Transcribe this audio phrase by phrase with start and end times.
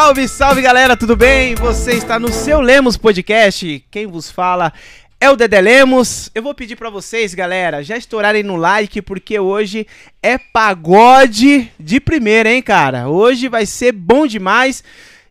[0.00, 1.56] Salve, salve galera, tudo bem?
[1.56, 3.84] Você está no seu Lemos Podcast.
[3.90, 4.72] Quem vos fala
[5.20, 6.30] é o Dedé Lemos.
[6.36, 9.88] Eu vou pedir para vocês, galera, já estourarem no like, porque hoje
[10.22, 13.08] é pagode de primeira, hein, cara?
[13.08, 14.84] Hoje vai ser bom demais.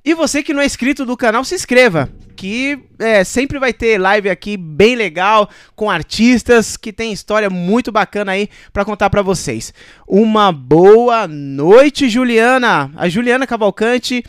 [0.04, 2.10] E você que não é inscrito do canal, se inscreva.
[2.36, 7.90] Que é, sempre vai ter live aqui bem legal, com artistas que tem história muito
[7.90, 9.74] bacana aí para contar para vocês.
[10.06, 12.92] Uma boa noite, Juliana.
[12.98, 14.24] A Juliana Cavalcante,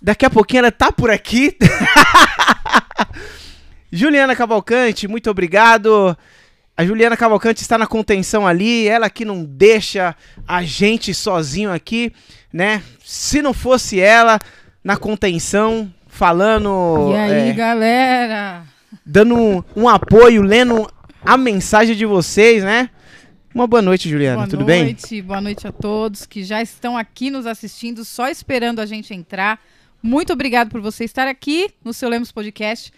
[0.00, 1.56] daqui a pouquinho ela tá por aqui.
[3.90, 6.16] Juliana Cavalcante, muito obrigado.
[6.76, 10.14] A Juliana Cavalcante está na contenção ali, ela que não deixa
[10.46, 12.12] a gente sozinho aqui,
[12.52, 12.82] né?
[13.04, 14.38] Se não fosse ela
[14.84, 17.10] na contenção, falando.
[17.12, 18.64] E aí, é, galera?
[19.04, 20.86] dando um, um apoio, lendo
[21.24, 22.90] a mensagem de vocês, né?
[23.54, 24.36] Uma boa noite, Juliana.
[24.36, 24.84] Boa Tudo bem?
[24.84, 29.14] noite, boa noite a todos que já estão aqui nos assistindo, só esperando a gente
[29.14, 29.58] entrar.
[30.02, 32.92] Muito obrigado por você estar aqui no seu Lemos Podcast.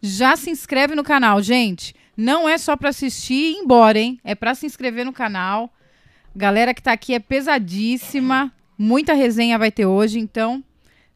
[0.00, 1.94] Já se inscreve no canal, gente.
[2.16, 4.18] Não é só para assistir e ir embora, hein?
[4.24, 5.72] É para se inscrever no canal.
[6.34, 8.52] Galera que tá aqui é pesadíssima.
[8.78, 10.62] Muita resenha vai ter hoje, então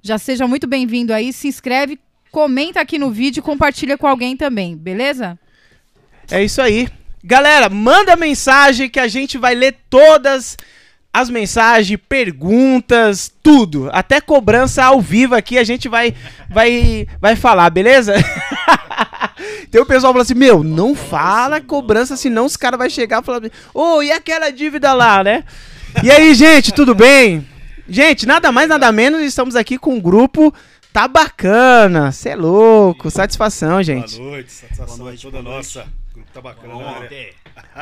[0.03, 1.33] já seja muito bem-vindo aí.
[1.33, 1.99] Se inscreve,
[2.31, 5.39] comenta aqui no vídeo compartilha com alguém também, beleza?
[6.31, 6.89] É isso aí.
[7.23, 10.57] Galera, manda mensagem que a gente vai ler todas
[11.13, 13.91] as mensagens, perguntas, tudo.
[13.93, 16.15] Até cobrança ao vivo aqui a gente vai
[16.49, 18.15] vai vai falar, beleza?
[19.71, 23.25] Tem o pessoal falando assim, meu, não fala cobrança, senão os caras vão chegar e
[23.25, 23.41] falar,
[23.73, 25.45] ô, oh, e aquela dívida lá, né?
[26.03, 27.47] E aí, gente, tudo bem?
[27.89, 30.55] Gente, nada mais, nada menos, estamos aqui com um grupo.
[30.93, 34.17] Tá bacana, cê é louco, satisfação, gente.
[34.17, 35.87] Boa noite, satisfação Boa noite, toda boa nossa.
[36.11, 37.31] O grupo tá bacana, área.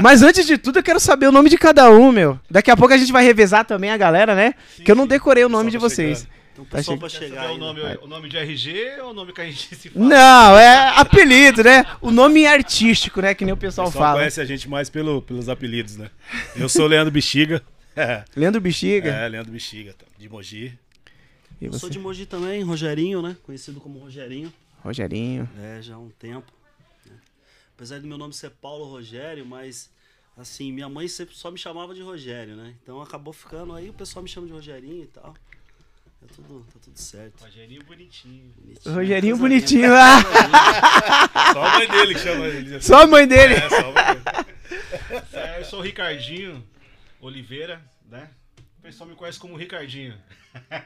[0.00, 2.38] Mas antes de tudo, eu quero saber o nome de cada um, meu.
[2.50, 4.54] Daqui a pouco a gente vai revezar também a galera, né?
[4.84, 6.18] que eu não decorei o nome de Pessoal vocês.
[6.20, 6.38] chegando.
[6.58, 7.58] Um Tá pessoal che- pra chegar saber o aí.
[7.58, 7.96] nome, né?
[8.02, 10.04] o nome de RG ou o nome que a gente se fala?
[10.06, 11.86] Não, é apelido, né?
[12.00, 13.32] O nome artístico, né?
[13.32, 14.18] Que nem o O pessoal, pessoal fala.
[14.18, 16.10] conhece a gente mais pelo, pelos apelidos, né?
[16.56, 17.62] Eu sou o Leandro Bexiga.
[17.94, 19.10] É, Leandro Bexiga.
[19.10, 20.72] é, Leandro Bexiga, tá, de Mogi.
[21.60, 23.36] E Eu sou de Mogi também, Rogerinho, né?
[23.42, 24.52] Conhecido como Rogerinho.
[24.84, 25.48] Rogerinho.
[25.60, 26.46] É, já há um tempo.
[27.78, 29.88] Apesar do meu nome ser Paulo Rogério, mas
[30.36, 32.74] assim, minha mãe sempre só me chamava de Rogério, né?
[32.82, 35.32] Então acabou ficando, aí o pessoal me chama de Rogerinho e tal.
[36.20, 37.40] É tudo, tá tudo certo.
[37.44, 38.52] Rogerinho bonitinho.
[38.56, 38.94] Bonitinho.
[38.96, 39.94] Rogerinho Coisa bonitinho.
[39.94, 42.74] Ah, Só a mãe dele que chama ele.
[42.74, 42.86] assim.
[42.88, 43.54] só a mãe dele.
[43.54, 45.24] É, só a mãe dele.
[45.34, 46.66] É, eu sou o Ricardinho
[47.20, 48.28] Oliveira, né?
[48.80, 50.14] O pessoal me conhece como Ricardinho.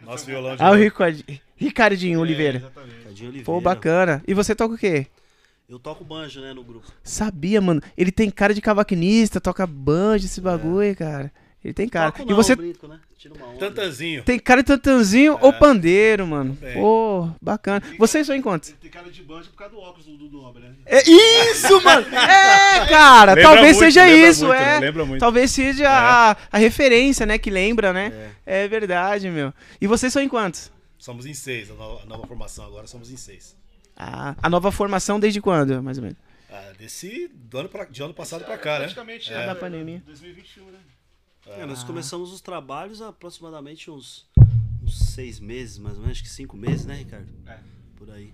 [0.03, 0.82] Nosso violão de Ah, o novo.
[0.82, 1.42] Ricard...
[1.56, 2.59] Ricardinho É, Oliveira.
[2.59, 2.97] exatamente.
[2.98, 3.44] Ricardinho Oliveira.
[3.47, 4.22] Pô, bacana.
[4.28, 5.06] E você toca o quê?
[5.72, 6.87] Eu toco banjo, né, no grupo.
[7.03, 7.81] Sabia, mano.
[7.97, 11.33] Ele tem cara de cavaquinista, toca banjo, esse bagulho, cara.
[11.65, 12.12] Ele tem cara.
[12.12, 13.00] Toco e não, você brinco, né?
[13.16, 13.59] Tira uma onda.
[13.59, 14.22] Tantanzinho.
[14.22, 16.55] tem cara de tantanzinho ou pandeiro, mano.
[16.56, 16.75] Tem.
[16.75, 17.83] Pô, bacana.
[17.99, 18.75] Vocês são em quantos?
[18.83, 20.75] Tem cara de banjo por causa do óculos do Dudu Nobre, né?
[20.84, 22.06] É isso, mano!
[22.06, 24.78] É, cara, Lembra talvez muito, seja lembra isso, muito, é.
[24.78, 25.21] lembra muito.
[25.21, 28.33] Talvez seja a, a referência, né, que lembra, né?
[28.44, 28.69] É.
[28.69, 29.54] verdade, meu.
[29.81, 30.71] E vocês são em quantos?
[30.99, 33.56] Somos em seis, a nova, a nova formação agora somos em seis.
[33.97, 36.19] Ah, a nova formação desde quando, mais ou menos?
[36.50, 38.76] Ah, desse do ano pra, de ano passado pra cá, né?
[38.76, 38.80] É.
[38.80, 40.03] Praticamente, Da pandemia.
[40.06, 40.78] 2021, né?
[41.47, 44.26] É, nós começamos os trabalhos há aproximadamente uns,
[44.82, 47.28] uns seis meses, mais ou menos, acho que cinco meses, né, Ricardo?
[47.47, 47.58] É.
[47.97, 48.32] Por aí.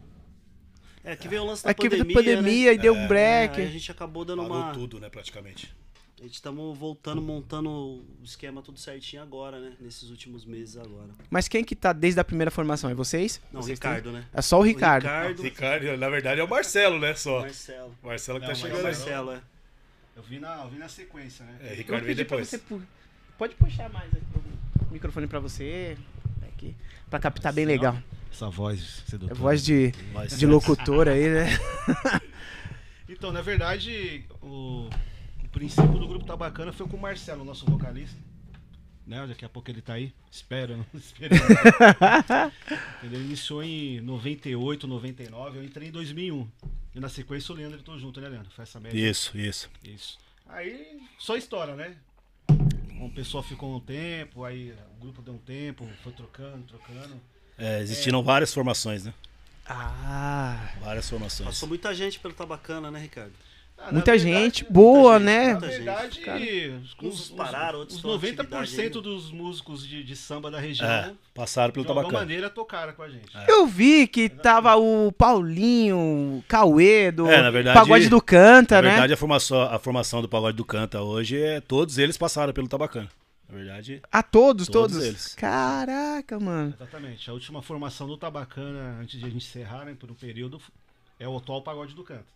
[1.05, 2.75] É que veio o lance da Aqui veio pandemia, da pandemia né?
[2.75, 3.61] e deu É, um aí break.
[3.63, 4.73] a gente acabou dando Parou uma...
[4.75, 5.75] tudo, né, praticamente.
[6.19, 9.73] A gente estamos voltando, montando o esquema tudo certinho agora, né?
[9.81, 11.11] Nesses últimos meses agora.
[11.31, 12.91] Mas quem que tá desde a primeira formação?
[12.91, 13.41] É vocês?
[13.53, 14.21] Não, Vocês Ricardo, né?
[14.23, 14.29] têm?
[14.33, 15.05] É só o Ricardo.
[15.05, 17.43] Ricardo, Ricardo, na verdade, é o Marcelo, né, só.
[17.43, 17.95] Marcelo.
[18.03, 18.83] Marcelo que É, tá É chegando o aí.
[18.85, 19.41] Marcelo, é.
[20.17, 21.57] Eu vi na, eu vi na sequência, né?
[21.63, 22.49] É, Ricardo veio depois.
[22.49, 22.61] você
[23.39, 24.25] Pode puxar mais aqui
[24.89, 25.97] o microfone pra você.
[26.43, 26.75] Aqui.
[27.09, 27.97] Pra captar bem legal.
[28.33, 29.35] Essa voz É sedutora.
[29.37, 31.47] voz de, Voz de locutor aí, né?
[33.09, 34.91] Então, na verdade, o,
[35.49, 38.17] o princípio do grupo Tá Bacana foi com o Marcelo, nosso vocalista.
[39.07, 39.27] Né?
[39.27, 40.13] Daqui a pouco ele tá aí.
[40.31, 41.35] Espero, espero.
[43.03, 45.59] ele iniciou em 98, 99.
[45.59, 46.47] Eu entrei em 2001.
[46.95, 48.51] E na sequência o Leandro entrou junto, né, Leandro?
[48.51, 48.99] Foi essa média.
[49.11, 49.71] Isso, isso.
[49.83, 50.19] Isso.
[50.47, 51.97] Aí, só história, né?
[53.01, 57.19] O pessoal ficou um tempo, aí o grupo deu um tempo, foi trocando, trocando.
[57.57, 59.15] É, existiram várias formações, né?
[59.67, 61.49] Ah, Várias formações.
[61.49, 63.33] Passou muita gente pelo Tabacana, né, Ricardo?
[63.81, 65.45] Ah, na muita verdade- gente boa, gente, né?
[65.47, 66.41] Na Muita gente, verdade, cara.
[66.41, 69.01] os, Uns os- pararam, outros os estão em atividade 90% ainda.
[69.01, 72.27] dos músicos de, de samba da região, É, passaram pelo de alguma Tabacana.
[72.27, 73.31] maneira, tocaram com a gente.
[73.47, 78.77] Eu vi que tava o Paulinho, o Cauê do É, na verdade- Pagode do Canta,
[78.77, 78.89] Na né?
[78.91, 82.69] verdade, a formação, a formação do Pagode do Canta hoje é todos eles passaram pelo
[82.69, 83.09] Tabacana.
[83.49, 84.93] Na verdade, A todos, todos?
[84.93, 85.35] Todos eles.
[85.35, 86.75] Caraca, mano.
[86.77, 87.31] Exatamente.
[87.31, 90.61] A última formação do Tabacana, antes de a gente encerrar, né, por um período,
[91.19, 92.27] é o atual Pagode do Canto.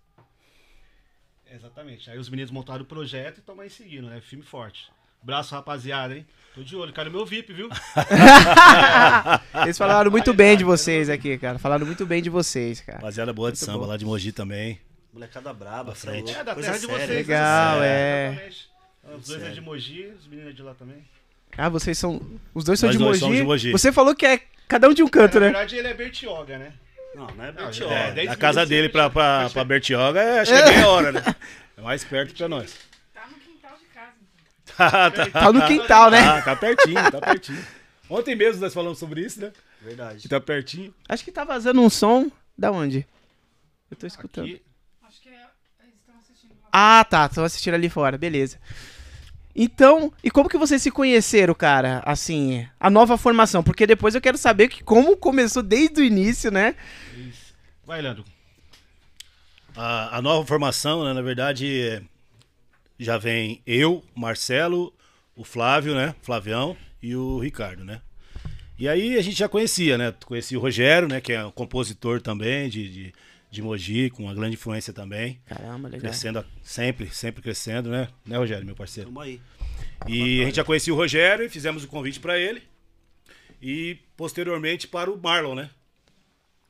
[1.55, 2.11] Exatamente.
[2.11, 4.21] Aí os meninos montaram o projeto e estão aí seguindo, né?
[4.21, 4.91] Filme forte.
[5.23, 6.27] Braço, rapaziada, hein?
[6.55, 6.93] Tô de olho.
[6.93, 7.69] Cara, meu VIP, viu?
[9.63, 11.59] Eles falaram muito bem de vocês aqui, cara.
[11.59, 12.99] Falaram muito bem de vocês, cara.
[12.99, 13.87] rapaziada boa de Muito samba, bom.
[13.87, 14.81] lá de Mogi também.
[15.13, 16.35] Molecada braba, é frente.
[16.35, 17.09] É, da coisa terra de vocês.
[17.11, 18.29] Legal, é.
[18.31, 18.69] Exatamente.
[19.19, 21.05] Os dois é de Mogi, os meninos é de lá também.
[21.57, 22.21] Ah, vocês são.
[22.55, 23.37] Os dois são Nós de dois Mogi.
[23.37, 23.73] de Mogi.
[23.73, 25.47] Você falou que é cada um de um canto, Na né?
[25.47, 26.73] verdade, ele é Bertioga, né?
[27.15, 27.95] Não, não é Bertioga.
[27.95, 31.13] é, É, da casa dele pra, pra, pra Bertioga, é, acho que é meia hora,
[31.13, 31.23] né?
[31.77, 32.77] É mais perto pra nós.
[33.15, 34.13] Tá no quintal de casa.
[34.21, 34.77] então.
[34.91, 36.23] Tá, tá, Tá no quintal, né?
[36.23, 37.65] tá, tá pertinho, tá pertinho.
[38.11, 39.53] Ontem mesmo nós falamos sobre isso, né?
[39.81, 40.21] Verdade.
[40.21, 40.95] Que tá pertinho.
[41.09, 42.31] Acho que tá vazando um som.
[42.57, 43.07] Da onde?
[43.91, 44.45] Eu tô escutando.
[44.45, 44.63] Aqui,
[45.09, 45.33] Acho que é,
[45.83, 47.29] eles estão assistindo uma Ah, tá.
[47.29, 48.17] Tô assistindo ali fora.
[48.19, 48.61] Beleza.
[49.55, 52.03] Então, e como que vocês se conheceram, cara?
[52.07, 53.63] Assim, a nova formação.
[53.63, 56.75] Porque depois eu quero saber que como começou desde o início, né?
[57.17, 57.55] Isso.
[57.85, 58.25] Vai, Leandro.
[59.77, 62.03] A, a nova formação, né, na verdade,
[62.99, 64.93] já vem eu, Marcelo,
[65.37, 66.15] o Flávio, né?
[66.23, 68.01] Flavião e o Ricardo, né?
[68.79, 70.15] E aí a gente já conhecia, né?
[70.25, 71.21] Conhecia o Rogério, né?
[71.21, 73.13] Que é um compositor também de, de,
[73.53, 75.39] de Mogi, com uma grande influência também.
[75.45, 76.01] Caramba, legal.
[76.01, 78.09] Crescendo sempre, sempre crescendo, né?
[78.25, 79.11] Né, Rogério, meu parceiro?
[79.11, 79.43] Tamo aí.
[80.09, 82.63] E a gente já conhecia o Rogério e fizemos o convite pra ele.
[83.61, 85.71] E posteriormente para o Marlon, né?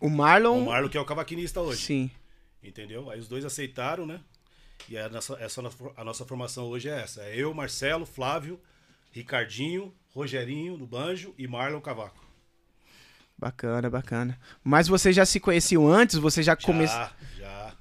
[0.00, 0.58] O Marlon.
[0.58, 1.82] O Marlon que é o cavaquinista hoje.
[1.82, 2.10] Sim.
[2.60, 3.08] Entendeu?
[3.10, 4.20] Aí os dois aceitaram, né?
[4.88, 5.62] E a nossa, essa,
[5.96, 7.22] a nossa formação hoje é essa.
[7.22, 8.60] É eu, Marcelo, Flávio,
[9.12, 12.21] Ricardinho, Rogerinho no banjo e Marlon Cavaco.
[13.46, 14.38] Bacana, bacana.
[14.62, 16.16] Mas vocês já se conheciam antes?
[16.16, 16.96] Você já começou.
[16.96, 17.10] Já,
[17.40, 17.72] já.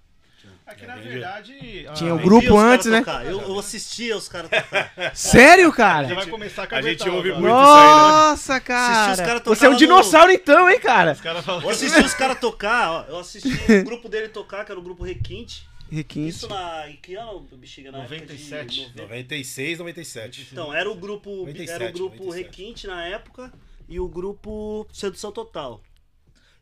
[0.65, 1.85] Aqui, É, na bem verdade...
[1.87, 2.99] a- Tinha o Eu grupo antes, né?
[3.01, 4.91] tocar, Eu, eu assistia os caras tocar.
[5.13, 6.15] Sério, Já cara?
[6.15, 7.41] vai começar com a gente ouve agora.
[7.41, 7.53] muito.
[7.61, 7.91] isso aí, né?
[7.93, 9.11] Nossa, cara.
[9.13, 11.11] os caras Você é um tocar no- dinossauro então, hein, cara?
[11.11, 11.61] Os caras falam...
[11.61, 14.83] Eu assisti os caras tocar, ó, eu assisti o grupo dele tocar, que era o
[14.83, 15.69] grupo Requinte.
[15.91, 16.29] Requinte.
[16.29, 16.89] Isso na.
[16.89, 17.91] Em que ano, Bexiga?
[17.91, 18.81] Na época de 97.
[18.95, 19.01] 90.
[19.03, 20.47] 96, 97.
[20.53, 21.29] Então, era o grupo.
[21.45, 22.43] 97, era o grupo 97.
[22.45, 23.51] Requinte na época
[23.91, 25.83] e o grupo Sedução Total.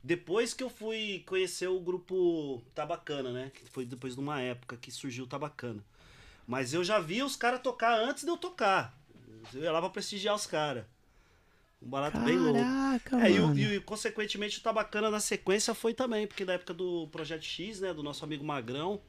[0.04, 3.52] Depois que eu fui conhecer o grupo Tabacana, né?
[3.54, 5.86] Que foi depois de uma época que surgiu o Tabacana.
[6.48, 8.98] Mas eu já vi os caras tocar antes de eu tocar.
[9.54, 10.86] Eu ia lá pra prestigiar os caras.
[11.80, 12.60] Um barato bem louco.
[12.60, 17.08] Caraca, É, e, e, consequentemente o Tabacana na sequência foi também, porque na época do
[17.10, 19.00] Projeto X, né, do nosso amigo Magrão,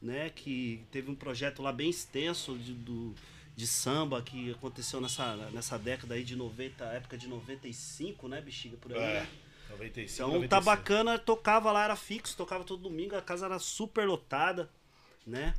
[0.00, 3.14] né, que teve um projeto lá bem extenso de, do,
[3.56, 8.76] de samba que aconteceu nessa, nessa década aí de 90, época de 95, né, bexiga
[8.76, 8.98] por aí.
[8.98, 9.28] É, né?
[9.70, 10.48] 95, Então o 96.
[10.50, 14.68] Tabacana tocava lá, era fixo, tocava todo domingo, a casa era super lotada,
[15.26, 15.54] né?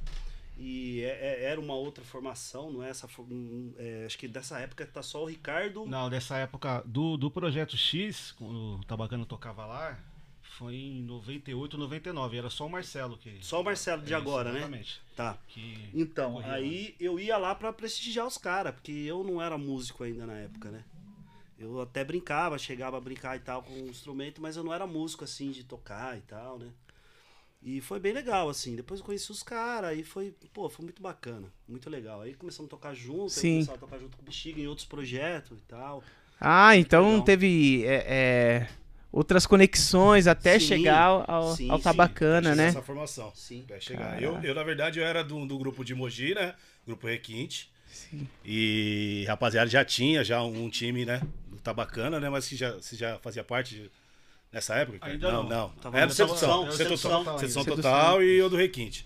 [0.57, 3.07] E é- é- era uma outra formação, não é essa.
[3.77, 5.85] é, acho que dessa época tá só o Ricardo.
[5.85, 9.99] Não, dessa época do, do Projeto X, quando o Tabacano tocava lá,
[10.57, 12.37] foi em 98, 99.
[12.37, 13.37] Era só o Marcelo que...
[13.41, 14.59] Só o Marcelo de Isso, agora, né?
[14.59, 15.01] Exatamente.
[15.15, 15.37] Tá.
[15.47, 19.57] Que Então, corria aí eu ia lá pra prestigiar os caras, porque eu não era
[19.57, 20.83] músico ainda na época, né?
[21.57, 24.85] Eu até brincava, chegava a brincar e tal com o instrumento, mas eu não era
[24.85, 26.67] músico assim de tocar e tal, né?
[27.61, 28.75] E foi bem legal, assim.
[28.75, 32.21] Depois eu conheci os caras, aí foi, pô, foi muito bacana, muito legal.
[32.21, 33.47] Aí começamos a tocar junto, Sim.
[33.47, 36.03] aí começamos a tocar junto com o Bexiga em outros projetos e tal.
[36.39, 37.23] Ah, então Legal.
[37.23, 38.69] teve é, é,
[39.15, 41.83] outras conexões até Sim, chegar ao, sim, ao sim.
[41.83, 42.67] Tabacana, Fiz né?
[42.67, 43.31] Essa formação.
[43.33, 43.63] Sim.
[43.65, 44.21] Até chegar.
[44.21, 46.53] Eu, eu, na verdade, eu era do, do grupo de Mogi, né?
[46.85, 47.71] Grupo Requinte.
[47.91, 48.27] Sim.
[48.43, 51.21] E rapaziada já tinha já um time, né?
[51.47, 52.29] Do Tabacana, né?
[52.29, 53.91] Mas que já, você já fazia parte de-
[54.51, 54.99] nessa época?
[54.99, 55.13] cara?
[55.13, 55.71] Ainda não, não.
[55.83, 55.93] não.
[55.97, 56.69] Era Sedução.
[56.71, 57.63] Sedução, Sedução.
[57.63, 59.05] Total e eu do Requinte.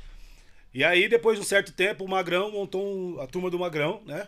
[0.74, 4.02] E aí, depois de um certo tempo, o Magrão montou um- a turma do Magrão,
[4.06, 4.28] né?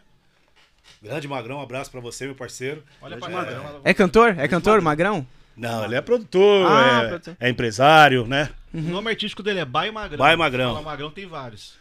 [1.01, 2.83] Grande Magrão, um abraço pra você, meu parceiro.
[3.01, 3.31] Olha pra É.
[3.45, 3.79] cá.
[3.83, 4.37] É cantor?
[4.39, 5.25] É cantor, Magrão?
[5.61, 7.37] Não, ele é produtor, Ah, é, produtor.
[7.39, 8.49] é empresário, né?
[8.73, 10.17] O nome artístico dele é Bai Magrão.
[10.17, 10.73] Bai Magrão.
[10.73, 11.73] Fala Magrão tem vários.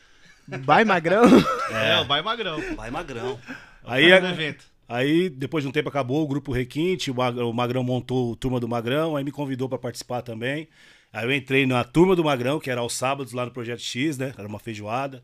[0.46, 1.22] Vai, Magrão?
[1.70, 2.60] É, o Bai Magrão.
[2.76, 3.38] Vai magrão.
[3.84, 4.64] Aí, do evento.
[4.88, 8.37] Aí, depois de um tempo, acabou o grupo Requinte, o Mag- o Magrão montou o
[8.37, 10.68] Turma do Magrão, aí me convidou para participar também.
[11.12, 14.18] Aí eu entrei na Turma do Magrão, que era aos sábados lá no Projeto X,
[14.18, 14.32] né?
[14.37, 15.22] Era uma feijoada.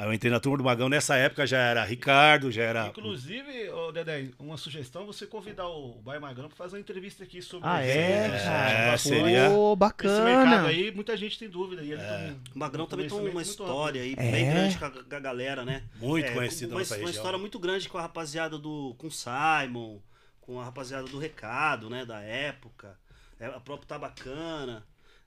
[0.00, 2.86] Aí eu entrei na Turma do Magrão, nessa época já era Ricardo, já era...
[2.86, 7.42] Inclusive, ô Dedé, uma sugestão, você convidar o Bai Magrão pra fazer uma entrevista aqui
[7.42, 8.70] sobre Ah, esse- é, cara?
[8.72, 10.68] É, seria- Pô, Esse mercado bacana.
[10.68, 11.82] aí, muita gente tem dúvida.
[11.82, 14.30] E ele um- O Magrão também tem uma história aí É?
[14.32, 15.82] bem grande com a, com a galera, né?
[15.96, 18.94] Muito É, conhecido uma, uma história muito grande com a rapaziada do.
[18.96, 19.98] com o Simon,
[20.40, 22.06] com a rapaziada do Recado, né?
[22.06, 22.96] Da época.
[23.38, 24.82] É, a própria Tabacana.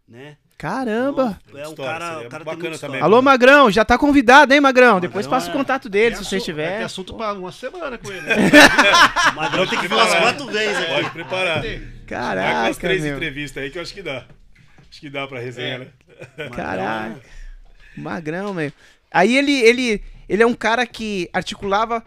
[0.07, 0.38] Né?
[0.57, 1.39] Caramba!
[1.48, 3.01] Então, é um História, cara, o cara bacana também.
[3.01, 4.93] Alô, Magrão, já tá convidado, hein, Magrão?
[4.93, 6.75] Magrão Depois passa o é- contato dele, se Tem você tiver.
[6.77, 8.22] Tem assunto pra uma semana com ele.
[8.22, 8.36] Né?
[9.31, 10.93] O Magrão tem que vir umas quatro vezes aqui.
[10.93, 11.63] Pode preparar.
[12.07, 13.15] Caraca, três meu.
[13.15, 14.25] entrevistas aí que eu acho que dá.
[14.89, 15.77] Acho que dá pra resenha, É.
[15.79, 15.88] né?
[16.38, 17.22] Magrão Caraca.
[17.98, 18.72] Magrão, meu.
[19.12, 22.03] Aí ele, ele, ele é um cara que articulava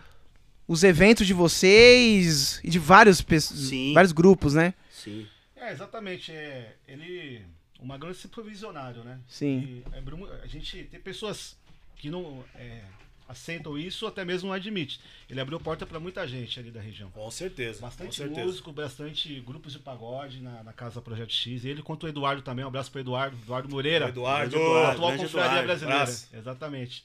[0.67, 3.93] os eventos de vocês e de vários, Sim.
[3.93, 4.73] vários grupos, né?
[4.91, 5.27] Sim.
[5.57, 6.33] É, exatamente.
[6.33, 7.45] É, ele.
[7.81, 9.19] O Magrão é sempre visionário, né?
[9.29, 9.83] Sim.
[9.93, 11.57] E abriu mu- a gente tem pessoas
[11.97, 12.83] que não é,
[13.29, 14.99] aceitam isso ou até mesmo não admitem.
[15.29, 17.11] Ele abriu porta pra muita gente ali da região.
[17.11, 17.81] Com certeza.
[17.81, 18.45] com Bastante certeza.
[18.47, 21.65] músico, bastante grupos de pagode na, na casa Projeto X.
[21.65, 24.09] Ele quanto o Eduardo também, um abraço pro Eduardo, Eduardo Moreira.
[24.09, 26.03] Eduardo, Eduardo, atual confraria brasileira.
[26.03, 26.29] abraço.
[26.35, 27.05] Exatamente.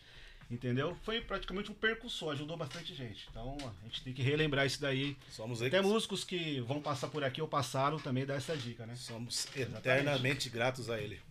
[0.52, 0.98] Entendeu?
[1.04, 3.26] Foi praticamente um percussor, ajudou bastante gente.
[3.32, 5.16] Então a gente tem que relembrar isso daí.
[5.30, 8.94] Somos, Até músicos que vão passar por aqui ou passaram também dá essa dica, né?
[8.96, 11.22] somos eternamente gratos a ele.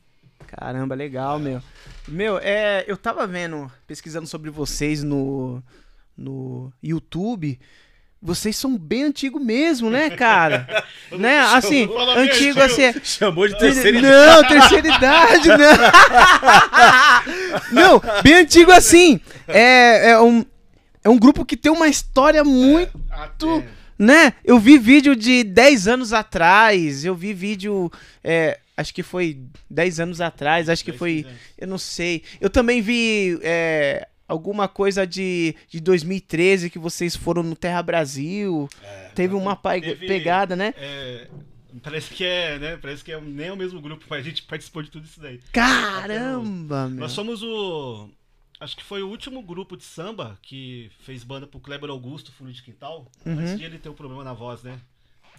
[0.46, 1.62] Caramba, legal, meu.
[2.08, 5.62] Meu, é, eu tava vendo, pesquisando sobre vocês no,
[6.16, 7.60] no YouTube.
[8.22, 10.84] Vocês são bem antigo mesmo, né, cara?
[11.10, 11.38] né?
[11.38, 12.92] Assim, antigo assim.
[13.02, 14.26] Chamou de terceira idade.
[14.26, 15.48] Não, terceira idade,
[17.72, 17.98] não.
[17.98, 19.18] não, bem antigo assim.
[19.48, 20.44] É, é, um,
[21.02, 23.00] é um grupo que tem uma história muito.
[23.10, 23.64] Até,
[23.98, 24.34] Né?
[24.44, 27.06] Eu vi vídeo de 10 anos atrás.
[27.06, 27.90] Eu vi vídeo.
[28.22, 29.38] é, acho que foi
[29.70, 30.68] 10 anos atrás.
[30.68, 31.14] Acho que 10, foi.
[31.22, 31.40] 15 anos.
[31.56, 32.22] Eu não sei.
[32.38, 33.38] Eu também vi.
[33.42, 38.68] é, alguma coisa de, de 2013 que vocês foram no Terra Brasil.
[39.14, 40.72] Teve uma pa- Teve- pegada, né?
[40.76, 41.28] É,
[41.82, 42.76] parece que é, né?
[42.76, 45.20] Parece que é nem é o mesmo grupo, mas a gente participou de tudo isso
[45.20, 45.40] daí.
[45.52, 47.00] Caramba, meu.
[47.00, 48.08] Nós somos o.
[48.60, 52.52] Acho que foi o último grupo de samba que fez banda pro Kleber Augusto, Fundo
[52.52, 53.10] de Quintal.
[53.24, 53.38] Uhum.
[53.38, 54.78] Antes de ele ter um problema na voz, né?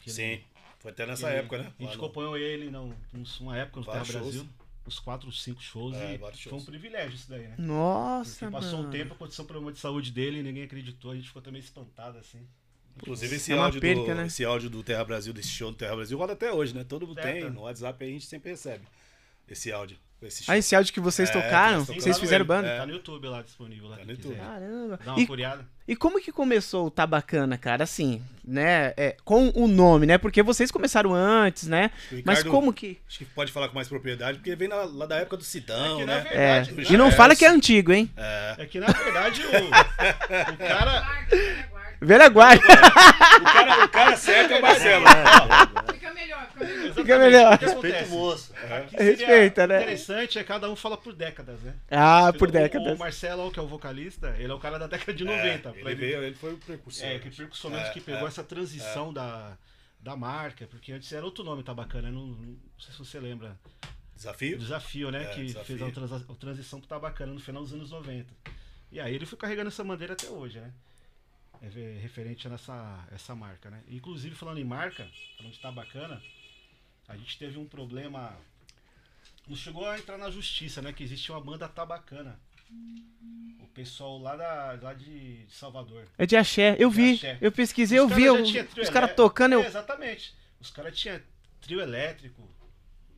[0.03, 0.39] Que ele- Sim.
[0.79, 1.63] Foi até nessa ele- época, né?
[1.65, 2.91] A gente Lá no- acompanhou ele não,
[3.39, 4.47] uma época no Terra Brasil.
[4.91, 5.95] Uns quatro, cinco shows.
[5.95, 6.63] É, e foi um shows.
[6.65, 7.55] privilégio isso daí, né?
[7.57, 8.89] Nossa, Porque passou mano.
[8.89, 11.11] um tempo, aconteceu um problema de saúde dele e ninguém acreditou.
[11.11, 12.45] A gente ficou também espantado, assim.
[12.97, 14.27] Inclusive esse É áudio, perca, do, né?
[14.27, 16.83] esse áudio do Terra Brasil, desse show do Terra Brasil, roda até hoje, né?
[16.83, 17.41] Todo mundo É, tem.
[17.43, 17.49] tá.
[17.49, 18.83] No WhatsApp a gente sempre recebe
[19.47, 19.97] esse áudio.
[20.47, 21.79] Ah, esse áudio que vocês É, tocaram?
[21.79, 22.67] nós Vocês fizeram banda?
[22.67, 22.77] É.
[22.77, 23.89] Tá no YouTube lá disponível.
[23.89, 24.33] Lá, Tá no YouTube.
[24.33, 24.45] quiser.
[24.45, 24.99] Caramba.
[25.03, 25.65] Dá uma E, curiada.
[25.87, 27.83] e como que começou o Tá Bacana, cara?
[27.83, 28.93] Assim, né?
[28.95, 30.17] é, com o nome, né?
[30.19, 31.89] Porque vocês começaram antes, né?
[32.11, 32.99] O Mas Ricardo- como que.
[33.07, 35.95] Acho que pode falar com mais propriedade, porque vem lá, lá da época do Sidão,
[35.97, 36.27] É que, na né?
[36.31, 36.61] É.
[36.61, 38.11] verdade, E não É, fala que é antigo, hein?
[38.15, 38.55] É.
[38.59, 41.01] É que na verdade o, o cara.
[42.01, 42.63] Velha guarda.
[42.65, 45.05] O, cara, o cara certo é o Marcelo.
[45.93, 46.93] Fica melhor, fica melhor.
[46.93, 47.59] Fica melhor.
[47.59, 48.53] Respeita o moço.
[48.55, 49.81] Aqui seria Respeita, né?
[49.81, 51.75] interessante é cada um fala por décadas, né?
[51.91, 52.95] Ah, por O- décadas.
[52.95, 55.69] O Marcelo, que é o vocalista, ele é o cara da década de 90.
[55.69, 57.05] É, ele, veio, ele foi o precursor.
[57.05, 59.55] É, que percussor mesmo É, que pegou é, essa transição da,
[59.99, 63.55] da marca, porque antes era outro nome, tá bacana, não, não sei se você lembra.
[64.15, 64.57] Desafio?
[64.57, 65.23] desafio, né?
[65.23, 65.77] É, que Desafio.
[65.77, 65.97] fez
[66.29, 68.27] a, transição pro Tá Bacana no final dos anos 90.
[68.91, 70.71] E aí ele foi carregando essa bandeira até hoje, né?
[71.61, 73.83] É referente a essa, essa marca, né?
[73.87, 76.21] Inclusive, falando em marca, falando de Tá Bacana,
[77.07, 78.35] a gente teve um problema.
[79.47, 80.91] Não chegou a entrar na justiça, né?
[80.91, 82.39] Que existia uma banda Tá Bacana.
[83.59, 86.07] O pessoal lá, da, lá de Salvador.
[86.17, 86.75] É de axé.
[86.79, 87.13] Eu vi.
[87.13, 87.37] axé.
[87.39, 88.23] Eu pesquisei, eu Os vi.
[88.23, 89.53] eu- tinha trio os caras tocando.
[89.53, 89.63] É, Eu...
[89.63, 90.33] exatamente.
[90.59, 91.21] Os caras tinham
[91.61, 92.49] trio elétrico,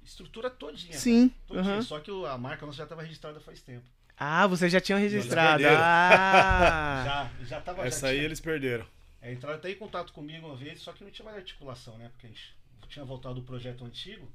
[0.03, 0.97] estrutura todinha.
[0.97, 1.29] Sim.
[1.29, 1.73] cara, todinha.
[1.75, 1.81] aham.
[1.81, 3.85] Só que a marca nossa já estava registrada faz tempo.
[4.17, 5.63] Ah, vocês já tinham registrado.
[5.67, 7.29] Ah.
[7.39, 7.85] Já, já tava.
[7.85, 8.85] Essa já aí tinha, eles perderam.
[9.21, 12.09] é, entraram até em contato comigo uma vez, só que não tinha mais articulação, né?
[12.09, 12.55] Porque a gente
[12.89, 14.31] tinha voltado do projeto antigo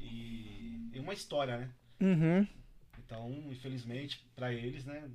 [0.00, 1.70] e, e uma história, né?
[2.00, 2.46] Uhum.
[2.98, 5.08] Então, infelizmente, pra eles, né?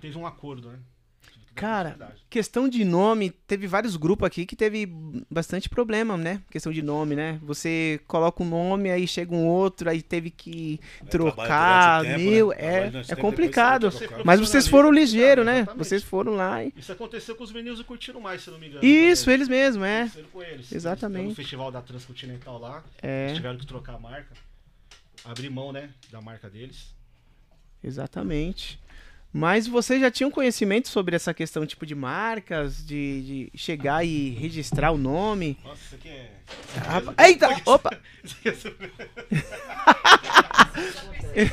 [0.00, 0.78] teve um acordo, né?
[1.58, 2.16] Cara.
[2.30, 4.86] Questão de nome, teve vários grupos aqui que teve
[5.28, 6.40] bastante problema, né?
[6.50, 7.40] Questão de nome, né?
[7.42, 10.78] Você coloca um nome, aí chega um outro, aí teve que
[11.10, 12.02] trocar.
[12.04, 12.56] durante o tempo, né?
[12.58, 13.90] É, durante o é tempo, complicado.
[13.90, 14.08] você.
[14.24, 15.58] Mas vocês foram ligeiros, né?
[15.58, 15.84] Exatamente.
[15.84, 16.72] Vocês foram lá e.
[16.76, 18.84] Isso aconteceu com os meninos do Curtiram Mais, se não me engano.
[18.84, 20.10] Isso, eles mesmo, é.
[20.32, 20.70] Com eles.
[20.70, 21.24] Exatamente.
[21.24, 24.32] Eles, no festival da Transcontinental lá, É, eles tiveram que trocar a marca.
[25.24, 26.94] Abrir mão, né, da marca deles.
[27.82, 28.78] exatamente.
[29.32, 34.30] Mas vocês já tinham conhecimento sobre essa questão, tipo, de marcas, de, de chegar e
[34.30, 35.58] registrar o nome?
[35.62, 36.30] Nossa, isso aqui é.
[37.16, 37.48] Ah, Eita!
[37.66, 37.90] Opa!
[41.34, 41.44] É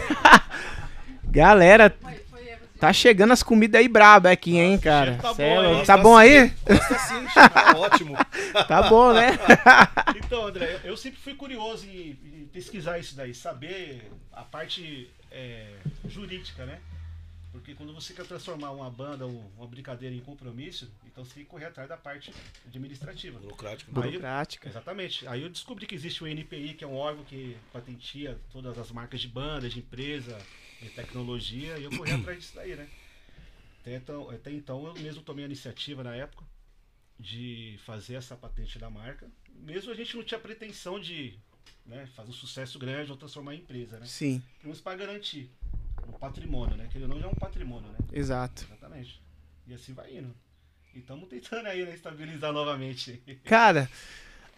[1.26, 1.94] Galera,
[2.38, 5.18] é, tá chegando as comidas aí braba aqui, hein, cara?
[5.22, 5.80] tá Cê é bom, louco.
[5.80, 5.86] hein?
[5.86, 6.50] Tá bom aí?
[6.50, 8.16] Sim, tá ótimo.
[8.70, 9.32] Tá bom, né?
[10.16, 15.10] Então, André, eu, eu sempre fui curioso em, em pesquisar isso daí, saber a parte
[15.30, 15.68] é,
[16.08, 16.80] jurídica, né?
[17.56, 21.44] Porque quando você quer transformar uma banda ou uma brincadeira em compromisso, então você tem
[21.46, 22.34] que correr atrás da parte
[22.68, 23.40] administrativa.
[23.40, 23.98] Burocrático.
[24.02, 24.68] Aí- Burocrática.
[24.68, 25.26] Exatamente.
[25.26, 28.92] Aí eu descobri que existe o NPI, que é um órgão que patentia todas as
[28.92, 30.38] marcas de banda, de empresa,
[30.82, 32.90] de tecnologia, e eu corri atrás disso daí, né?
[33.80, 36.44] Até então, até então eu mesmo tomei a iniciativa na época
[37.18, 39.30] de fazer essa patente da marca.
[39.62, 41.40] Mesmo a gente não tinha pretensão de
[41.86, 44.06] né, fazer um sucesso grande ou transformar em empresa, né?
[44.06, 45.50] Sim, Mas para garantir
[46.08, 46.88] um patrimônio, né?
[46.92, 47.98] Que ele não é um patrimônio, né?
[48.12, 48.66] exato.
[48.70, 49.22] Exatamente.
[49.68, 50.34] E assim vai indo.
[50.94, 53.22] E estamos tentando aí, né, estabilizar novamente.
[53.44, 53.90] Cara,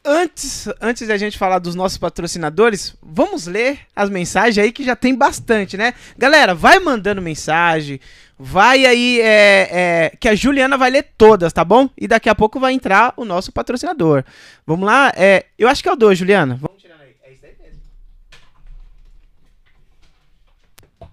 [0.06, 4.96] antes, antes da gente falar dos nossos patrocinadores, vamos ler as mensagens aí que já
[4.96, 5.94] tem bastante, né?
[6.18, 8.00] Galera, vai mandando mensagem,
[8.38, 11.90] vai aí, é, é, que a Juliana vai ler todas, tá bom?
[11.98, 14.24] E daqui a pouco vai entrar o nosso patrocinador.
[14.66, 16.56] Vamos lá, é, eu acho que é o 2, Juliana.
[16.56, 17.16] Vamos tirando aí.
[17.24, 17.82] É isso aí mesmo.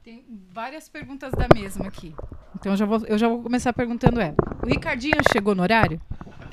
[0.04, 2.14] Tem várias perguntas da mesma aqui.
[2.54, 4.34] Então eu já vou, eu já vou começar perguntando ela.
[4.62, 6.00] O Ricardinho chegou no horário?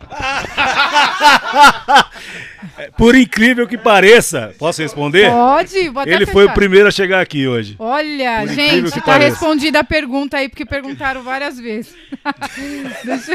[2.97, 5.29] Por incrível que pareça, posso responder?
[5.29, 6.55] Pode, vou até Ele foi o fechar.
[6.55, 7.75] primeiro a chegar aqui hoje.
[7.77, 9.29] Olha, Por gente, que tá pareça.
[9.31, 11.95] respondida a pergunta aí, porque perguntaram várias vezes.
[13.05, 13.33] Deixa-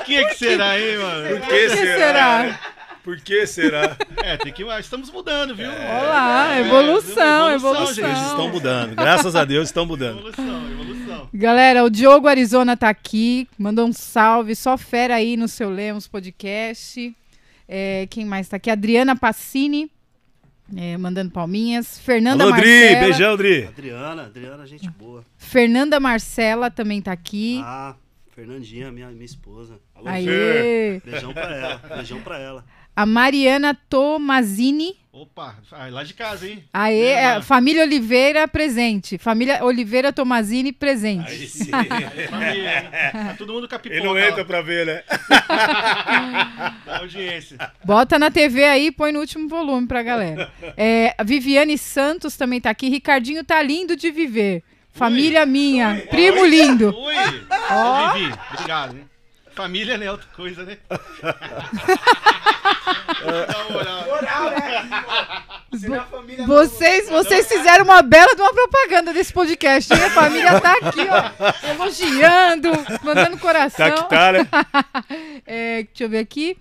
[0.00, 1.40] O que, que será, hein, mano?
[1.40, 2.60] Por que será?
[3.02, 3.96] Por que será?
[4.22, 4.62] É, tem que.
[4.78, 5.68] Estamos mudando, viu?
[5.68, 7.82] Olá, É, evolução, evolução, evolução.
[7.82, 8.94] As coisas estão mudando.
[8.94, 10.18] Graças a Deus estão mudando.
[10.18, 11.28] Evolução, evolução.
[11.34, 16.06] Galera, o Diogo Arizona tá aqui, mandou um salve, só fera aí no seu Lemos
[16.06, 17.12] Podcast.
[17.68, 18.70] É, quem mais tá aqui?
[18.70, 19.90] Adriana Passini,
[20.76, 21.98] é, mandando palminhas.
[21.98, 23.00] Fernanda Alô, Dri, Marcela.
[23.00, 23.64] beijão, Dri.
[23.66, 25.24] Adriana, Adriana, gente boa.
[25.36, 27.60] Fernanda Marcela também tá aqui.
[27.64, 27.96] Ah,
[28.36, 29.80] Fernandinha, minha, minha esposa.
[29.96, 31.00] Alô, Aê.
[31.04, 32.64] Beijão pra ela, beijão pra ela.
[32.94, 34.96] A Mariana Tomazini.
[35.12, 36.64] Opa, ah, lá de casa, hein?
[36.72, 39.18] Aê, É, família Oliveira presente.
[39.18, 41.30] Família Oliveira Tomazini presente.
[41.30, 41.70] Aí sim.
[42.30, 42.88] Família, hein?
[43.12, 43.88] Tá todo mundo pipoca.
[43.94, 45.02] Ele não entra pra ver, né?
[46.86, 47.58] Da audiência.
[47.84, 50.50] Bota na TV aí, põe no último volume pra galera.
[50.76, 52.88] É, Viviane Santos também tá aqui.
[52.88, 54.62] Ricardinho tá lindo de viver.
[54.92, 56.06] Família minha.
[56.10, 56.94] Primo lindo.
[56.94, 57.14] Oi!
[57.70, 59.04] Ó, Vivi, obrigado, hein?
[59.54, 60.10] Família, né?
[60.10, 60.78] Outra coisa, né?
[64.06, 64.52] Moral.
[66.46, 69.92] Vocês, vocês fizeram uma bela de uma propaganda desse podcast.
[69.92, 70.04] hein?
[70.04, 72.70] A família tá aqui, ó, elogiando,
[73.02, 73.90] mandando coração.
[73.90, 74.48] Tá que tá, né?
[75.46, 76.56] É, deixa eu ver aqui.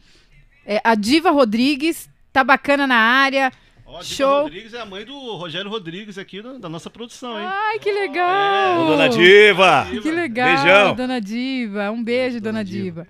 [0.66, 3.52] É, a Diva Rodrigues, tá bacana na área.
[3.94, 4.42] Ó, a Diva Show.
[4.44, 7.46] Rodrigues é a mãe do Rogério Rodrigues aqui do- da nossa produção, hein?
[7.50, 8.82] Ai, que legal!
[8.84, 9.88] Ô, dona Diva.
[10.02, 10.96] Que legal, Beijão.
[10.96, 11.92] dona Diva.
[11.92, 13.06] Um beijo, dona Diva.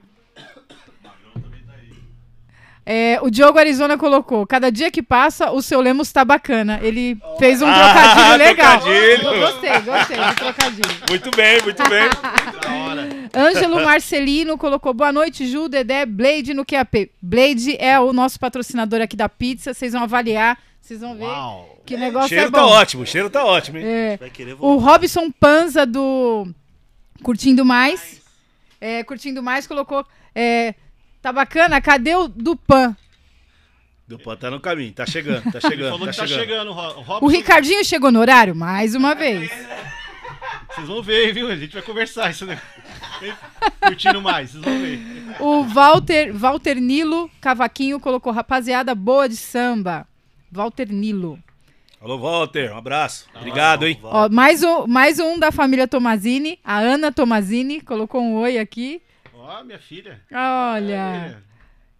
[2.84, 6.80] É, o Diogo Arizona colocou: cada dia que passa, o seu Lemos tá bacana.
[6.82, 8.80] Ele fez um Ah, trocadilho legal.
[8.80, 9.28] trocadilho.
[9.28, 10.89] Eu Gostei, gostei do trocadilho.
[11.10, 12.10] Muito bem, muito bem.
[12.10, 13.10] Da hora.
[13.50, 17.12] Ângelo Marcelino colocou: boa noite, Ju, Dedé, Blade no QAP.
[17.22, 19.76] Blade é o nosso patrocinador aqui da pizza.
[19.76, 20.58] Vocês vão avaliar,
[20.91, 21.82] vocês vão ver Uau.
[21.86, 22.67] que O negócio cheiro é tá bom.
[22.67, 23.86] ótimo, o cheiro tá ótimo, hein?
[23.86, 24.75] É, Vai querer o.
[24.77, 26.47] Robson Panza do
[27.23, 28.21] Curtindo Mais.
[28.80, 30.06] É, Curtindo Mais colocou.
[30.36, 30.75] é,
[31.21, 31.80] tá bacana?
[31.80, 32.95] Cadê o do Pan?
[34.06, 36.71] Do pó tá no caminho, tá chegando, tá Ele chegando, falou tá que tá chegando.
[36.73, 37.19] Robson.
[37.25, 38.54] O Ricardinho chegou no horário?
[38.54, 39.49] Mais uma vez.
[40.69, 41.47] Vocês vão ver, viu?
[41.49, 42.45] A gente vai conversar isso.
[43.82, 44.99] Curtindo mais, vocês vão ver.
[45.39, 50.06] O Walter, Walter Nilo Cavaquinho colocou rapaziada boa de samba.
[50.52, 51.40] Walter Nilo.
[52.02, 53.28] Alô, Walter, um abraço.
[53.36, 54.00] Obrigado, hein?
[54.04, 56.60] Ó, mais, um, mais um da família Tomazini.
[56.64, 59.02] A Ana Tomazini colocou um oi aqui.
[59.34, 60.20] Ó, minha filha.
[60.32, 61.42] Olha.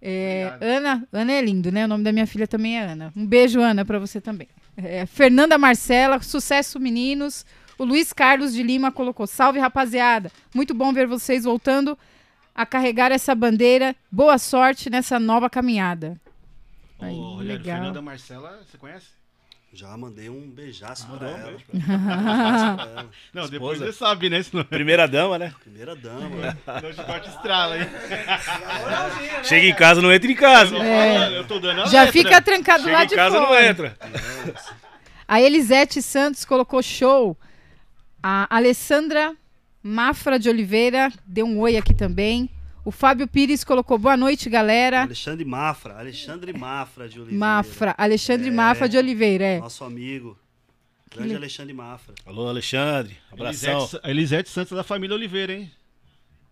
[0.02, 0.64] É, Obrigado.
[0.64, 1.86] Ana, Ana é lindo, né?
[1.86, 3.14] O nome da minha filha também é Ana.
[3.16, 4.48] Um beijo, Ana, pra você também.
[4.76, 7.46] É, Fernanda Marcela, sucesso, meninos.
[7.78, 10.32] O Luiz Carlos de Lima colocou: Salve, rapaziada.
[10.54, 11.98] Muito bom ver vocês voltando
[12.56, 13.96] a carregar essa bandeira.
[14.12, 16.20] Boa sorte nessa nova caminhada.
[17.02, 17.76] Aí, Ô, Rogério, legal.
[17.78, 19.08] Fernanda Marcela, você conhece?
[19.74, 21.58] Já mandei um beijaço pra Mandou um ela.
[22.76, 23.10] pra ela.
[23.34, 23.92] Não, depois Esposa.
[23.94, 24.44] você sabe, né?
[24.44, 25.54] Senão, Primeira dama, né?
[25.64, 26.58] Primeira dama.
[26.66, 27.88] senão a gente corta estrala, hein?
[29.44, 30.76] Chega em casa, não entra em casa.
[30.78, 31.38] É.
[31.38, 32.12] Eu tô dando a Já letra.
[32.12, 33.66] fica trancado Chega lá em de casa, não fora.
[33.66, 33.98] entra.
[35.28, 37.38] A Elisete Santos colocou show.
[38.22, 39.34] A Alessandra
[39.82, 42.50] Mafra de Oliveira deu um oi aqui também.
[42.84, 45.04] O Fábio Pires colocou boa noite, galera.
[45.04, 45.98] Alexandre Mafra.
[46.00, 47.40] Alexandre Mafra de Oliveira.
[47.40, 48.52] Mafra, Alexandre É.
[48.52, 49.60] Mafra de Oliveira, é.
[49.60, 50.38] Nosso amigo.
[51.14, 52.16] Grande le- Alexandre Mafra.
[52.26, 53.18] Alô, Alexandre.
[53.32, 53.74] Abração.
[53.82, 55.72] Elisete, a Elisete Santos da família Oliveira, hein?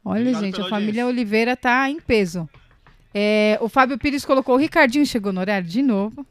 [0.05, 1.05] Olha, Obrigado gente, a família audiência.
[1.07, 2.47] Oliveira tá em peso.
[3.13, 6.25] É, o Fábio Pires colocou o Ricardinho chegou no horário de novo.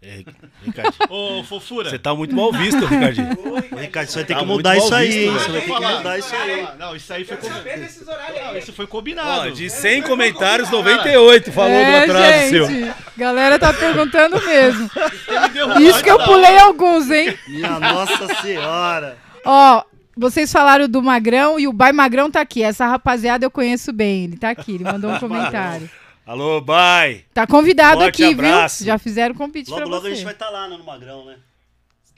[0.00, 0.22] É,
[0.64, 0.94] Ricardinho.
[1.10, 1.90] Ô, fofura.
[1.90, 3.36] Você tá muito mal visto, Ricardinho.
[3.52, 5.32] Ô, Ricardo, você vai ter Tá que mudar isso aí, hein?
[5.32, 6.68] Você vai ter que mudar isso aí.
[6.78, 7.68] Não, isso aí foi combinado.
[8.08, 9.50] horários Não, isso foi Ó, combinado.
[9.52, 12.66] de 100 comentários, 98 falou do é, atraso seu.
[12.66, 12.94] gente.
[13.16, 14.88] Galera tá perguntando mesmo.
[15.80, 17.36] Isso que eu pulei alguns, hein?
[17.48, 19.18] Minha Nossa Senhora.
[19.44, 19.82] Ó,
[20.16, 22.62] vocês falaram do Magrão e o Bai Magrão tá aqui.
[22.62, 24.24] Essa rapaziada eu conheço bem.
[24.24, 25.90] Ele tá aqui, ele mandou um comentário.
[26.28, 27.24] Alô, bye.
[27.32, 28.84] Tá convidado Forte aqui, abraço.
[28.84, 28.86] viu?
[28.88, 30.08] Já fizeram convite Logo, pra logo você.
[30.08, 31.38] a gente vai estar lá né, no Magrão, né?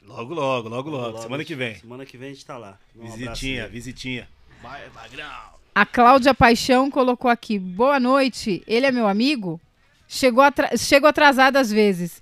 [0.05, 1.05] Logo, logo, logo, logo.
[1.11, 1.75] Logo, Semana que vem.
[1.75, 2.77] Semana que vem a gente tá lá.
[2.93, 4.27] Um Visitinha, visitinha.
[4.61, 5.31] Vai, Magrão.
[5.73, 7.57] A Cláudia Paixão colocou aqui.
[7.57, 9.61] Boa noite, ele é meu amigo?
[10.09, 10.75] Chegou atra...
[10.75, 12.21] Chego atrasado às vezes.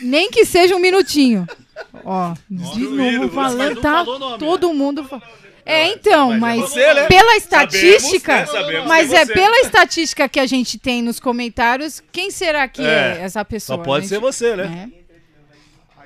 [0.00, 1.46] Nem que seja um minutinho.
[2.04, 5.04] Ó, de novo falando, tá falou todo mundo...
[5.04, 5.22] Fa...
[5.66, 7.06] É, então, mas é mas, você, né?
[7.06, 8.60] pela estatística, Sabemos, né?
[8.60, 9.32] Sabemos mas que é é você.
[9.32, 13.78] pela estatística que a gente tem nos comentários, quem será que é, É, essa pessoa?
[13.78, 14.90] Só pode A ser você, né?
[15.00, 15.04] é.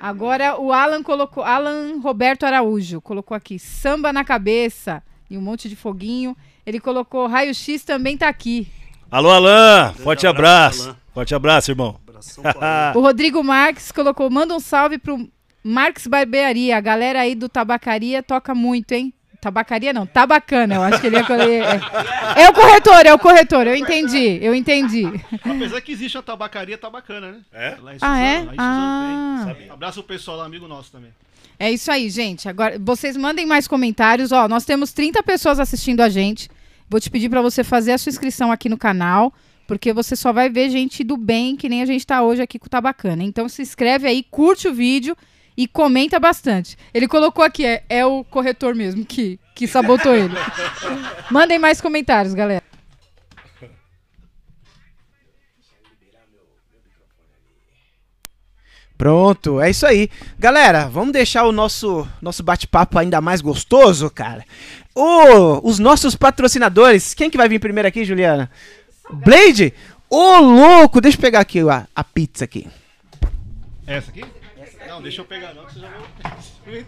[0.01, 5.67] Agora o Alan colocou, Alan Roberto Araújo colocou aqui samba na cabeça e um monte
[5.67, 6.37] de foguinho.
[6.65, 8.67] Ele colocou raio X também tá aqui.
[9.11, 9.93] Alô, Alain.
[9.95, 11.01] Forte abraço, abraço.
[11.13, 11.99] Forte abraço, irmão.
[12.95, 15.27] O Rodrigo Marques colocou manda um salve pro
[15.63, 16.77] Marques Barbearia.
[16.77, 19.13] A galera aí do Tabacaria toca muito, hein?
[19.41, 20.75] Tabacaria não, tá bacana.
[20.75, 21.25] Eu acho que ele ia
[22.37, 23.65] é, é o corretor, é o corretor.
[23.67, 25.05] Eu entendi, eu entendi.
[25.43, 27.39] Apesar que existe uma tabacaria, tá bacana, né?
[27.53, 27.77] É?
[27.81, 28.39] Lá em Ah, é?
[28.39, 29.55] Suzano, lá em Suzano Ah.
[29.57, 29.69] tem.
[29.69, 31.11] Abraço o pessoal lá, amigo nosso também.
[31.57, 32.47] É isso aí, gente.
[32.49, 34.31] Agora, vocês mandem mais comentários.
[34.31, 36.49] Ó, nós temos 30 pessoas assistindo a gente.
[36.89, 39.33] Vou te pedir para você fazer a sua inscrição aqui no canal,
[39.67, 42.57] porque você só vai ver gente do bem, que nem a gente tá hoje aqui
[42.57, 43.23] com o Tabacana.
[43.23, 45.15] Então se inscreve aí, curte o vídeo
[45.59, 46.77] e comenta bastante.
[46.93, 50.33] Ele colocou aqui, é, é o corretor mesmo que, que sabotou ele.
[51.29, 52.63] Mandem mais comentários, galera.
[58.97, 60.09] Pronto, é isso aí.
[60.37, 64.45] Galera, vamos deixar o nosso, nosso bate-papo ainda mais gostoso, cara.
[64.95, 68.49] Ô, os nossos patrocinadores, quem que vai vir primeiro aqui, Juliana?
[69.11, 69.73] Blade?
[70.09, 72.65] Ô, louco, deixa eu pegar aqui a, a pizza aqui.
[73.85, 74.38] Essa aqui?
[74.89, 76.85] Não, deixa eu pegar não, que você já vai...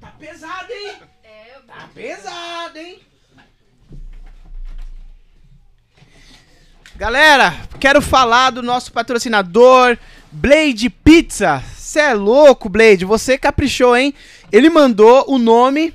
[0.00, 0.94] Tá pesado, hein?
[1.66, 3.00] Tá pesado, hein?
[6.94, 9.98] Galera, quero falar do nosso patrocinador,
[10.30, 11.60] Blade Pizza.
[11.76, 14.14] Cê é louco, Blade, você caprichou, hein?
[14.52, 15.92] Ele mandou o nome.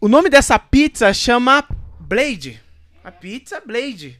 [0.00, 1.62] O nome dessa pizza chama
[2.00, 2.58] Blade.
[3.04, 4.18] A pizza Blade.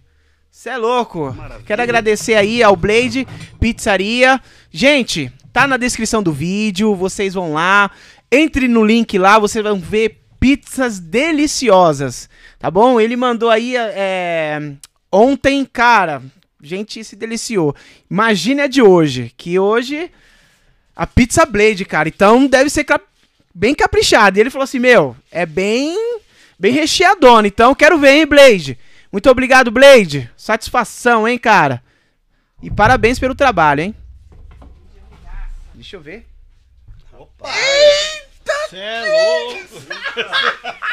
[0.54, 1.32] Cê é louco.
[1.32, 1.64] Maravilha.
[1.66, 3.26] Quero agradecer aí ao Blade
[3.58, 4.38] Pizzaria.
[4.70, 7.90] Gente, tá na descrição do vídeo, vocês vão lá,
[8.30, 13.00] entre no link lá, vocês vão ver pizzas deliciosas, tá bom?
[13.00, 14.72] Ele mandou aí é,
[15.10, 16.22] ontem, cara,
[16.62, 17.74] gente se deliciou.
[18.10, 20.10] Imagine a de hoje, que hoje
[20.94, 23.06] a pizza Blade, cara, então deve ser cap-
[23.54, 24.38] bem caprichada.
[24.38, 25.96] E ele falou assim, meu, é bem
[26.58, 28.78] bem recheadona, então quero ver, hein, Blade?
[29.12, 30.30] Muito obrigado, Blade.
[30.36, 31.82] Satisfação, hein, cara?
[32.62, 33.94] E parabéns pelo trabalho, hein?
[35.74, 36.26] Deixa eu ver.
[38.70, 39.82] Você é louco.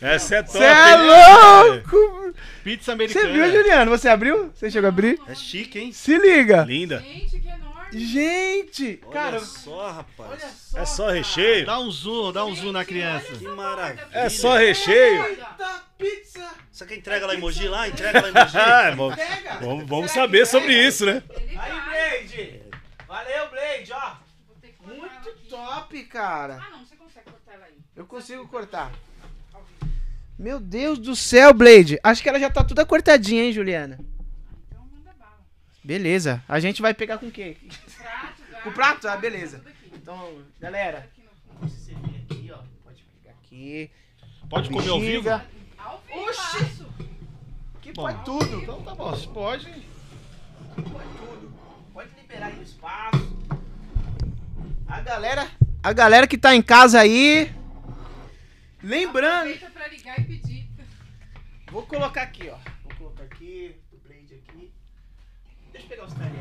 [0.00, 0.58] Essa é top.
[0.58, 1.82] Você é hein?
[1.82, 2.34] louco!
[2.62, 3.32] Pizza Você americana.
[3.32, 3.90] viu, Juliano?
[3.90, 4.50] Você abriu?
[4.54, 5.18] Você chegou a abrir?
[5.26, 5.92] É chique, hein?
[5.92, 6.62] Se liga!
[6.62, 7.00] Linda.
[7.00, 7.67] Gente, que enorme.
[7.92, 9.00] Gente!
[9.04, 10.74] Olha Cara, só, rapaz.
[10.74, 11.66] É só recheio.
[11.66, 13.32] Dá um zoom, dá um zoom na criança.
[13.32, 14.08] Que maravilha.
[14.12, 15.24] É só recheio.
[15.24, 16.50] Eita pizza!
[16.70, 17.88] Você quer entrega lá em Mogi lá?
[17.88, 18.56] Entrega lá em Mogi.
[18.58, 19.58] Ah, vamos, Pega!
[19.60, 21.22] vamos, vamos saber sobre isso, né?
[21.58, 22.62] Aí, Blade!
[23.06, 24.12] Valeu, Blade, ó!
[24.86, 26.62] Muito top, cara!
[26.66, 27.74] Ah, não, você consegue cortar ela aí.
[27.96, 28.92] Eu consigo cortar.
[30.38, 31.98] Meu Deus do céu, Blade!
[32.02, 33.98] Acho que ela já tá toda cortadinha, hein, Juliana?
[35.88, 36.44] Beleza.
[36.46, 37.56] A gente vai pegar com o quê?
[37.96, 39.08] Prato, Com o prato?
[39.08, 39.64] Ah, beleza.
[39.94, 41.08] Então, galera.
[41.08, 42.58] Aqui, ó.
[42.84, 43.90] Pode pegar aqui.
[44.50, 45.30] Pode comer ao vivo?
[46.10, 46.84] Oxi!
[47.80, 48.02] Que Bom.
[48.02, 48.60] pode tudo.
[48.62, 49.64] Então tá bom, você pode.
[50.74, 51.54] Pode tudo.
[51.94, 53.38] Pode liberar aí o espaço.
[54.86, 55.50] A galera,
[55.82, 57.50] a galera que tá em casa aí,
[58.82, 60.68] lembrando, Aproveita pra ligar e pedir.
[61.70, 62.58] vou colocar aqui, ó.
[62.84, 64.70] Vou colocar aqui, o blade aqui.
[65.72, 66.38] Deixa eu pegar os talheres.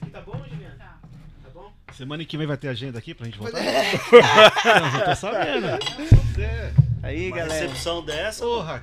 [0.00, 0.76] Aqui tá bom, Juliana?
[0.78, 0.98] Tá.
[1.42, 1.72] Tá bom?
[1.92, 3.60] Semana que vem vai ter agenda aqui pra gente voltar?
[3.62, 5.66] Não, eu tô sabendo.
[7.02, 7.60] Aí, Uma galera.
[7.60, 8.44] recepção dessa.
[8.44, 8.82] Porra.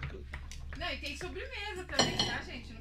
[0.77, 2.76] Não, e tem sobremesa também, tá, gente?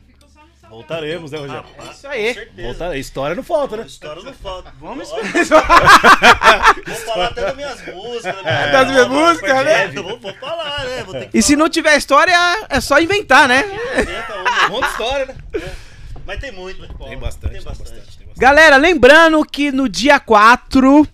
[0.71, 1.63] Voltaremos, né, Rogério?
[1.77, 2.29] Rapaz, Isso aí.
[2.29, 2.69] Com certeza.
[2.69, 2.97] Voltar...
[2.97, 3.85] História não falta, né?
[3.87, 4.73] História não falta.
[4.81, 6.75] Vamos esperar.
[6.87, 8.43] Vou falar até das minhas músicas.
[8.43, 8.71] né?
[8.73, 9.85] Das minhas músicas, né?
[9.85, 11.03] É, Vou, vou falar, né?
[11.05, 12.35] Vou ter que E se não tiver história,
[12.69, 13.65] é só inventar, né?
[14.01, 14.67] inventa uma.
[14.67, 15.35] Um monte de história, né?
[16.27, 16.81] Mas tem muito.
[16.81, 17.79] Tem bastante, Tem bastante.
[17.91, 18.19] bastante.
[18.19, 18.39] tem bastante.
[18.41, 21.07] Galera, lembrando que no dia 4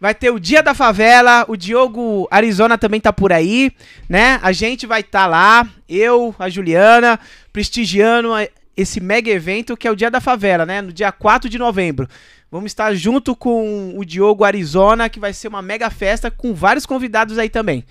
[0.00, 3.70] vai ter o Dia da Favela, o Diogo Arizona também tá por aí,
[4.08, 4.38] né?
[4.42, 7.18] A gente vai estar lá, eu, a Juliana,
[7.52, 8.48] prestigiando a-
[8.80, 10.80] esse mega evento que é o Dia da Favela, né?
[10.82, 12.08] No dia 4 de novembro.
[12.50, 16.84] Vamos estar junto com o Diogo Arizona, que vai ser uma mega festa com vários
[16.86, 17.84] convidados aí também.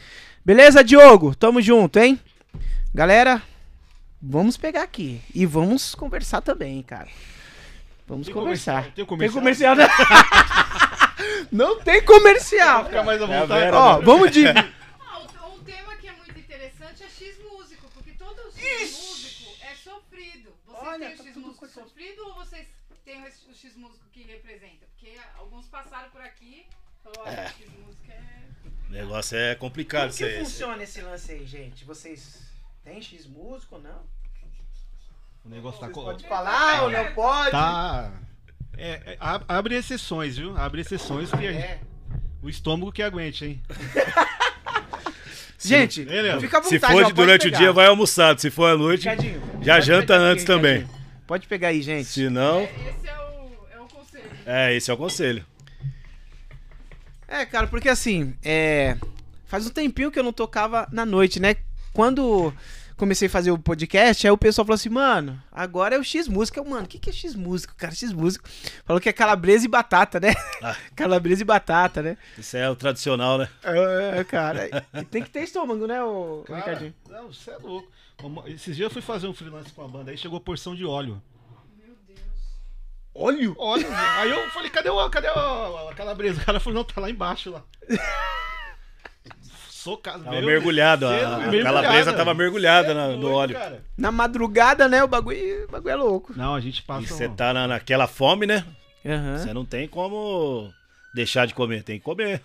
[0.46, 1.34] Beleza, Diogo?
[1.36, 2.20] Tamo junto, hein?
[2.94, 3.42] Galera,
[4.22, 7.08] vamos pegar aqui e vamos conversar também, cara.
[8.08, 8.72] Vamos Tem conversar.
[8.84, 8.94] comercial?
[8.96, 9.76] Tem Tem comercial?
[9.76, 9.88] comercial, né?
[11.52, 12.86] Não tem comercial.
[12.86, 13.60] Fica mais à É a vontade.
[13.66, 14.44] Vera, Ó, vamos de.
[21.00, 22.68] Olha, têm o tá X tudo músico coisa- sofrido ou vocês
[23.06, 24.86] têm o X- o X músico que representa?
[24.88, 28.40] Porque alguns passaram por aqui e falaram, olha, X músico é.
[28.88, 30.12] O negócio é complicado.
[30.16, 31.86] Como que funciona esse lance aí, gente?
[31.86, 32.42] Vocês
[32.84, 34.04] têm X músico ou não?
[35.46, 35.86] O negócio tá...
[35.88, 37.52] Vocês co- podem falar ou não pode?
[37.52, 38.12] Tá...
[38.78, 40.56] É, é, ab- abre exceções, viu?
[40.58, 41.82] Abre exceções que a- É.
[42.42, 43.64] o estômago que aguente, hein?
[45.60, 46.06] Gente,
[46.40, 46.68] fica à vontade.
[46.70, 47.58] Se for ó, durante o pegar.
[47.58, 48.40] dia, vai almoçado.
[48.40, 50.78] Se for à noite, Ricardinho, já janta antes aqui, também.
[50.80, 51.00] Ricardinho.
[51.28, 52.06] Pode pegar aí, gente.
[52.06, 54.24] Se não, Esse é o, é o conselho.
[54.46, 55.46] é, esse é o conselho.
[57.28, 58.98] É, cara, porque assim, é.
[59.46, 61.56] Faz um tempinho que eu não tocava na noite, né?
[61.92, 62.54] Quando
[63.00, 66.28] comecei a fazer o podcast, aí o pessoal falou assim, mano, agora é o X
[66.28, 66.60] música.
[66.60, 67.74] Eu, mano, o que, que é X música?
[67.76, 68.48] Cara, X música.
[68.86, 70.36] Falou que é calabresa e batata, né?
[70.62, 70.76] Ah.
[70.96, 72.18] calabresa e batata, né?
[72.38, 73.50] Isso é o tradicional, né?
[73.64, 74.70] É, cara.
[74.94, 76.94] E tem que ter estômago, né, o Cara, Ricardinho?
[77.10, 77.90] não, você é louco.
[78.48, 81.22] Esses dias eu fui fazer um freelance com a banda, aí chegou porção de óleo.
[81.78, 82.20] Meu Deus.
[83.16, 83.56] Óleo?
[83.58, 83.88] Óleo.
[84.18, 86.42] aí eu falei, cadê, o, cadê o, a calabresa?
[86.42, 87.64] O cara falou, não, tá lá embaixo lá.
[89.90, 90.24] Socado.
[90.24, 91.08] Tava meu, mergulhado.
[91.08, 93.56] você- A, a calabresa tava mergulhada é na- no óleo.
[93.56, 93.84] cara.
[93.98, 95.04] Na madrugada, né?
[95.04, 96.34] O bagulho, o bagulho é louco.
[96.36, 97.04] Não, a gente passa.
[97.04, 98.64] E você um- tá na, naquela fome, né?
[99.38, 100.70] Você não tem como
[101.14, 102.42] deixar de comer, tem que comer.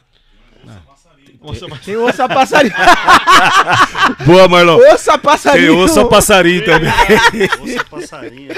[1.84, 2.74] Tem osso a passarinho.
[4.24, 4.78] Boa, Marlon.
[4.92, 5.78] osso a Tem passarinho.
[5.78, 6.90] osso a passarinho também.
[7.60, 8.50] Ouça passarinho.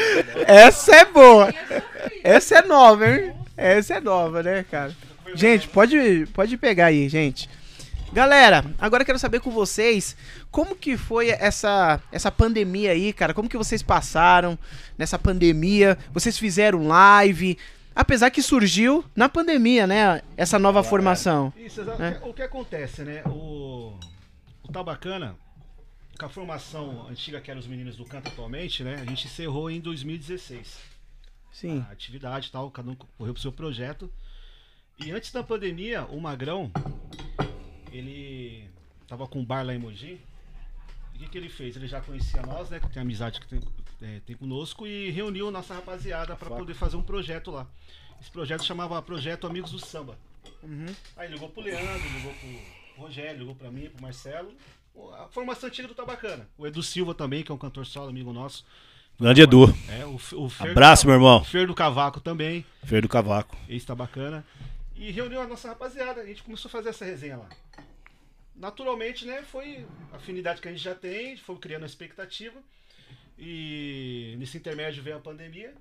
[0.47, 0.55] é.
[0.67, 1.53] Essa é boa.
[2.23, 3.33] Essa é nova, hein?
[3.57, 4.93] Essa é nova, né, cara?
[5.35, 7.49] Gente, pode, pode pegar aí, gente.
[8.13, 10.17] Galera, agora eu quero saber com vocês
[10.51, 13.35] como que foi essa, essa pandemia aí, cara?
[13.35, 14.59] Como que vocês passaram
[14.97, 15.99] nessa pandemia?
[16.13, 17.59] Vocês fizeram live?
[17.95, 20.23] Apesar que surgiu na pandemia, né?
[20.37, 21.53] Essa nova formação.
[21.57, 22.03] Isso, exato.
[22.03, 22.21] É.
[22.23, 23.23] O que acontece, né?
[23.27, 23.99] O,
[24.63, 25.35] o Tabacana,
[26.19, 28.97] com a formação antiga que eram os meninos do canto atualmente, né?
[29.01, 30.79] A gente encerrou em 2016.
[31.53, 31.85] Sim.
[31.89, 34.13] A atividade e tal, cada um correu pro seu projeto.
[34.99, 36.71] E antes da pandemia, o Magrão,
[37.97, 38.69] ele
[39.07, 40.21] tava com um bar lá em Mogi.
[41.15, 41.77] E o que, que ele fez?
[41.77, 42.79] Ele já conhecia nós, né?
[42.79, 43.61] Que tem amizade que tem,
[44.03, 47.67] é, tem conosco e reuniu nossa rapaziada para poder fazer um projeto lá.
[48.21, 50.19] Esse projeto chamava Projeto Amigos do Samba.
[50.63, 50.87] Uhum.
[51.17, 54.53] Aí ligou pro Leandro, ligou pro Rogério, ligou pra mim, pro Marcelo.
[55.19, 56.49] A formação antiga do Tabacana.
[56.57, 58.65] O Edu Silva também, que é um cantor solo, amigo nosso.
[59.19, 59.75] Grande Edu.
[59.89, 61.41] É, o, o Fer Abraço, do, meu irmão.
[61.41, 63.57] O Fer do Cavaco também, Fer do Cavaco.
[63.69, 64.45] esse Tabacana.
[64.97, 66.21] E reuniu a nossa rapaziada.
[66.23, 67.49] A gente começou a fazer essa resenha lá.
[68.55, 72.59] Naturalmente, né, foi a afinidade que a gente já tem, foi criando a expectativa.
[73.39, 75.75] E nesse intermédio veio a pandemia,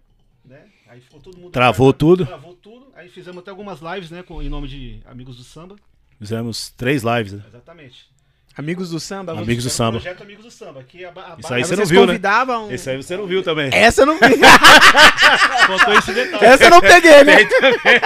[0.43, 0.69] né?
[0.87, 1.51] Aí ficou todo mundo.
[1.51, 2.25] Travou tudo.
[2.25, 2.91] Travou tudo.
[2.93, 5.77] Aí fizemos até algumas lives, né, com, em nome de Amigos do Samba.
[6.19, 7.43] Fizemos três lives, né?
[7.47, 8.09] Exatamente.
[8.57, 9.33] Amigos do samba.
[9.33, 9.99] Amigos do samba.
[9.99, 10.83] Projeto Amigos do Samba.
[10.83, 12.07] Que a, a Isso aí você não vocês viu, né?
[12.07, 12.71] convidavam...
[12.71, 13.69] Esse aí você não viu também.
[13.73, 14.19] Essa eu não vi.
[15.67, 16.45] Faltou esse detalhe.
[16.45, 17.35] Essa eu não peguei, né?
[17.37, 17.99] Tem também.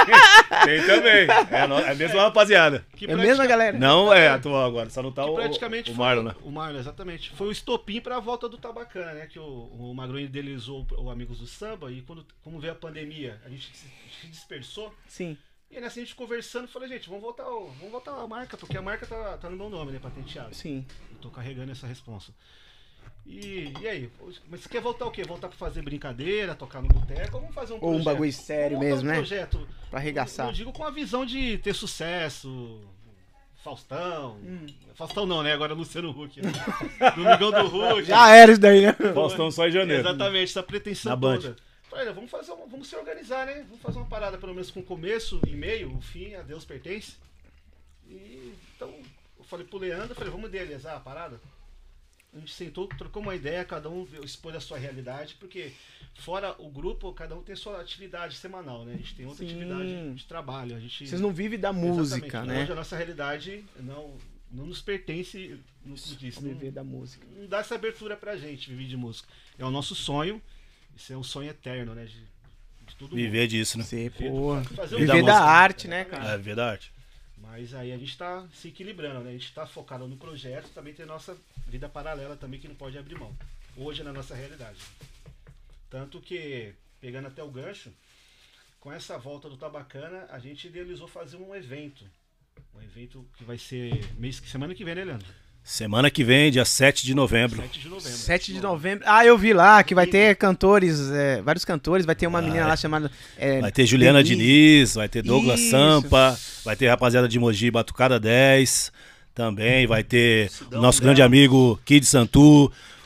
[0.65, 1.27] Tem também.
[1.51, 2.85] É a, no- é a mesma rapaziada.
[2.95, 3.77] Que É a pratica- mesma galera.
[3.77, 6.35] Não é atual agora, só não tá que o, praticamente o Marlon, né?
[6.43, 7.31] O Marlon, exatamente.
[7.35, 9.27] Foi o estopim para a volta do Tabacana, né?
[9.31, 12.75] Que o, o Magrão idealizou o, o Amigos do Samba e quando como veio a
[12.75, 13.85] pandemia, a gente se,
[14.21, 14.93] se dispersou.
[15.07, 15.37] Sim.
[15.71, 18.81] E nessa a gente conversando, falei, gente, vamos voltar, vamos voltar a marca, porque a
[18.81, 19.99] marca tá, tá no meu nome, né?
[19.99, 20.53] Patenteado.
[20.55, 20.85] Sim.
[21.11, 22.31] Eu tô carregando essa responsa.
[23.25, 24.09] E, e aí?
[24.49, 25.23] Mas você quer voltar o quê?
[25.23, 27.35] Voltar pra fazer brincadeira, tocar no boteco?
[27.35, 28.05] Ou vamos fazer um Ou um projeto?
[28.05, 29.17] bagulho sério Vamos mesmo, um né?
[29.17, 30.47] projeto Pra arregaçar.
[30.47, 32.81] Eu digo com a visão de ter sucesso.
[33.63, 34.37] Faustão.
[34.37, 34.65] Hum.
[34.95, 35.53] Faustão não, né?
[35.53, 36.41] Agora é Luciano Huck.
[36.41, 36.51] Né?
[37.15, 38.03] Domingão do Huck.
[38.05, 38.93] Já era isso daí, né?
[39.13, 40.01] Faustão só em janeiro.
[40.01, 41.35] Exatamente, essa pretensão Na Band.
[41.35, 41.43] toda.
[41.43, 43.63] Falei, "Olha, vamos fazer, uma- vamos se organizar, né?
[43.67, 47.15] Vamos fazer uma parada pelo menos com começo e meio, o fim, a Deus pertence.
[48.07, 48.93] E então,
[49.37, 51.39] eu falei pro Leandro, falei, vamos idealizar a parada?
[52.33, 55.71] A gente sentou, trocou uma ideia, cada um expôs a sua realidade, porque
[56.19, 58.93] fora o grupo, cada um tem sua atividade semanal, né?
[58.93, 59.51] A gente tem outra Sim.
[59.51, 60.75] atividade de trabalho.
[60.75, 62.47] A gente, Vocês não vivem da música, Exatamente.
[62.55, 62.61] né?
[62.63, 64.15] Hoje a nossa realidade não,
[64.51, 67.25] não nos pertence, não, disse, não, Viver da música.
[67.35, 69.27] não dá essa abertura pra gente viver de música.
[69.57, 70.39] É o nosso sonho
[70.99, 72.03] Isso é um sonho eterno, né?
[72.03, 72.19] De,
[72.85, 73.15] de todo mundo.
[73.15, 73.85] Viver disso, né?
[73.85, 75.33] Você, Viver fazer da da música.
[75.39, 76.33] arte, né, cara?
[76.33, 76.91] É, viver da arte.
[77.37, 79.29] Mas aí a gente tá se equilibrando, né?
[79.29, 82.75] A gente tá focado no projeto, também tem a nossa vida paralela também que não
[82.75, 83.33] pode abrir mão.
[83.77, 84.77] Hoje na nossa realidade.
[85.89, 87.91] Tanto que, pegando até o gancho,
[88.79, 92.05] com essa volta do Tabacana, a gente idealizou fazer um evento.
[92.75, 95.27] Um evento que vai ser mês, semana que vem, né, Leandro?
[95.63, 97.61] Semana que vem, dia 7 de novembro.
[97.61, 98.17] 7 de novembro.
[98.17, 99.03] 7 de novembro.
[99.07, 102.05] Ah, eu vi lá que vai ter cantores, é, vários cantores.
[102.07, 103.11] Vai ter uma menina lá chamada.
[103.37, 104.35] é, Vai ter Juliana Denise.
[104.35, 105.69] Diniz, vai ter Douglas Isso.
[105.69, 108.91] Sampa, vai ter rapaziada de Mogi Batucada 10
[109.35, 112.65] também, vai ter Sidão o nosso grande amigo Kid Santu,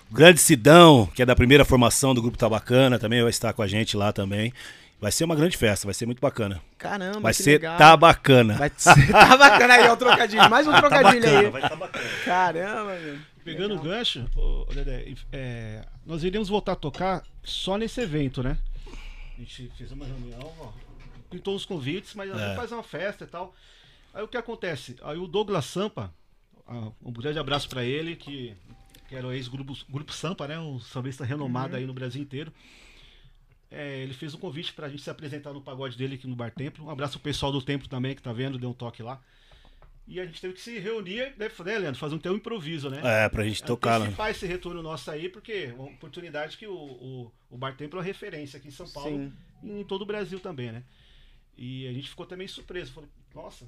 [0.10, 3.62] o grande Sidão, que é da primeira formação do Grupo Tabacana, também vai estar com
[3.62, 4.52] a gente lá também.
[5.04, 6.62] Vai ser uma grande festa, vai ser muito bacana.
[6.78, 7.78] Caramba, Vai que ser legal.
[7.78, 8.54] Tabacana.
[8.54, 8.94] Vai ser.
[9.12, 10.50] Tá bacana aí, ó, o trocadilho.
[10.50, 11.50] Mais um trocadilho Bacana, aí.
[11.50, 12.10] vai estar bacana.
[12.24, 13.18] Caramba, meu.
[13.44, 18.42] Pegando o gancho, ô, ô, Dedé, é, nós iremos voltar a tocar só nesse evento,
[18.42, 18.58] né?
[19.36, 20.72] A gente fez uma reunião, ó,
[21.30, 22.56] pintou os convites, mas É.
[22.56, 23.54] fazer uma festa e tal.
[24.14, 24.96] Aí o que acontece?
[25.04, 26.14] Aí o Douglas Sampa,
[27.04, 28.56] um grande abraço pra ele, que,
[29.10, 30.58] que era o ex-grupo grupo Sampa, né?
[30.58, 32.54] Um sambista renomado aí no Brasil inteiro.
[33.74, 36.52] É, ele fez um convite pra gente se apresentar no pagode dele aqui no Bar
[36.52, 36.86] Templo.
[36.86, 39.20] Um abraço pro pessoal do Templo também, que tá vendo, deu um toque lá.
[40.08, 42.00] E a gente teve que se reunir, né, né Leandro?
[42.00, 43.02] Fazer um teu improviso, né?
[43.04, 44.06] É, pra gente tocar, né?
[44.06, 48.00] Antecipar esse retorno nosso aí, porque é uma oportunidade que o, o, o Bar Templo
[48.00, 49.34] é referência aqui em São Paulo Sim.
[49.64, 50.84] e em todo o Brasil também, né?
[51.58, 52.92] E a gente ficou também surpreso.
[52.92, 53.66] Falou, nossa,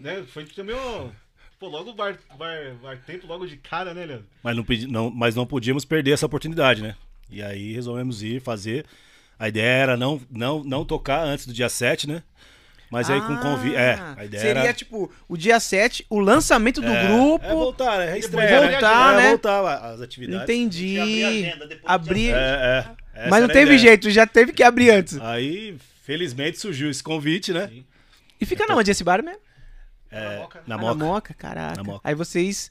[0.00, 0.22] né?
[0.28, 1.12] Foi também o.
[1.58, 4.26] Pô, logo o Bar, bar, bar Templo, logo de cara, né, Leandro?
[4.42, 6.96] Mas não, pedi- não- mas não podíamos perder essa oportunidade, né?
[7.30, 8.86] E aí resolvemos ir fazer.
[9.38, 12.22] A ideia era não, não, não tocar antes do dia 7, né?
[12.90, 13.74] Mas aí com convite.
[13.74, 14.72] É, Ah, a ideia Seria, era.
[14.72, 17.44] tipo, o dia 7, o lançamento do é, grupo.
[17.44, 18.70] É voltar, é Depois estreia, né?
[18.70, 19.28] voltar, É, né?
[19.30, 20.42] voltar as atividades.
[20.44, 20.98] Entendi.
[21.00, 22.30] abrir agenda Abrir.
[22.34, 23.28] É, é.
[23.28, 23.78] Mas não teve ideia.
[23.78, 25.18] jeito, já teve que abrir antes.
[25.20, 27.66] Aí, felizmente, surgiu esse convite, né?
[27.68, 27.84] Sim.
[28.40, 29.40] E fica na onde esse bar mesmo?
[30.10, 30.62] É, Moca.
[30.66, 30.94] na Ah, Moca.
[30.94, 31.76] Na Moca, caraca.
[31.76, 32.00] Na Moca.
[32.08, 32.70] Aí vocês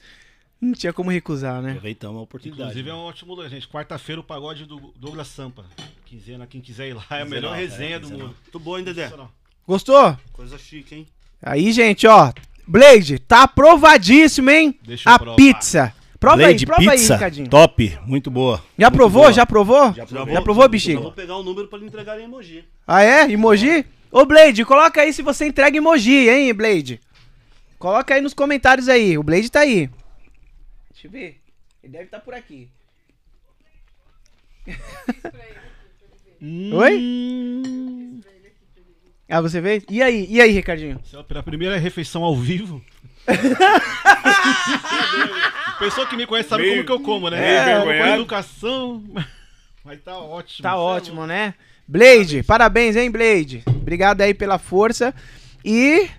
[0.64, 1.70] não tinha como recusar, né?
[1.72, 2.62] Aproveitamos a oportunidade.
[2.70, 2.98] Inclusive é né?
[3.00, 3.68] um ótimo lugar, gente.
[3.68, 5.66] Quarta-feira o pagode do Douglas Sampa.
[6.06, 8.28] Quinzena, quem quiser ir lá, é a melhor é, resenha do quinzenal.
[8.28, 8.38] mundo.
[8.42, 9.12] Muito bom, hein, Dedé?
[9.68, 10.18] Gostou?
[10.32, 11.08] Coisa chique, hein?
[11.42, 12.32] Aí, gente, ó.
[12.68, 14.78] Blade, tá aprovadíssimo, hein?
[14.86, 15.36] Deixa eu A provar.
[15.36, 15.94] pizza.
[16.20, 17.50] Prova Blade aí, prova aí, Pizza, Ricardinho.
[17.50, 18.64] top, muito boa.
[18.80, 19.22] Já Muito provou?
[19.24, 19.34] boa.
[19.34, 19.86] Já provou?
[19.88, 20.64] Já Já, provou.
[20.64, 21.00] Já bexiga?
[21.02, 22.64] vou pegar o número pra ele entregar em emoji.
[22.88, 23.30] Ah, é?
[23.30, 23.86] Emoji?
[24.10, 27.02] Ô, Blade, coloca aí se você entrega emoji, hein, Blade?
[27.78, 29.18] Coloca aí nos comentários aí.
[29.18, 29.90] O Blade tá aí.
[31.04, 31.42] Deixa eu ver.
[31.84, 32.70] Ele deve estar por aqui.
[36.74, 38.14] Oi?
[39.28, 39.84] Ah, você veio?
[39.90, 40.26] E aí?
[40.30, 41.02] E aí, Ricardinho?
[41.28, 42.82] Pela primeira refeição ao vivo.
[45.80, 47.74] Pessoa que me conhece sabe Meio- como que eu como, né?
[47.74, 49.04] É, com educação.
[49.84, 50.64] Mas tá ótimo.
[50.64, 51.54] Tá é ótimo, né?
[51.86, 53.62] Blade, parabéns, hein, Blade?
[53.68, 55.14] Obrigado aí pela força.
[55.66, 56.10] E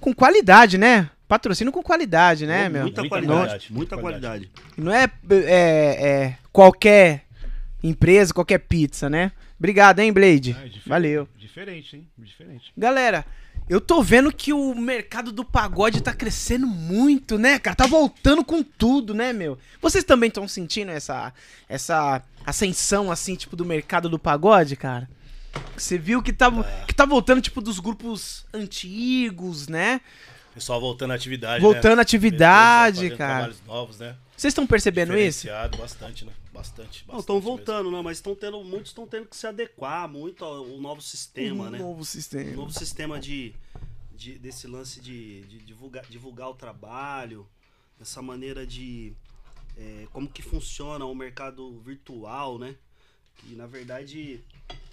[0.00, 1.10] com qualidade, né?
[1.26, 2.82] Patrocínio com qualidade, né, Pô, meu?
[2.82, 4.50] Muita, Muita qualidade, qualidade, muita qualidade.
[4.76, 7.24] Não é, é, é qualquer
[7.82, 9.32] empresa, qualquer pizza, né?
[9.58, 10.50] Obrigado, hein, Blade?
[10.50, 11.28] É, diferente, Valeu.
[11.36, 12.08] Diferente, hein?
[12.18, 12.72] Diferente.
[12.76, 13.24] Galera,
[13.68, 17.74] eu tô vendo que o mercado do pagode tá crescendo muito, né, cara?
[17.74, 19.58] Tá voltando com tudo, né, meu?
[19.80, 21.32] Vocês também estão sentindo essa,
[21.68, 25.08] essa ascensão, assim, tipo, do mercado do pagode, cara?
[25.76, 26.50] Você viu que tá,
[26.86, 30.00] que tá voltando, tipo, dos grupos antigos, né?
[30.54, 31.60] Pessoal voltando à atividade.
[31.62, 32.02] Voltando à né?
[32.02, 33.34] atividade, Fazendo cara.
[33.34, 34.16] Trabalhos novos, né?
[34.36, 35.46] Vocês estão percebendo isso?
[35.78, 36.32] Bastante, né?
[36.52, 37.04] Bastante.
[37.06, 37.40] Não, bastante estão mesmo.
[37.50, 41.02] voltando, não, mas estão tendo, muitos estão tendo que se adequar muito ao, ao novo
[41.02, 41.78] sistema, um né?
[41.78, 42.52] novo O sistema.
[42.52, 43.52] novo sistema de,
[44.14, 47.46] de- desse lance de, de divulgar, divulgar o trabalho,
[48.00, 49.12] essa maneira de
[49.76, 52.76] é, como que funciona o mercado virtual, né?
[53.38, 54.40] Que na verdade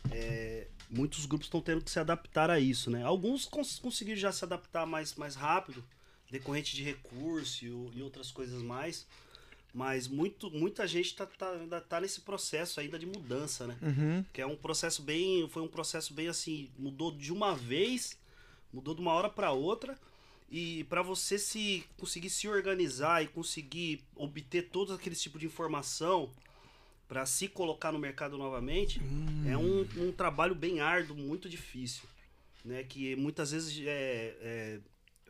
[0.10, 3.04] é, muitos grupos estão tendo que se adaptar a isso, né?
[3.04, 5.84] Alguns cons conseguiram já se adaptar mais, mais rápido,
[6.30, 9.06] decorrente de recurso e, e outras coisas mais.
[9.74, 13.78] Mas muito, muita gente tá, tá- ainda tá nesse processo ainda de mudança, né?
[13.82, 14.26] Uhum.
[14.34, 15.48] Que é um processo bem.
[15.48, 16.70] Foi um processo bem assim.
[16.78, 18.18] Mudou de uma vez,
[18.74, 19.98] mudou de uma hora para outra.
[20.52, 26.30] E para você se conseguir se organizar e conseguir obter todos aqueles tipos de informação
[27.12, 29.02] para se colocar no mercado novamente,
[29.46, 32.04] é um, um trabalho bem árduo, muito difícil.
[32.64, 32.84] Né?
[32.88, 34.80] Que muitas vezes é,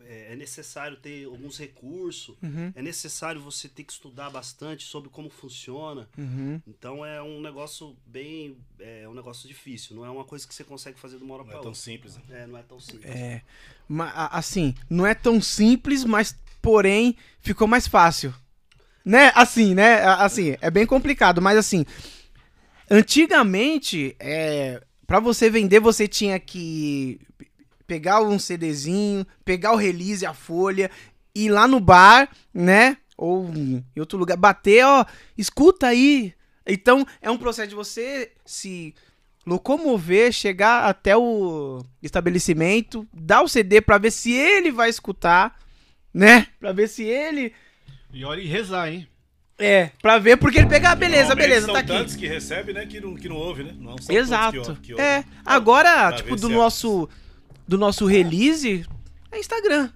[0.05, 2.71] é, é necessário ter alguns recursos, Uhum.
[2.75, 6.07] é necessário você ter que estudar bastante sobre como funciona.
[6.15, 6.61] Uhum.
[6.67, 8.55] Então é um negócio bem.
[8.79, 9.95] É um negócio difícil.
[9.95, 11.69] Não é uma coisa que você consegue fazer de uma hora Não para é tão
[11.71, 11.81] outra.
[11.81, 12.21] simples, né?
[12.29, 13.05] É, não é tão simples.
[13.09, 13.41] É.
[13.89, 18.31] ma- a- assim, não é tão simples, mas porém ficou mais fácil.
[19.03, 19.31] Né?
[19.35, 20.03] Assim, né?
[20.03, 21.85] Assim, é bem complicado, mas assim.
[22.89, 27.19] Antigamente, é, para você vender, você tinha que
[27.87, 30.91] pegar um CDzinho, pegar o release, a folha,
[31.35, 32.97] ir lá no bar, né?
[33.17, 35.05] Ou em outro lugar, bater, ó,
[35.37, 36.33] escuta aí.
[36.65, 38.95] Então, é um processo de você se
[39.45, 45.57] locomover, chegar até o estabelecimento, dar o CD pra ver se ele vai escutar,
[46.13, 46.47] né?
[46.59, 47.53] Pra ver se ele
[48.13, 49.07] E olha e rezar, hein?
[49.57, 51.89] é, pra ver porque ele pega, ah, beleza, beleza, são tá aqui.
[51.89, 53.75] tantos que recebe, né, que não, que não ouve, né?
[53.77, 54.75] Não são Exato.
[54.75, 55.05] que que ouvem.
[55.05, 57.07] É, agora, Pra tipo, do é- nosso
[57.67, 58.85] do nosso release
[59.31, 59.89] é Instagram.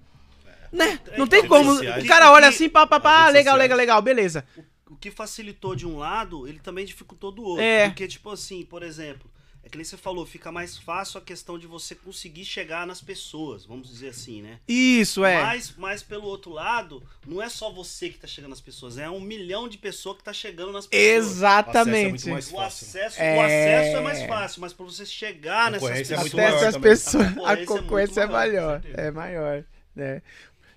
[0.72, 1.00] Né?
[1.08, 1.74] É, Não tem então, como.
[1.74, 4.46] O cara olha assim, pá, pá, pá, redes legal, legal, legal, beleza.
[4.90, 7.64] O que facilitou de um lado, ele também dificultou do outro.
[7.64, 7.88] É.
[7.88, 9.30] Porque, tipo assim, por exemplo,
[9.66, 13.02] é que nem você falou, fica mais fácil a questão de você conseguir chegar nas
[13.02, 14.60] pessoas, vamos dizer assim, né?
[14.68, 15.42] Isso, é.
[15.42, 19.10] Mas, mas pelo outro lado, não é só você que tá chegando nas pessoas, é
[19.10, 21.26] um milhão de pessoas que tá chegando nas pessoas.
[21.28, 21.90] Exatamente.
[21.90, 22.88] O acesso é muito mais O fácil.
[22.88, 23.36] acesso, É.
[23.38, 26.20] o acesso é mais fácil, mas pra você chegar nessas é pessoas.
[26.20, 26.92] muito Até maior essas também.
[26.92, 29.00] pessoas, A a concorrência é concorrência é muito maior, maior.
[29.00, 29.64] É maior.
[29.96, 30.22] né?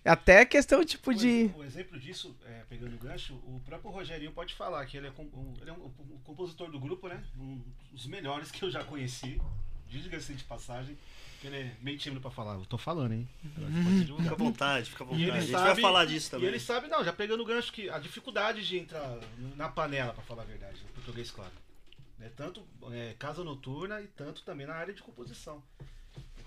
[0.05, 1.51] Até questão, tipo, O de.
[1.57, 5.11] O exemplo disso, é, pegando o gancho, o próprio Rogerinho pode falar que ele é,
[5.11, 7.23] com- um, ele é um, um compositor do grupo, né?
[7.39, 7.61] Um
[7.93, 9.41] dos melhores que eu já conheci.
[9.89, 10.97] Diga-se de passagem,
[11.41, 12.55] que ele é meio tímido pra falar.
[12.55, 13.29] Eu tô falando, hein?
[14.23, 15.23] Fica à vontade, fica à E vontade.
[15.25, 16.47] ele A gente sabe- vai falar disso E também.
[16.49, 19.19] ele sabe, não, já pegando o gancho, que a dificuldade de entrar
[19.57, 21.53] na panela, pra falar a verdade, no português claro.
[22.19, 22.31] Né?
[22.37, 25.63] Tanto é, casa noturna e tanto também na área de composição.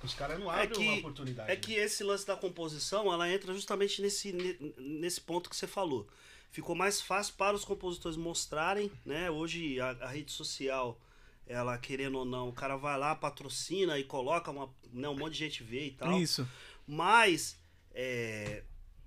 [0.03, 1.51] Os caras não É abrem que- uma oportunidade.
[1.51, 5.67] É que esse lance da composição, ela entra justamente nesse, ne- nesse ponto que você
[5.67, 6.07] falou.
[6.51, 9.29] Ficou mais fácil para os compositores mostrarem, né?
[9.31, 10.99] Hoje a, a rede social,
[11.47, 15.33] ela querendo ou não, o cara vai lá, patrocina e coloca uma, né, um monte
[15.33, 16.19] de gente vê e tal.
[16.19, 16.47] Isso.
[16.87, 17.57] Mas
[17.93, 18.63] é,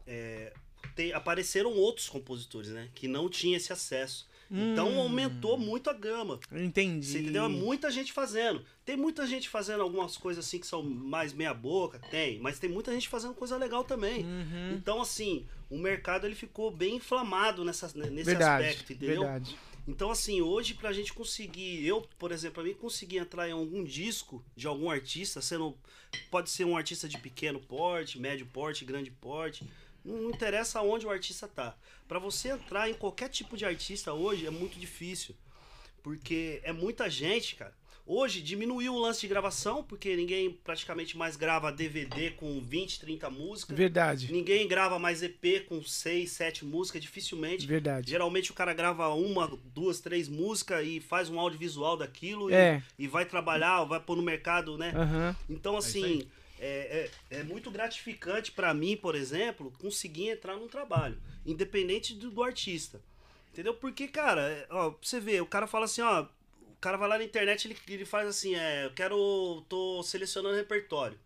[0.07, 0.53] é,
[0.95, 2.88] tem- apareceram outros compositores, né?
[2.95, 4.26] Que não tinham esse acesso.
[4.57, 5.00] Então Hum.
[5.00, 6.38] aumentou muito a gama.
[6.52, 7.05] Entendi.
[7.07, 7.44] Você entendeu?
[7.44, 8.64] É muita gente fazendo.
[8.84, 12.70] Tem muita gente fazendo algumas coisas assim que são mais meia boca, tem, mas tem
[12.70, 14.22] muita gente fazendo coisa legal também.
[14.24, 14.74] Uhum.
[14.76, 18.64] Então assim, o mercado ele ficou bem inflamado nessa, nesse Verdade.
[18.66, 19.22] aspecto, entendeu?
[19.22, 19.57] Verdade.
[19.88, 23.82] Então assim, hoje pra gente conseguir, eu, por exemplo, pra mim conseguir entrar em algum
[23.82, 25.76] disco de algum artista, sendo
[26.30, 29.64] pode ser um artista de pequeno porte, médio porte, grande porte,
[30.05, 31.74] não, não interessa onde o artista tá.
[32.07, 35.34] Pra você entrar em qualquer tipo de artista hoje é muito difícil.
[36.02, 37.72] Porque é muita gente, cara.
[38.07, 43.30] Hoje diminuiu o lance de gravação, porque ninguém praticamente mais grava DVD com 20, 30
[43.30, 43.74] músicas.
[43.74, 44.30] Verdade.
[44.30, 47.66] Ninguém grava mais EP com 6, 7 músicas, dificilmente.
[47.66, 48.11] Verdade.
[48.11, 52.82] Geralmente o cara grava uma, duas, três músicas e faz um audiovisual daquilo e- É.
[52.98, 54.92] e, vai trabalhar, vai pôr no mercado, né?
[54.94, 55.34] Aham.
[55.48, 60.68] Então, isso assim, é, é, é muito gratificante pra mim, por exemplo, conseguir entrar num
[60.68, 63.00] trabalho, independente do, do artista.
[63.52, 63.74] Entendeu?
[63.74, 67.08] Porque, cara, é, ó, pra você ver, o cara fala assim, ó, o cara vai
[67.08, 71.18] lá na internet, ele, ele faz assim, é, eu quero, tô selecionando repertório.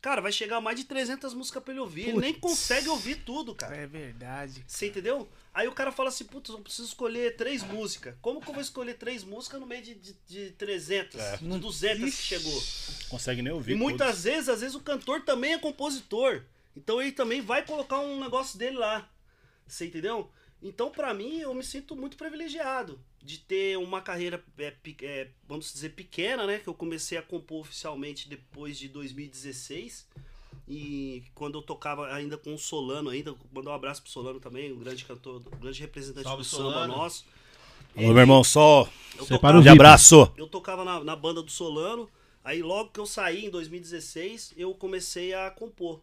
[0.00, 3.54] Cara, vai chegar mais de 300 músicas pra ele ouvir, ele nem consegue ouvir tudo,
[3.54, 3.76] cara.
[3.76, 4.64] É verdade.
[4.66, 5.28] Você entendeu?
[5.56, 8.14] Aí o cara fala assim, putz, eu preciso escolher três músicas.
[8.20, 11.36] Como que eu vou escolher três músicas no meio de, de, de 300, É.
[11.38, 12.22] de 200 que Ixi.
[12.22, 12.62] chegou?
[13.08, 13.72] Consegue nem ouvir.
[13.72, 16.42] E muitas vezes, às vezes o cantor também é compositor.
[16.76, 19.10] Então ele também vai colocar um negócio dele lá.
[19.66, 20.30] Você entendeu?
[20.62, 25.72] Então, pra mim, eu me sinto muito privilegiado de ter uma carreira, é, é, vamos
[25.72, 26.58] dizer, pequena, né?
[26.58, 30.06] Que eu comecei a compor oficialmente depois de 2016.
[30.68, 34.72] E quando eu tocava ainda com o Solano, ainda, mandar um abraço pro Solano também,
[34.72, 36.96] um grande cantor, um grande representante Salve, do samba Solano.
[36.96, 37.24] nosso.
[37.96, 40.30] Alô, meu irmão, só Eu Separa de abraço.
[40.36, 42.10] eu tocava na, na banda do Solano,
[42.44, 46.00] aí logo que eu saí em 2016, eu comecei a compor,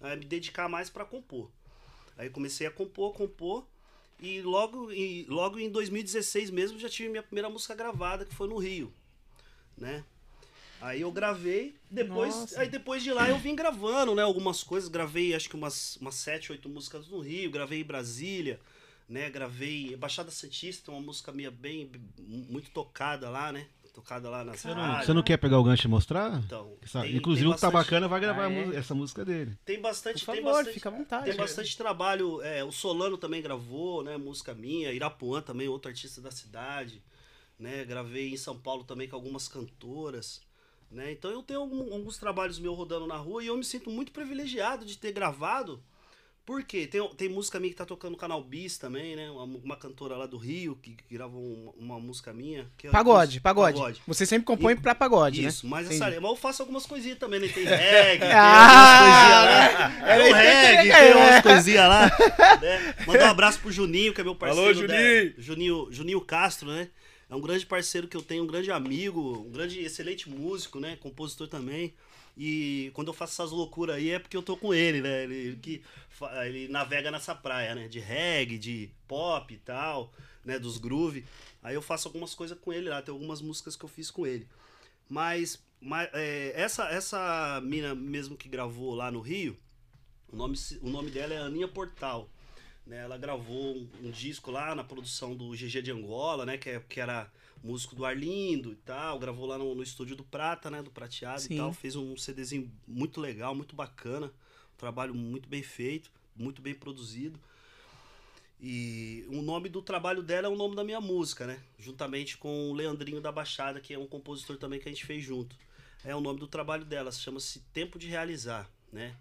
[0.00, 1.48] a me dedicar mais pra compor.
[2.18, 3.64] Aí comecei a compor, compor,
[4.20, 8.48] e logo, e logo em 2016 mesmo já tive minha primeira música gravada, que foi
[8.48, 8.92] no Rio,
[9.78, 10.04] né?
[10.80, 12.60] Aí eu gravei, depois, Nossa.
[12.60, 16.14] aí depois de lá eu vim gravando, né, algumas coisas, gravei acho que umas, umas
[16.14, 18.58] 7, 8 músicas no Rio, gravei em Brasília,
[19.08, 24.52] né, gravei Baixada Santista, uma música minha bem, muito tocada lá, né, tocada lá na
[24.56, 26.40] Você não, você não quer pegar o gancho e mostrar?
[26.46, 28.76] Então, Essa- tem- Inclusive tem o Tá bastante- Bacana vai gravar Ah, é?
[28.76, 29.58] essa música dele.
[29.64, 31.24] Tem bastante, Por tem favor, bastante, fica à vontade.
[31.26, 32.40] tem bastante trabalho.
[32.40, 34.16] é, o Solano também gravou, né?
[34.16, 34.92] Música minha.
[34.92, 37.02] Irapuã também, outro artista da cidade.
[37.58, 37.84] Né?
[37.84, 40.40] Gravei em São Paulo também com algumas cantoras.
[40.90, 41.12] Né?
[41.12, 44.10] Então eu tenho algum- alguns trabalhos meus rodando na rua e eu me sinto muito
[44.10, 45.80] privilegiado de ter gravado.
[46.44, 46.84] Por quê?
[46.84, 49.30] Tem, tem música minha que tá tocando no canal Bis também, né?
[49.30, 51.40] Uma, uma cantora lá do Rio que, que gravou
[51.78, 52.66] uma, uma música minha.
[52.76, 55.70] que é- Pagode, pagode, Você sempre compõe pra pagode, Isso, né?
[55.70, 56.02] mas, Entendi.
[56.02, 57.46] essa, mas eu faço algumas coisinhas também, né?
[57.46, 60.16] Tem reggae, tem Ah, algumas coisinhas lá.
[60.16, 61.14] Tem um reggae, tem né?
[61.14, 62.58] umas coisinhas lá.
[62.60, 62.94] Né?
[63.06, 64.64] Mandar um abraço pro Juninho, que é meu parceiro.
[64.64, 65.24] Alô, Juninho.
[65.26, 65.34] né?
[65.38, 66.88] Juninho, Juninho Castro, né?
[67.30, 70.96] É um grande parceiro que eu tenho, um grande amigo, um grande, excelente músico, né?
[70.96, 71.94] Compositor também.
[72.36, 75.24] E quando eu faço essas loucuras aí é porque eu tô com ele, né?
[75.24, 75.82] Ele, ele que
[76.44, 77.86] ele navega nessa praia, né?
[77.86, 80.12] De reggae, de pop e tal,
[80.44, 80.58] né?
[80.58, 81.24] Dos groove.
[81.62, 84.26] Aí eu faço algumas coisas com ele lá, tem algumas músicas que eu fiz com
[84.26, 84.48] ele.
[85.08, 89.56] Mas, mas é, essa, essa mina mesmo que gravou lá no Rio,
[90.32, 92.28] o nome, o nome dela é Aninha Portal.
[92.86, 92.98] Né?
[92.98, 96.58] Ela gravou um, um disco lá na produção do GG de Angola, né?
[96.58, 97.30] Que, é, que era
[97.62, 99.18] músico do Arlindo e tal.
[99.18, 100.82] Gravou lá no, no estúdio do Prata, né?
[100.82, 101.54] Do Prateado Sim.
[101.54, 101.72] e tal.
[101.72, 104.26] Fez um CDzinho muito legal, muito bacana.
[104.26, 107.38] Um trabalho muito bem feito, muito bem produzido.
[108.62, 111.58] E o nome do trabalho dela é o nome da minha música, né?
[111.78, 115.24] Juntamente com o Leandrinho da Baixada, que é um compositor também que a gente fez
[115.24, 115.56] junto.
[116.04, 119.16] É o nome do trabalho dela, chama-se Tempo de Realizar, né?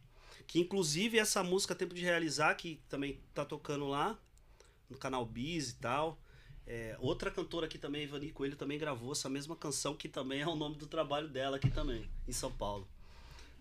[0.49, 4.17] Que inclusive essa música Tempo de Realizar, que também tá tocando lá,
[4.89, 6.17] no canal Biz e tal.
[6.65, 10.47] É, outra cantora aqui também, Ivani Coelho, também gravou essa mesma canção, que também é
[10.47, 12.87] o nome do trabalho dela aqui também, em São Paulo.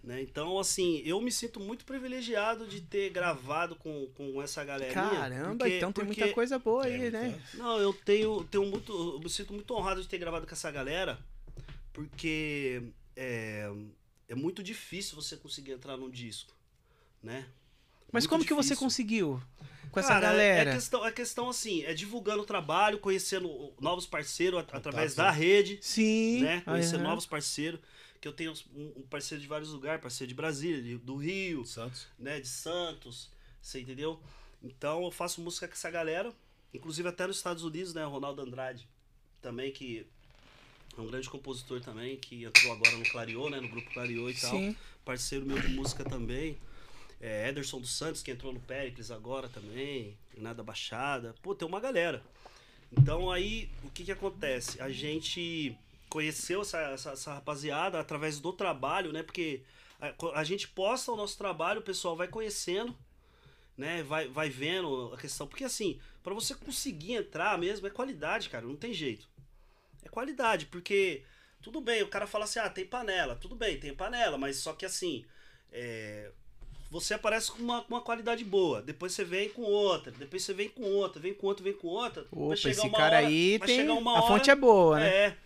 [0.02, 0.22] Né?
[0.22, 4.94] Então, assim, eu me sinto muito privilegiado de ter gravado com, com essa galerinha.
[4.94, 7.38] Caramba, porque- então tem porque- muita coisa boa É, aí, né?
[7.52, 8.90] não, eu tenho, tenho muito.
[9.14, 11.18] Eu me sinto muito honrado de ter gravado com essa galera,
[11.92, 12.82] porque
[13.14, 13.70] é,
[14.28, 16.54] é muito difícil você conseguir entrar num disco,
[17.22, 17.46] né?
[18.12, 18.84] Mas Muito como que você difícil.
[18.86, 19.42] conseguiu
[19.90, 20.70] com essa Cara, é- galera?
[20.70, 25.30] É questão, é questão assim, é divulgando o trabalho, conhecendo novos parceiros at- através da
[25.30, 26.40] rede, Sim.
[26.42, 26.60] né?
[26.62, 27.80] Conhecendo novos parceiros.
[28.20, 31.64] Que eu tenho um, um parceiro de vários lugares, parceiro de Brasília, de- do Rio,
[31.64, 32.08] Santos.
[32.18, 33.30] né, de Santos,
[33.62, 34.20] você entendeu?
[34.60, 36.32] Então eu faço música com essa galera,
[36.74, 38.88] inclusive até nos Estados Unidos, né, o Ronaldo Andrade,
[39.40, 40.04] também que
[40.96, 44.34] é um grande compositor também, que entrou agora no Clariô, né, no grupo Clariô e
[44.34, 44.76] tal, Sim.
[45.04, 46.58] parceiro meu de música também,
[47.20, 51.66] é, Ederson dos Santos, que entrou no Pericles agora também, né, da Baixada, pô, tem
[51.66, 52.22] uma galera.
[52.92, 54.80] Então aí, o que que acontece?
[54.80, 55.76] A gente
[56.08, 59.22] conheceu essa, essa, essa rapaziada através do trabalho, né?
[59.22, 59.62] Porque
[60.00, 62.96] a, a gente posta o nosso trabalho, o pessoal vai conhecendo,
[63.76, 64.02] né?
[64.02, 65.46] Vai, vai vendo a questão.
[65.46, 69.28] Porque assim, para você conseguir entrar mesmo, é qualidade, cara, não tem jeito.
[70.02, 71.22] É qualidade, porque
[71.60, 73.36] tudo bem, o cara fala assim, ah, tem panela.
[73.36, 75.26] Tudo bem, tem panela, mas só que assim,
[75.70, 76.30] é,
[76.90, 80.54] você aparece com uma, com uma qualidade boa, depois você vem com outra, depois você
[80.54, 82.26] vem com outra, vem com outra, vem com outra.
[82.32, 83.76] Opa, esse uma cara hora- aí vai tem.
[83.80, 85.08] chegar uma A hora- fonte é boa, né?
[85.08, 85.36] é.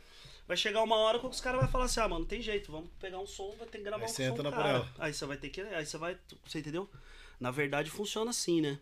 [0.46, 2.70] Vai chegar uma hora que os caras vão falar assim, ah, mano, não tem jeito,
[2.70, 4.88] vamos pegar um som, vai ter que gravar Aí um você som entra cara.
[4.98, 5.60] Aí você vai ter que.
[5.60, 6.16] Aí você vai.
[6.46, 6.88] Você entendeu?
[7.40, 8.78] Na verdade funciona assim, né?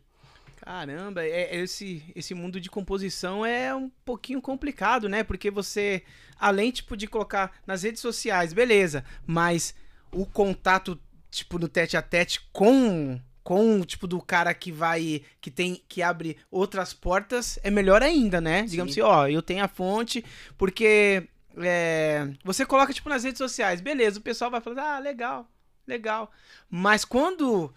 [0.57, 5.25] Caramba, é, esse, esse mundo de composição é um pouquinho complicado, né?
[5.25, 6.03] Porque você,
[6.39, 9.75] além, tipo, de colocar nas redes sociais, beleza, mas
[10.13, 11.01] o contato,
[11.31, 16.03] tipo, no tete a tete com, com, tipo, do cara que vai, que tem, que
[16.03, 18.63] abre outras portas, é melhor ainda, né?
[18.63, 19.01] Digamos Sim.
[19.01, 20.25] assim, ó, eu tenho a fonte,
[20.59, 25.49] porque é, você coloca, tipo, nas redes sociais, beleza, o pessoal vai falar, ah, legal,
[25.87, 26.31] legal.
[26.69, 27.73] Mas quando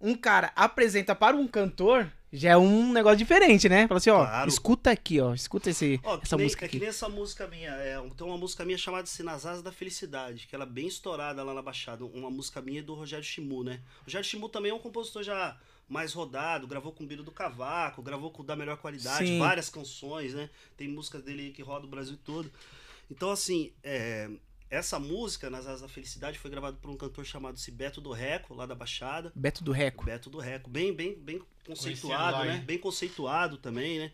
[0.00, 3.88] um cara apresenta para um cantor, já é um negócio diferente, né?
[3.88, 4.48] Fala assim, ó, Claro.
[4.48, 6.80] escuta aqui, ó, escuta esse, Ó, essa nem, música é que aqui.
[6.80, 7.70] nem essa música minha.
[7.70, 11.52] É, tem uma música minha chamada Sinazás da Felicidade, que ela é bem estourada lá
[11.52, 12.04] na Baixada.
[12.04, 13.80] Uma música minha do Rogério Chimu, né?
[14.02, 15.56] O Rogério Chimu também é um compositor já
[15.88, 19.38] mais rodado, gravou com o Biro do Cavaco, gravou com o da melhor qualidade, Sim.
[19.40, 20.48] várias canções, né?
[20.76, 22.48] Tem músicas dele aí que roda o Brasil todo.
[23.10, 24.30] Então, assim, é,
[24.70, 28.54] essa música, Nas Asas da Felicidade, foi gravada por um cantor chamado Cibeto do Reco,
[28.54, 29.32] lá da Baixada.
[29.34, 30.04] Beto do Reco.
[30.04, 32.54] Beto do Reco, bem, bem, bem conceituado, lá, né?
[32.56, 32.60] hein?
[32.60, 34.12] Bem conceituado também, né?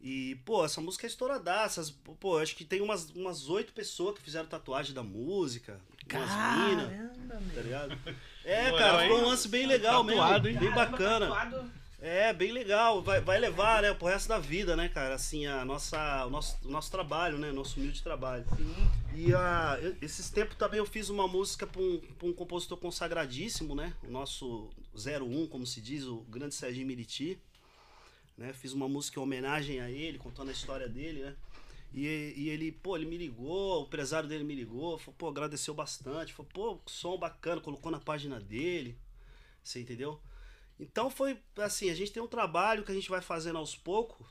[0.00, 1.82] E, pô, essa música é estouradaça.
[2.20, 5.80] Pô, acho que tem umas umas oito pessoas que fizeram tatuagem da música.
[6.12, 7.98] Umas minas, Caramba, tá ligado?
[8.46, 9.12] É, Moral, cara, hein?
[9.12, 10.62] um lance bem legal Tatuado, mesmo.
[10.62, 10.68] hein?
[10.68, 11.72] Bem bacana.
[12.06, 13.02] É, bem legal.
[13.02, 15.14] Vai, vai levar, né, pro resto da vida, né, cara?
[15.14, 17.50] Assim, a nossa, o, nosso, o nosso trabalho, né?
[17.50, 18.44] Nosso humilde trabalho.
[19.14, 22.76] E a, eu- esses tempos também eu fiz uma música pra um, pra um compositor
[22.76, 23.94] consagradíssimo, né?
[24.06, 27.38] O nosso 01, como se diz, o grande Serginho Miriti.
[28.36, 28.52] Né?
[28.52, 31.34] Fiz uma música em homenagem a ele, contando a história dele, né?
[31.90, 35.72] E, e ele, pô, ele me ligou, o empresário dele me ligou, falou, pô, agradeceu
[35.72, 38.98] bastante, falou, pô, som bacana, colocou na página dele,
[39.62, 40.20] você entendeu?
[40.78, 44.26] Então foi assim, a gente tem um trabalho que a gente vai fazendo aos poucos,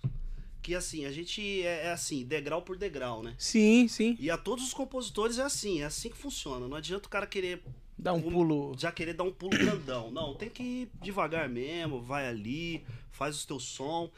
[0.61, 3.33] que assim, a gente é, é assim, degrau por degrau, né?
[3.37, 4.15] Sim, sim.
[4.19, 6.67] E a todos os compositores é assim, é assim que funciona.
[6.67, 7.61] Não adianta o cara querer
[8.05, 8.75] um Um- pulo.
[8.77, 10.11] já querer dar um pulo grandão.
[10.11, 12.83] Não, tem que ir devagar mesmo, vai ali,
[13.13, 14.11] faz o teu som,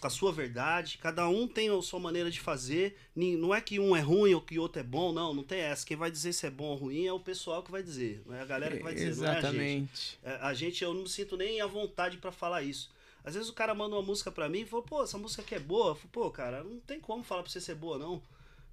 [0.00, 0.98] com a sua verdade.
[0.98, 2.96] Cada um tem a sua maneira de fazer.
[3.16, 5.58] Não é que um é ruim ou que o outro é bom, não, não tem
[5.60, 5.84] essa.
[5.84, 8.34] Quem vai dizer se é bom ou ruim é o pessoal que vai dizer, não
[8.36, 9.44] é a galera que vai dizer, não é a gente.
[9.46, 10.18] Exatamente.
[10.22, 12.90] É, A gente, eu não me sinto nem à vontade pra falar isso.
[13.24, 15.54] Às vezes o cara manda uma música pra mim e fala, pô, essa música aqui
[15.54, 15.88] é boa.
[15.90, 18.20] Eu falo, pô, cara, não tem como falar pra você ser boa, não.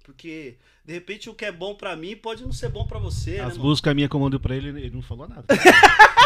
[0.02, 3.32] Porque, de repente, o que é bom pra mim pode não ser bom pra você,
[3.36, 3.68] né, As mano?
[3.68, 5.44] músicas minhas que eu mando pra ele, ele não falou nada.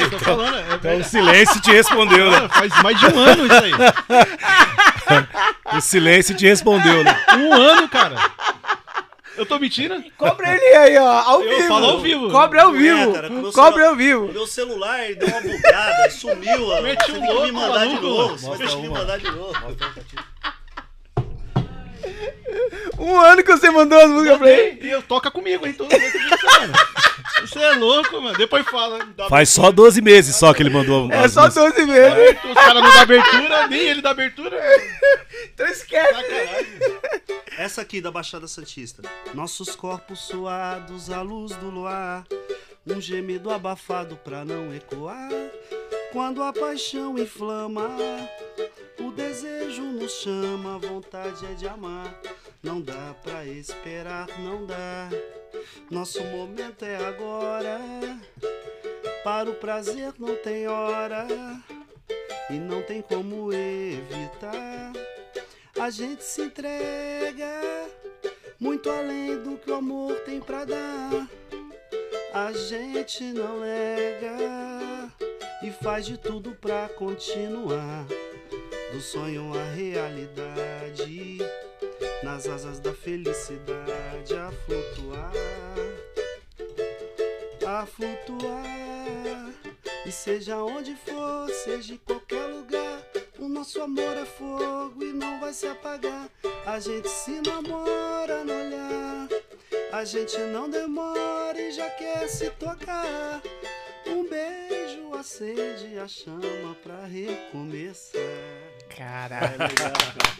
[0.00, 2.48] eu tô falando, é Então o silêncio te respondeu, né?
[2.48, 3.72] Faz mais de um ano isso aí.
[5.76, 7.24] O silêncio te respondeu, né?
[7.36, 8.16] Um ano, cara.
[9.36, 10.00] Eu tô mentindo?
[10.16, 11.68] Cobra ele aí, ó, ao Eu vivo.
[11.68, 12.30] falo ao vivo.
[12.30, 13.12] Cobra ao Não é, vivo.
[13.14, 14.32] cara, Cobra ao vivo.
[14.32, 16.68] Meu celular deu uma bugada, sumiu.
[16.70, 16.80] ó.
[16.80, 18.38] Mete Você o tem que me louco, mandar de novo.
[18.38, 19.54] Você vai ter que me mandar de novo.
[22.98, 24.86] Um ano que você mandou as músicas pra ele.
[24.86, 25.72] E eu toca comigo, hein?
[25.72, 26.18] Todo mundo que
[27.46, 28.36] Você é louco, mano.
[28.36, 28.98] Depois fala.
[29.28, 31.10] Faz só 12 meses só que ele mandou.
[31.10, 31.74] É só músicas.
[31.74, 32.38] 12 meses.
[32.44, 34.58] Os caras não dão abertura, nem ele dá abertura.
[35.52, 36.14] Então esquece.
[36.14, 36.66] Sacanagem.
[37.58, 39.02] Essa aqui da Baixada Santista.
[39.34, 42.24] Nossos corpos suados à luz do luar.
[42.86, 45.30] Um gemido abafado pra não ecoar.
[46.12, 47.88] Quando a paixão inflama,
[49.00, 52.14] o desejo nos chama, a vontade é de amar.
[52.62, 55.08] Não dá pra esperar, não dá.
[55.90, 57.80] Nosso momento é agora.
[59.24, 61.26] Para o prazer não tem hora.
[62.50, 64.92] E não tem como evitar.
[65.80, 67.88] A gente se entrega
[68.60, 71.28] muito além do que o amor tem pra dar.
[72.36, 75.08] A gente não nega
[75.62, 78.04] e faz de tudo pra continuar.
[78.92, 81.38] Do sonho à realidade,
[82.24, 85.32] nas asas da felicidade a flutuar,
[87.64, 89.54] a flutuar.
[90.04, 93.00] E seja onde for, seja em qualquer lugar,
[93.38, 96.28] o nosso amor é fogo e não vai se apagar.
[96.66, 99.28] A gente se namora no olhar,
[99.92, 103.40] a gente não demora e já quer se tocar.
[104.06, 108.20] Um beijo acende a chama pra recomeçar.
[108.96, 109.62] Caralho.
[109.62, 109.68] É.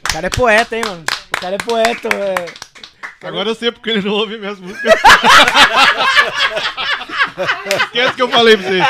[0.08, 1.04] O cara é poeta, hein, mano?
[1.34, 2.54] O cara é poeta, velho.
[3.22, 4.92] Agora eu sei porque ele não ouve minhas músicas.
[7.84, 8.80] Esquece que eu falei pra você.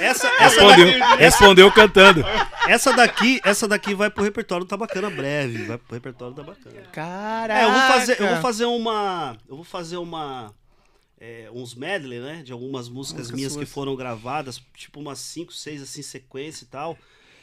[0.00, 2.24] Essa, essa, Respondeu, daqui, respondeu cantando.
[2.66, 6.80] essa daqui, essa daqui vai pro repertório da bacana breve, vai pro repertório da bacana.
[6.92, 7.60] Caraca.
[7.60, 10.54] É, eu vou fazer, eu vou fazer uma, eu vou fazer uma
[11.20, 13.64] é, uns medley, né, de algumas músicas Músicas minhas suas.
[13.64, 16.96] que foram gravadas, tipo umas 5, 6 assim sequência e tal,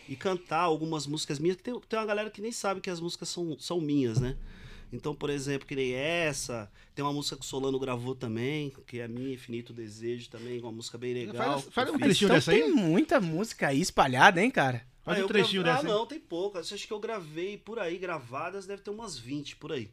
[0.09, 2.99] e cantar algumas músicas minhas que tem, tem uma galera que nem sabe que as
[2.99, 4.35] músicas são, são minhas, né?
[4.91, 8.99] Então, por exemplo, que nem essa, tem uma música que o Solano gravou também, que
[8.99, 11.59] é minha Infinito Desejo também, uma música bem legal.
[11.61, 12.61] Faz- eu um trechinho Então dessa aí?
[12.61, 14.85] tem muita música aí espalhada, hein, cara?
[15.03, 15.93] Faz Ah, um trechinho grave- dessa.
[15.93, 16.71] Ah, não, tem poucas.
[16.71, 19.89] Acho que eu gravei por aí, gravadas, deve ter umas 20 por aí.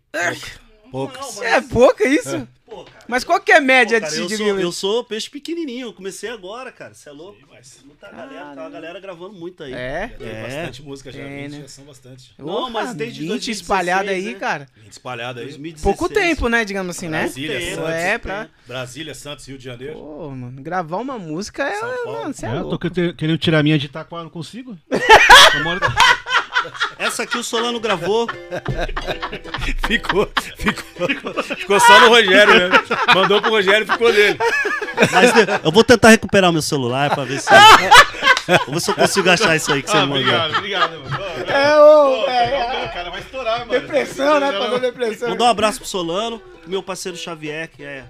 [0.91, 1.37] Poucas.
[1.37, 2.47] Não, É pouca isso?
[2.67, 3.05] Pô, cara.
[3.07, 5.89] Mas qual que é a média Pô, cara, de eu, sou, eu sou peixe pequenininho,
[5.89, 6.95] eu comecei agora, cara.
[6.95, 7.39] Você é louco?
[7.85, 9.73] Muita galera, tá uma galera gravando muito aí.
[9.73, 10.09] É?
[10.19, 10.43] Tem É.
[10.43, 11.61] bastante música já, 20 né?
[11.63, 12.33] já são bastante.
[12.39, 14.35] Não, mas Porra, tem de 20 2016, espalhada aí, né?
[14.35, 14.69] cara.
[14.77, 15.45] 20 espalhado aí.
[15.47, 15.83] 2016.
[15.97, 17.21] Pouco tempo, né, digamos assim, né?
[17.23, 17.91] Brasília, Tempo, Santos.
[17.91, 18.49] É, pra...
[18.67, 19.95] Brasília, Santos, Rio de Janeiro.
[19.95, 21.79] Pô, mano, gravar uma música é...
[21.81, 22.13] São Paulo.
[22.23, 22.79] Mano, você é, É, eu louco.
[22.79, 24.77] tô que- querendo tirar a minha de Itaquá, não consigo.
[25.55, 25.81] Eu moro-
[26.99, 28.29] Essa aqui o Solano gravou.
[29.87, 32.79] Ficou, ficou, ficou só no Rogério, né?
[33.15, 34.39] Mandou pro Rogério e ficou dele.
[35.13, 35.33] Mas
[35.65, 37.49] eu vou tentar recuperar meu celular pra ver se.
[38.67, 40.23] Vou ver se eu consigo achar isso aí que você Ah, me mandou.
[40.23, 41.17] obrigado, obrigado, mano.
[41.49, 43.71] É, ô, é, o cara vai estourar, mano.
[43.71, 44.53] Depressão, né?
[44.53, 45.29] Passou depressão.
[45.31, 48.05] Mandar um abraço pro Solano, meu parceiro Xavier, que é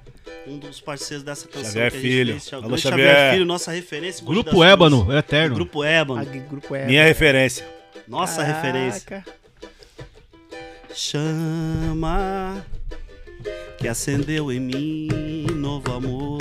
[0.47, 2.33] um dos parceiros dessa canção Xavier que a gente Filho.
[2.33, 2.45] fez.
[2.49, 3.09] Xavier, Alô, Xavier.
[3.09, 3.33] Xavier.
[3.33, 4.25] Filho, nossa referência.
[4.25, 5.19] Grupo Ébano, Cruzes.
[5.19, 5.55] eterno.
[5.55, 6.85] Grupo Ébano, Ah, grupo é...
[6.87, 7.67] Minha referência.
[8.07, 8.55] Nossa Caraca.
[8.55, 9.25] referência.
[10.95, 12.65] Chama
[13.79, 16.39] que acendeu em mim novo amor.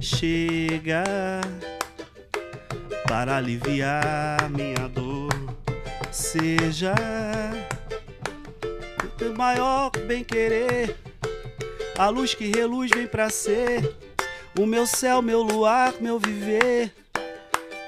[0.00, 1.04] Chega
[3.06, 5.32] para aliviar minha dor.
[6.10, 6.94] Seja
[9.02, 10.96] o teu maior bem querer.
[11.96, 13.96] A luz que reluz vem pra ser
[14.58, 16.92] o meu céu, meu luar, meu viver.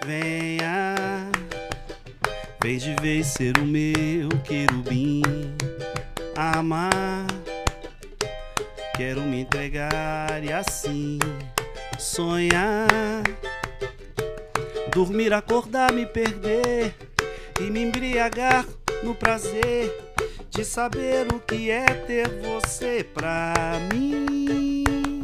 [0.05, 0.95] Venha,
[2.67, 5.23] vem de vez ser o meu querubim.
[6.35, 7.25] Amar,
[8.97, 11.21] quero me entregar e assim
[11.97, 13.23] sonhar.
[14.93, 16.93] Dormir, acordar, me perder
[17.61, 18.67] e me embriagar
[19.05, 19.97] no prazer
[20.51, 23.55] de saber o que é ter você pra
[23.95, 25.21] mim.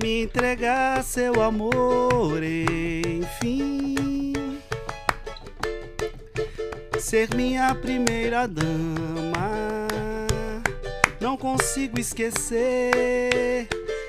[0.00, 4.13] Me entregar seu amor, enfim.
[7.04, 9.86] Ser minha primeira dama.
[11.20, 13.68] Não consigo esquecer,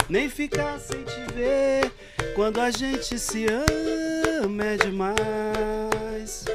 [0.09, 1.91] nem ficar sem te ver
[2.35, 3.47] quando a gente se
[4.41, 6.45] ama é demais.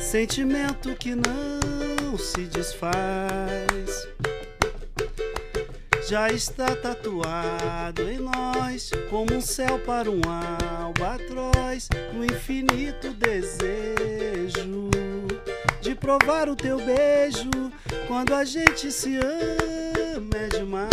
[0.00, 3.83] Sentimento que não se desfaz.
[6.06, 10.20] Já está tatuado em nós, como um céu para um
[10.78, 14.90] albatroz, no infinito desejo
[15.80, 17.50] de provar o teu beijo.
[18.06, 20.90] Quando a gente se ama é demais.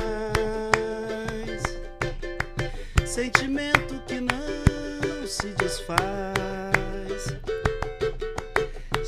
[3.06, 6.72] Sentimento que não se desfaz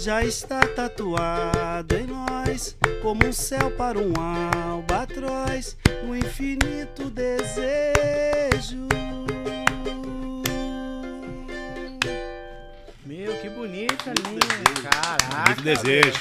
[0.04, 8.88] já está tatuado em nós, como um céu para um albatroz, um infinito desejo.
[13.06, 14.40] Meu, que bonita linha.
[14.40, 14.90] desejo.
[14.90, 15.46] Caraca.
[15.48, 16.20] Muito desejo.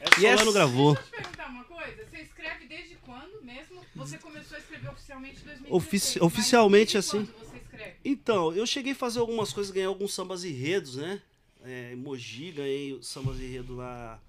[0.00, 0.94] É E Solano essa- gravou.
[0.94, 2.04] Deixa eu te perguntar uma coisa.
[2.10, 3.80] Você escreve desde quando mesmo?
[3.96, 5.72] Você começou a escrever oficialmente em 2016.
[5.74, 7.24] Ofici- oficialmente, desde assim.
[7.26, 7.94] quando você escreve?
[8.04, 11.20] Então, eu cheguei a fazer algumas coisas, ganhei alguns sambas enredos, né?
[11.64, 14.20] É, Mogi, ganhei o sambas enredo lá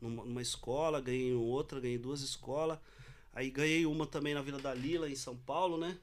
[0.00, 2.78] numa, numa escola, ganhei outra, ganhei duas escolas.
[3.34, 5.96] Aí ganhei uma também na Vila da Lila, em São Paulo, né?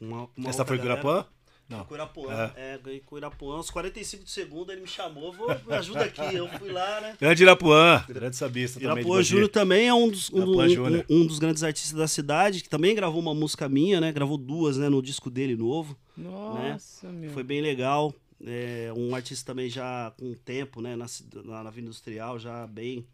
[0.00, 1.00] Uma- uma Essa foi galera.
[1.00, 1.26] Guirapuã?
[1.68, 1.84] Não.
[1.84, 2.52] Com Irapuã.
[2.54, 2.78] É.
[2.78, 3.58] ganhei com Irapuã.
[3.58, 6.20] Uns 45 de segundo, ele me chamou, vou, me ajuda aqui.
[6.36, 7.16] Eu fui lá, né?
[7.20, 8.04] Grande Irapuã.
[8.06, 8.94] Grande sabista também.
[8.94, 9.22] de Irapuã.
[9.22, 12.68] Júnior também é um dos, um, Irapuã um- um- dos grandes artistas da cidade, que
[12.68, 14.12] também gravou uma música minha, né?
[14.12, 14.88] Gravou duas, né?
[14.88, 15.98] No disco dele novo.
[16.16, 17.30] Nossa, meu.
[17.32, 18.14] Foi bem legal.
[18.44, 20.94] É, um artista também já com tempo, né?
[20.94, 21.06] Na,
[21.44, 23.04] na, na Vila Industrial, já bem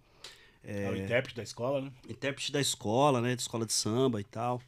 [0.64, 1.92] É o intérprete da escola, né?
[2.08, 3.34] intérprete da escola, né?
[3.34, 4.62] De escola de samba e tal.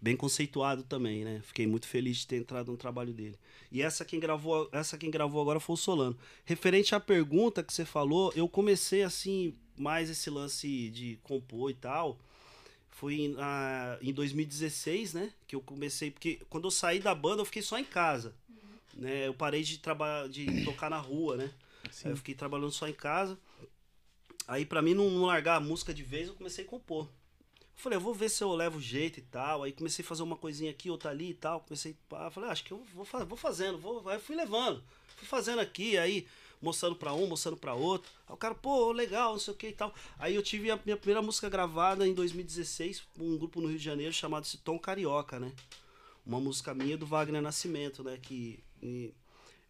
[0.00, 1.42] Bem conceituado também, né?
[1.44, 3.38] Fiquei muito feliz de ter entrado no trabalho dele.
[3.70, 6.16] E essa quem gravou, essa quem gravou agora foi o Solano.
[6.44, 11.74] Referente à pergunta que você falou, eu comecei assim mais esse lance de compor e
[11.74, 12.18] tal.
[12.88, 15.32] Foi em, ah, em 2016, né?
[15.46, 18.34] Que eu comecei porque quando eu saí da banda eu fiquei só em casa,
[18.94, 19.28] né?
[19.28, 21.50] Eu parei de trabalhar, de tocar na rua, né?
[22.04, 23.38] Aí eu fiquei trabalhando só em casa.
[24.46, 27.06] Aí pra mim não, não largar a música de vez, eu comecei a compor.
[27.60, 29.62] Eu falei, eu vou ver se eu levo jeito e tal.
[29.62, 31.60] Aí comecei a fazer uma coisinha aqui, outra ali e tal.
[31.60, 34.82] Comecei, pá, falei, ah, acho que eu vou, vou fazendo, vou, aí fui levando.
[35.16, 36.26] Fui fazendo aqui, aí
[36.60, 38.10] mostrando pra um, mostrando pra outro.
[38.28, 39.94] Aí o cara, pô, legal, não sei o que e tal.
[40.18, 43.78] Aí eu tive a minha primeira música gravada em 2016 com um grupo no Rio
[43.78, 45.52] de Janeiro chamado Se Tom Carioca, né?
[46.24, 48.18] Uma música minha do Wagner Nascimento, né?
[48.20, 49.14] Que e,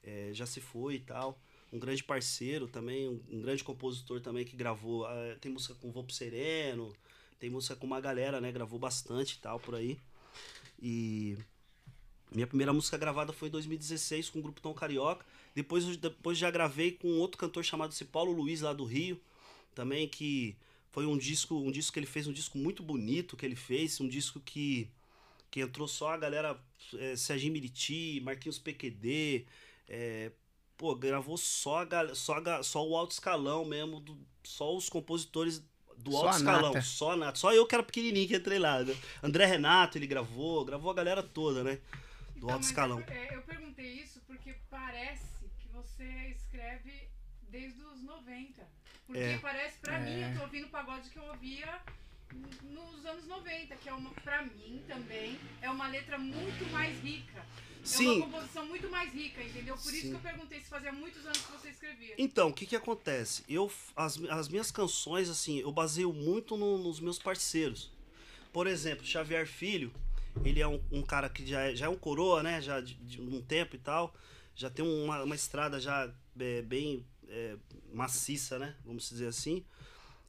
[0.02, 1.38] é, já se foi e tal.
[1.72, 5.06] Um grande parceiro também, um, um grande compositor também que gravou.
[5.06, 6.94] ah, tem música com Pro Sereno,
[7.38, 8.50] tem música com uma galera, né?
[8.50, 9.98] Gravou bastante e tal por aí.
[10.82, 11.36] E
[12.32, 15.24] minha primeira música gravada foi em 2016 com o grupo Tom Carioca.
[15.54, 19.20] Depois, depois já gravei com outro cantor chamado -se Paulo Luiz, lá do Rio.
[19.74, 20.56] Também que
[20.90, 24.00] foi um disco, um disco que ele fez, um disco muito bonito que ele fez,
[24.00, 24.88] um disco que,
[25.50, 26.60] que entrou só a galera
[26.94, 29.44] é, Serginho Miriti, Marquinhos PQD,
[29.88, 30.32] é,
[30.80, 34.88] pô, gravou só, a, gal- só, a só o alto escalão mesmo, do- só os
[34.88, 35.62] compositores
[35.98, 36.80] do Só alto a escalão, nata.
[36.80, 37.38] só a nata.
[37.38, 38.82] Só eu que era pequenininho que entrei lá.
[38.82, 38.96] né?
[39.22, 41.74] André Renato ele gravou, gravou a galera toda, né?
[42.32, 43.04] Do Então, alto escalão.
[43.06, 47.08] é- é, eu perguntei isso porque parece que você escreve
[47.50, 48.66] desde os 90.
[49.06, 49.38] Porque É.
[49.38, 50.00] parece, pra É.
[50.00, 51.78] mim, eu tô ouvindo o pagode que eu ouvia
[52.62, 57.44] nos anos 90, que é uma, pra mim também, é uma letra muito mais rica.
[57.82, 58.18] É Sim.
[58.18, 59.74] uma composição muito mais rica, entendeu?
[59.76, 60.08] Por isso Sim.
[60.10, 62.14] que eu perguntei se fazia muitos anos que você escrevia.
[62.18, 63.42] Então, o que que acontece?
[63.48, 67.90] Eu, as, as minhas canções, assim, eu baseio muito no- nos meus parceiros.
[68.52, 69.90] Por exemplo, Xavier Filho,
[70.44, 72.60] ele é um, um cara que já é, já é um coroa, né?
[72.60, 74.14] Já de, de um tempo e tal.
[74.54, 77.56] Já tem uma, uma estrada já é, bem é,
[77.94, 78.76] maciça, né?
[78.84, 79.64] Vamos dizer assim.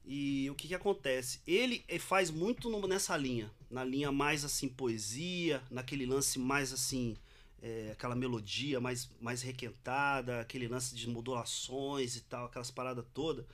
[0.05, 1.39] E o que que acontece?
[1.45, 3.51] Ele eh, faz muito nessa linha.
[3.69, 5.61] Na linha mais, assim, poesia.
[5.69, 7.15] Naquele lance mais, assim...
[7.61, 13.45] é, aquela melodia mais, mais requentada, aquele lance de modulações e tal, aquelas paradas todas.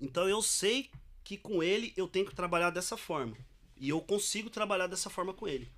[0.00, 0.90] Então eu sei
[1.24, 3.36] que com ele eu tenho que trabalhar dessa forma.
[3.76, 5.68] E eu consigo trabalhar dessa forma com ele.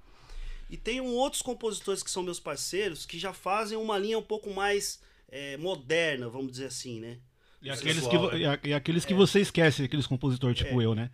[0.69, 4.53] E tem outros compositores que são meus parceiros que já fazem uma linha um pouco
[4.53, 7.19] mais é, moderna, vamos dizer assim, né?
[7.65, 8.41] E aqueles, Sensual, que, né?
[8.43, 11.11] e a- e aqueles que você esquece, aqueles compositores tipo eu, né?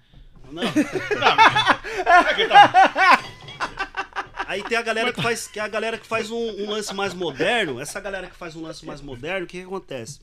[0.50, 0.62] Não.
[4.46, 6.92] Aí tem a galera que faz, que é a galera que faz um, um lance
[6.92, 7.78] mais moderno.
[7.80, 10.20] Essa galera que faz um lance mais moderno, o que, que acontece?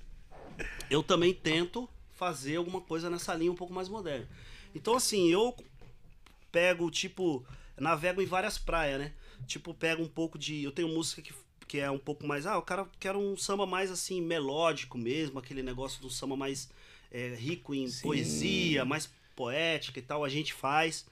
[0.90, 4.28] Eu também tento fazer alguma coisa nessa linha um pouco mais moderna.
[4.76, 5.56] Então assim, eu
[6.52, 7.46] pego tipo,
[7.78, 9.14] navego em várias praias, né?
[9.46, 11.34] Tipo, pego um pouco de, eu tenho música que
[11.68, 15.40] que é um pouco mais, ah, o cara quer um samba mais assim melódico mesmo,
[15.40, 16.70] aquele negócio do samba mais
[17.12, 18.02] é, rico em Sim.
[18.02, 21.06] poesia, mais poética e tal, a gente faz.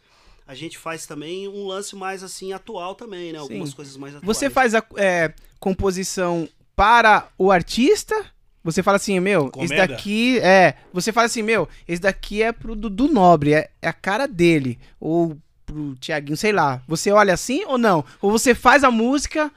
[0.48, 3.40] a gente faz também um lance mais assim atual também, né?
[3.40, 3.76] Algumas Sim.
[3.76, 4.26] coisas mais atuais.
[4.38, 8.16] Você faz a é, composição para o artista?
[8.64, 10.76] Você fala assim, meu, esse daqui é.
[10.92, 14.80] Você fala assim, meu, esse daqui é pro Dudu Nobre, é, é a cara dele.
[15.00, 16.82] Ou pro Tiaguinho, sei lá.
[16.88, 18.04] Você olha assim ou não?
[18.20, 19.52] Ou você faz a música.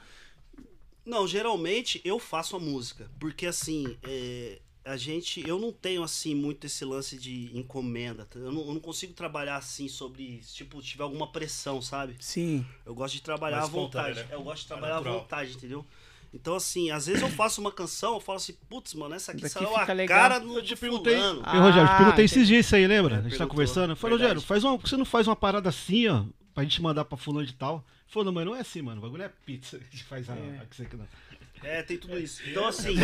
[1.09, 3.09] Não, geralmente eu faço a música.
[3.19, 5.45] Porque assim, é, a gente.
[5.47, 8.25] Eu não tenho assim muito esse lance de encomenda.
[8.25, 8.39] tá?
[8.39, 10.41] Eu não, eu não consigo trabalhar assim sobre.
[10.53, 12.15] Tipo, se tiver alguma pressão, sabe?
[12.19, 12.65] Sim.
[12.85, 14.19] Eu gosto de trabalhar Mais à vontade.
[14.19, 14.27] né?
[14.31, 15.19] Eu gosto de Mais trabalhar à natural.
[15.21, 15.85] vontade, entendeu?
[16.31, 19.41] Então, assim, às vezes eu faço uma canção, eu falo assim, putz, mano, essa aqui
[19.41, 20.15] Daqui saiu a legal.
[20.15, 21.15] cara do, Eu te perguntei.
[21.15, 21.41] fulano.
[21.43, 22.39] Ah, E, Rogério, eu te perguntei entendi.
[22.39, 23.15] esses dias isso aí, lembra?
[23.15, 23.93] É, a gente tá conversando.
[23.93, 24.15] Eu falei.
[24.15, 27.47] Rogério, faz uma, você não faz uma parada assim, ó, pra gente mandar pra fulano
[27.47, 27.83] de tal?
[28.09, 28.99] Ele Falou, não, mas não é assim, mano.
[28.99, 29.77] O bagulho é pizza.
[29.77, 30.59] A gente faz a, É.
[30.61, 31.07] a que você que não.
[31.61, 32.41] É, tem tudo isso.
[32.49, 32.95] Então, assim.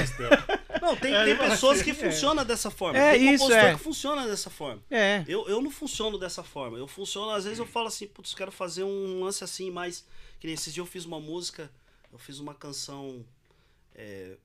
[0.82, 1.94] Não, tem, É, tem mas pessoas que é.
[1.94, 2.98] funcionam dessa forma.
[2.98, 3.74] É, tem isso, compositor é.
[3.74, 4.82] que funciona dessa forma.
[4.90, 5.24] É.
[5.28, 6.78] Eu, eu não funciono dessa forma.
[6.78, 10.06] Eu funciono, às vezes eu falo assim, putz, quero fazer um lance assim, mais.
[10.40, 11.70] Que nem esses dias eu fiz uma música,
[12.12, 13.26] eu fiz uma canção.
[13.94, 14.38] é,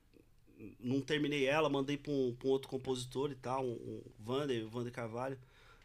[0.78, 4.66] não terminei ela, mandei pra um, pra um outro compositor e tal, um, um Vander,
[4.66, 5.38] o Vander Carvalho.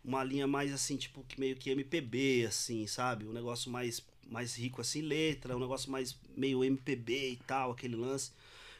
[0.05, 3.25] Uma linha mais assim, tipo, que meio que MPB, assim, sabe?
[3.25, 7.95] Um negócio mais, mais rico assim, letra, um negócio mais meio MPB e tal, aquele
[7.95, 8.31] lance.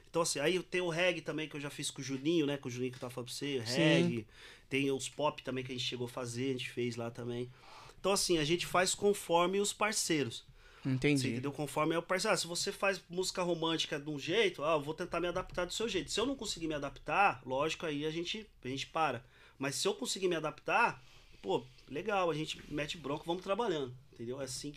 [0.10, 2.58] Então, assim, aí tem o reggae também que eu já fiz com o Juninho, né?
[2.58, 3.82] Com o Juninho que eu tava falando pra você, Sim.
[3.82, 4.28] reggae.
[4.70, 7.50] Tem os pop também que a gente chegou a fazer, a gente fez lá também.
[8.00, 10.46] Então, assim, a gente faz conforme os parceiros.
[10.86, 11.30] Você Entendi.
[11.30, 11.52] entendeu?
[11.52, 12.34] Conforme é o parceiro.
[12.34, 15.66] Ah, se você faz música romântica de um jeito, ah, eu vou tentar me adaptar
[15.66, 16.12] do seu jeito.
[16.12, 19.26] Se eu não conseguir me adaptar, lógico, aí a gente, a gente para.
[19.58, 21.04] Mas se eu conseguir me adaptar,
[21.42, 23.96] pô, legal, a gente mete bronca, vamos trabalhando.
[24.14, 24.42] Entendeu?
[24.42, 24.74] É assim,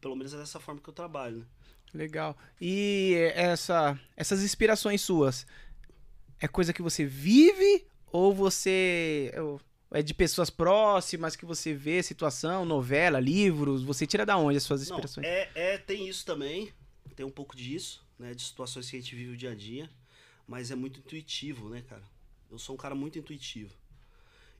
[0.00, 1.46] pelo menos é dessa forma que eu trabalho, né?
[1.94, 2.36] Legal.
[2.60, 5.46] E essa, essas inspirações suas,
[6.40, 9.32] é coisa que você vive ou você
[9.90, 13.82] é de pessoas próximas que você vê situação, novela, livros?
[13.82, 15.26] Você tira da onde as suas Não, inspirações?
[15.26, 16.72] é, é, tem isso também,
[17.14, 18.34] tem um pouco disso, né?
[18.34, 19.90] De situações que a gente vive o dia a dia,
[20.46, 22.02] mas é muito intuitivo, né, cara?
[22.50, 23.74] Eu sou um cara muito intuitivo.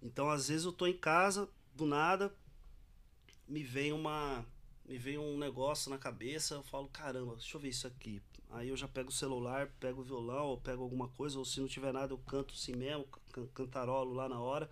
[0.03, 2.35] Então, às vezes eu tô em casa, do nada,
[3.49, 4.45] me vem uma.
[4.85, 8.21] Me vem um negócio na cabeça, eu falo, caramba, deixa eu ver isso aqui.
[8.51, 11.61] Aí eu já pego o celular, pego o violão, ou pego alguma coisa, ou se
[11.61, 14.69] não tiver nada, eu canto assim mesmo, can- cantarolo lá na hora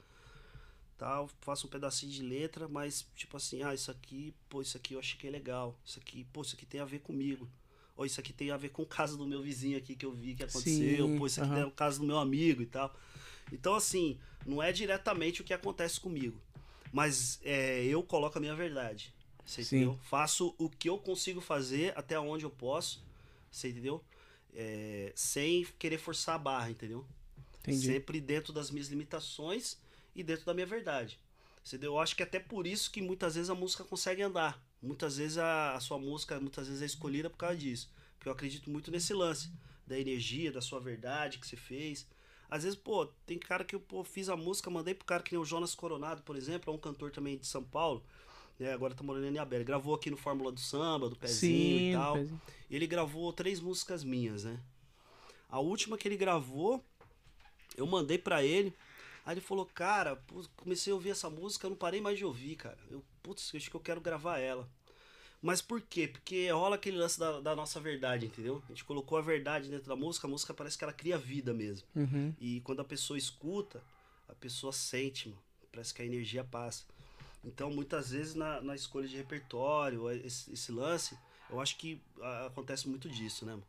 [0.98, 4.94] tal, faço um pedacinho de letra, mas tipo assim, ah, isso aqui, pô, isso aqui
[4.94, 5.74] eu achei que é legal.
[5.84, 7.48] Isso aqui, pô, isso aqui tem a ver comigo.
[7.96, 10.12] Ou isso aqui tem a ver com o caso do meu vizinho aqui que eu
[10.12, 11.58] vi que aconteceu, Sim, pô, isso aqui aham.
[11.58, 12.94] é o caso do meu amigo e tal.
[13.52, 16.40] Então, assim, não é diretamente o que acontece comigo.
[16.92, 19.14] Mas é, eu coloco a minha verdade.
[19.44, 19.76] Você Sim.
[19.76, 19.98] entendeu?
[20.02, 23.02] Faço o que eu consigo fazer até onde eu posso.
[23.50, 24.02] Você entendeu?
[24.54, 27.06] É, sem querer forçar a barra, entendeu?
[27.60, 27.86] Entendi.
[27.86, 29.78] Sempre dentro das minhas limitações
[30.14, 31.18] e dentro da minha verdade.
[31.66, 31.92] Entendeu?
[31.92, 34.60] Eu acho que até por isso que muitas vezes a música consegue andar.
[34.82, 37.90] Muitas vezes a, a sua música muitas vezes é escolhida por causa disso.
[38.16, 39.52] Porque eu acredito muito nesse lance
[39.86, 42.06] da energia, da sua verdade que você fez.
[42.50, 45.32] Às vezes, pô, tem cara que eu pô, fiz a música, mandei pro cara que
[45.32, 48.02] nem o Jonas Coronado, por exemplo, é um cantor também de São Paulo.
[48.58, 49.64] Né, agora tá morando em Abel.
[49.64, 52.14] Gravou aqui no Fórmula do Samba, do Pezinho Sim, e tal.
[52.14, 52.40] pezinho.
[52.70, 54.60] Ele gravou três músicas minhas, né?
[55.48, 56.84] A última que ele gravou,
[57.76, 58.74] eu mandei pra ele.
[59.24, 60.22] Aí ele falou, cara,
[60.56, 62.78] comecei a ouvir essa música, eu não parei mais de ouvir, cara.
[62.90, 64.68] Eu, putz, acho que eu quero gravar ela.
[65.42, 66.06] Mas por quê?
[66.06, 68.62] Porque rola aquele lance da, da nossa verdade, entendeu?
[68.66, 71.54] A gente colocou a verdade dentro da música, a música parece que ela cria vida
[71.54, 71.86] mesmo.
[71.96, 72.34] Uhum.
[72.38, 73.82] E quando a pessoa escuta,
[74.28, 75.40] a pessoa sente, mano.
[75.72, 76.84] Parece que a energia passa.
[77.44, 81.16] Então, muitas vezes na, na escolha de repertório, esse, esse lance,
[81.48, 83.64] eu acho que ah, acontece muito disso, né, mano?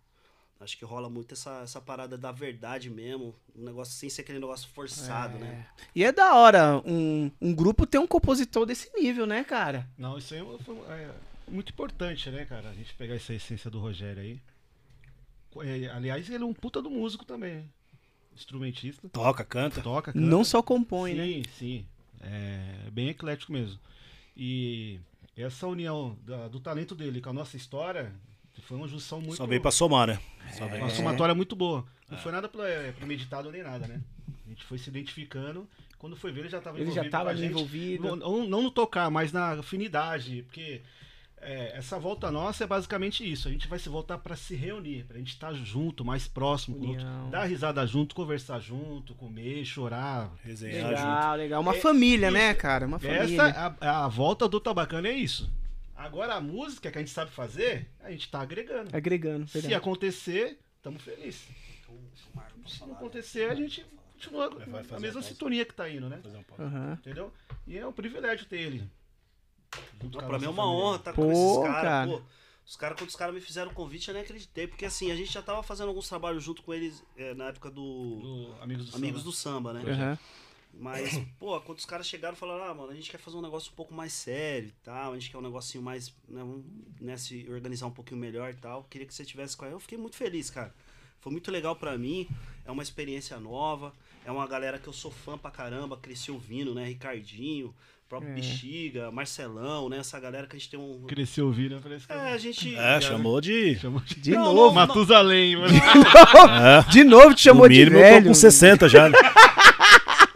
[0.60, 4.38] Acho que rola muito essa, essa parada da verdade mesmo, um negócio sem ser aquele
[4.38, 5.66] negócio forçado, né?
[5.96, 9.90] E é da hora um, um grupo ter um compositor desse nível, né, cara?
[9.98, 11.10] Não, isso aí foi é,
[11.52, 12.70] muito importante, né, cara?
[12.70, 14.40] A gente pegar essa essência do Rogério aí.
[15.64, 17.70] É, aliás, ele é um puta do músico também.
[18.36, 19.10] Instrumentista.
[19.10, 19.82] Toca, canta.
[19.82, 20.26] Toca, canta.
[20.26, 21.44] Não só compõe, sim, né?
[21.58, 21.86] sim.
[22.22, 23.80] É bem eclético mesmo.
[24.36, 25.00] E
[25.36, 28.14] essa união da- do talento dele com a nossa história
[28.64, 29.36] foi uma junção muito.
[29.36, 30.20] Só veio pra somar, né?
[30.58, 31.86] Só veio Uma somatória muito boa.
[32.10, 34.02] Não foi nada pra- é, premeditado nem nada, né?
[34.46, 35.68] A gente foi se identificando.
[35.98, 37.12] Quando foi ver, ele já estava Ele já envolvido.
[37.12, 37.52] tava com a gente.
[37.52, 38.04] envolvido.
[38.04, 40.44] Não, não- não no tocar, mas na afinidade.
[40.44, 40.82] Porque
[41.42, 43.48] é, essa volta nossa é basicamente isso.
[43.48, 47.06] A gente vai se voltar para se reunir, pra gente estar junto, mais próximo, outro,
[47.30, 50.32] dar risada junto, conversar junto, comer, chorar.
[50.44, 51.00] resenhar junto.
[51.02, 51.62] Legal, legal.
[51.62, 52.34] Uma É, família, isso.
[52.34, 52.86] né, cara?
[52.86, 53.24] Uma família.
[53.42, 55.52] Essa, a, a volta do Tabacana é isso.
[55.96, 58.90] Agora a música que a gente sabe fazer, a gente tá agregando.
[58.96, 59.76] Agregando, Se verdade.
[59.76, 61.48] acontecer, estamos felizes.
[62.68, 66.20] Se não acontecer, a gente continua na a mesma sintonia que tá indo, né?
[66.58, 66.64] Um.
[66.64, 66.94] Aham.
[67.00, 67.34] Entendeu?
[67.68, 68.84] E é um privilégio ter ele.
[69.74, 70.64] A Pra mim é uma família.
[70.86, 71.82] honra estar Pô, com esses caras.
[71.82, 72.08] cara.
[72.12, 72.22] Pô,
[72.66, 74.68] os caras, quando os caras me fizeram o convite, eu nem acreditei.
[74.68, 77.70] Porque assim, a gente já tava fazendo alguns trabalhos junto com eles é, na época
[77.70, 79.32] do Do Amigos do Amigos Samba.
[79.32, 79.92] do Samba, né?
[79.92, 80.20] Aham.
[80.74, 83.42] Mas, pô, quando os caras chegaram e falaram, ah, mano, a gente quer fazer um
[83.42, 86.64] negócio um pouco mais sério e tal, a gente quer um negocinho mais, né, vamos
[87.02, 88.86] né, se organizar um pouquinho melhor e tal.
[88.86, 89.74] Queria que você tivesse com ela.
[89.76, 90.74] Eu fiquei muito feliz, cara.
[91.20, 92.26] Foi muito legal pra mim,
[92.66, 93.94] é uma experiência nova,
[94.26, 97.76] é uma galera que eu sou fã pra caramba, cresci ouvindo, né, Ricardinho,
[98.12, 98.36] próprio É.
[98.36, 101.06] Bexiga, Marcelão, né, essa galera que a gente tem um...
[101.08, 102.08] Cresceu ouvindo, eu falei assim.
[102.10, 102.76] É, a gente...
[102.76, 103.76] É, chamou de.
[103.80, 104.66] Chamou de De Não, novo.
[104.66, 105.74] não, Matusalém, mano.
[105.74, 108.22] É, De novo te chamou no de mínimo eu velho.
[108.24, 109.08] tô com 60 já.
[109.08, 109.18] né?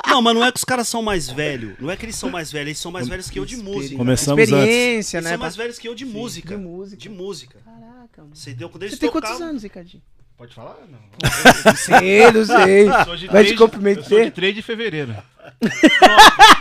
[0.07, 2.29] Não, mas não é que os caras são mais velhos, não é que eles são
[2.29, 3.97] mais velhos, eles são mais velhos que eu de música.
[3.97, 4.53] Começamos antes.
[4.53, 5.31] Experiência, Eles né?
[5.31, 6.55] são mais velhos que eu de música.
[6.55, 6.97] de música.
[7.01, 7.59] De música.
[7.65, 8.33] Caraca, mano.
[8.33, 10.01] Você deu quando Você eles tem quantos anos, Ricardinho?
[10.37, 10.77] Pode falar?
[10.89, 11.75] Não.
[11.75, 12.87] Sei, não sei.
[12.89, 14.03] Eu de Vai te 3 Eu comprometer?
[14.05, 15.15] sou de 3 de fevereiro.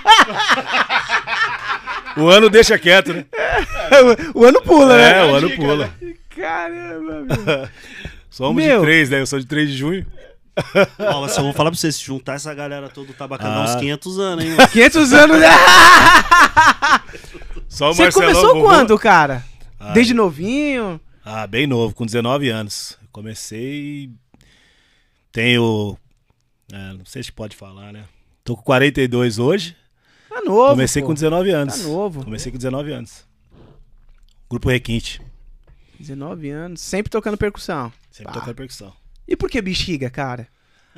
[2.17, 3.25] O ano deixa quieto, né?
[4.35, 5.19] o ano pula, né?
[5.19, 5.93] É, o ano pula.
[6.31, 7.69] Caramba, meu.
[8.31, 8.81] Somos Meu.
[8.81, 9.21] de 3, né?
[9.21, 10.07] Eu sou de 3 de junho.
[10.99, 13.65] Ó, mas eu vou falar pra vocês, se juntar essa galera toda do Tabacana, Ah.
[13.65, 14.69] uns 500 anos, hein, mano.
[14.69, 15.39] 500 anos.
[15.41, 15.49] né?
[17.69, 18.29] Só o Você Marcelão.
[18.29, 18.65] começou vovô.
[18.69, 19.45] quando, cara?
[19.79, 21.01] Ah, Desde novinho?
[21.25, 22.99] Ah, bem novo, com 19 anos.
[23.13, 24.11] Comecei.
[25.33, 25.97] Tenho.
[26.73, 28.05] é, não sei se pode falar, né?
[28.45, 29.77] Tô com 42 hoje.
[30.35, 30.71] Tá novo.
[30.71, 31.09] Comecei pô.
[31.09, 31.79] com 19 anos.
[31.79, 32.25] Tá novo.
[32.25, 33.25] Comecei com 19 anos.
[34.51, 35.23] Grupo Requinte.
[35.99, 36.81] 19 anos.
[36.81, 37.93] Sempre tocando percussão.
[38.11, 38.41] Sempre Pá.
[38.41, 38.93] tocando percussão.
[39.29, 40.49] E por que bexiga, cara?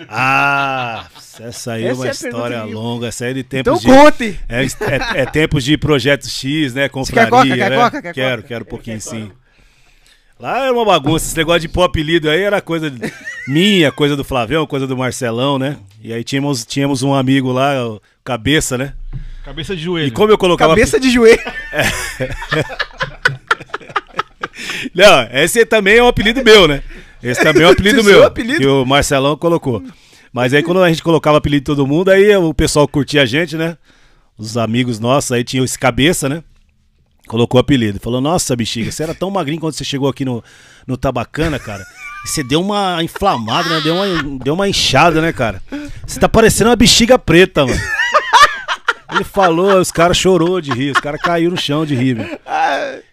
[0.09, 1.07] Ah,
[1.41, 3.07] essa aí é Essa uma é a pergunta história longa.
[3.09, 3.87] Essa aí é de Então tempos de.
[3.89, 4.41] conte.
[4.49, 6.83] É, é, é tempos de projeto X, né?
[6.83, 7.57] quer Confraria, coca?
[7.57, 7.77] Quer né?
[7.77, 8.03] coca?
[8.03, 8.49] Quer quero, coca?
[8.49, 9.33] quero um pouquinho sim.
[10.39, 12.93] Lá era uma bagunça, esse negócio de pôr apelido aí era coisa
[13.49, 15.79] minha, coisa do Flavião, coisa do Marcelão, né?
[16.03, 18.93] E aí tínhamos, tínhamos um amigo lá, o Cabeça, né?
[19.45, 20.09] Cabeça de joelho.
[20.09, 20.75] E como eu colocava.
[20.75, 21.41] Cabeça de joelho.
[24.95, 26.83] Não, esse também é um apelido meu, né?
[27.23, 28.25] Esse também é um apelido Seu meu.
[28.25, 28.59] apelido?
[28.59, 29.83] Que o Marcelão colocou.
[30.33, 33.27] Mas aí quando a gente colocava apelido de todo mundo, aí o pessoal curtia a
[33.27, 33.79] gente, né?
[34.37, 36.43] Os amigos nossos aí tinham esse cabeça, né?
[37.27, 37.99] Colocou o apelido.
[38.01, 40.43] Falou, nossa, bexiga, você era tão magrinho quando você chegou aqui no,
[40.87, 41.85] no Tabacana, cara.
[42.25, 43.81] Você deu uma inflamada, né?
[43.83, 45.63] Deu uma, deu uma inchada, né, cara?
[46.07, 47.81] Você tá parecendo uma bexiga preta, mano.
[49.13, 52.39] Ele falou, os caras chorou de rir, os caras caíram no chão de rir, meu.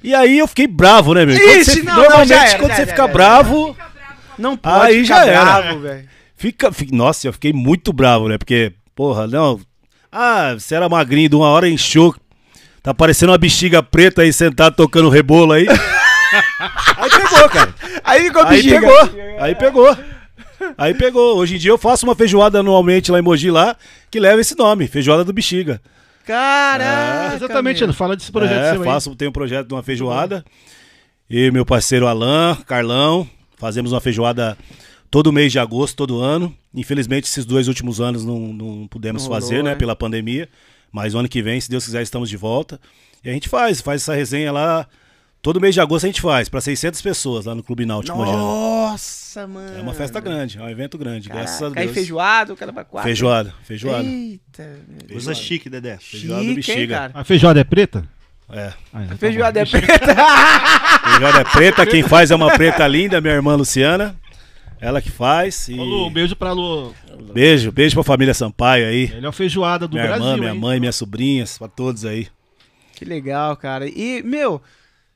[0.04, 1.38] E aí eu fiquei bravo, né, meu?
[1.40, 3.78] Quando você- não, não, normalmente, já era, quando já você fica já bravo,
[4.38, 5.44] Não pode Aí ficar já era.
[5.62, 6.10] bravo, velho.
[6.36, 8.38] fica, fi- Nossa, eu fiquei muito bravo, né?
[8.38, 9.60] Porque, porra, não.
[10.12, 12.14] Ah, você era magrinho, de uma hora inchou.
[12.84, 15.66] Tá parecendo uma bexiga preta aí sentado tocando rebolo aí.
[16.98, 17.76] aí pegou, cara.
[18.04, 18.80] Aí ficou Aí bexiga.
[18.82, 19.40] pegou.
[19.40, 19.98] Aí pegou.
[20.78, 21.38] Aí pegou.
[21.38, 23.78] Hoje em dia eu faço uma feijoada anualmente lá em Mogi lá,
[24.12, 25.82] que leva esse nome, feijoada do bexiga.
[26.26, 27.36] Caraca.
[27.38, 27.86] Exatamente, meu.
[27.86, 27.94] Ana.
[27.94, 28.88] Fala desse projeto é, seu aí.
[28.88, 30.44] faço, tenho um projeto de uma feijoada.
[31.30, 33.26] E meu parceiro Alan, Carlão,
[33.58, 34.58] fazemos uma feijoada
[35.10, 36.54] todo mês de agosto, todo ano.
[36.76, 39.76] Infelizmente, esses dois últimos anos não, não pudemos Não fazer, né, né?
[39.76, 40.50] pela pandemia.
[40.94, 42.80] Mas o ano que vem, se Deus quiser, estamos de volta.
[43.24, 44.88] E a gente faz, faz essa resenha lá.
[45.42, 48.38] Todo mês de agosto a gente faz, para 600 pessoas lá no Clube Náutico Mogiano.
[48.38, 49.78] Nossa, mano.
[49.78, 51.96] É uma festa grande, é um evento grande, graças a Caraca, Aí Deus.
[51.98, 53.10] feijoado, cara pra quatro.
[53.10, 54.04] Feijoada, feijoada.
[54.08, 55.10] Eita, meu.
[55.10, 55.98] Coisa chique, Dedé.
[55.98, 56.96] Feijoada Chique, hein, bexiga.
[56.96, 57.12] cara?
[57.16, 58.08] A feijoada é preta?
[58.50, 58.72] É.
[58.94, 59.72] Ah, então tá Feijoada é bom.
[59.72, 60.16] preta.
[61.10, 64.16] Feijoada é preta, quem faz é uma preta linda, minha irmã Luciana.
[64.84, 65.70] Ela que faz.
[65.70, 65.80] E...
[65.80, 66.94] Ô, Lu, um beijo pra Lu.
[67.34, 69.08] Beijo, beijo pra família Sampaio aí.
[69.08, 70.60] Melhor feijoada do minha Brasil, irmã, minha hein?
[70.60, 72.28] mãe, minhas sobrinhas, pra todos aí.
[72.94, 73.88] que legal, cara.
[73.88, 74.62] E, meu,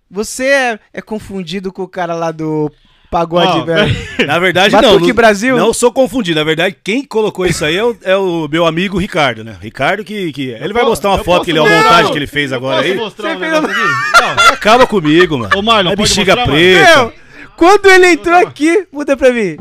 [0.09, 2.71] você é, é confundido com o cara lá do
[3.11, 3.93] pagode, Ó, velho.
[4.25, 5.13] Na verdade, Batuque não.
[5.13, 5.57] Brasil?
[5.57, 6.39] Não sou confundido.
[6.39, 9.57] Na verdade, quem colocou isso aí é o, é o meu amigo Ricardo, né?
[9.61, 10.31] Ricardo que.
[10.31, 12.11] que ele vai mostrar uma foto que ele, a mostrar, montagem não?
[12.13, 12.97] que ele fez agora aí.
[12.97, 13.51] um Você fez?
[13.51, 14.53] Não.
[14.53, 15.57] Acaba comigo, mano.
[15.57, 16.97] Ô, Marlon, é pode bexiga mostrar, preta.
[16.97, 17.26] Meu,
[17.57, 19.57] quando ele entrou aqui, muda pra mim.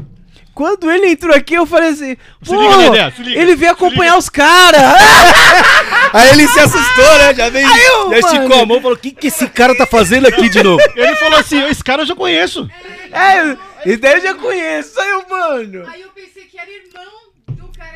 [0.56, 3.72] Quando ele entrou aqui, eu falei assim, Se pô, liga, Dedé, se liga, ele veio
[3.72, 4.80] se acompanhar os caras.
[6.14, 7.34] Aí ele se assustou, né?
[7.34, 7.68] Já veio.
[7.68, 8.62] eu, já esticou mano.
[8.62, 10.82] a mão e falou: o que, que esse cara tá fazendo aqui de novo?
[10.96, 12.70] Ele falou assim, esse cara eu já conheço.
[13.12, 13.56] é,
[13.90, 14.98] isso daí eu já conheço.
[14.98, 15.84] Aí eu, mano.
[15.88, 17.12] Aí eu pensei que era irmão
[17.48, 17.95] do cara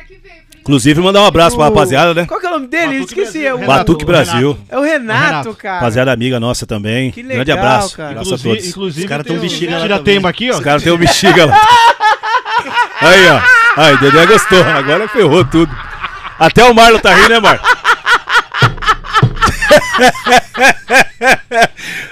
[0.59, 2.25] Inclusive, mandar um abraço pra rapaziada, né?
[2.27, 2.99] Qual que é o nome dele?
[2.99, 3.39] Batuque Esqueci.
[3.39, 3.47] Brasil.
[3.49, 3.77] É o, Renato.
[3.79, 4.51] Batuque Brasil.
[4.51, 4.65] Renato.
[4.69, 5.53] é o Renato, Renato.
[5.55, 5.75] cara.
[5.75, 7.09] Rapaziada amiga nossa também.
[7.11, 7.97] Que Grande legal, abraço.
[7.97, 8.09] cara.
[8.11, 8.69] Abraço a Inclusive, todos.
[8.69, 10.53] inclusive Os caras tem tão um bexiga lá Tira-temba aqui, ó.
[10.53, 11.59] Os caras têm um bexiga lá.
[13.01, 13.41] Aí, ó.
[13.81, 14.63] Aí, Dedé gostou.
[14.63, 15.75] Agora ferrou tudo.
[16.37, 17.63] Até o Marlon tá rindo, né, Marlon?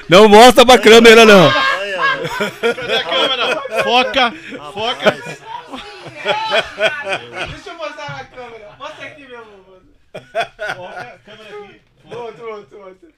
[0.10, 1.52] Não mostra pra câmera, não.
[1.52, 3.62] Cadê a câmera?
[3.84, 4.34] Foca,
[4.74, 5.18] foca.
[7.48, 8.24] Deixa eu mostrar na
[10.72, 11.80] aqui, câmera.
[12.12, 13.10] Outro, outro, outro.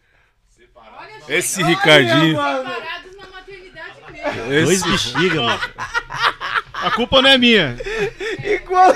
[1.29, 2.35] Esse Ricardinho.
[2.35, 4.65] Parados na maternidade mesmo.
[4.65, 5.59] Dois bexiga, mano.
[6.73, 7.77] A culpa não é minha.
[8.43, 8.95] Igual.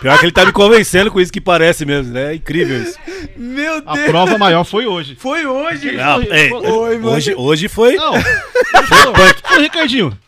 [0.00, 2.32] Pior que ele tá me convencendo com isso que parece mesmo, né?
[2.32, 2.98] É incrível isso.
[3.36, 4.06] Meu A Deus.
[4.06, 5.14] prova maior foi hoje.
[5.16, 5.92] Foi hoje.
[5.92, 7.10] Não, é, Oi, mano.
[7.14, 7.96] hoje, hoje foi.
[7.96, 8.14] Não.
[8.14, 10.18] Ô, Ricardinho.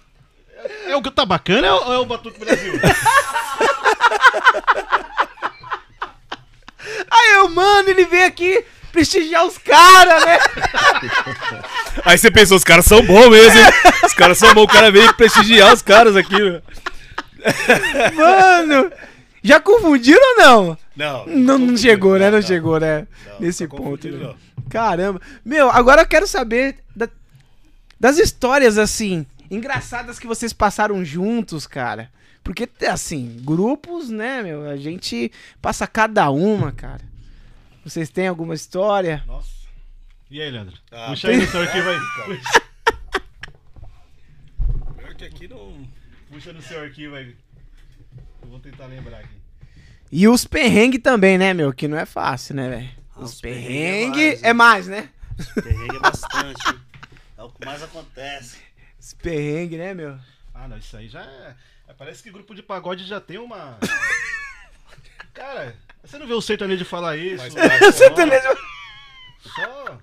[0.86, 2.74] É o que tá bacana ou é o Batuque Brasil?
[7.12, 10.38] Aí eu, mano, ele veio aqui prestigiar os caras, né?
[12.04, 13.66] Aí você pensou, os caras são bons mesmo, hein?
[14.04, 16.62] Os caras são bons, o cara veio prestigiar os caras aqui, meu.
[18.14, 18.90] Mano.
[19.44, 20.78] Já confundiram ou não?
[20.96, 22.30] Não, Não, não chegou, né?
[22.30, 23.06] Não, Não, chegou, né?
[23.26, 23.82] não, Nesse tá ponto.
[23.82, 24.34] confundido, né?
[24.70, 25.20] Caramba.
[25.44, 27.08] Meu, agora eu quero saber da-
[27.98, 32.08] das histórias, assim, engraçadas que vocês passaram juntos, cara.
[32.42, 34.68] Porque, assim, grupos, né, meu?
[34.68, 35.30] A gente
[35.60, 37.02] passa cada uma, cara.
[37.84, 39.22] Vocês têm alguma história?
[39.26, 39.50] Nossa.
[40.30, 40.76] E aí, Leandro?
[40.90, 41.98] Ah, Puxa aí no seu arquivo aí.
[44.96, 45.86] Pior que aqui não.
[46.30, 47.36] Puxa no seu arquivo aí.
[48.42, 49.36] Eu vou tentar lembrar aqui.
[50.10, 51.72] E os perrengues também, né, meu?
[51.72, 52.90] Que não é fácil, né, velho?
[53.14, 55.08] Ah, Os os perrengue é é mais, mais, né?
[55.62, 56.78] Perrengue é bastante?
[57.38, 58.58] É o que mais acontece.
[59.00, 60.18] Os perrengues, né, meu?
[60.54, 61.54] Ah, não, isso aí já é.
[61.92, 63.78] É, Parece que grupo de pagode já tem uma.
[65.32, 65.74] Cara,
[66.04, 67.42] você não vê o sertanejo falar isso?
[67.42, 68.48] Mas- Só- Sertanejo.
[69.40, 69.98] Só.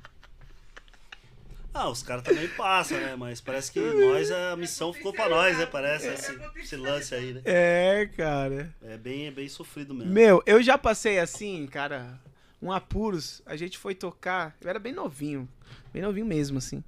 [1.74, 3.16] Ah, os caras também passam, né?
[3.16, 5.66] Mas parece que nós, a missão ficou pra nós, né?
[5.66, 7.42] Parece esse, esse lance aí, né?
[7.46, 8.74] É, cara.
[8.82, 10.12] É bem, é bem sofrido mesmo.
[10.12, 12.20] Meu, eu já passei assim, cara,
[12.62, 13.42] um apuros.
[13.46, 15.48] A gente foi tocar, eu era bem novinho,
[15.94, 16.84] bem novinho mesmo, assim.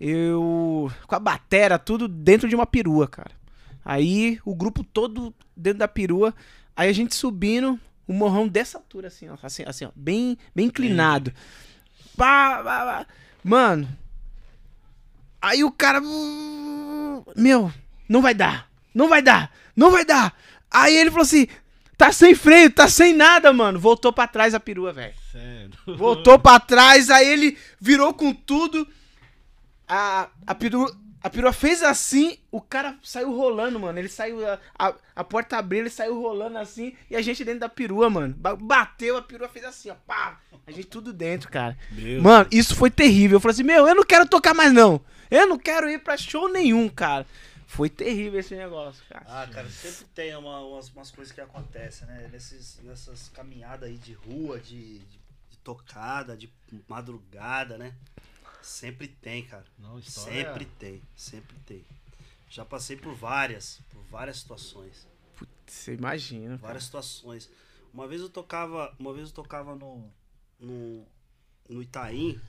[0.00, 3.32] Eu, com a batera, tudo dentro de uma perua, cara.
[3.88, 6.34] Aí, o grupo todo dentro da perua.
[6.76, 9.36] Aí a gente subindo, um morrão dessa altura, assim, ó.
[9.42, 11.32] Assim, assim ó, bem, bem inclinado.
[12.14, 13.06] Pá, pá, pá.
[13.42, 13.88] Mano.
[15.40, 16.02] Aí o cara.
[17.34, 17.72] Meu,
[18.06, 18.68] não vai dar.
[18.94, 19.50] Não vai dar.
[19.74, 20.36] Não vai dar.
[20.70, 21.46] Aí ele falou assim:
[21.96, 23.78] tá sem freio, tá sem nada, mano.
[23.78, 25.14] Voltou pra trás a perua, velho.
[25.32, 25.96] Sério.
[25.96, 28.86] Voltou pra trás, aí ele virou com tudo.
[29.88, 33.98] A, a, perua, a perua fez assim, o cara saiu rolando, mano.
[33.98, 37.60] Ele saiu, a, a, a porta abriu, ele saiu rolando assim, e a gente dentro
[37.60, 38.34] da perua, mano.
[38.38, 40.40] Ba- Bateu, a perua fez assim, ó, pá.
[40.66, 41.76] A gente tudo dentro, cara.
[41.92, 42.22] Meu.
[42.22, 43.36] Mano, isso foi terrível.
[43.36, 45.00] Eu falei assim, meu, eu não quero tocar mais, não.
[45.30, 47.26] Eu não quero ir pra show nenhum, cara.
[47.66, 49.24] Foi terrível esse negócio, cara.
[49.28, 52.28] Ah, cara, sempre tem uma- umas, umas coisas que acontecem, né?
[52.32, 55.18] Nesses, nessas caminhadas aí de rua, de, de-
[55.50, 56.50] de tocada, de
[56.88, 57.92] madrugada, né?
[58.68, 59.64] Sempre tem, cara.
[59.78, 61.84] Não, história- Sempre tem, sempre tem.
[62.50, 65.06] Já passei por várias, por várias situações.
[65.66, 66.50] Você imagina.
[66.56, 66.58] cara.
[66.68, 67.50] Várias situações.
[67.92, 70.10] Uma vez eu tocava, uma vez eu tocava no
[70.60, 71.06] no,
[71.68, 72.40] no Itaim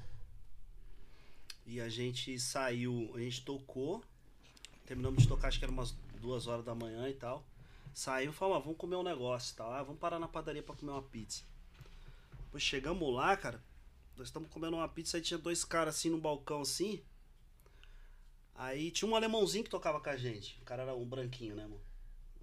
[1.65, 4.03] e a gente saiu, a gente tocou,
[4.85, 7.43] terminamos de tocar, acho que era umas duas horas da manhã e tal.
[7.93, 9.71] Saiu, falou, ah, vamos comer um negócio e tal.
[9.71, 11.43] Ah, vamos parar na padaria pra comer uma pizza.
[12.45, 13.61] Depois chegamos lá, cara,
[14.19, 17.01] nós estamos comendo uma pizza e tinha dois caras assim no balcão assim.
[18.53, 20.59] Aí tinha um alemãozinho que tocava com a gente.
[20.61, 21.81] O cara era um branquinho, né, mano?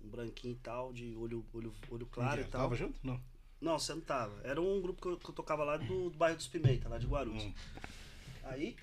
[0.02, 2.62] Um branquinho e tal, de olho, olho, olho claro e tal.
[2.62, 2.98] Tava junto?
[3.06, 3.20] Não.
[3.60, 4.40] Não, você não tava.
[4.42, 6.96] Era um grupo que eu, que eu tocava lá do, do bairro dos Pimenta, lá
[6.96, 7.44] de Guarulhos.
[7.44, 7.54] Hum.
[8.44, 8.74] Aí,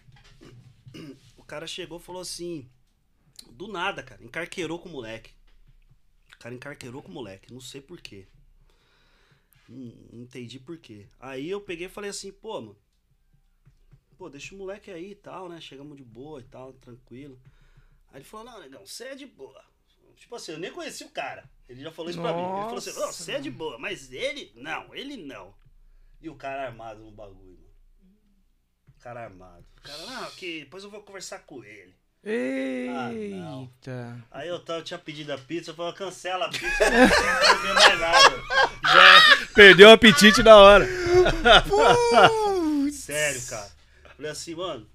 [1.35, 2.69] o cara chegou e falou assim:
[3.51, 5.31] do nada, cara, encarqueirou com o moleque.
[6.35, 8.27] O cara encarqueirou com o moleque, não sei porquê.
[9.67, 11.07] Não, não entendi porquê.
[11.19, 12.82] Aí eu peguei e falei assim: pô, mano,
[14.23, 15.59] pô, deixa o moleque aí e tal, né?
[15.59, 17.37] Chegamos de boa e tal, tranquilo.
[18.09, 19.61] Aí ele falou: não, negão, você é de boa.
[20.15, 21.43] Tipo assim, eu nem conheci o cara.
[21.67, 22.41] Ele já falou isso pra mim.
[22.43, 25.53] Ele falou assim: Nossa, "Ó, você é de boa, mas ele, não, ele não.
[26.21, 27.73] E o cara armado no bagulho, mano.
[28.95, 29.65] O cara armado.
[29.77, 31.93] O cara, não, que depois eu vou conversar com ele.
[32.23, 33.63] não.
[33.63, 34.25] Eita.
[34.31, 37.59] Aí eu, tava- eu tinha pedido a pizza, eu falei, cancela a pizza, não consigo
[37.59, 38.41] comer mais nada.
[38.85, 40.87] Já, Perdeu o apetite na hora.
[42.93, 43.72] sério, cara.
[44.15, 44.87] Falei assim, mano,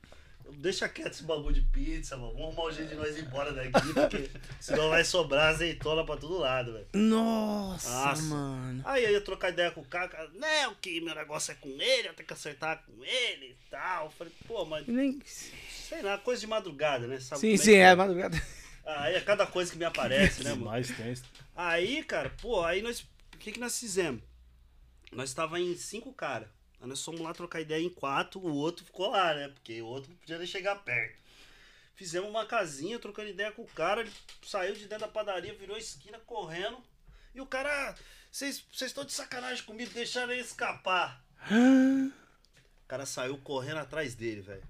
[0.56, 2.32] deixa quieto esse bagulho de pizza, mano.
[2.32, 4.30] Vamos arrumar um jeito de nós ir embora daqui, porque
[4.60, 6.86] senão vai sobrar azeitona pra todo lado, velho.
[6.94, 8.22] Nossa, Nossa.
[8.22, 8.82] mano.
[8.84, 11.68] Aí eu ia trocar ideia com o cara, cara, não, que meu negócio é com
[11.68, 14.06] ele, eu tenho que acertar com ele e tal.
[14.06, 15.20] Eu falei, pô, mas Nem...
[15.24, 17.20] sei lá, coisa de madrugada, né?
[17.20, 18.42] Sabe Sim, como sim, que é, madrugada.
[18.86, 20.66] Aí é cada coisa que me aparece, né, mano?
[20.66, 21.22] Mais tenso.
[21.54, 23.00] Aí, cara, pô, aí nós.
[23.34, 24.22] O que que nós fizemos?
[25.12, 26.48] Nós tava em cinco caras.
[26.80, 29.48] Aí nós fomos lá trocar ideia em quatro, o outro ficou lá, né?
[29.48, 31.18] Porque o outro não podia nem chegar perto.
[31.94, 35.76] Fizemos uma casinha, trocando ideia com o cara, ele saiu de dentro da padaria, virou
[35.76, 36.80] esquina correndo.
[37.34, 37.94] E o cara,
[38.30, 41.20] vocês estão de sacanagem comigo, deixaram ele escapar.
[41.50, 44.62] O cara saiu correndo atrás dele, velho.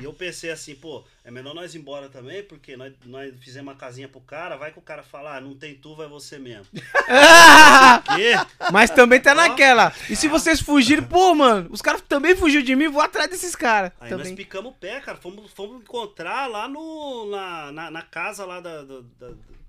[0.00, 3.72] E eu pensei assim, pô, é melhor nós ir embora também, porque nós, nós fizemos
[3.72, 6.38] uma casinha pro cara, vai que o cara fala, ah, não tem tu, vai você
[6.38, 6.66] mesmo.
[8.72, 9.92] Mas também tá naquela.
[10.08, 13.54] E se vocês fugirem, pô, mano, os caras também fugiram de mim, vou atrás desses
[13.54, 13.92] caras.
[14.00, 14.36] Aí nós Também.
[14.36, 15.18] picamos o pé, cara.
[15.18, 19.02] Fomos, fomos encontrar lá no, na, na, na casa lá da, da,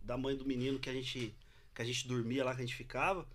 [0.03, 1.33] da, mãe do menino que a gente
[1.73, 3.25] que a gente dormia lá, que a gente ficava.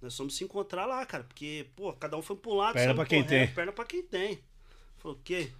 [0.00, 1.24] Nós fomos se encontrar lá, cara.
[1.24, 2.74] Porque, pô, cada um foi pro lado.
[2.74, 3.48] Perna saiu pra quem tem.
[3.48, 4.40] Perna pra quem tem.
[4.98, 5.50] Falou, o quê?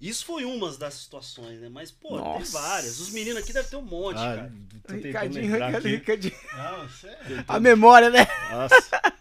[0.00, 1.68] Isso foi uma das situações, né?
[1.70, 2.58] Mas, pô, tem Nossa.
[2.58, 2.98] várias.
[3.00, 4.52] Os meninos aqui devem ter um monte, Ah, cara.
[4.86, 5.38] tô tentando
[5.88, 6.34] Ricardinho.
[6.56, 7.44] Não, sério.
[7.48, 8.26] A memória, né?
[8.50, 8.74] Nossa.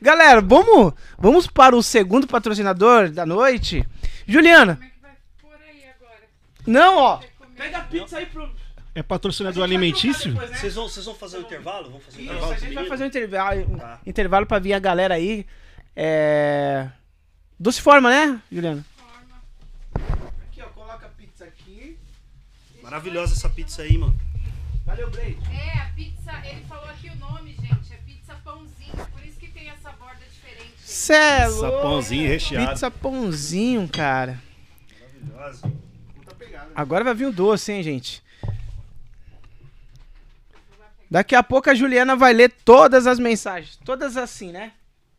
[0.00, 3.84] Galera, vamos, vamos para o segundo patrocinador da noite.
[4.26, 4.76] Juliana.
[4.76, 6.22] Como é que vai por aí agora?
[6.66, 7.20] Não, ó.
[7.56, 8.48] Pega a pizza aí pro.
[8.94, 10.34] É patrocinador alimentício?
[10.34, 11.90] Vocês vão, vocês vão fazer um intervalo?
[11.90, 14.00] Vamos fazer um Isso, intervalo a gente vai fazer um intervalo, Tá.
[14.06, 15.46] intervalo pra vir a galera aí.
[15.94, 16.88] É.
[17.58, 18.84] Doce forma, né, Juliana?
[20.50, 21.96] Aqui, ó, coloca a pizza aqui.
[22.88, 24.18] Maravilhosa essa pizza aí, mano.
[24.86, 25.36] Valeu, Blade.
[25.52, 27.92] É, a pizza, ele falou aqui o nome, gente.
[27.92, 29.06] É pizza pãozinho.
[29.12, 30.72] Por isso que tem essa borda diferente.
[30.78, 32.70] Cê é Pizza pãozinho recheado.
[32.70, 34.40] Pizza pãozinho, cara.
[35.20, 35.70] Maravilhosa.
[36.74, 38.22] Agora vai vir o doce, hein, gente?
[41.10, 43.78] Daqui a pouco a Juliana vai ler todas as mensagens.
[43.84, 44.72] Todas assim, né?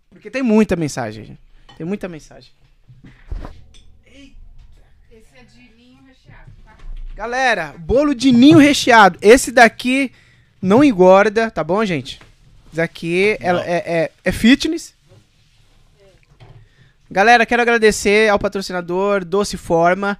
[0.09, 1.23] Porque tem muita mensagem.
[1.23, 1.39] gente.
[1.77, 2.51] Tem muita mensagem.
[7.19, 9.19] Galera, bolo de ninho recheado.
[9.21, 10.09] Esse daqui
[10.61, 12.17] não engorda, tá bom, gente?
[12.67, 14.93] Esse daqui é, é, é- é fitness.
[17.11, 20.17] Galera, quero agradecer ao patrocinador Doce Forma,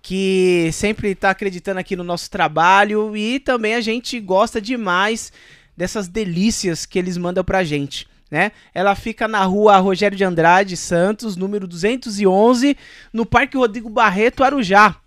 [0.00, 5.32] que sempre tá acreditando aqui no nosso trabalho e também a gente gosta demais
[5.76, 8.06] dessas delícias que eles mandam pra gente.
[8.30, 8.52] Né?
[8.72, 12.76] Ela fica na rua Rogério de Andrade Santos, número 211,
[13.12, 15.00] no Parque Rodrigo Barreto, Arujá.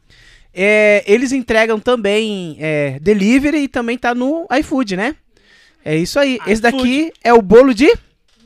[0.54, 5.16] É, eles entregam também é, delivery e também tá no iFood, né?
[5.86, 6.40] É isso aí.
[6.48, 7.86] Esse daqui é o bolo de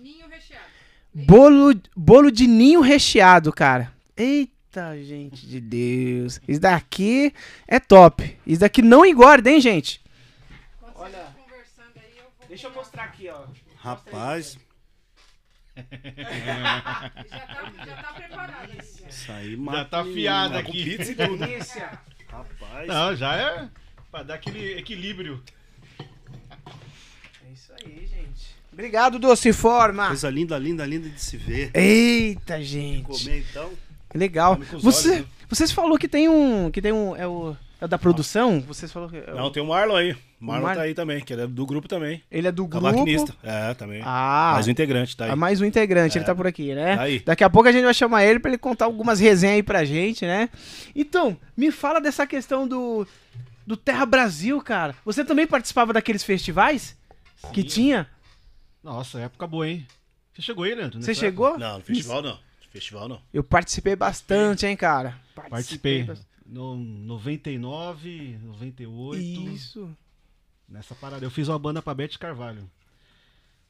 [0.02, 0.66] Ninho recheado.
[1.14, 3.92] bolo, bolo de ninho recheado, cara.
[4.16, 6.40] Eita, gente de Deus.
[6.48, 7.34] Isso daqui
[7.68, 8.38] é top.
[8.46, 10.02] Isso daqui não engorda, hein, gente?
[10.80, 11.12] Quando Olha.
[11.12, 12.48] você conversando aí, eu vou.
[12.48, 13.46] Deixa eu mostrar aqui, ó.
[13.78, 14.58] Rapaz,
[17.30, 18.78] Já tá, já tá preparado aí.
[18.78, 19.10] já.
[19.10, 20.10] isso aí Já tá mano.
[20.58, 20.84] aqui.
[20.98, 21.44] Pizza e tudo.
[22.30, 22.88] Rapaz.
[22.88, 23.68] Não, já é
[24.12, 25.42] pra dar aquele equilíbrio.
[26.00, 28.56] É isso aí, gente.
[28.72, 30.08] Obrigado, Doce Forma.
[30.08, 31.72] Coisa linda, linda, linda de se ver.
[31.74, 33.04] Eita, gente.
[33.04, 33.72] Comer então.
[34.14, 34.58] Legal.
[34.80, 35.28] Você, olhos, né?
[35.50, 38.60] vocês falou que tem um, que tem um, é o, é da produção?
[38.62, 40.14] Vocês falou que é o- Não, tem o Marlon aí.
[40.14, 42.22] O Marlon tá aí também, que ele é do grupo também.
[42.32, 42.86] ele é do grupo.
[42.86, 43.36] Cavaquinista.
[43.44, 44.02] É, também.
[44.06, 45.32] Ah, Mais um integrante, tá aí.
[45.32, 46.26] Ah, mais um integrante, ele É.
[46.26, 46.96] tá por aqui, né?
[46.96, 47.20] Tá aí.
[47.20, 49.86] Daqui a pouco a gente vai chamar ele pra ele contar algumas resenhas aí pra
[49.86, 50.50] gente, né?
[50.96, 53.08] Então, me fala dessa questão do,
[53.66, 54.96] do Terra Brasil, cara.
[55.06, 56.98] Você também participava daqueles festivais
[57.54, 57.68] que Sim.
[57.68, 58.08] tinha?
[58.84, 59.86] Nossa, época boa, hein?
[60.34, 61.02] Você chegou aí, Leandro?
[61.02, 61.58] Você nessa chegou?
[61.58, 62.32] Não, no festival não.
[62.34, 63.22] No festival não.
[63.34, 65.16] Eu participei bastante, hein, cara.
[65.36, 66.04] Participei.
[66.04, 66.28] bastante.
[66.54, 69.22] No 99, 98.
[69.50, 69.90] Isso.
[70.70, 71.26] Nessa parada.
[71.26, 72.70] Eu fiz uma banda pra Beth Carvalho.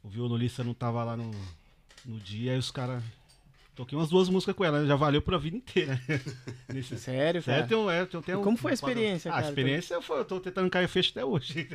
[0.04, 1.32] O violonista não tava lá no,
[2.06, 3.02] no dia, aí os caras.
[3.74, 6.00] Toquei umas duas músicas com ela, já valeu pra vida inteira.
[6.68, 7.60] Nesse, Sério, cara?
[7.60, 9.46] Sério, tem um, é, tem, tem um- Como foi a um experiência, Ah, cara?
[9.48, 11.68] A experiência foi, eu tô tentando cair fecho até hoje.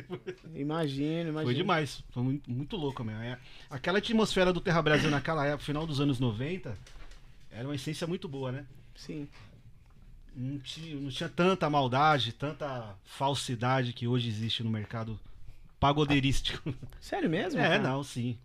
[0.55, 1.43] Imagino, imagino.
[1.43, 2.03] Foi demais.
[2.11, 3.21] Foi muito, muito louco mesmo.
[3.23, 3.37] É,
[3.69, 6.77] aquela atmosfera do Terra Brasil naquela época, final dos anos 90,
[7.51, 8.65] era uma essência muito boa, né?
[8.95, 9.27] Sim.
[10.35, 15.19] Não tinha, não tinha tanta maldade, tanta falsidade que hoje existe no mercado
[15.79, 16.73] pagodeirístico.
[17.01, 17.59] Sério mesmo?
[17.59, 17.79] É, cara?
[17.79, 18.37] não, sim.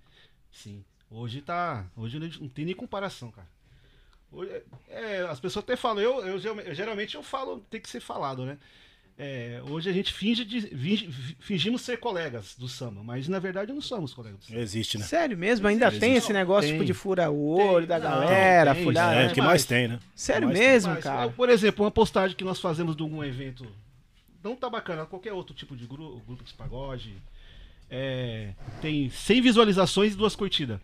[0.51, 0.85] Sim.
[1.11, 1.86] Hoje tá.
[1.97, 3.48] Hoje não tem nem comparação, cara.
[4.32, 7.89] Hoje, é, é, as pessoas até falam, eu, eu, eu geralmente eu falo, tem que
[7.89, 8.59] ser falado, né?
[9.16, 11.09] É, hoje a gente finge de, finge-
[11.39, 14.59] fingimos ser colegas do samba, mas na verdade não somos colegas do samba.
[14.59, 15.05] Existe, né?
[15.05, 15.69] Sério mesmo?
[15.69, 16.01] Ainda Existe.
[16.01, 16.73] tem esse negócio Tem.
[16.73, 19.31] tipo de fura o olho da Não, galera, tem, fulhar, É, né?
[19.31, 20.01] o que mais tem, né?
[20.16, 21.31] Sério mais mesmo, Mas, cara?
[21.31, 23.65] Por exemplo, uma postagem que nós fazemos de algum evento,
[24.43, 27.15] não tá bacana, qualquer outro tipo de grupo, grupo de pagode,
[27.89, 30.81] é, tem 100 visualizações e duas curtidas.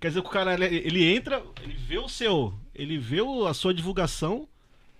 [0.00, 3.74] Quer dizer que o cara, ele, entra, ele vê o seu, ele vê a sua
[3.74, 4.48] divulgação,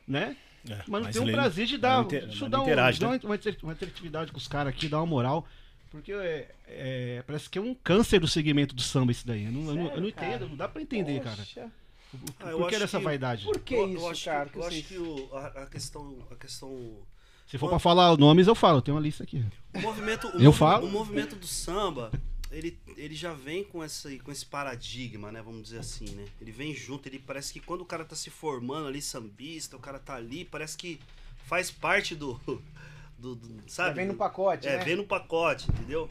[0.07, 0.37] né?
[0.69, 2.65] É, Mas não tem um prazer de mas dar, inter- deixa eu mas dar não
[2.65, 3.21] um- interage, dar né?
[3.25, 5.47] uma, inter- uma interatividade com os caras aqui, dar uma moral.
[5.91, 9.45] Porque é, é, parece que é um câncer do segmento do samba isso daí.
[9.45, 10.27] Eu não, eu não- eu não Sério, cara?
[10.37, 11.37] entendo, não dá pra entender, cara.
[11.37, 11.71] Poxa.
[12.11, 13.45] Por, Ah, por que acho dessa que- vaidade?
[13.45, 14.49] Por que eu, isso, eu acho cara?
[14.49, 16.17] que, eu acho que o- a, a questão.
[16.31, 16.97] A questão.
[17.47, 19.45] Se for pra falar nomes, eu falo, tem uma lista aqui.
[19.75, 20.87] O movimento, o Eu movi- falo.
[20.87, 22.11] O movimento do samba,
[22.57, 25.43] ele, ele já vem com, essa, com esse paradigma, né?
[25.43, 26.27] Vamos dizer assim, né?
[26.41, 29.81] Ele vem junto, ele parece que quando o cara tá se formando ali, sambista, o
[29.81, 31.01] cara tá ali, parece que
[31.47, 32.41] faz parte do.
[33.19, 33.97] do, do sabe?
[33.97, 34.85] vem no pacote, É, né?
[34.85, 36.09] vem no pacote, entendeu?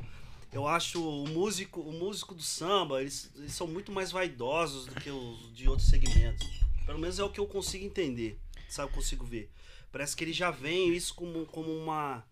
[0.51, 4.93] Eu acho o músico, o músico do samba, eles, eles são muito mais vaidosos do
[4.95, 6.47] que os de outros segmentos.
[6.85, 8.37] Pelo menos é o que eu consigo entender,
[8.69, 8.89] sabe?
[8.91, 9.49] Eu consigo ver.
[9.91, 12.23] Parece que ele já vem isso como, como uma.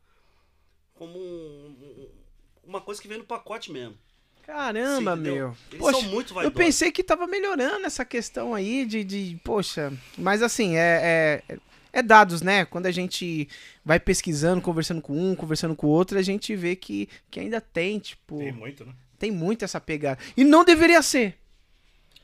[0.94, 2.21] como um- um-
[2.66, 3.98] uma coisa que vem no pacote mesmo.
[4.44, 5.56] Caramba, Sim, meu.
[5.72, 6.58] Eles Poxa, são muito eu vaidosos.
[6.58, 11.58] pensei que tava melhorando essa questão aí de, de poxa, mas assim, é, é,
[11.94, 12.66] é dados, né?
[12.66, 13.48] Quando a gente
[13.86, 17.62] vai pesquisando, conversando com um, conversando com o outro, a gente vê que, que ainda
[17.62, 19.32] tem, tipo, Tem tem, muito, né?
[19.32, 20.20] muito essa pegada.
[20.36, 21.38] E não deveria ser,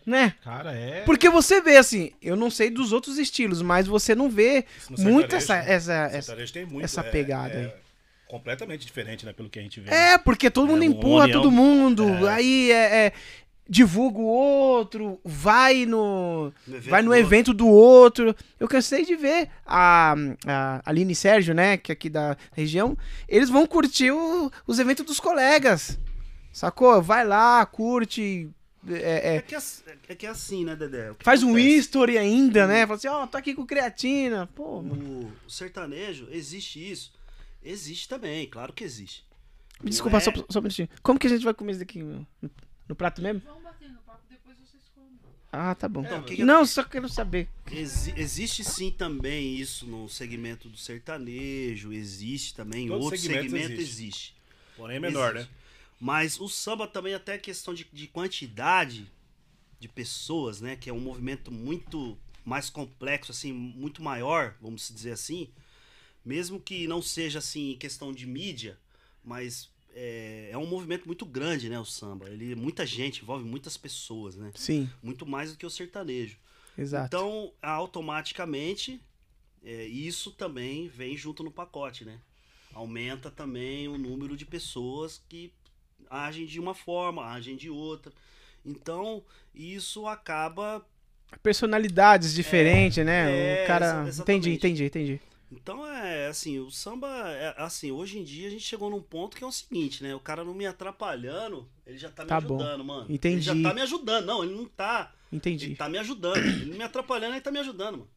[0.05, 0.35] né?
[0.43, 1.03] Cara, é.
[1.03, 4.65] Porque você vê, assim, eu não sei dos outros estilos, mas você não vê
[4.97, 5.71] muito essa, né?
[5.71, 6.35] essa, essa...
[6.51, 7.86] tem muito, essa é- pegada é aí.
[8.27, 9.33] Completamente diferente, né?
[9.33, 9.89] Pelo que a gente vê.
[9.89, 10.13] né?
[10.13, 11.41] É, porque todo É, mundo uma empurra união.
[11.41, 12.29] todo mundo, É.
[12.33, 13.13] aí é, é,
[13.69, 17.25] divulga o outro, vai no, No evento vai no do outro.
[17.27, 18.35] evento do outro.
[18.59, 22.97] Eu cansei de ver a, a Aline e Sérgio, né, que é aqui da região,
[23.27, 25.97] eles vão curtir o- os eventos dos colegas,
[26.51, 27.01] sacou?
[27.01, 28.49] Vai lá, curte,
[28.89, 29.59] é, É é, que, é,
[30.09, 31.11] é que é assim, né, Dedé?
[31.11, 31.67] O que faz um acontece?
[31.77, 32.85] history ainda, né?
[32.87, 35.31] Fala assim, ó, tô aqui com creatina, pô, mano.
[35.45, 37.11] O sertanejo, existe isso.
[37.63, 39.25] Existe também, claro que existe.
[39.81, 40.89] Me desculpa, é- só, só um minutinho.
[41.03, 42.01] Como que a gente vai comer isso daqui?
[42.01, 42.25] meu?
[42.41, 42.49] No,
[42.89, 43.41] no prato mesmo?
[43.45, 45.11] Vamos bater no papo, depois vocês comem.
[45.51, 46.03] Ah, tá bom.
[46.03, 47.47] Então, que que Não, só quero saber.
[47.71, 53.43] Exi- existe sim também isso no segmento do sertanejo, existe também em Todo outro segmento
[53.51, 53.91] segmento, existe.
[54.03, 54.35] existe.
[54.75, 55.51] Porém é menor, Existe.
[55.51, 55.57] né?
[55.99, 59.07] Mas o samba também até a questão de, de quantidade
[59.79, 60.75] de pessoas, né?
[60.75, 65.49] Que é um movimento muito mais complexo, assim, muito maior, vamos dizer assim.
[66.27, 68.77] Mesmo que não seja assim questão de mídia,
[69.23, 71.79] mas é, é um movimento muito grande, né?
[71.79, 72.29] O samba.
[72.29, 74.51] Ele muita gente envolve muitas pessoas, né?
[74.53, 76.37] Sim, Muito mais do que o sertanejo.
[76.77, 77.07] exato.
[77.15, 79.01] Então, automaticamente,
[79.63, 82.19] é, isso também vem junto no pacote, né?
[82.73, 85.53] Aumenta também o número de pessoas que
[86.09, 88.11] agem de uma forma, agem de outra.
[88.65, 89.23] Então,
[89.55, 90.85] isso acaba.
[91.41, 93.59] Personalidades diferentes, né?
[93.59, 94.05] é, o cara.
[94.07, 95.21] exa- Entendi, entendi, entendi.
[95.49, 99.37] Então, é assim, o samba, é, assim, hoje em dia a gente chegou num ponto
[99.37, 100.13] que é o seguinte, né?
[100.13, 102.55] O cara não me atrapalhando, ele já tá me Tá bom.
[102.59, 103.05] ajudando, mano.
[103.09, 103.49] Entendi.
[103.49, 104.25] Ele já tá me ajudando.
[104.25, 105.13] Não, ele não tá.
[105.31, 105.75] Ele Entendi.
[105.75, 106.37] tá me ajudando.
[106.37, 108.09] Ele me atrapalhando, ele tá me ajudando, mano.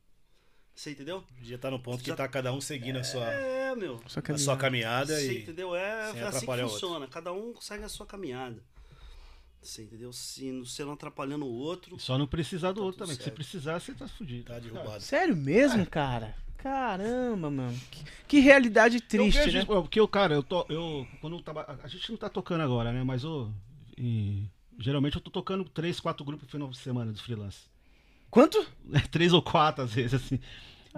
[0.75, 1.23] Você entendeu?
[1.43, 4.01] Já tá no ponto que Já- tá cada um seguindo a sua, É, meu.
[4.09, 5.43] Só a sua caminhada Você e.
[5.43, 5.75] entendeu?
[5.77, 6.69] É, é assim que o outro.
[6.69, 7.07] funciona.
[7.07, 8.63] Cada um segue a sua caminhada.
[9.63, 10.13] Você entendeu?
[10.13, 11.99] Se você não atrapalhando o outro.
[12.01, 13.15] Só não precisar do Tá outro também.
[13.17, 13.37] que Se certo.
[13.37, 14.45] precisar, você tá fudido.
[14.47, 15.01] Tá derrubado.
[15.03, 16.35] Sério mesmo, cara?
[16.63, 17.79] Caramba, mano.
[17.91, 19.65] Que, que realidade triste, eu vejo, né?
[19.65, 20.67] Porque, o cara, eu tô.
[20.69, 23.03] Eu, quando eu tava, a gente não tá tocando agora, né?
[23.03, 23.51] Mas eu.
[23.97, 24.45] e,
[24.79, 27.61] geralmente eu tô tocando três, quatro grupos no final de semana de freelance.
[28.31, 28.65] Quanto?
[29.11, 30.39] três ou quatro, às vezes, assim.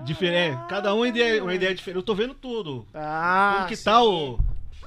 [0.05, 0.59] Diferente.
[0.68, 1.97] Cada um uma ideia, uma ideia diferente.
[1.97, 2.86] Eu tô vendo tudo.
[2.94, 3.84] Ah, Como que sim.
[3.84, 4.39] tá o,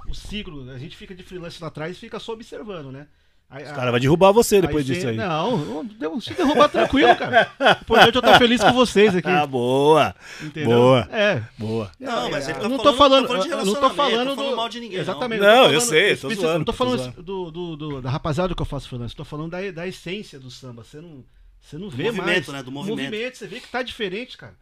[0.07, 0.69] o ciclo?
[0.71, 3.07] A gente fica de freelance lá atrás e fica só observando, né?
[3.49, 5.15] Aí, Os a- caras vão derrubar você depois disso aí.
[5.15, 7.49] Não, não, se derrubar tranquilo, cara.
[7.59, 9.29] O importante é eu estar feliz com vocês aqui.
[9.29, 10.15] Ah, boa.
[10.41, 10.77] entendeu?
[10.77, 11.07] boa.
[11.11, 11.43] É.
[11.57, 11.91] Boa.
[11.99, 13.89] Não, mas ele tá Eu não falando, tô falando, tá falando de eu não tô
[13.89, 14.99] falando tá falando do mal de ninguém.
[14.99, 15.39] Exatamente.
[15.41, 17.23] Não, tô eu falando- sei, tô especi- zoando, Não tô tô falando zoando.
[17.23, 20.49] do, do, do- da rapaziada que eu faço freelance, tô falando da, da essência do
[20.49, 20.83] samba.
[20.83, 21.23] Você não,
[21.61, 22.47] você não vê movimento, mais.
[22.47, 22.63] né?
[22.63, 23.37] Do O movimento.
[23.37, 24.55] você vê que tá diferente, cara.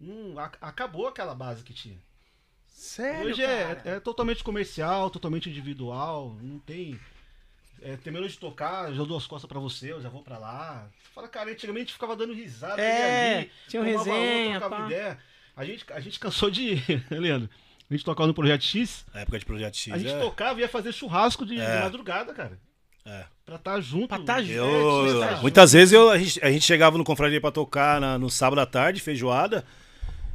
[0.00, 1.96] Hum, ac- acabou aquela base que tinha.
[2.72, 3.82] Sério, Hoje cara?
[3.84, 6.98] é, é totalmente comercial, totalmente individual, não tem.
[7.84, 10.38] É, terminou de tocar, eu já dou as costas pra você, eu já vou pra
[10.38, 10.86] lá.
[11.14, 14.86] Fala, cara, antigamente ficava dando risada É, ali, tinha um resenha, pá.
[14.86, 15.18] ideia.
[15.56, 16.80] A gente, a gente cansou de.
[17.10, 17.50] Leandro,
[17.90, 19.92] a gente tocava no Projeto X, A época de Projeto X.
[19.92, 20.18] a gente é.
[20.20, 21.80] tocava e ia fazer churrasco de, de É.
[21.80, 22.56] madrugada, cara.
[23.04, 23.24] É.
[23.44, 24.06] Pra estar junto.
[24.08, 24.52] Pra tá junto.
[24.54, 28.16] Eu, É, muitas vezes eu, a, gente, a gente chegava no confraria pra tocar na-
[28.16, 29.64] no sábado à tarde, feijoada.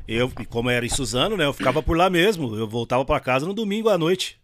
[0.05, 1.45] Eu, como era em Suzano, né?
[1.45, 2.53] Eu ficava por lá mesmo.
[2.57, 4.37] Eu voltava pra casa no domingo à noite.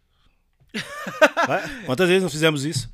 [1.85, 2.91] Quantas vezes não fizemos isso?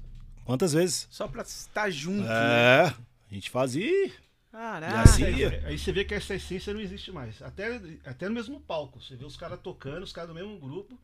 [0.50, 1.08] Quantas vezes?
[1.12, 2.24] Só pra estar junto.
[2.24, 2.28] né?
[2.28, 4.12] É, a gente fazia.
[4.52, 4.98] Caraca.
[4.98, 7.40] Já se- Aí, aí você vê que essa essência não existe mais.
[7.42, 9.00] Até, até no mesmo palco.
[9.00, 10.98] Você vê os caras tocando, os caras do mesmo grupo.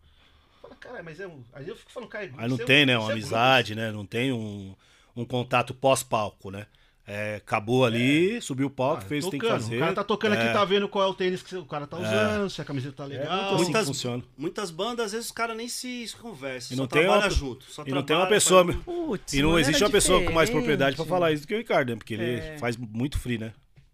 [0.63, 1.43] Fala, cara, mas é um.
[1.53, 2.93] Aí eu fico falando, cara, é grupo, Aí não é- tem, né?
[2.93, 3.91] isso Uma é amizade, né?
[3.91, 4.75] Não tem um,
[5.15, 6.65] um contato pós-palco, né?
[7.07, 9.75] É, acabou ali, subiu o palco, Ah, fez o que tem que fazer.
[9.75, 10.41] O cara tá tocando É.
[10.43, 12.95] aqui, tá vendo qual é o tênis que o cara tá usando, se a camiseta
[12.95, 13.53] tá É legal.
[13.55, 14.23] assim Muitas-.
[14.35, 17.65] Muitas bandas, às vezes, os caras nem se conversam, só não tem trabalham uma- junto.
[17.71, 20.31] Só e não tem uma pessoa- faz- Putz, E não existe era uma pessoa com
[20.31, 21.09] mais propriedade pra diferente.
[21.09, 21.95] falar isso do que o Ricardo, né?
[21.95, 22.57] Porque ele É.
[22.57, 23.53] faz muito free, né?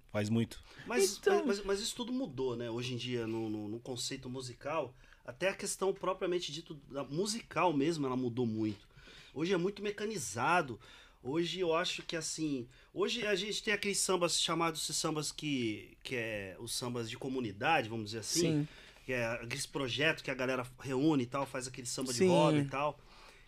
[0.10, 0.58] Faz muito.
[0.88, 2.70] Mas, Então- mas, mas isso tudo mudou, né?
[2.70, 4.94] Hoje em dia, no, no, no conceito musical,
[5.26, 6.80] até a questão propriamente dito
[7.10, 8.90] musical mesmo, ela mudou muito.
[9.34, 10.80] Hoje é muito mecanizado.
[11.24, 12.68] Hoje eu acho que assim.
[12.94, 17.18] Hoje a gente tem aqueles sambas chamados de sambas que, que é os sambas de
[17.18, 18.40] comunidade, vamos dizer assim.
[18.40, 18.68] Sim.
[19.06, 22.26] Que é aqueles projetos que a galera reúne e tal, faz aquele samba Sim.
[22.26, 23.00] de roda e tal.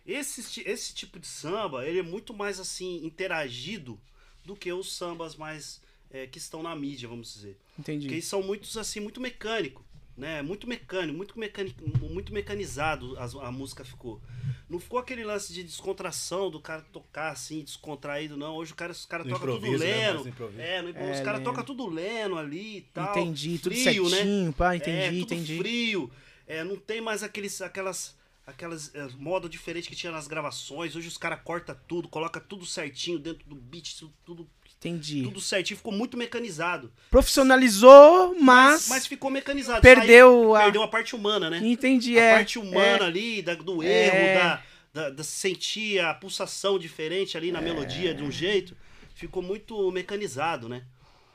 [0.06, 3.98] Esse, esse tipo de samba, ele é muito mais assim, interagido
[4.44, 5.80] do que os sambas mais
[6.10, 7.58] é, que estão na mídia, vamos dizer.
[7.74, 8.14] Porque Entendi.
[8.14, 9.84] eles são muitos assim, muito mecânico,
[10.16, 10.42] né?
[10.42, 14.20] Muito mecânico, muito, mecânico, muito mecanizado as- a, música ficou.
[14.68, 18.56] Não ficou aquele lance de descontração do cara tocar assim, descontraído, não.
[18.56, 19.76] Hoje o cara, os caras tocam tudo né?
[19.78, 20.14] lendo.
[20.14, 20.60] Mais no improviso.
[20.60, 20.88] É, no.
[20.90, 21.44] É, os caras lendo.
[21.44, 23.10] tocam tudo lendo ali e tal.
[23.10, 24.10] Entendi, tudo Frio, né?
[24.10, 25.58] certinho, pá, é, entendi, tudo entendi.
[25.58, 26.10] frio.
[26.46, 28.16] É, não tem mais aqueles, aquelas,
[28.46, 30.94] aquelas é, modo diferente que tinha nas gravações.
[30.94, 34.50] Hoje os caras cortam tudo, coloca tudo certinho dentro do beat, tudo, tudo,
[34.88, 35.22] Entendi.
[35.22, 35.76] tudo certinho.
[35.76, 36.92] Ficou muito mecanizado.
[37.10, 39.80] Profissionalizou, mas, Mas ficou mecanizado.
[39.80, 40.60] perdeu Saiu- a...
[40.64, 41.60] perdeu a parte humana, né?
[41.62, 42.34] Entendi, a é.
[42.36, 43.06] parte humana é.
[43.06, 43.86] ali, da- do É.
[44.06, 44.62] erro, da,
[45.02, 47.62] da, da sentir a pulsação diferente ali na É.
[47.62, 48.76] melodia de um jeito.
[49.14, 50.82] Ficou muito mecanizado, né?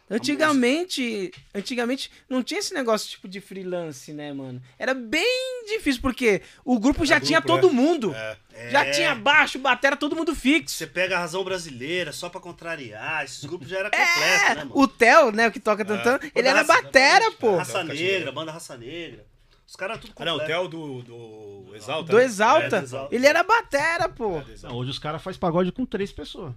[0.10, 4.62] Antigamente, antigamente não tinha esse negócio tipo de freelance, né, mano?
[4.78, 7.42] Era bem difícil porque o grupo já grupo, tinha é.
[7.42, 8.14] todo mundo.
[8.16, 8.38] É.
[8.72, 8.92] Já É.
[8.92, 10.76] tinha baixo, batera, todo mundo fixo.
[10.76, 13.24] Você pega a razão brasileira só pra contrariar.
[13.24, 14.72] Esses grupos já era completo, né, mano?
[14.74, 17.58] O Theo, né, o que toca tantando, ele era Raça- batera, pô.
[17.58, 19.26] Raça Negra, banda Raça Negra.
[19.68, 20.60] Os caras tudo Ah, não, o completo.
[20.62, 22.12] Theo do, do Exalta.
[22.12, 22.24] Do né?
[22.24, 23.16] Exalta, É, do Exalta.
[23.16, 24.40] ele era batera, pô.
[24.40, 24.46] É.
[24.64, 26.54] Não, hoje os caras fazem pagode com três pessoas.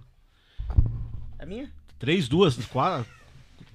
[1.37, 1.71] É minha?
[1.99, 3.05] Três, duas, quatro.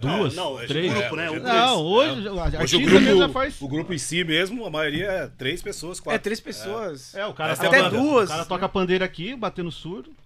[0.00, 0.92] Duas, não, hoje três.
[0.92, 1.28] o grupo, né?
[1.28, 1.56] O hoje- grupo.
[1.56, 3.60] Não, hoje, a Hoje o grupo, faz.
[3.60, 6.14] o grupo em si mesmo, a maioria é três pessoas, quatro.
[6.14, 7.14] É três pessoas.
[7.14, 8.28] É, o cara Até toca, duas.
[8.28, 10.12] O cara toca pandeiro aqui, batendo surdo.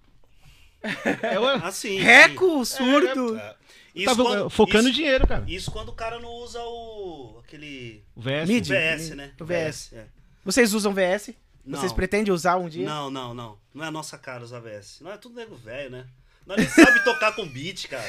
[1.23, 1.37] É,
[1.67, 1.99] Assim.
[2.01, 3.39] Reco, surdo.
[3.39, 3.55] É.
[3.95, 5.45] Isso tá quando- focando isso, dinheiro, cara.
[5.47, 7.41] Isso quando o cara não usa o.
[7.45, 8.03] aquele.
[8.17, 8.49] O VS.
[8.49, 8.67] Mid.
[8.69, 9.31] VS, né?
[9.41, 9.93] O VS.
[9.93, 10.07] é.
[10.45, 11.35] Vocês usam VS?
[11.65, 11.79] Não.
[11.79, 12.85] Vocês pretendem usar um dia?
[12.87, 13.57] Não, não, não.
[13.73, 14.99] Não é a nossa cara usar VS.
[15.01, 16.05] Não é tudo nego velho, né?
[16.47, 18.05] Nós nem sabe tocar com beat, cara.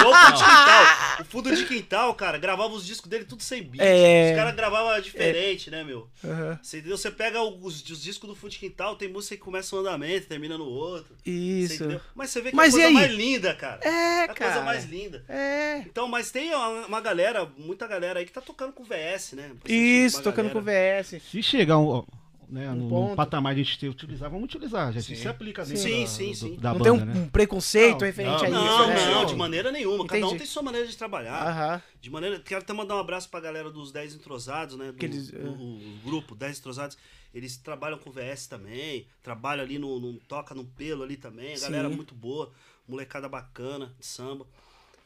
[0.00, 1.20] Igual o fundo de quintal.
[1.20, 3.82] O fundo de quintal, cara, gravava os discos dele tudo sem beat.
[3.82, 4.30] É.
[4.30, 6.08] Os caras gravavam diferente, né, meu?
[6.24, 6.58] Aham.
[6.62, 6.96] Você, entendeu?
[6.96, 10.28] Você pega os, os discos do fundo de quintal, tem música que começa um andamento,
[10.28, 11.14] termina no outro.
[11.22, 11.74] Você Isso.
[11.74, 12.00] entendeu?
[12.14, 13.80] Mas você vê que Mas é a coisa mais linda, cara.
[13.82, 14.64] É, a coisa cara.
[14.64, 15.24] mais linda.
[15.28, 15.78] É.
[15.86, 19.50] Então, mas tem uma, uma galera, muita galera aí que tá tocando com VS, né?
[19.66, 21.02] Isso, tocando galera.
[21.02, 21.22] com VS.
[21.30, 22.04] Se chegar um,
[22.52, 23.16] né, Um no, ponto.
[23.16, 24.92] patamar de a gente ter, utilizar, vamos utilizar.
[24.92, 25.14] Já Sim.
[25.16, 26.56] se aplica Sim, dentro sim, da, sim, sim.
[26.56, 27.20] da não banda, tem um, né?
[27.22, 29.10] um preconceito Não, referente não, a Não, isso, né?
[29.14, 30.06] não, de maneira nenhuma.
[30.06, 30.38] Cada um Entendi.
[30.38, 31.46] tem sua maneira de trabalhar.
[31.48, 31.82] Aham.
[32.00, 32.38] De maneira.
[32.40, 34.92] Quero até mandar um abraço pra galera dos 10 entrosados, né?
[34.92, 36.98] Do, Que eles- do- do grupo 10 entrosados.
[37.34, 39.06] Eles trabalham com VS também.
[39.22, 41.54] Trabalham ali no, no- Toca no pelo ali também.
[41.54, 41.96] A galera Sim.
[41.96, 42.52] muito boa.
[42.86, 44.44] Molecada bacana de samba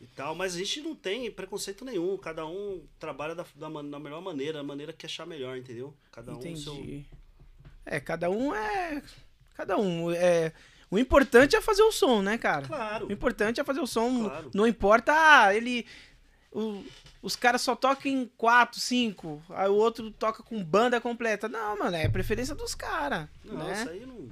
[0.01, 0.35] e tal.
[0.35, 2.16] Mas a gente não tem preconceito nenhum.
[2.16, 5.94] Cada um trabalha da, da, da melhor maneira, da maneira que achar melhor, entendeu?
[6.10, 7.05] Cada um o seu.
[7.87, 9.01] É, cada um é.
[9.55, 10.11] Cada um.
[10.11, 10.53] É...
[10.91, 12.67] O importante é fazer o som, né, cara?
[12.67, 13.07] Claro.
[13.07, 14.25] O importante é fazer o som.
[14.29, 14.51] Claro.
[14.53, 15.87] Não importa, ah, ele.
[16.53, 16.85] o-
[17.23, 19.43] os caras só tocam em quatro, cinco.
[19.51, 21.49] Aí o outro toca com banda completa.
[21.49, 23.27] Não, mano, é preferência dos caras.
[23.45, 23.73] Não, né?
[23.73, 24.29] isso aí não.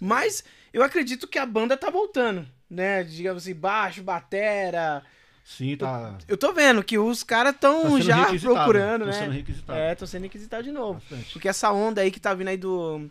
[0.00, 3.04] Mas eu acredito que a banda tá voltando, né?
[3.04, 5.04] Digamos assim, baixo, batera.
[5.44, 6.16] Sim, tá.
[6.28, 9.12] Eu tô vendo que os caras tá estão sendo já procurando, tá né?
[9.12, 9.78] sendo requisitado.
[9.78, 10.94] É, tô sendo requisitado de novo.
[10.94, 11.32] Bastante.
[11.32, 13.08] Porque essa onda aí que tá vindo aí do,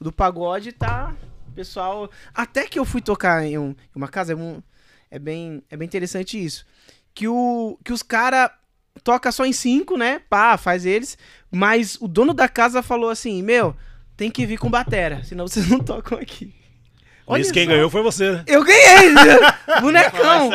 [0.00, 1.14] do pagode tá.
[1.54, 2.10] Pessoal.
[2.34, 4.62] Até que eu fui tocar em, um- em uma casa, é, um-
[5.10, 6.64] é bem, é bem interessante isso.
[7.14, 8.50] Que, o, que os caras
[9.04, 10.20] toca só em cinco, né?
[10.30, 11.16] Pá, faz eles.
[11.50, 13.76] Mas o dono da casa falou assim: Meu,
[14.16, 16.54] tem que vir com batera, senão vocês não tocam aqui.
[17.24, 17.70] Por isso quem só.
[17.70, 18.44] ganhou foi você, né?
[18.46, 19.12] Eu ganhei!
[19.12, 19.22] né?
[19.80, 20.50] bonecão!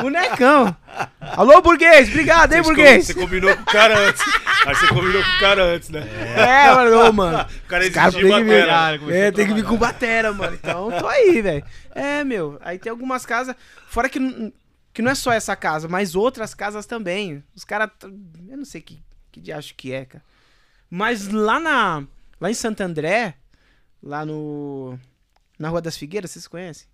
[0.00, 0.76] Bonecão!
[1.20, 2.08] Alô, burguês!
[2.08, 3.06] Obrigado, hein, burguês!
[3.06, 4.22] Você combinou com o cara antes.
[4.64, 6.02] Aí você combinou com o cara antes, né?
[6.36, 7.46] É, mano, ô, mano.
[7.64, 8.98] O cara exigiu tem que vir, batera.
[8.98, 10.54] Começou é, tem que vir com batera, mano.
[10.54, 11.64] Então, tô aí, velho.
[11.94, 12.58] É, meu.
[12.62, 13.54] Aí tem algumas casas.
[13.88, 14.52] Fora que,
[14.94, 17.42] que não é só essa casa, mas outras casas também.
[17.54, 17.90] Os caras.
[18.02, 19.02] Eu não sei que,
[19.32, 20.24] que de acho que é, cara.
[20.88, 22.04] Mas lá na.
[22.40, 23.34] Lá em Santo André,
[24.02, 24.98] lá no.
[25.58, 26.86] Na Rua das Figueiras, vocês conhecem?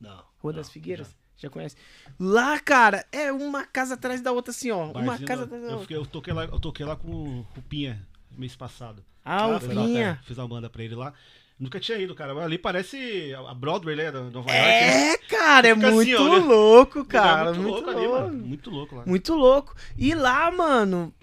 [0.00, 0.22] Não.
[0.38, 1.14] Rua das Figueiras?
[1.36, 1.48] Já.
[1.48, 1.74] conhece?
[2.18, 4.84] Lá, cara, é uma casa atrás da outra, assim, ó.
[4.90, 5.80] Uma Barzinho casa da- atrás da eu, outra.
[5.82, 8.06] fiquei- eu toquei lá, eu toquei lá com o Pinha
[8.36, 9.02] mês passado.
[9.24, 11.12] Ah, o uma- é, Fiz uma banda pra ele lá.
[11.58, 12.32] Nunca tinha ido, cara.
[12.42, 14.10] Ali parece a Broadway, né?
[14.10, 14.70] Da Nova York.
[14.70, 16.42] É, cara, é assim, muito olha.
[16.44, 17.52] louco, Lugar cara.
[17.54, 18.46] muito, louco ali, mano.
[18.46, 19.04] Muito louco lá.
[19.06, 19.74] Muito louco.
[19.96, 21.14] E lá, mano,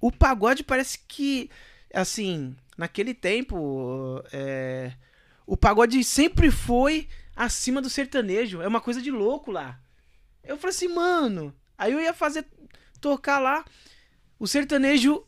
[0.00, 1.50] o pagode parece que,
[1.92, 4.92] assim, naquele tempo, é,
[5.46, 8.60] o pagode sempre foi acima do sertanejo.
[8.60, 9.78] É uma coisa de louco lá.
[10.44, 11.54] Eu falei assim, mano.
[11.78, 12.46] Aí eu ia fazer,
[13.00, 13.64] tocar lá,
[14.38, 15.24] o sertanejo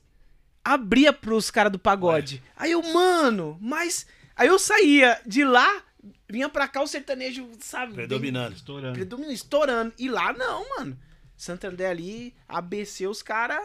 [0.64, 2.42] abria pros caras do pagode.
[2.56, 5.82] Aí eu, mano, mas Aí eu saía de lá,
[6.28, 7.86] vinha pra cá o sertanejo, sabe?
[7.94, 8.56] bem- Predominando.
[8.56, 8.94] Estourando.
[8.94, 9.92] Predomina, estourando.
[9.96, 10.98] E lá não, mano.
[11.36, 13.64] Santander ali, ABC, os caras.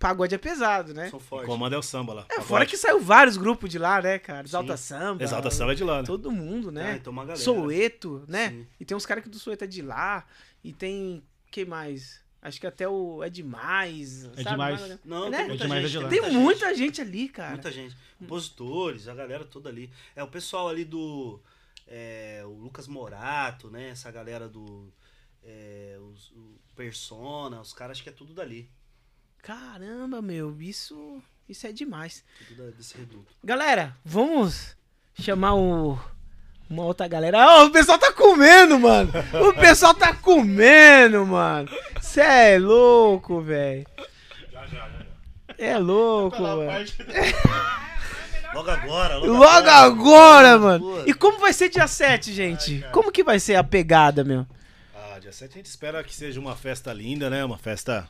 [0.00, 1.10] Pagode é pesado, né?
[1.10, 1.46] São O fortes.
[1.46, 2.22] comando é o samba lá.
[2.22, 2.48] É, Pagode.
[2.48, 4.46] fora que saiu vários grupos de lá, né, cara?
[4.46, 4.82] Exalta Sim.
[4.94, 5.22] Samba.
[5.22, 6.06] Exalta samba é de lá, né?
[6.06, 6.96] Todo mundo, É, né?
[6.98, 7.38] então uma galera.
[7.44, 8.48] Soueto, né?
[8.48, 8.66] Sim.
[8.80, 10.26] E tem uns caras que do Soueto é de lá.
[10.64, 11.22] E tem.
[11.50, 12.18] Quem mais?
[12.42, 14.24] Acho que até o É Demais.
[14.24, 14.48] É sabe?
[14.50, 14.98] Demais.
[15.04, 15.36] Não, Né?
[15.38, 15.96] tem muita É demais, gente.
[16.04, 16.22] é de lá.
[16.30, 17.50] Tem muita gente ali, cara.
[17.50, 17.94] Muita gente.
[18.18, 19.90] Compositores, a galera toda ali.
[20.16, 21.38] É, o pessoal ali do.
[21.86, 23.90] é, o Lucas Morato, né?
[23.90, 24.90] Essa galera do.
[25.44, 28.70] é, os- o Persona, os caras acho que é tudo dali.
[29.42, 31.22] Caramba, meu, isso.
[31.48, 32.24] Isso é demais.
[32.48, 33.26] Tudo da- desse reduto.
[33.42, 34.76] Galera, vamos
[35.14, 35.98] chamar o.
[36.68, 37.42] Uma outra galera.
[37.42, 39.10] Ah, o pessoal tá comendo, mano.
[39.48, 41.68] O pessoal tá comendo, mano.
[42.00, 43.84] Cê é louco, velho.
[45.58, 46.62] É louco, mano.
[48.54, 50.84] Logo agora, logo, Logo agora, mano.
[50.84, 51.02] Pô.
[51.06, 52.84] E como vai ser dia 7, gente?
[52.92, 54.44] Como que vai ser a pegada, meu?
[54.92, 57.44] Ah, dia 7 a gente espera que seja uma festa linda, né?
[57.44, 58.08] Uma festa.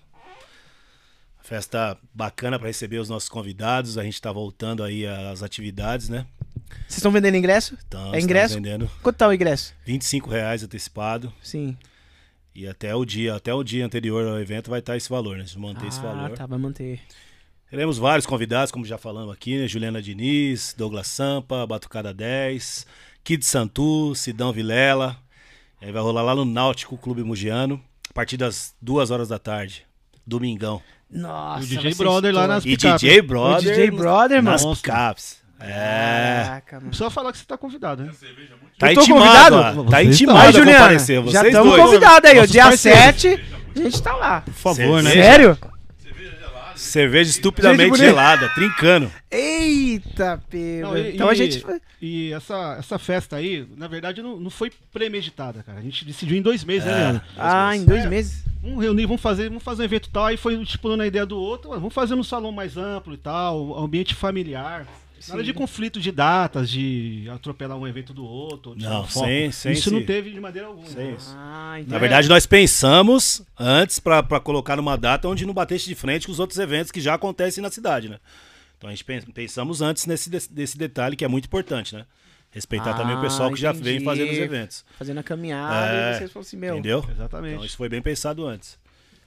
[1.42, 3.98] Festa bacana pra receber os nossos convidados.
[3.98, 6.26] A gente tá voltando aí às atividades, né?
[6.86, 7.76] Vocês estão vendendo ingresso?
[7.86, 8.54] Então, É ingresso?
[8.54, 9.74] estamos vendendo Quanto tá o ingresso?
[9.84, 11.32] 25 reais antecipado.
[11.42, 11.76] Sim.
[12.54, 15.44] E até o dia, até o dia anterior ao evento vai estar esse valor, né?
[15.56, 16.30] Manter esse ah, valor.
[16.36, 17.00] tá, vai manter.
[17.70, 19.68] Teremos vários convidados, como já falamos aqui, né?
[19.68, 22.86] Juliana Diniz, Douglas Sampa, Batucada 10,
[23.22, 25.16] Kid Santu, Sidão Vilela.
[25.80, 27.80] E aí vai rolar lá no Náutico Clube Mugiano,
[28.10, 29.86] a partir das duas horas da tarde.
[30.26, 30.82] Domingão.
[31.12, 32.98] Nossa, O DJ Brother lá nas E picape.
[32.98, 33.60] DJ Brother.
[33.74, 34.76] DJ Brother, nas mano.
[34.76, 35.38] picapes.
[35.58, 36.42] É.
[36.44, 36.84] Caraca, mano.
[36.84, 38.12] Não precisa falar que você tá convidado, né?
[38.78, 39.90] Tá Eu tô intimado, convidado?
[39.90, 41.26] Tá intimado Aí, Juliana, comparecer.
[41.28, 42.46] já estamos convidados aí, ó.
[42.46, 43.00] Dia parceiros.
[43.22, 43.44] 7,
[43.76, 44.40] a gente tá lá.
[44.42, 45.10] Por favor, né?
[45.10, 45.22] Cerveja.
[45.30, 45.58] Sério?
[46.80, 49.10] Cerveja estupidamente gelada, trincando.
[49.30, 50.82] Eita, pega.
[50.88, 51.64] Não, e- Então a gente.
[52.00, 55.78] E essa, essa festa aí, na verdade, não, não foi premeditada, cara.
[55.78, 56.90] A gente decidiu em dois meses, É.
[56.90, 57.22] né, Leandro?
[57.36, 58.08] Ah, em dois É.
[58.08, 58.44] meses.
[58.62, 61.36] Vamos reunir, vamos fazer, vamos fazer um evento tal, aí foi estipulando a ideia do
[61.36, 64.86] outro, "Ué, vamos fazer num salão mais amplo e tal, ambiente familiar.
[65.28, 65.46] Nada Sim.
[65.46, 68.74] de conflito de datas, de atropelar um evento do outro.
[68.74, 70.88] de Não, sem- sem Isso não esse- teve de maneira alguma.
[70.88, 71.34] Sem isso.
[71.36, 71.92] Ah, então.
[71.92, 76.26] Na verdade, nós pensamos antes pra pra colocar numa data onde não batesse de frente
[76.26, 78.18] com os outros eventos que já acontecem na cidade, né?
[78.78, 82.06] Então a gente pen- pensamos antes nesse desse, detalhe que é muito importante, né?
[82.50, 84.04] Respeitar também o Ah, pessoal que já vem entendi.
[84.04, 84.84] fazendo os eventos.
[84.98, 86.74] Fazendo a caminhada É, e vocês falaram assim, meu.
[86.74, 87.04] Entendeu?
[87.10, 87.52] Exatamente.
[87.54, 88.78] Então isso foi bem pensado antes.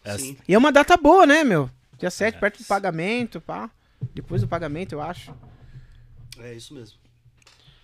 [0.03, 0.35] Essa- Sim.
[0.47, 1.69] E é uma data boa, né, meu?
[1.99, 3.69] Dia 7, perto do pagamento, pá.
[4.13, 5.31] Depois do pagamento, eu acho.
[6.39, 6.97] É isso mesmo.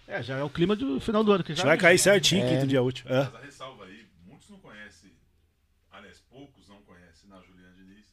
[0.08, 1.44] É, já é o clima do final do ano.
[1.44, 2.50] Que já vai cair certinho, É.
[2.50, 3.06] quinto dia útil.
[3.08, 3.18] É.
[3.32, 5.12] Mas a ressalva aí, muitos não conhecem,
[5.92, 8.06] aliás, poucos não conhecem na Juliana Diniz.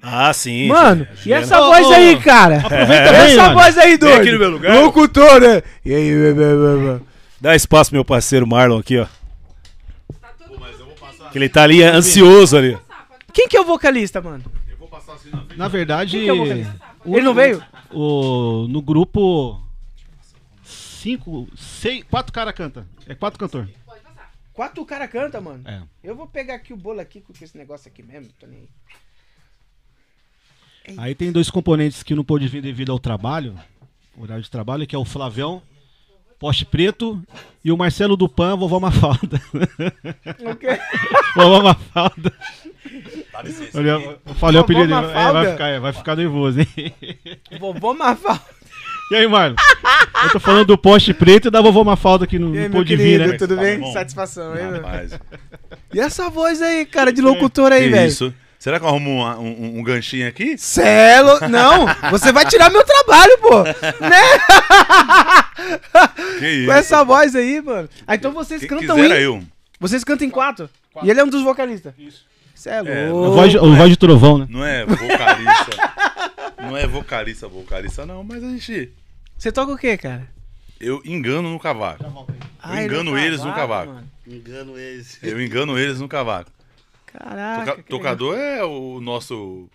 [0.00, 0.68] Ah, sim.
[0.68, 2.58] Mano, e essa Ô, voz aí, cara?
[2.64, 3.54] Aproveita E bem, essa mano.
[3.54, 4.20] voz aí, doido?
[4.20, 4.76] aqui no meu lugar.
[4.82, 5.62] Locutor, né?
[5.84, 7.04] E aí, bê, bê, bê, bê.
[7.40, 9.06] Dá espaço pro meu parceiro Marlon aqui, ó.
[10.48, 12.78] Pô, mas eu vou passar, Que ele tá ali ansioso ali.
[13.32, 14.42] Quem que é o vocalista, mano?
[14.70, 15.58] eu vou passar assim na frente.
[15.58, 16.87] Na verdade, Quem que é o vocalista?
[17.08, 17.62] O- Ele não veio?
[17.90, 19.60] o, no grupo,
[20.62, 22.84] cinco, seis, quatro caras cantam.
[23.06, 23.68] É quatro cantor.
[24.52, 25.62] Quatro cara canta, mano.
[25.68, 25.82] É.
[26.02, 28.68] Eu vou pegar aqui o bolo aqui com esse negócio aqui mesmo, tô nem
[30.88, 30.94] aí.
[30.96, 33.54] Aí tem dois componentes que não pôde vir devido ao trabalho,
[34.16, 35.62] horário de trabalho, que é o Flavião,
[36.38, 37.22] Poste Preto,
[37.64, 39.40] e o Marcelo Dupan, Vovó Mafalda.
[40.50, 40.68] Ok.
[41.36, 42.32] Vovó Mafalda.
[43.32, 43.78] Dá licença.
[43.78, 45.10] Olha, eu falei o apelido dele.
[45.12, 46.94] É, vai, ficar, é, vai ficar nervoso, hein?
[47.58, 48.42] Vovô Mafalda.
[49.10, 49.56] E aí, Marlon?
[50.24, 53.36] Eu tô falando do Poste Preto e da Vovó Mafalda que não, pôde vir, né?
[53.38, 53.80] tudo Tá bem?
[53.80, 53.92] bom.
[53.92, 54.70] Satisfação, hein?
[54.72, 55.18] Rapaz,
[55.94, 58.06] E essa voz aí, cara, de locutor aí, velho?
[58.06, 58.34] isso?
[58.58, 60.58] Será que eu arrumo um, um, um ganchinho aqui?
[60.58, 61.38] Celo...
[61.48, 63.62] Não, você vai tirar meu trabalho, pô.
[63.62, 64.20] Né?
[66.38, 66.66] Que isso?
[66.66, 67.88] Com essa voz aí, mano.
[68.06, 69.10] Ah, então vocês Quem cantam em...
[69.12, 69.42] eu.
[69.80, 70.68] Vocês cantam em quatro.
[71.02, 71.94] E ele é um dos vocalistas.
[71.96, 72.27] Isso.
[72.58, 73.28] Cê é É, louco.
[73.28, 74.46] O voz, de- o voz de trovão, né?
[74.50, 75.70] Não é vocalista.
[76.60, 78.92] não é vocalista, vocalista não, mas a gente...
[79.36, 80.28] Você toca o quê, cara?
[80.80, 82.04] Eu engano no cavaco.
[82.60, 83.92] Ah, ele engano é eles no cavaco.
[83.92, 84.10] mano.
[84.26, 85.18] Engano eles.
[85.22, 86.50] Eu engano eles no cavaco.
[87.06, 87.64] Caraca.
[87.72, 89.68] Toca- tocador é o nosso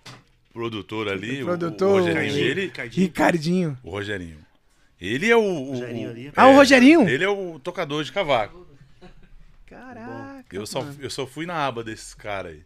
[0.54, 2.34] produtor ali, o- Produtor, o Rogerinho.
[2.36, 3.78] o- Ele, Ricardinho.
[3.82, 4.38] o Rogerinho.
[5.00, 5.42] Ele é o.
[5.42, 6.32] o- Rogerinho ali.
[6.36, 7.08] Ah, o Rogerinho?
[7.08, 8.68] Ele é o tocador de cavaco.
[9.66, 10.46] Caraca.
[10.52, 10.96] Eu só, mano.
[11.00, 12.62] eu só fui na aba desses caras aí.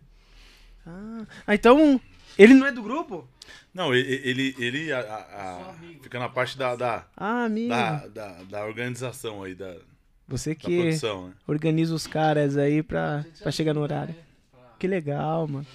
[0.87, 1.99] Ah, Ah, então
[2.37, 3.27] ele não é do grupo?
[3.73, 7.69] Não, ele, ele, ele a- a- a- fica na parte da, da, Ah, amigo.
[7.69, 9.79] da, da, da organização aí, da, da
[10.27, 11.33] Você que produção, né?
[11.47, 14.15] organiza os caras aí pra, pra chegar no horário.
[14.79, 15.65] Que legal, mano.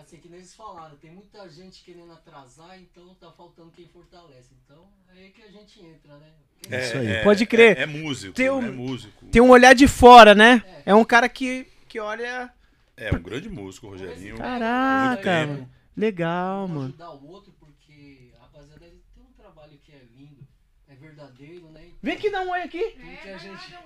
[0.00, 4.50] assim que nem eles falaram, tem muita gente querendo atrasar, então tá faltando quem fortalece.
[4.64, 4.84] Então
[5.14, 6.28] é aí que a gente entra, né?
[6.60, 7.06] Porque É, Isso aí.
[7.08, 7.78] é- Pode crer.
[7.78, 9.26] É, é músico, Tem um- é músico.
[9.26, 10.62] Tem um olhar de fora, né?
[10.84, 12.50] É um cara que, que olha.
[12.96, 14.36] É um grande músico, Rogerinho.
[14.38, 15.70] Caraca, Muito mano.
[15.96, 16.84] Legal, um mano.
[16.88, 20.46] ajudar o outro, porque, rapaziada, ele tem um trabalho que é lindo,
[20.88, 21.84] é verdadeiro, né?
[21.86, 22.82] Então, Vem aqui dar um oi aqui.
[22.90, 23.76] tudo que a gente,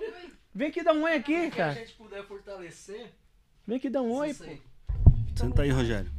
[0.53, 1.73] Vem aqui dar um oi aqui, que a cara.
[1.73, 3.11] gente puder fortalecer,
[3.67, 4.49] Vem aqui dar um oi, isso pô.
[4.49, 4.61] aí.
[5.35, 6.11] Senta aí, Rogério.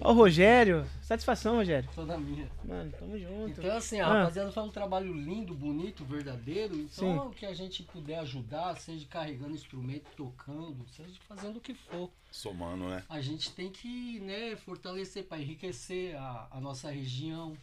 [0.00, 0.86] Ó, o Rogério.
[1.02, 1.88] Satisfação, Rogério.
[1.94, 2.48] Toda minha.
[2.64, 3.60] Mano, tamo junto.
[3.60, 4.18] Então, assim, a Ah.
[4.20, 6.74] rapaziada faz um trabalho lindo, bonito, verdadeiro.
[6.74, 7.18] Então, Sim.
[7.18, 12.10] o que a gente puder ajudar, seja carregando instrumento, tocando, seja fazendo o que for.
[12.30, 13.02] Somando, né?
[13.08, 17.56] A gente tem que né, fortalecer para enriquecer a, a nossa região,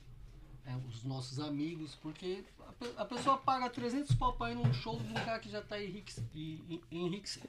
[0.65, 2.43] é, os nossos amigos, porque
[2.97, 5.61] a, a pessoa paga 300 pau pra ir num show de um cara que já
[5.61, 6.27] tá enriquecido.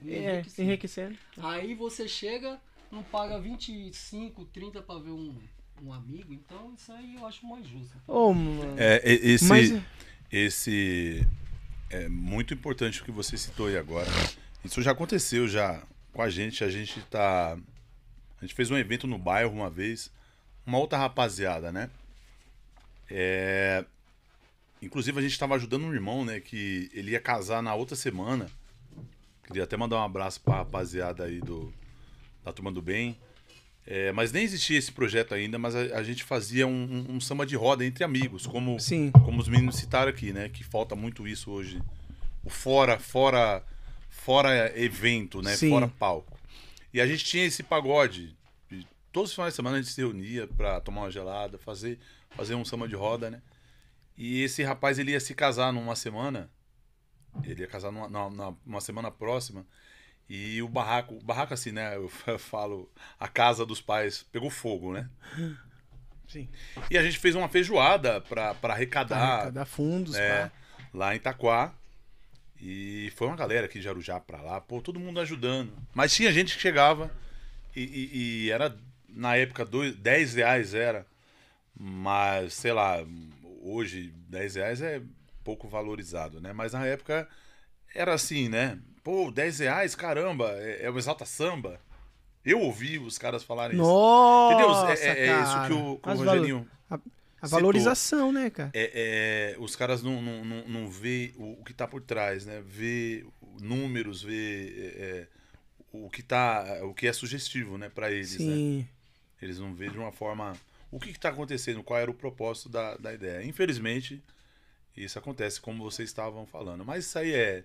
[0.07, 1.17] É, enriquecendo.
[1.39, 2.59] Aí você chega,
[2.93, 5.35] não paga 25, 30 pra ver um,
[5.83, 7.97] um amigo, então isso aí eu acho mais justo.
[8.07, 8.75] Mano.
[8.77, 9.83] É, esse, Mas-
[10.31, 11.27] esse
[11.91, 14.09] é muito importante o que você citou aí agora.
[14.65, 15.83] Isso já aconteceu já
[16.13, 16.63] com a gente.
[16.63, 17.55] A gente tá.
[18.39, 20.11] A gente fez um evento no bairro uma vez.
[20.67, 21.91] Uma outra rapaziada, né?
[23.11, 23.85] É,
[24.81, 26.41] Inclusive a gente estava ajudando um irmão, né?
[26.41, 28.51] Que ele ia casar na outra semana.
[29.47, 31.73] Queria até mandar um abraço pra rapaziada aí do,
[32.45, 33.19] da Turma do Bem.
[33.85, 36.71] É, mas nem existia esse projeto ainda, mas a, a gente fazia um,
[37.11, 39.11] um- um samba de roda entre amigos, como, Sim.
[39.11, 40.49] como os meninos citaram aqui, né?
[40.49, 41.83] Que falta muito isso hoje.
[42.45, 43.65] O fora, fora,
[44.09, 45.57] fora evento, né?
[45.57, 45.71] Sim.
[45.71, 46.39] Fora palco.
[46.95, 48.37] E a gente tinha esse pagode.
[48.71, 51.99] E todos os finais de semana a gente se reunia pra tomar uma gelada, fazer,
[52.31, 53.43] fazer um samba de roda, né?
[54.17, 56.49] E esse rapaz ele ia se casar numa semana.
[57.43, 59.67] Ele ia casar numa, na- numa semana próxima.
[60.29, 61.97] E o barraco, o barraco assim, né?
[61.97, 62.09] Eu
[62.39, 62.91] falo,
[63.21, 65.09] a casa dos pais pegou fogo, né?
[66.29, 66.49] Sim.
[66.91, 70.53] E a gente fez uma feijoada pra, pra arrecadar Arrecadar fundos, é, pá.
[70.95, 71.75] lá em Itaquá.
[72.61, 75.73] E foi uma galera aqui de Arujá pra lá, pô, todo mundo ajudando.
[75.93, 77.11] Mas tinha gente que chegava
[77.75, 78.75] e, e- e era,
[79.09, 81.05] na época, dois, 10 reais era.
[81.75, 82.99] Mas, sei lá,
[83.63, 85.03] hoje 10 reais é
[85.43, 86.53] pouco valorizado, né?
[86.53, 87.29] Mas na época
[87.95, 88.79] era assim, né?
[89.03, 91.81] Pô, 10 reais, caramba, é, é o Exalta Samba.
[92.45, 93.87] Eu ouvi os caras falarem isso.
[93.87, 94.75] Nossa, Entendeu?
[94.89, 96.69] É, é- é isso que o, que o Rogerinho
[97.41, 98.71] A valorização, né, cara?
[98.75, 102.45] é, é, os caras não, não, não, não vê o, o que tá por trás,
[102.47, 102.63] né?
[102.65, 103.25] Vê
[103.61, 105.27] números, vê é, é,
[105.93, 108.55] o que tá, o que é sugestivo, né, para eles, né?
[108.55, 108.89] Sim.
[109.41, 110.53] Eles não veem de uma forma
[110.91, 113.45] o que, que tá acontecendo, qual era o propósito da, da ideia.
[113.45, 114.23] Infelizmente,
[114.97, 117.65] isso acontece como vocês estavam falando, mas isso aí é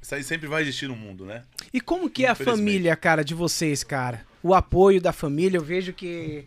[0.00, 1.42] isso aí sempre vai existir no mundo, né?
[1.72, 4.22] E como que é a família, cara, de vocês, cara?
[4.42, 6.44] O apoio da família, eu vejo que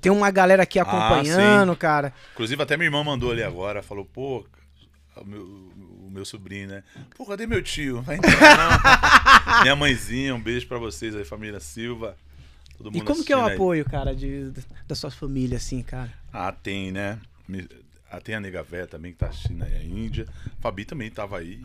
[0.00, 2.12] tem uma galera aqui Ah, acompanhando, cara.
[2.32, 4.46] Inclusive até minha irmã mandou ali agora, falou, pô,
[5.16, 6.84] o meu, o meu sobrinho, né?
[7.16, 8.02] Pô, cadê meu tio?
[8.02, 9.62] Vai entrar.
[9.62, 12.16] Minha mãezinha, um beijo pra vocês aí, família Silva.
[12.76, 13.54] Todo E mundo como que é o aí.
[13.54, 14.52] apoio, cara, de,
[14.86, 16.12] da sua família, assim, cara?
[16.32, 17.18] Ah, tem, né?
[18.10, 20.26] Ah, tem a Nega Vé também que tá assistindo aí, a Índia.
[20.60, 21.60] Fabi também tava aí.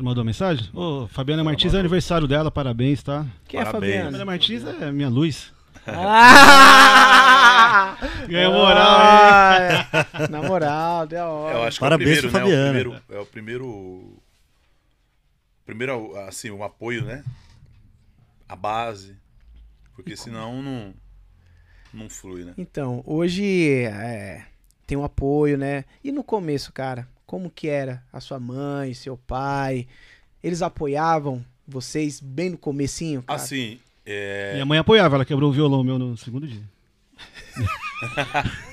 [0.00, 0.68] Mandou mensagem?
[0.72, 3.26] Ô, Fabiana Martins é aniversário dela, parabéns, tá?
[3.46, 3.90] Quem é a Parabéns.
[3.92, 4.04] Fabiana?
[4.10, 5.52] Fabiana Martins é minha luz.
[6.70, 7.96] Ah!
[8.28, 8.98] Ganhou moral?
[9.00, 11.56] Ah, Na moral, deu hora.
[11.58, 12.38] Eu acho que Parabéns é o primeiro, né?
[12.38, 12.72] O Fabiana.
[12.72, 14.22] primeiro, é o primeiro.
[15.66, 17.24] Primeiro, assim, o apoio, né?
[18.48, 19.16] A base.
[19.94, 20.94] Porque senão não.
[21.92, 22.54] Não flui, né?
[22.58, 24.44] Então, hoje é,
[24.86, 25.84] tem um apoio, né?
[26.04, 29.86] E no começo, cara, como que era a sua mãe, seu pai?
[30.42, 33.38] Eles apoiavam vocês bem no comecinho, cara?
[33.38, 34.52] Assim, é.
[34.54, 36.62] Minha mãe apoiava, ela quebrou o violão meu no segundo dia.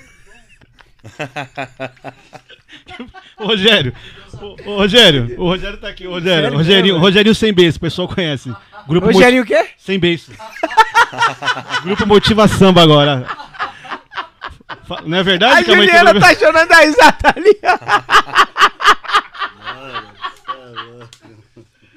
[3.38, 3.94] Ô, Rogério,
[4.41, 6.99] ô, ô, Rogério, o Rogério tá aqui, ô, Rogério, Rogerinho, mesmo?
[7.06, 8.52] Rogerinho sem beijo, o pessoal conhece.
[8.88, 9.68] Grupo Rogerinho o quê?
[9.77, 10.32] Sem beijo.
[11.84, 13.27] Grupo Motiva Samba agora.
[15.05, 17.77] Não é verdade A que a mãe Juliana quebrou- tá chorando a risada ali, ó.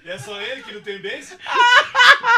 [0.04, 1.34] É só ele que não tem beijo?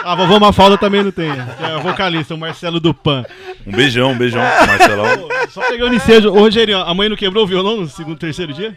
[0.04, 1.30] A vovó Mafalda também não tem.
[1.30, 3.24] É o vocalista, o Marcelo Dupan.
[3.64, 5.28] Um beijão, um beijão, Marcelão.
[5.50, 6.30] Só pegando ensejo.
[6.30, 8.76] Ô, Rogerinho, a mãe não quebrou o violão no segundo, terceiro dia?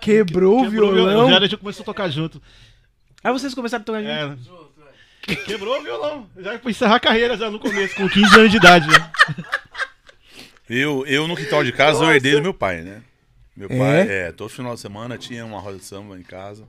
[0.00, 1.30] Quebrou o violão.
[1.30, 2.42] Já a gente começou a tocar junto.
[3.22, 4.38] Aí vocês começaram a tocar junto.
[5.28, 5.34] É.
[5.36, 6.26] Quebrou o violão.
[6.38, 8.88] Já encerrar a carreira já no começo, com 15 anos de idade.
[8.88, 9.10] né?
[10.68, 13.02] Eu, eu no quintal de casa, eu herdei do meu pai, né?
[13.56, 13.76] Meu É?
[13.78, 16.64] pai, é, todo final de semana tinha uma roda de samba em casa.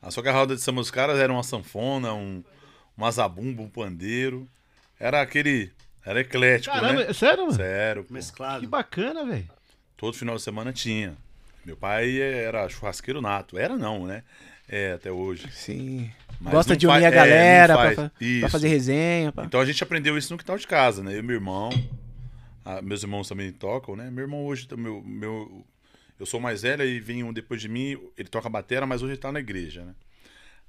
[0.00, 2.42] Ah, só que a roda de samba dos caras era uma sanfona, um,
[2.96, 4.46] uma zabumba, um pandeiro.
[5.00, 5.70] Era aquele,
[6.04, 7.10] Era eclético, Caramba, né?
[7.10, 7.54] é sério, mano?
[7.56, 8.04] Sério.
[8.04, 8.14] pô.
[8.14, 8.60] Mesclado.
[8.60, 9.48] Que bacana, velho.
[9.96, 11.14] Todo final de semana tinha.
[11.64, 13.56] Meu pai era churrasqueiro nato.
[13.56, 14.22] Era não, né?
[14.68, 15.48] É, até hoje.
[15.52, 16.10] Sim.
[16.40, 18.48] Mas Gosta de unir faz- a é, galera pra, fa- pra Isso.
[18.48, 19.30] fazer resenha.
[19.32, 19.44] Pra...
[19.44, 21.14] Então a gente aprendeu isso no quintal de casa, né?
[21.14, 21.70] Eu e meu irmão.
[22.64, 24.10] Ah, meus irmãos também tocam, né?
[24.10, 25.66] Meu irmão hoje, meu, meu,
[26.18, 29.12] eu sou mais velho e vem um depois de mim, ele toca batera, mas hoje
[29.12, 29.94] ele tá na igreja, né?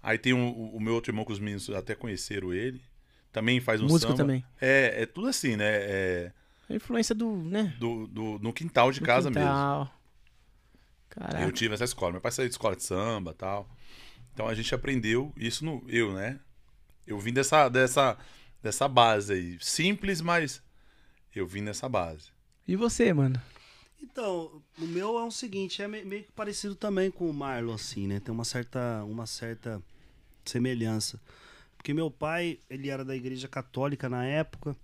[0.02, 2.82] Aí tem um- o, meu outro irmão que os meninos até conheceram ele.
[3.32, 4.18] Também faz um Músico samba.
[4.24, 4.46] também.
[4.60, 5.66] É, é tudo assim, né?
[5.68, 6.32] É
[6.70, 7.74] A influência do, né?
[7.80, 9.48] do, do- no quintal de do casa mesmo.
[9.50, 10.00] quintal.
[11.10, 11.44] Caraca.
[11.44, 12.12] Eu tive essa escola.
[12.14, 13.70] Meu pai saiu de escola de samba e tal.
[14.34, 16.40] Então a gente aprendeu isso no eu, né?
[17.06, 18.18] Eu vim dessa dessa
[18.62, 20.62] dessa base aí, simples, mas
[21.40, 22.30] eu vim nessa base.
[22.68, 23.42] E você, mano?
[24.02, 27.74] Então, o meu é o seguinte, é me- meio que parecido também com o Marlon,
[27.74, 28.20] assim, né?
[28.20, 29.82] Tem uma certa, uma certa
[30.46, 31.20] semelhança.
[31.78, 34.76] Porque meu pai, ele era da igreja católica na época,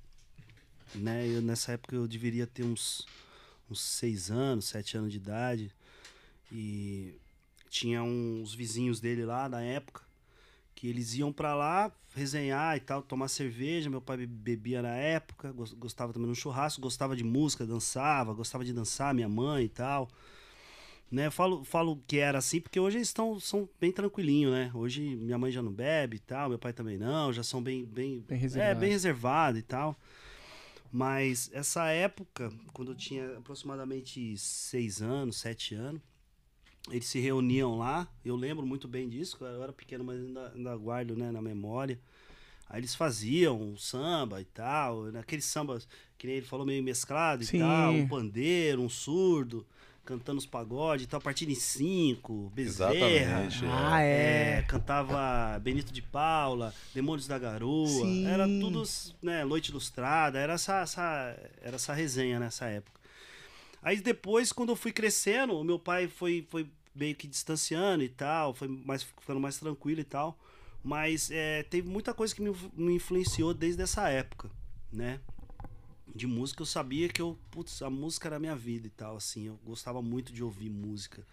[0.95, 1.27] né?
[1.27, 3.05] Eu, nessa época eu deveria ter uns,
[3.69, 5.71] uns seis anos, sete anos de idade.
[6.51, 7.13] E
[7.69, 10.01] tinha uns vizinhos dele lá na época,
[10.79, 13.89] que eles iam pra lá resenhar e tal, tomar cerveja.
[13.89, 18.33] Meu pai be- bebia na época, gos- gostava também no churrasco, gostava de música, dançava,
[18.33, 20.07] gostava de dançar, minha mãe e tal.
[21.11, 24.71] Né, eu falo, falo que era assim porque hoje eles estão são bem tranquilinho, né?
[24.73, 27.83] Hoje minha mãe já não bebe e tal, meu pai também não, já são bem
[27.83, 28.79] bem, Bem é, reservado.
[28.79, 29.99] bem reservado e tal.
[30.91, 36.01] Mas essa época, quando eu tinha aproximadamente seis anos, sete anos,
[36.89, 38.07] eles se reuniam lá.
[38.23, 41.99] Eu lembro muito bem disso, eu era pequeno, mas ainda, ainda guardo né, na memória.
[42.69, 45.87] Aí eles faziam um samba e tal, naqueles sambas
[46.17, 47.57] que nem ele falou, meio mesclado Sim.
[47.57, 49.65] e tal, um pandeiro, um surdo,
[50.05, 52.93] cantando os pagodes e tal, partindo em cinco, bezerra.
[52.93, 53.65] Exatamente.
[53.65, 54.61] Ah, É, é.
[54.67, 58.27] cantava Benito de Paula, Demônios da Garoa, Sim.
[58.27, 58.83] era tudo,
[59.21, 62.98] né, Noite Ilustrada, era essa, essa, era essa resenha nessa época.
[63.81, 68.09] Aí depois, quando eu fui crescendo, o meu pai foi, foi meio que distanciando e
[68.09, 70.37] tal, foi mais, ficando mais tranquilo e tal,
[70.83, 74.49] mas é, teve muita coisa que me, me influenciou desde essa época,
[74.91, 75.19] né?
[76.13, 79.15] De música eu sabia que eu, putz, a música era a minha vida e tal,
[79.17, 81.25] assim, eu gostava muito de ouvir música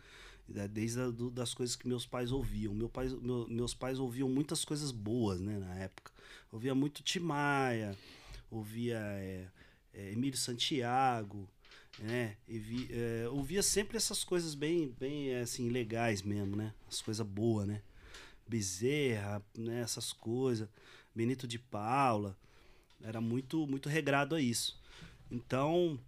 [0.48, 2.74] né, desde a, do- das coisas que meus pais ouviam.
[2.74, 6.12] Meu pai, meu- meus pais ouviam muitas coisas boas, né, na época.
[6.52, 7.96] Ouvia muito Timaya,
[8.50, 9.46] ouvia é,
[9.94, 11.48] é, Emílio Santiago,
[11.98, 17.00] né, e vi- é, ouvia sempre essas coisas bem, bem assim, legais mesmo, né, as
[17.00, 17.82] coisas boas, né.
[18.46, 20.68] Bezerra, né, essas coisas,
[21.14, 22.36] Benito de Paula,
[23.02, 24.80] era muito, muito regrado a isso.
[25.30, 25.98] Então,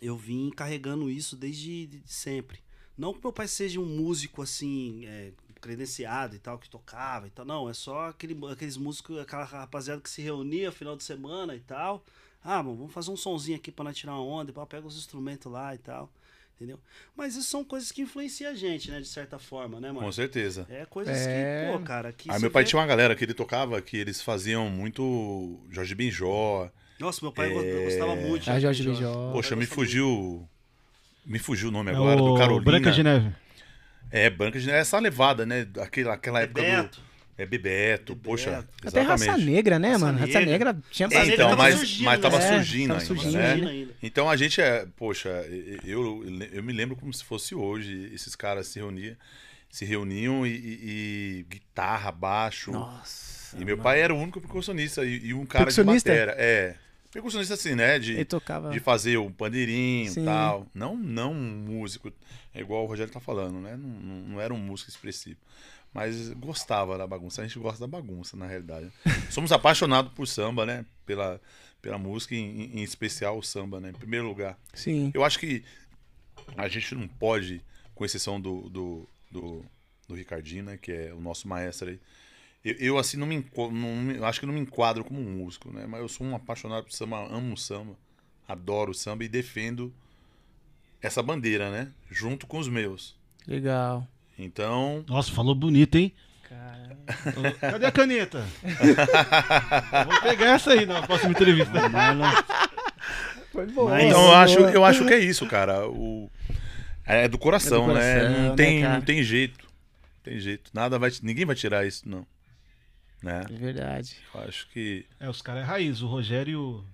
[0.00, 2.60] eu vim carregando isso desde de sempre.
[2.96, 7.30] Não que meu pai seja um músico assim, é, credenciado e tal, que tocava e
[7.30, 7.44] tal.
[7.44, 11.60] Não, é só aquele, aqueles músicos, aquela rapaziada que se reunia final de semana e
[11.60, 12.04] tal.
[12.42, 14.86] Ah, mano, vamos fazer um sonzinho aqui pra nós tirar uma onda, e pá, pega
[14.86, 16.10] os instrumentos lá e tal.
[16.56, 16.78] Entendeu?
[17.16, 19.00] Mas isso são coisas que influenciam a gente, né?
[19.00, 20.12] De certa forma, né, Com mano?
[20.12, 20.66] certeza.
[20.68, 21.66] É coisas É.
[21.66, 22.30] que, pô, cara, que.
[22.30, 25.94] Aí meu pai vê- tinha uma galera que ele tocava que eles faziam muito Jorge
[25.94, 26.68] Benjó.
[26.98, 27.84] Nossa, meu pai É.
[27.84, 28.42] gostava muito.
[28.44, 29.32] de Ah, Jorge Benjó.
[29.32, 30.46] Poxa, me fugiu.
[31.24, 32.64] Me fugiu o nome É agora, do o Carolina.
[32.64, 33.34] Branca de Neve.
[34.10, 34.78] É, Branca de Neve.
[34.78, 35.66] Essa levada, né?
[35.80, 37.00] Aquela, aquela época Bebeto.
[37.00, 37.09] do.
[37.42, 38.16] É Bebeto, Bebeto.
[38.16, 38.68] poxa.
[38.84, 39.36] Até Raça.
[39.38, 40.18] Negra, né, Raça mano?
[40.18, 40.50] Raça Negra.
[40.72, 43.38] Negra tinha Raça É, Negra então, tava mas, surgindo, mas tava surgindo Tava ainda, surgindo
[43.38, 43.52] né?
[43.70, 43.94] Ainda.
[44.02, 45.28] Então a gente é, poxa,
[45.84, 49.16] eu, eu me lembro como se fosse hoje, esses caras se reuniam,
[49.70, 50.80] se reuniam e, e-
[51.40, 52.70] e guitarra, baixo.
[52.72, 53.56] Nossa.
[53.56, 53.82] e meu mano.
[53.84, 56.12] pai era o único percussionista e, e um cara Percussionista?
[56.12, 56.42] de bateria.
[56.44, 56.74] É.
[57.12, 57.98] Percussionista assim, né?
[57.98, 58.70] De, Ele tocava.
[58.70, 60.22] de fazer o pandeirinho Sim.
[60.22, 60.66] e tal.
[60.74, 62.12] Não, não um músico,
[62.54, 63.76] é igual o Rogério tá falando, né?
[63.76, 65.38] Não, não, não era um músico expressivo.
[65.92, 67.42] Mas gostava da bagunça.
[67.42, 68.90] A gente gosta da bagunça, na realidade.
[69.30, 70.86] Somos apaixonados por samba, né?
[71.04, 71.40] Pela,
[71.82, 73.90] pela música, em, em especial o samba, né?
[73.90, 74.58] Em primeiro lugar.
[74.72, 75.10] Sim.
[75.12, 75.64] Eu acho que
[76.56, 77.60] a gente não pode,
[77.94, 79.64] com exceção do, do, do,
[80.06, 80.78] do Ricardinho, né?
[80.80, 82.00] Que é o nosso maestro aí.
[82.64, 85.86] Eu, eu, assim, não me, não acho que não me enquadro como um músico, né?
[85.86, 87.96] Mas eu sou um apaixonado por samba, amo o samba,
[88.46, 89.92] adoro o samba e defendo
[91.00, 91.92] essa bandeira, né?
[92.10, 93.18] Junto com os meus.
[93.46, 94.06] Legal.
[94.42, 96.12] Então, Nossa, falou bonito, hein?
[96.48, 96.96] Cara.
[97.60, 98.44] Cadê a caneta?
[100.06, 101.72] Vou pegar essa aí na próxima entrevista.
[103.52, 103.88] Foi bom.
[103.88, 105.86] Mas- então eu acho, eu acho que é isso, cara.
[105.88, 106.30] O,
[107.04, 108.14] é do coração, É do né?
[108.14, 108.94] coração, Não né, tem, cara?
[108.94, 109.64] não tem jeito.
[109.64, 110.70] Não tem jeito.
[110.72, 112.26] Nada vai, ninguém vai tirar isso, não.
[113.22, 113.44] Né?
[113.50, 114.16] É verdade.
[114.34, 116.00] Eu acho que É, os caras é raiz.
[116.00, 116.84] O Rogério.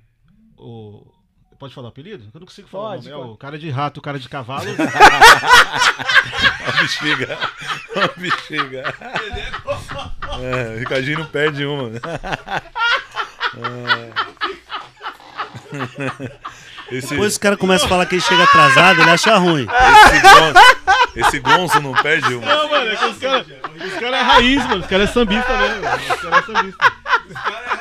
[0.56, 1.06] O...
[1.58, 2.24] Pode falar o apelido?
[2.34, 3.30] Eu não consigo falar Pode, o nome.
[3.30, 4.68] É o cara de rato, o cara de cavalo.
[6.66, 7.38] A bexiga.
[7.96, 8.94] A bexiga.
[10.42, 11.90] É, o Ricardinho não perde uma.
[13.56, 14.36] É.
[16.90, 19.66] Esse, Depois os caras começam a falar que ele chega atrasado, ele acha ruim.
[19.66, 20.60] esse, Gonzo,
[21.16, 22.46] esse Gonzo não perde uma.
[22.46, 24.80] Não, mano, é que os caras os cara é raiz, mano.
[24.82, 25.82] Os caras é sambista mesmo.
[25.82, 25.96] mano.
[25.96, 27.75] Os caras é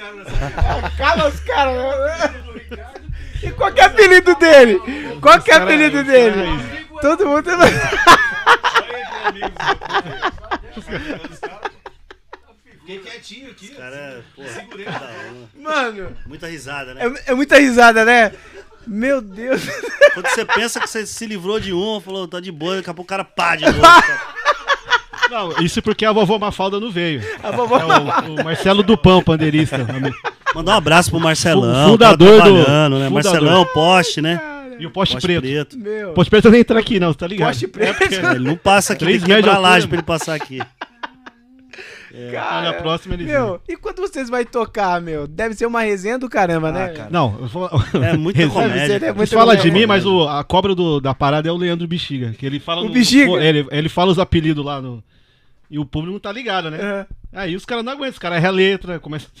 [0.00, 0.90] sambista.
[0.98, 2.80] Cala os caras, meu.
[3.42, 4.80] E qual que é o apelido dele?
[5.20, 6.46] Qual que é o cara- apelido cara dele?
[7.00, 7.50] Todo mundo.
[12.80, 13.70] Fiquei quietinho aqui.
[13.70, 14.48] Os caras, porra,
[14.84, 15.32] da hora.
[15.58, 17.02] Mano, muita risada, né?
[17.26, 18.32] é, é muita risada, né?
[18.86, 19.62] Meu Deus.
[20.14, 22.94] Quando você pensa que você se livrou de um, falou, tá de boa, daqui a
[22.94, 23.80] pouco o cara pá de novo.
[25.30, 25.44] cara.
[25.44, 27.22] Não, isso porque a vovó Mafalda não veio.
[27.42, 27.84] A vovó- É
[28.28, 29.78] o, o Marcelo Dupão, pandeirista.
[30.54, 33.08] Mandar um abraço pro Marcelão, fundador tá do- trabalhando, né?
[33.08, 33.32] fundador.
[33.32, 34.40] Marcelão, poste, né?
[34.78, 35.42] E o poste, Poste preto.
[35.42, 35.78] preto.
[35.78, 36.12] Meu.
[36.14, 37.48] Poste preto nem entra aqui, não, tá ligado?
[37.48, 38.02] Poste preto.
[38.34, 40.58] Ele não passa aqui, Três tem que laje pra ele passar aqui.
[42.36, 45.28] Ah, na próxima ele Meu, e quando vocês vão tocar, meu?
[45.28, 46.88] Deve ser uma resenha do caramba, né?
[46.88, 47.08] cara.
[47.10, 47.66] Não, eu vou...
[48.02, 48.48] É Resenha.
[48.50, 48.86] comédia.
[48.86, 49.14] Ser, é cara.
[49.14, 51.86] muito Você fala de mim, mas o, a cobra do- da parada é o Leandro
[51.86, 52.34] Bexiga.
[52.36, 53.26] Que ele fala O no- Bexiga?
[53.26, 55.04] pô, Ele, ele fala os apelidos lá no.
[55.70, 56.78] E o público não tá ligado, né?
[56.80, 57.06] Aham.
[57.32, 59.28] Aí os caras não aguentam, os caras erram a letra, começa.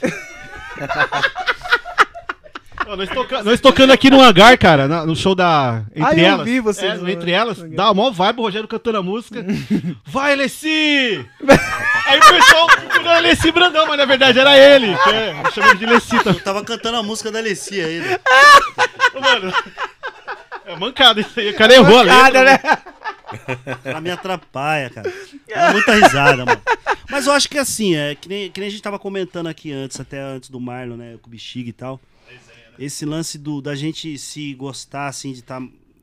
[2.86, 5.82] Ó, nós, toca- nós tocando aqui no hangar, cara, na- no show da.
[5.94, 6.44] Entre Ah, eu elas.
[6.44, 7.76] vi vocês É, no no- entre elas, no hangar.
[7.76, 9.44] dá uma vibe, o Rogério cantando a música.
[10.06, 11.24] Vai, Alessi!
[12.06, 14.96] Aí o pessoal procurando Alessi Brandão, mas na verdade era ele.
[15.04, 16.34] Que é, ele de Alessi também.
[16.38, 18.20] Eu tava cantando a música da Alessia ainda.
[19.20, 19.52] Mano.
[20.66, 21.50] É mancada isso aí.
[21.50, 22.22] O cara errou a letra.
[22.22, 22.58] Nada, né?
[23.84, 25.12] Ela me atrapalha, cara.
[25.48, 26.60] Dá muita risada, mano.
[27.10, 29.72] Mas eu acho que assim, é que nem, que nem a gente tava comentando aqui
[29.72, 31.18] antes, até antes do Marlon, né?
[31.20, 32.00] Com o Bexiga e tal.
[32.78, 35.60] Esse lance do, da gente se gostar, assim, de estar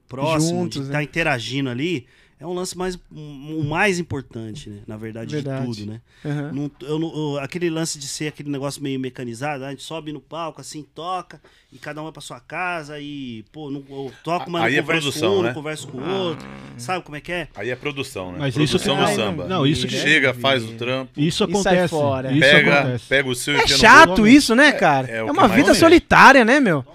[0.08, 0.86] próximo, Juntos, de né?
[0.90, 2.06] estar interagindo ali,
[2.40, 4.80] é um lance mais, um- o mais importante, né?
[4.86, 5.66] Na verdade, Verdade.
[5.72, 6.02] de tudo, né?
[6.26, 6.52] Aham.
[6.54, 10.20] Não- eu eu- aquele lance de ser aquele negócio meio mecanizado, a gente sobe no
[10.20, 11.42] palco, assim, toca,
[11.74, 14.80] e cada um vai pra sua casa e, pô, não, eu toco, mas Aí não
[14.80, 15.48] é converso produção, com um, né?
[15.48, 16.48] não converso com o outro.
[16.78, 17.48] Sabe como é que é?
[17.56, 18.38] Aí é produção, né?
[18.40, 19.48] Mas isso produção que- do samba.
[19.48, 21.88] Não, isso que- Chega, faz o trampo, Isso sai acontece.
[21.90, 22.32] fora.
[22.32, 23.06] Isso pega, acontece.
[23.08, 25.08] pega o seu e É chato isso, né, cara?
[25.10, 26.86] é É, que uma vida solitária, né, meu?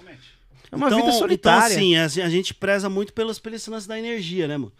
[0.71, 1.75] É uma então, vida Então, solitária.
[1.75, 4.71] assim, a, a gente preza muito pelos, pelo lance da energia, né, mano?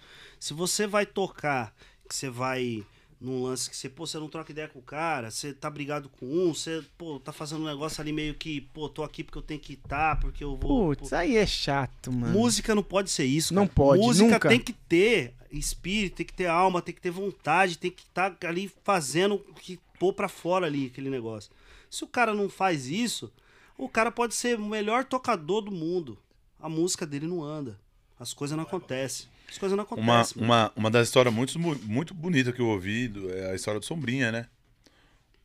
[0.44, 1.74] Se você vai tocar,
[2.06, 2.86] que você vai
[3.22, 6.10] num lance que você, pô, você não troca ideia com o cara, você tá brigado
[6.10, 9.38] com um, você, pô, tá fazendo um negócio ali meio que, pô, tô aqui porque
[9.38, 10.88] eu tenho que estar, porque eu vou.
[10.88, 11.16] Putz, pô.
[11.16, 12.38] aí é chato, mano.
[12.38, 13.54] Música não pode ser isso.
[13.54, 13.74] Não cara.
[13.74, 14.50] pode, Música nunca.
[14.50, 18.36] tem que ter espírito, tem que ter alma, tem que ter vontade, tem que estar
[18.44, 21.50] ali fazendo o que pôr pra fora ali aquele negócio.
[21.90, 23.32] Se o cara não faz isso,
[23.78, 26.18] o cara pode ser o melhor tocador do mundo.
[26.60, 27.80] A música dele não anda.
[28.20, 29.32] As coisas não acontecem.
[29.54, 30.42] As coisas não Uma, acontecem.
[30.42, 30.54] mano.
[30.54, 33.86] uma, uma das histórias muito, muito bonitas que eu ouvi do- é a história do
[33.86, 34.48] Sombrinha, né?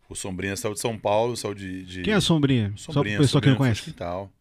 [0.09, 1.85] O Sombrinha saiu de São Paulo, saiu de.
[1.85, 2.73] de Quem é a Sombrinha?
[2.77, 3.83] Só Sombrinha, pra pessoa que não conhece.
[3.83, 4.33] do Quintal.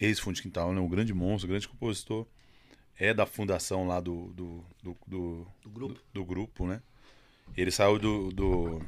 [0.00, 0.80] Ex-Fundo de Quintal, né?
[0.80, 2.26] Um grande monstro, um grande compositor.
[2.98, 6.00] É da fundação lá do, do, do, do, Do grupo.
[6.12, 6.82] do grupo, né?
[7.56, 8.82] Ele saiu do, do-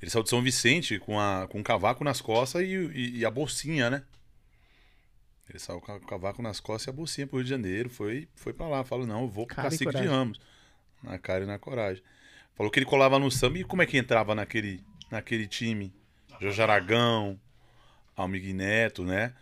[0.00, 3.24] Ele saiu de São Vicente com, a, com um cavaco nas costas e, e- e
[3.26, 4.02] a bolsinha, né?
[5.48, 7.90] Ele saiu com o cavaco nas costas e a bolsinha pro Rio de Janeiro.
[7.90, 8.82] Foi, foi pra lá.
[8.84, 10.06] Falou, não, eu vou pro Cara Cacique de.
[10.06, 10.40] Ramos.
[11.02, 12.02] Na cara e na coragem.
[12.54, 14.80] Falou que ele colava no samba e como é que entrava naquele,
[15.10, 15.92] naquele time?
[16.40, 17.38] Jorge Aragão,
[18.16, 19.32] Almig Neto, né?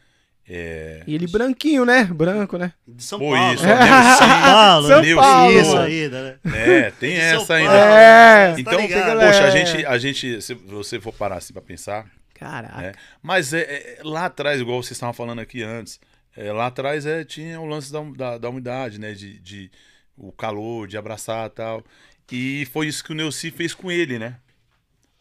[0.49, 2.03] É, E ele branquinho, né?
[2.05, 2.73] Branco, né?
[2.87, 3.55] De São Pô, Paulo.
[3.55, 3.77] isso, né?
[4.19, 4.89] São Paulo.
[4.89, 5.17] São?
[5.17, 6.39] Paulo, Isso ainda, né?
[6.53, 7.73] É, tem essa ainda.
[7.73, 8.55] É.
[8.59, 9.51] Então, Tá poxa, a É.
[9.53, 12.07] gente, a gente, se você for parar assim pra pensar,
[12.43, 12.81] Caraca.
[12.81, 12.93] né?
[13.23, 16.01] Mas é, é, lá atrás, igual vocês estavam falando aqui antes,
[16.37, 19.13] é, lá atrás é, tinha o lance da, da, da umidade, né?
[19.13, 19.71] De, de
[20.17, 21.85] o calor, de abraçar tal.
[22.31, 24.39] E foi isso que o Neuci fez com ele, né?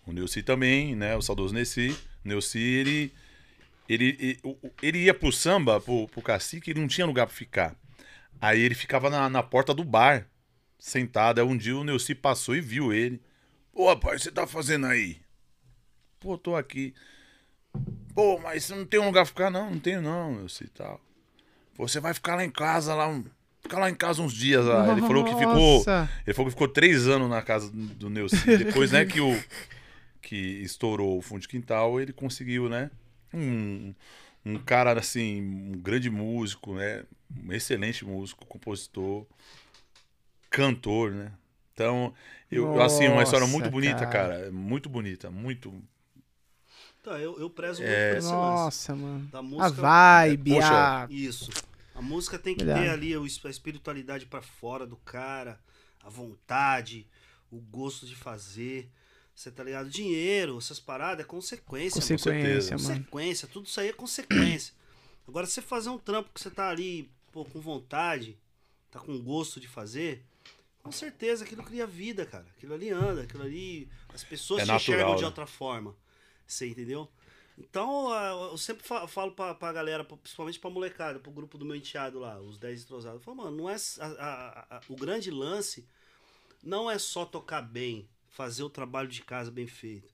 [0.05, 1.15] O Neuci também, né?
[1.15, 1.97] O saudoso Neuci.
[2.23, 3.13] Neuci, ele,
[3.89, 4.39] ele, ele,
[4.81, 7.75] ele ia pro samba, pro, pro cacique, ele não tinha lugar pra ficar.
[8.39, 10.25] Aí ele ficava na, na porta do bar,
[10.79, 11.39] sentado.
[11.39, 13.21] Aí um dia o Neuci passou e viu ele.
[13.73, 15.21] Ô, rapaz, você tá fazendo aí?
[16.19, 16.93] Pô, tô aqui.
[18.13, 19.49] Pô, mas você não tem um lugar pra ficar?
[19.49, 20.99] Não, não tenho não, Neuci e tal.
[21.77, 23.23] Você vai ficar lá em casa, lá um...
[23.61, 24.91] Ficar lá em casa uns dias lá.
[24.91, 25.77] Ele falou que ficou...
[25.77, 26.09] Nossa.
[26.25, 28.35] Ele falou que ficou três anos na casa do Neuci.
[28.57, 29.41] Depois, né, que o...
[30.21, 32.91] Que estourou o fundo de quintal, ele conseguiu, né?
[33.33, 33.93] Um,
[34.45, 37.03] um cara, assim, um grande músico, né?
[37.43, 39.25] Um excelente músico, compositor,
[40.49, 41.31] cantor, né?
[41.73, 42.13] Então,
[42.51, 44.37] eu, eu, assim, uma história muito Nossa, bonita, cara.
[44.37, 44.51] cara.
[44.51, 45.73] Muito bonita, muito...
[47.01, 48.11] Então, eu, eu prezo muito É.
[48.11, 48.35] por esse lance.
[48.37, 49.27] Nossa, mano.
[49.27, 49.81] Da A música.
[49.81, 51.03] vibe, Poxa.
[51.03, 51.07] a...
[51.09, 51.49] Isso.
[51.95, 52.85] A música tem que Verdade.
[52.85, 55.59] ter ali a espiritualidade pra fora do cara,
[56.03, 57.07] a vontade,
[57.51, 58.89] o gosto de fazer.
[59.35, 59.89] Você tá ligado?
[59.89, 62.07] Dinheiro, essas paradas é consequência, mano.
[62.11, 62.89] Consequência, mano.
[62.99, 64.73] Consequência, tudo isso aí é consequência.
[65.27, 68.37] Agora, você fazer um trampo que você tá ali, pô, com vontade,
[68.91, 70.23] tá com gosto de fazer,
[70.83, 72.45] com certeza aquilo cria vida, cara.
[72.57, 73.87] Aquilo ali anda, aquilo ali.
[74.13, 75.27] As pessoas É te natural, enxergam de né?
[75.27, 75.95] outra forma.
[76.51, 77.09] Você entendeu?
[77.57, 81.65] Então, ah, eu sempre fa- falo pra, pra galera, principalmente pra molecada, pro grupo do
[81.65, 83.19] meu enteado lá, os 10 entrosados.
[83.19, 83.75] Eu falo, mano, não é.
[83.99, 84.05] a-
[84.69, 85.87] a- a- o grande lance
[86.63, 90.13] não é só tocar bem, fazer o trabalho de casa bem feito.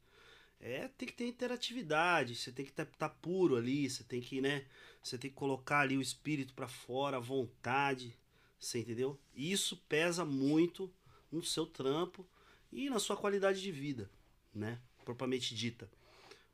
[0.59, 4.65] É, tem que ter interatividade, você tem que estar puro ali, você tem que, né?
[5.03, 8.15] Você tem que colocar ali o espírito pra fora, a vontade,
[8.59, 9.19] você entendeu?
[9.35, 10.91] Isso pesa muito
[11.31, 12.26] no seu trampo
[12.72, 14.09] e na sua qualidade de vida,
[14.53, 14.80] né?
[15.05, 15.89] Propriamente dita.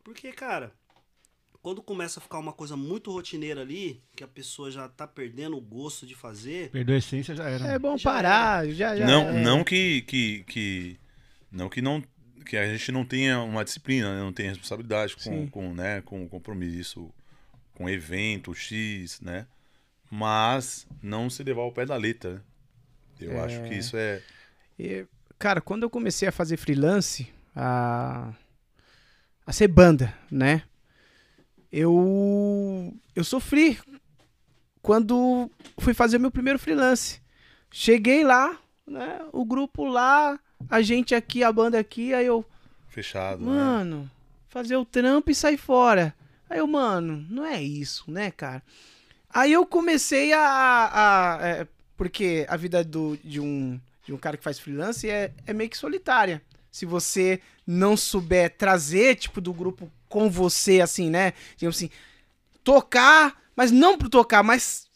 [0.03, 0.71] Porque, cara,
[1.61, 5.55] quando começa a ficar uma coisa muito rotineira ali, que a pessoa já tá perdendo
[5.57, 7.65] o gosto de fazer, Perdeu a essência, já era.
[7.67, 9.05] É bom Já parar, já, já.
[9.07, 9.41] não, é.
[9.41, 10.97] não que, que, que.
[11.51, 12.03] Não que não.
[12.45, 14.19] Que a gente não tenha uma disciplina, né?
[14.19, 15.47] não tenha responsabilidade Sim.
[15.47, 16.01] com, com, né?
[16.01, 17.09] com compromisso,
[17.73, 19.47] com evento X, né?
[20.11, 22.41] Mas não se levar ao pé da letra, né?
[23.21, 23.39] Eu É.
[23.45, 24.21] acho que isso é.
[24.77, 25.05] E,
[25.39, 28.33] cara, quando eu comecei a fazer freelance, a,
[29.45, 30.63] a ser banda, né?
[31.71, 33.79] Eu, eu sofri
[34.81, 35.49] quando
[35.79, 37.21] fui fazer meu primeiro freelance.
[37.71, 39.21] Cheguei lá, né?
[39.31, 40.39] O grupo lá,
[40.69, 42.45] a gente aqui, a banda aqui, aí eu,
[42.89, 43.39] Fechado.
[43.43, 43.51] né?
[43.51, 44.09] mano,
[44.49, 46.13] fazer o trampo e sair fora.
[46.49, 48.61] Aí eu, mano, não é isso, né, cara?
[49.29, 50.39] Aí eu comecei a.
[50.93, 51.67] a- é,
[51.97, 55.69] porque a vida do, de, um, de um cara que faz freelance é, é meio
[55.69, 56.41] que solitária.
[56.73, 61.33] Se você não souber trazer, tipo, do grupo com você, assim, né?
[61.55, 61.91] Digamos assim,
[62.63, 64.87] tocar, mas não por tocar, mas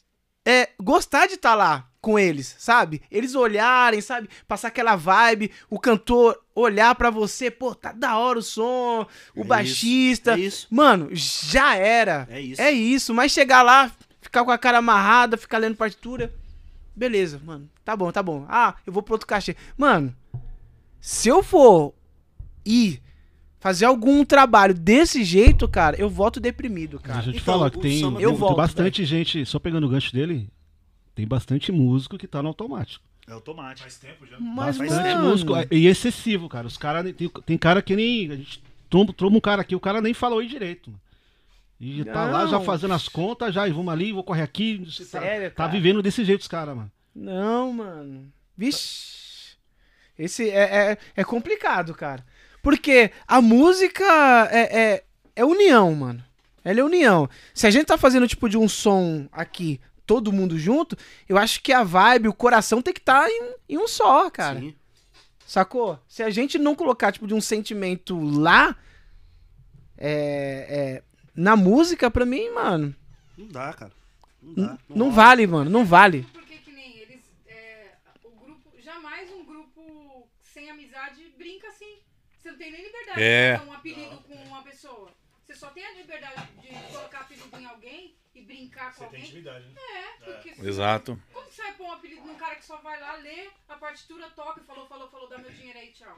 [0.43, 3.03] é, gostar de estar lá com eles, sabe?
[3.11, 4.27] Eles olharem, sabe?
[4.47, 9.05] Passar aquela vibe, o cantor olhar pra você, pô, tá da hora o som,
[9.35, 10.33] o É baixista.
[10.33, 10.67] é isso.
[10.71, 12.27] Mano, já era.
[12.31, 12.59] É isso.
[12.59, 16.33] É isso, mas chegar lá, ficar com a cara amarrada, ficar lendo partitura.
[16.95, 17.69] Beleza, mano.
[17.85, 18.43] Tá bom, tá bom.
[18.49, 19.55] Ah, eu vou pro outro cachê.
[19.77, 20.15] Mano,
[20.99, 21.93] se eu for
[22.65, 23.01] ir
[23.59, 27.15] fazer algum trabalho desse jeito, cara, eu volto deprimido, cara.
[27.15, 29.89] Deixa eu te Então, falar que tem, Eu tem volto, bastante gente, só pegando o
[29.89, 30.49] gancho dele,
[31.15, 33.03] tem bastante músico que tá no automático.
[33.27, 33.81] É automático.
[33.81, 34.39] Faz tempo já.
[34.39, 35.53] Mas, Bastante mano, músico.
[35.69, 36.65] E excessivo, cara.
[36.65, 37.13] Os caras.
[37.13, 38.31] Tem, tem cara que nem.
[38.31, 40.89] A gente tromba, tromba um cara aqui, o cara nem fala oi direito.
[40.89, 41.01] Mano.
[41.79, 42.51] E tá lá Não.
[42.51, 44.81] já fazendo as contas, já, e vamos ali, vou correr aqui.
[44.85, 45.71] Tá- Sério, tá, cara?
[45.71, 46.91] vivendo desse jeito os caras, mano.
[47.13, 48.31] Não, mano.
[48.57, 49.16] Vixe.
[50.17, 52.25] Esse é, é, é complicado, cara.
[52.61, 54.03] Porque a música
[54.51, 55.03] é, é,
[55.35, 56.23] é união, mano.
[56.63, 57.29] Ela é união.
[57.53, 60.97] Se a gente tá fazendo tipo de um som aqui, todo mundo junto,
[61.29, 64.59] eu acho que a vibe, o coração tem que estar em, em um só, cara.
[64.59, 64.75] Sim.
[65.45, 65.97] Sacou?
[66.09, 68.75] Se a gente não colocar, tipo, de um sentimento lá,
[69.97, 71.03] é, é,
[71.33, 72.93] na música, pra mim, mano,
[73.37, 73.93] Não dá, cara.
[74.41, 74.77] Não dá.
[74.89, 76.27] não vale, mano, não vale.
[76.33, 77.21] Porque que nem eles.
[77.47, 77.91] é,
[78.25, 78.71] o grupo.
[78.83, 81.97] Jamais um grupo sem amizade brinca assim.
[82.47, 83.51] Você não tem nem liberdade É.
[83.53, 85.11] de colocar um apelido com uma pessoa.
[85.43, 89.21] Você só tem a liberdade de colocar apelido em alguém e brincar com alguém.
[89.21, 89.81] intimidade, né?
[89.95, 91.21] É, porque se- Exato.
[91.33, 94.29] como você vai pôr um apelido num cara que só vai lá, lê a partitura,
[94.29, 96.17] toca e falou, falou, falou, dá meu dinheiro aí, tchau.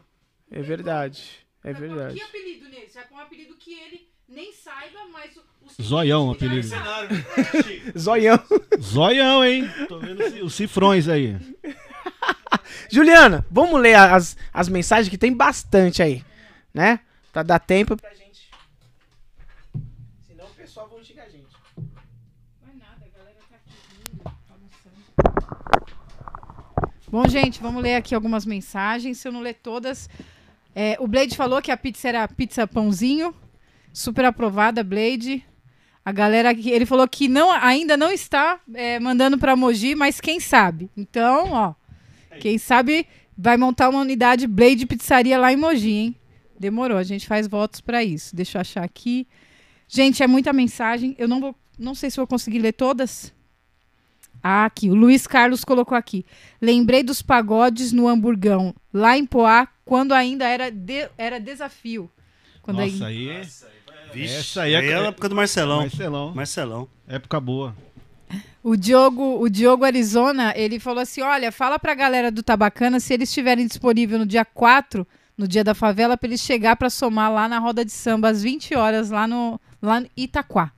[0.52, 1.48] É verdade.
[1.64, 2.14] É verdade.
[2.16, 2.88] Que apelido nele?
[2.88, 6.68] Você vai pôr um apelido que ele nem saiba, mas o- os Zoião, apelido.
[6.68, 7.16] sabe.
[7.98, 8.38] Zoião.
[8.80, 9.64] Zoião, hein?
[9.88, 11.36] Tô vendo os cifrões aí.
[12.90, 16.24] Juliana, vamos ler as, as mensagens que tem bastante aí,
[16.74, 17.00] né?
[17.34, 18.50] Pra dar tempo pra gente.
[20.28, 21.48] Senão o pessoal vai xingar a gente.
[21.78, 24.96] Não é nada, a galera tá aqui rindo, almoçando.
[27.12, 29.18] Bom, gente, vamos ler aqui algumas mensagens.
[29.18, 30.10] Se eu não ler todas.
[30.76, 33.34] é, o Blade falou que a pizza era pizza pãozinho.
[33.92, 35.46] Super aprovada, Blade.
[36.04, 40.20] A galera aqui, ele falou que não, ainda não está é, mandando pra Mogi, mas
[40.20, 40.90] quem sabe.
[40.98, 41.74] Então, ó.
[42.40, 43.08] Quem sabe
[43.38, 46.16] vai montar uma unidade Blade Pizzaria lá em Mogi, hein?
[46.60, 48.36] Demorou, a gente faz votos pra isso.
[48.36, 49.26] Deixa eu achar aqui.
[49.88, 51.16] Gente, é muita mensagem.
[51.18, 53.34] Eu não vou, não sei se vou conseguir ler todas.
[54.44, 54.90] Ah, aqui.
[54.90, 56.26] O Luiz Carlos colocou aqui.
[56.62, 62.10] Lembrei dos pagodes no hamburgão, lá em Poá, quando ainda era, de- era desafio.
[62.62, 63.30] Quando Nossa, aí...
[63.32, 63.48] aí.
[64.14, 65.82] Vixe, Essa aí é- é a época do Marcelão.
[65.82, 66.34] Marcelão.
[66.34, 66.90] Marcelão.
[67.08, 67.76] Época boa.
[68.64, 73.14] O Diogo, o Diogo Arizona, ele falou assim: olha, fala pra galera do Tabacana se
[73.14, 75.08] eles estiverem disponível no dia 4,
[75.38, 78.44] no dia da favela, pra eles chegar pra somar lá na roda de samba às
[78.44, 80.72] 20 horas, lá no, lá no Itaquá.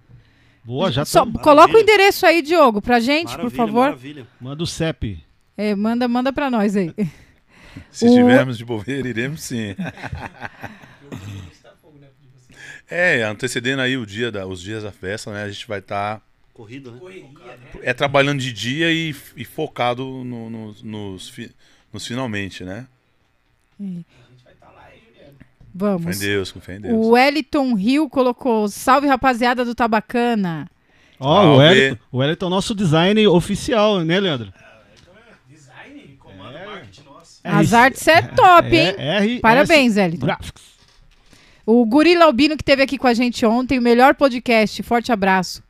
[0.63, 3.83] Boa, já Só, coloca o endereço aí, Diogo, pra gente, por Maravilha, favor.
[3.85, 4.27] Maravilha.
[4.39, 5.23] Manda o CEP.
[5.57, 6.93] É, manda, manda pra nós aí.
[7.89, 9.75] Se O- tivermos de bobeira, iremos sim.
[12.89, 15.43] É, antecedendo aí o dia da, os dias da festa, né?
[15.43, 16.21] A gente vai estar
[16.61, 16.99] Corrido, né?
[17.81, 21.51] é trabalhando de dia e, e focado no- no- nos, fi-
[21.91, 22.85] nos finalmente, né?
[23.79, 24.05] Fé
[25.73, 26.17] Vamos.
[26.17, 26.93] em Deus, com fé em Deus.
[26.93, 30.69] O Wellington Rio colocou: Salve rapaziada do Tabacana.
[31.19, 31.49] Ó, Salve.
[31.55, 34.53] o Wellington, o Wellington é o nosso design oficial, né, Leandro?
[35.49, 37.39] Design, comando, marketing nosso.
[37.43, 38.95] As artes é top, hein?
[38.97, 40.25] É, R- Parabéns, S- Wellington.
[40.25, 40.71] Graphics.
[41.65, 44.81] O Gorila Albino que esteve aqui com a gente ontem, o melhor podcast.
[44.83, 45.63] Forte abraço.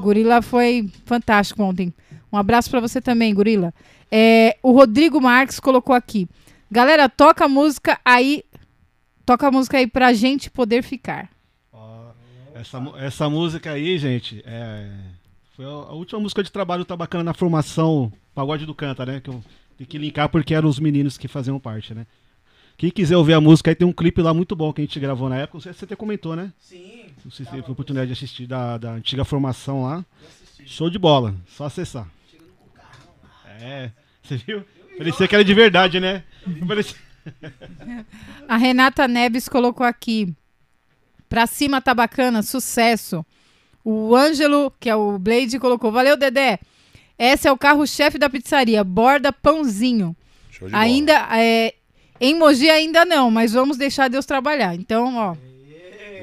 [0.00, 1.92] Gorila foi fantástico ontem.
[2.32, 3.72] Um abraço pra você também, Gorila.
[4.10, 6.28] É, o Rodrigo Marques colocou aqui.
[6.70, 8.44] Galera, toca a música aí.
[9.24, 11.30] Toca a música aí pra gente poder ficar.
[12.58, 14.90] Essa, essa música aí, gente, é,
[15.54, 19.20] foi a, a última música de trabalho tá bacana na formação Pagode do Canta, né?
[19.20, 19.40] Que eu
[19.76, 22.04] tenho que linkar porque eram os meninos que faziam parte, né?
[22.78, 25.00] Quem quiser ouvir a música, aí tem um clipe lá muito bom que a gente
[25.00, 25.58] gravou na época.
[25.58, 26.52] Você você até comentou, né?
[26.60, 27.06] Sim.
[27.24, 30.06] Não sei se teve a oportunidade de assistir da, da antiga formação lá.
[30.64, 32.08] Show de bola, só acessar.
[33.60, 33.90] É,
[34.22, 34.64] você viu?
[34.96, 36.22] Parecia que era de verdade, né?
[36.68, 36.96] Parecia...
[38.46, 40.32] A Renata Neves colocou aqui.
[41.28, 43.26] Pra cima tá bacana, sucesso.
[43.84, 45.90] O Ângelo, que é o Blade, colocou.
[45.90, 46.60] Valeu, Dedé.
[47.18, 48.84] Esse é o carro-chefe da pizzaria.
[48.84, 50.16] Borda pãozinho.
[50.48, 50.84] Show de bola.
[50.84, 51.74] Ainda é,
[52.20, 54.74] em Mogi ainda não, mas vamos deixar Deus trabalhar.
[54.74, 55.48] Então, ó,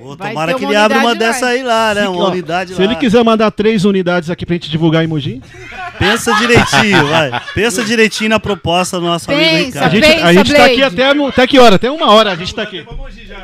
[0.01, 2.01] Ô, Vai tomara que uma ele abra uma unidade dessa aí lá, né?
[2.01, 2.83] Se- Uma ó, unidade Se lá.
[2.85, 5.41] ele quiser mandar três unidades aqui pra gente divulgar em Mogi,
[5.97, 7.31] Pensa direitinho, vai.
[7.55, 9.85] Pensa direitinho na proposta do nosso amigo Pensa, Ricardo.
[9.85, 11.75] a gente, pensa, a gente tá aqui até, até que hora?
[11.77, 12.85] Até uma hora a gente tá aqui.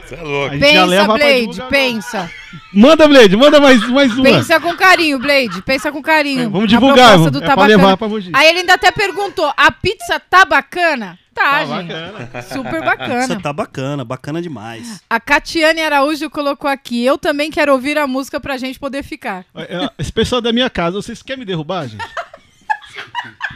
[0.05, 0.53] Você é louco.
[0.53, 2.31] A gente já leva pensa, Blade, pensa.
[2.73, 4.23] Manda, Blade, manda mais, mais uma.
[4.23, 5.61] Pensa com carinho, Blade.
[5.61, 6.43] Pensa com carinho.
[6.43, 8.29] É, vamos divulgar, proposta do é pra levar pra Mogi.
[8.33, 11.17] Aí ele ainda até perguntou: a pizza tá bacana?
[11.33, 11.87] Tá, Tá gente.
[11.87, 12.41] bacana.
[12.43, 13.27] Super bacana.
[13.27, 15.01] Você tá bacana, bacana demais.
[15.09, 17.03] A Catiane Araújo colocou aqui.
[17.05, 19.45] Eu também quero ouvir a música pra gente poder ficar.
[19.55, 22.03] É, Esse pessoal da minha casa, vocês querem me derrubar, gente?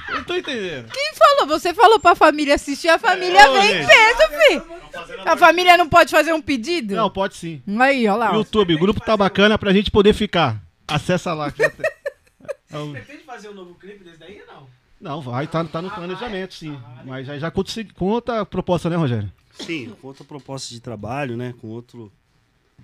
[0.10, 0.90] Eu não tô entendendo.
[0.92, 1.48] Quem falou?
[1.48, 5.30] Você falou pra família assistir, a família Ô, vem peso, fi.
[5.30, 6.96] A família não pode fazer um pedido?
[6.96, 7.62] Não, pode sim.
[7.80, 8.34] Aí, ó lá.
[8.34, 10.58] YouTube, o grupo tá bacana pra gente poder ficar.
[10.88, 11.52] Acessa lá.
[12.72, 14.55] É o- Pretende fazer um novo clipe desse daí ou não?
[15.06, 16.76] Não, vai, tá, tá no planejamento, sim.
[17.06, 19.32] Mas já, já conta, com outra proposta, né, Rogério?
[19.54, 21.54] Sim, com outra proposta de trabalho, né?
[21.62, 22.12] Com outro,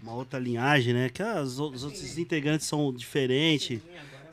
[0.03, 1.09] uma outra linhagem, né?
[1.09, 3.81] Que as, os outros integrantes são diferentes.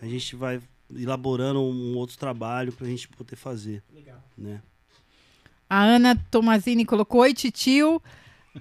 [0.03, 0.61] A gente vai
[0.95, 3.83] elaborando um outro trabalho pra gente poder fazer,
[4.37, 4.61] né?
[5.69, 8.03] A Ana Tomazini colocou: Oi, titio.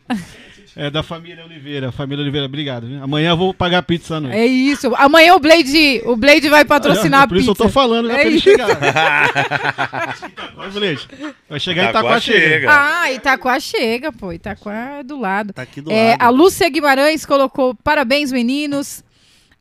[0.75, 1.91] É da família Oliveira.
[1.91, 2.87] Família Oliveira, obrigado.
[2.87, 3.03] viu?
[3.03, 4.35] Amanhã eu vou pagar pizza à noite.
[4.37, 4.93] É isso.
[4.95, 7.63] Amanhã o Blade, o Blade vai patrocinar a Por isso pizza.
[7.63, 8.67] eu tô falando, já É pra ele chegar.
[10.55, 11.07] Vai, Blade.
[11.49, 12.39] Vai chegar em Itaquá chega.
[12.49, 12.67] chega.
[12.71, 14.31] Ah, Itaquá chega, pô.
[14.33, 15.53] Itaquá é do lado.
[15.53, 16.21] Tá aqui do É, lado.
[16.21, 19.03] a Lúcia Guimarães colocou: Parabéns, meninos.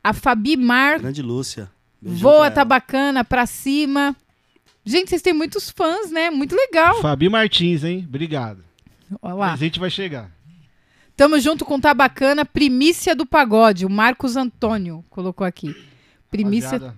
[0.03, 1.69] A Fabi Mar, Grande Lúcia.
[2.01, 4.15] Beijão voa, tá bacana, pra cima.
[4.85, 6.29] Gente, vocês têm muitos fãs, né?
[6.29, 7.01] Muito legal.
[7.01, 8.05] Fabi Martins, hein?
[8.07, 8.63] Obrigado.
[9.21, 9.47] Olha O lá.
[9.49, 10.29] presente vai chegar.
[11.17, 13.85] Tamo junto com Tá Bacana, Primícia do Pagode.
[13.85, 15.75] O Marcos Antônio colocou aqui.
[16.29, 16.93] Primícia,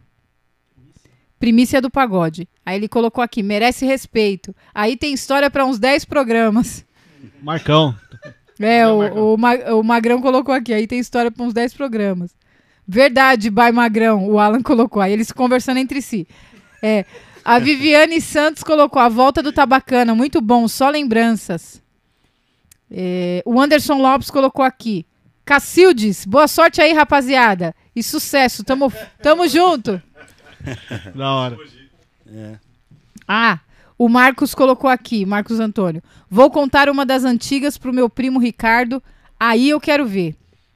[1.39, 2.47] primícia do Pagode.
[2.65, 4.53] Aí ele colocou aqui, merece respeito.
[4.73, 6.85] Aí tem história pra uns 10 programas.
[7.41, 7.95] Marcão.
[8.59, 9.33] É, o, Marcão.
[9.33, 10.73] o, Ma- o Magrão colocou aqui.
[10.73, 12.35] Aí tem história pra uns 10 programas.
[12.85, 15.01] Verdade, by Magrão, o Alan colocou.
[15.01, 16.27] Aí eles conversando entre si.
[16.81, 17.05] É.
[17.45, 20.13] A Viviane Santos colocou a volta do Tabacana.
[20.13, 21.81] Muito bom, só lembranças.
[22.91, 25.05] É, o Anderson Lopes colocou aqui.
[25.45, 27.75] Cacildes, boa sorte aí, rapaziada.
[27.95, 28.91] E sucesso, tamo,
[29.21, 30.01] tamo junto.
[31.15, 31.57] Da hora.
[32.27, 32.55] É.
[33.27, 33.59] Ah,
[33.97, 36.03] o Marcos colocou aqui, Marcos Antônio.
[36.29, 39.01] Vou contar uma das antigas pro meu primo Ricardo.
[39.39, 40.35] Aí eu quero ver.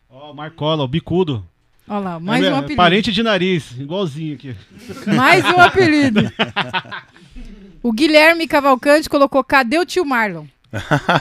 [0.10, 1.45] Ó, Marcola, o bicudo.
[1.88, 2.77] Olha lá, mais É um apelido.
[2.77, 4.56] Parente de nariz, igualzinho aqui.
[5.14, 6.22] Mais um apelido.
[7.84, 10.45] O Guilherme Cavalcante colocou: cadê o tio Marlon?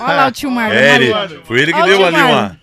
[0.00, 0.74] Olha lá o tio Marlon.
[0.76, 1.12] É, ele,
[1.44, 2.58] foi ele que Ó, o deu ali uma.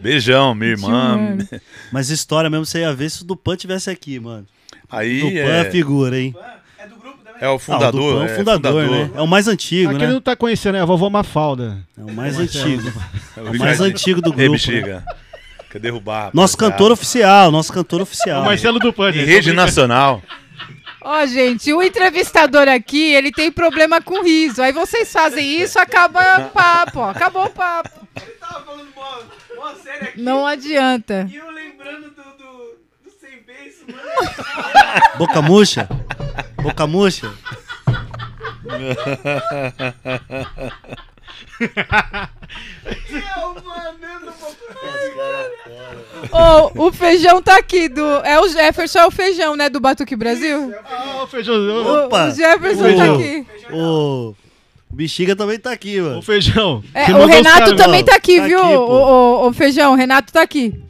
[0.00, 1.38] Beijão, minha irmã.
[1.92, 4.46] Mas história mesmo, você ia ver se o Dupan tivesse aqui, mano.
[4.90, 6.34] Aí Dupan é é, figura, hein?
[6.78, 7.42] É do grupo também?
[7.42, 8.12] é o Ah, o fundador.
[8.12, 9.10] Dupan é o é fundador, né?
[9.14, 10.12] É o mais antigo, Aqui né?
[10.12, 11.78] não tá conhecendo, é a vovó Mafalda.
[11.98, 12.92] É o mais antigo.
[13.36, 14.52] É É o mais antigo do grupo.
[14.52, 15.04] bexiga.
[15.70, 16.30] Quer derrubar?
[16.32, 18.42] Nosso cantor oficial, nosso cantor oficial.
[18.42, 20.22] O Marcelo Dupan, Em rede nacional.
[21.00, 24.60] Ó, gente, o entrevistador aqui, ele tem problema com riso.
[24.62, 27.10] Aí vocês fazem isso, acaba o papo, ó.
[27.10, 28.06] Acabou o papo.
[28.16, 29.18] Ele tava falando mó,
[29.56, 30.20] mó sério aqui.
[30.20, 31.26] Não adianta.
[31.30, 34.02] E eu lembrando do, do, do sem beijo, mano.
[35.16, 35.88] Boca murcha?
[36.62, 37.32] Boca murcha?
[41.60, 44.56] Eu, mano, eu não vou...
[44.82, 45.10] Ai,
[46.30, 46.70] cara.
[46.76, 47.88] Ô, o feijão tá aqui.
[47.88, 49.68] Do, é o Jefferson, é o feijão, né?
[49.68, 50.74] Do Batuque Brasil.
[50.84, 51.54] Ah, o feijão.
[51.56, 52.28] O, Opa!
[52.28, 53.46] o Jefferson Ô, tá aqui.
[53.72, 54.34] O
[54.90, 56.22] o Bexiga também tá aqui, O mano.
[56.22, 56.82] feijão.
[56.94, 58.04] É, o Renato caras, também mano?
[58.06, 58.58] tá aqui, Tá viu?
[58.58, 60.82] aqui, o, o, o feijão, o Renato tá aqui.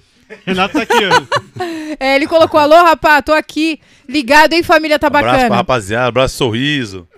[0.47, 1.59] Renato tá aqui, ó.
[1.99, 3.81] É, ele colocou: alô, rapá, tô aqui.
[4.09, 5.55] Ligado, hein, família, tá Abraço pra bacana.
[5.57, 7.09] rapaziada, abraço sorriso.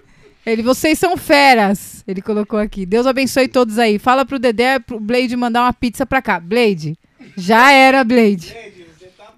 [0.51, 2.03] Ele, vocês são feras.
[2.07, 2.85] Ele colocou aqui.
[2.85, 3.99] Deus abençoe todos aí.
[3.99, 6.39] Fala pro Dedé, pro Blade mandar uma pizza pra cá.
[6.41, 6.97] Blade.
[7.37, 8.55] Já era, Blade.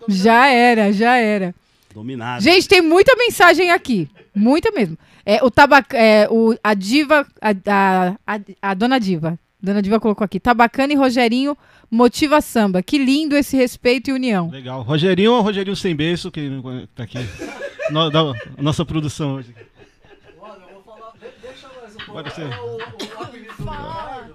[0.08, 1.54] Já era, já era.
[1.94, 2.42] Dominado.
[2.42, 4.08] Gente, tem muita mensagem aqui.
[4.34, 4.96] Muita mesmo.
[5.24, 8.40] É, o tabac, é, o, a diva, a, a, a,
[8.70, 9.38] a dona diva.
[9.62, 10.40] Dona Diva colocou aqui.
[10.40, 11.56] Tabacana e Rogerinho
[11.88, 12.82] motiva samba.
[12.82, 14.50] Que lindo esse respeito e união.
[14.50, 14.82] Legal.
[14.82, 16.50] Rogerinho, Rogerinho sem beijo, que
[16.96, 17.18] tá aqui.
[17.90, 19.52] No- da- nossa produção hoje.
[22.12, 22.48] Pode ser.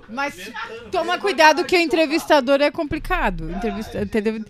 [0.10, 0.52] Mas
[0.92, 3.50] toma cuidado que o entrevistador é complicado.
[3.52, 4.46] Entrevista, tele-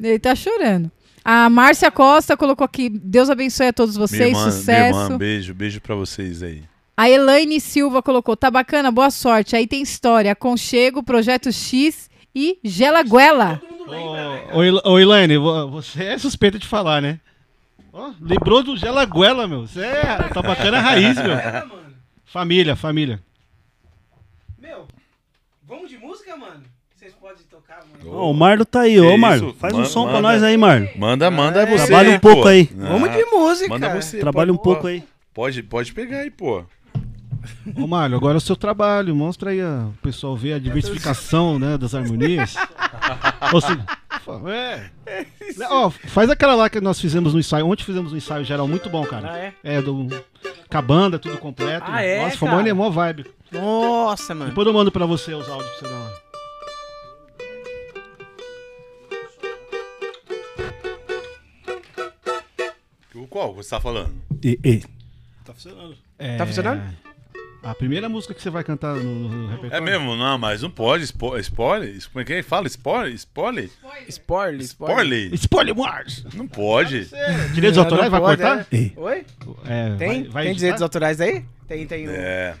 [0.00, 0.90] ele tá chorando.
[1.24, 4.98] A Márcia Costa colocou aqui: Deus abençoe a todos Minha vocês, irmã, minha sucesso.
[5.00, 6.62] irmã, beijo, beijo pra vocês aí.
[6.96, 9.56] A Elaine Silva colocou: tá bacana, boa sorte.
[9.56, 13.60] Aí tem história, Aconchego, Projeto X e Gelaguela.
[14.52, 17.18] Ô, ô, Elaine, vo- você é suspeita de falar, né?
[17.92, 19.66] Ó, lembrou do Gelaguela, meu.
[19.66, 21.32] Você é, tá bacana a raiz, meu.
[22.32, 23.20] Família, família.
[24.58, 24.86] Meu,
[25.66, 26.62] vamos de música, mano?
[26.96, 28.16] Vocês podem tocar, mano.
[28.16, 29.18] Ó, o Marlo tá aí, ô?
[29.18, 29.52] Marlo.
[29.54, 30.28] Faz um Manda- som pra manda.
[30.32, 30.88] nós aí, Marlo.
[30.96, 31.86] Manda, manda você.
[31.88, 32.48] Trabalha um pouco pô.
[32.48, 32.64] aí.
[32.74, 33.68] Vamos Ah, de música.
[33.68, 34.18] Manda você.
[34.20, 35.04] Trabalha um pouco aí.
[35.34, 36.64] Pode, pode pegar aí, pô.
[37.76, 39.14] Ô, Mário, agora é o seu trabalho.
[39.14, 42.54] Mostra aí ó, o pessoal ver a diversificação né, das harmonias.
[43.52, 43.78] Ou se-
[44.50, 44.90] é.
[45.70, 47.66] Ó, faz aquela lá que nós fizemos no ensaio.
[47.66, 49.32] Ontem fizemos um ensaio geral muito bom, cara.
[49.32, 49.52] Ah, é?
[49.64, 50.06] É, do,
[50.70, 51.86] com a banda, tudo completo.
[51.88, 52.62] Ah, é, Nossa, foi cara?
[52.62, 53.26] uma mó vibe.
[53.50, 54.50] Nossa, mano.
[54.50, 56.12] Depois eu mando pra você os áudios pra você dar uma.
[63.14, 64.14] O qual você tá falando?
[65.44, 65.96] Tá funcionando.
[66.18, 66.82] É, Tá funcionando?
[67.62, 69.84] A primeira música que você vai cantar no, no É repertório.
[69.84, 70.16] mesmo?
[70.16, 71.06] Não, mas não pode.
[71.06, 71.96] Spo spoiler?
[72.12, 72.42] Como é que é?
[72.42, 72.66] Fala?
[72.66, 73.14] Spoiler?
[73.14, 73.70] Spoiler?
[74.08, 74.62] Spoiler, spoiler.
[74.62, 75.34] Spoiler?
[75.34, 76.24] Spoiler Mars!
[76.34, 77.08] Não pode.
[77.54, 78.66] Direitos Não, autorais não vai pode, cortar?
[78.72, 78.90] é.
[78.96, 79.26] Oi?
[79.66, 80.08] É, Tem?
[80.08, 80.54] vai, vai tem editar?
[80.58, 81.44] direitos autorais aí?
[81.68, 82.08] Tem, tem.
[82.08, 82.54] um- É.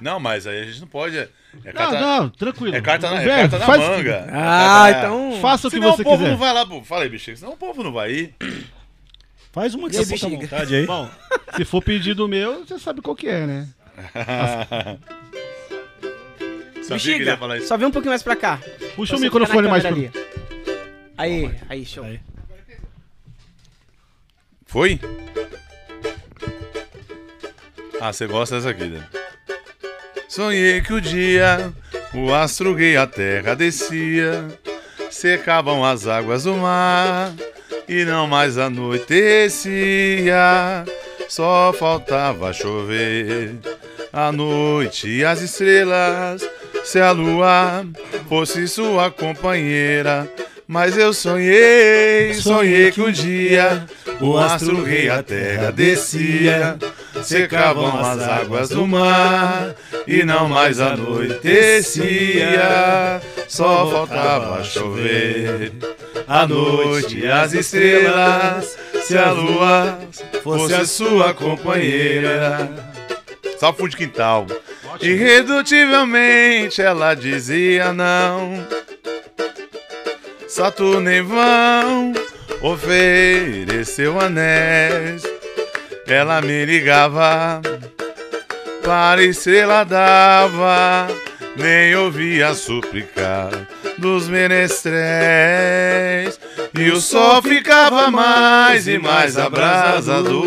[0.00, 1.16] Não, mas aí a gente não pode.
[1.16, 1.28] É,
[1.64, 2.74] é Não, carta, não, tranquilo.
[2.76, 4.26] é carta, na, é Velho, carta na faz- manga.
[4.32, 5.38] Ah, É carta- então.
[5.40, 6.30] Faça o que Senão você o povo quiser.
[6.30, 6.66] não vai lá.
[6.84, 7.36] Fala aí, bicho.
[7.36, 8.34] Senão o povo não vai ir.
[9.50, 10.56] Faz uma que você fica à bexiga?
[10.56, 10.86] vontade aí.
[10.86, 11.08] Bom,
[11.56, 13.68] se for pedido meu, você sabe qual que é, né?
[16.82, 17.66] Sabia que ele ia falar isso.
[17.66, 18.58] só vem um pouquinho mais pra cá.
[18.96, 20.20] Puxa o Você microfone fica na mais câmera pro...
[20.20, 20.28] ali.
[21.16, 22.04] Aí, aí, show.
[22.04, 22.20] Aí.
[24.66, 24.98] Foi?
[28.00, 29.06] Ah, você gosta dessa aqui, né?
[30.28, 31.72] Sonhei que o dia
[32.14, 34.46] o astro gay a terra descia,
[35.10, 37.32] secavam as águas do mar
[37.88, 40.36] e não mais anoitecia,
[41.28, 43.56] só faltava chover.
[44.12, 46.48] A noite e as estrelas,
[46.82, 47.86] se a lua
[48.28, 50.28] fosse sua companheira.
[50.66, 53.86] Mas eu sonhei, sonhei que um dia
[54.20, 56.76] o astro rei a terra descia,
[57.22, 59.74] secavam as águas do mar
[60.06, 62.02] e não mais anoitecia,
[63.46, 65.72] só faltava chover.
[66.26, 69.98] A noite e as estrelas, se a lua
[70.42, 72.87] fosse a sua companheira.
[73.58, 74.46] Só fundo de quintal.
[75.00, 78.66] Irredutivelmente ela dizia não.
[80.46, 82.12] Saturno em vão
[82.60, 85.22] ofereceu anéis.
[86.06, 87.60] Ela me ligava,
[88.82, 91.06] para estrela dava,
[91.56, 93.50] nem ouvia suplicar
[93.98, 94.98] dos menestréis.
[96.78, 100.40] E o sol ficava mais e mais abrasador,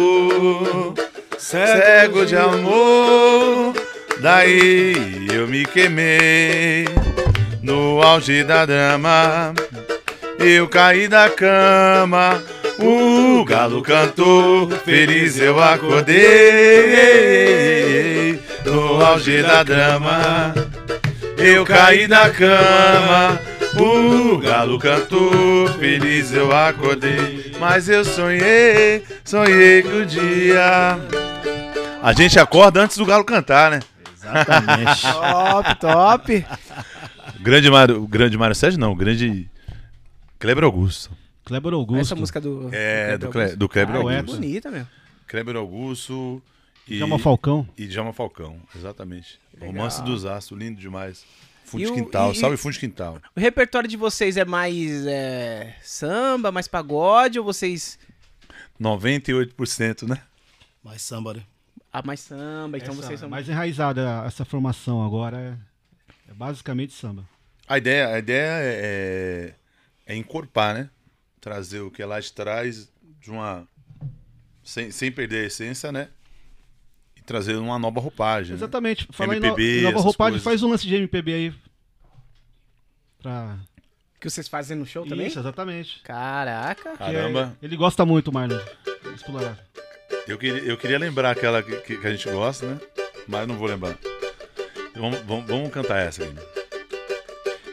[1.41, 3.73] cego de amor.
[4.19, 6.85] Daí eu me queimei
[7.63, 9.53] no auge da drama.
[10.37, 12.43] Eu caí da cama,
[12.79, 16.19] o galo cantou, feliz eu acordei.
[18.65, 20.53] No auge da drama,
[21.37, 23.39] eu caí da cama,
[23.75, 27.50] o galo cantou, feliz eu acordei.
[27.61, 30.97] Mas eu sonhei, sonhei que o dia.
[32.01, 33.79] A gente acorda antes do galo cantar, né?
[34.17, 35.01] Exatamente.
[35.11, 36.45] Top, top.
[37.39, 39.47] Grande Mário, grande Mário Sérgio não, grande
[40.39, 41.11] Kleber Augusto.
[41.45, 42.01] Kleber Augusto.
[42.01, 42.69] Essa música do.
[42.71, 44.19] É, do, Cle, do Kleber Ah, o Augusto.
[44.23, 44.35] Edson.
[44.37, 44.87] Bonita, meu.
[45.27, 46.41] Kleber Augusto
[46.87, 47.67] e Chama Falcão.
[47.77, 49.39] e Djalma Falcão, exatamente.
[49.59, 51.23] Romance dos Astros, lindo demais.
[51.71, 53.21] Fundo E de o- quintal, e- salve fundo de quintal.
[53.33, 57.97] O repertório de vocês é mais é, samba, mais pagode ou vocês.
[58.79, 60.21] 98%, né?
[60.83, 61.43] Mais samba, né?
[61.93, 63.29] Ah, mais samba, então Essa- vocês são.
[63.29, 67.23] Mais enraizada essa formação agora é, é basicamente samba.
[67.67, 69.53] A ideia, a ideia é,
[70.07, 70.89] é encorpar, né?
[71.39, 72.91] Trazer o que é lá de trás
[73.21, 73.65] de uma.
[74.63, 76.09] Sem, sem perder a essência, né?
[77.21, 78.51] E trazer uma nova roupagem.
[78.51, 78.57] né?
[78.57, 79.07] Exatamente.
[79.11, 80.43] Falar MPB, em, no, nova roupagem, coisas.
[80.43, 81.53] faz um lance de MPB aí.
[83.21, 83.57] Pra...
[84.19, 85.27] Que vocês fazem no show também?
[85.27, 86.01] Isso, exatamente.
[86.03, 86.95] Caraca.
[86.97, 88.59] Caramba, é- ele gosta muito, Marlon.
[89.15, 89.57] Explorar.
[90.27, 92.79] eu queria, eu queria lembrar aquela que, que- que a gente gosta, né?
[93.27, 93.97] Mas não vou lembrar.
[94.95, 96.35] Vamos, vamos, vamos cantar essa aqui.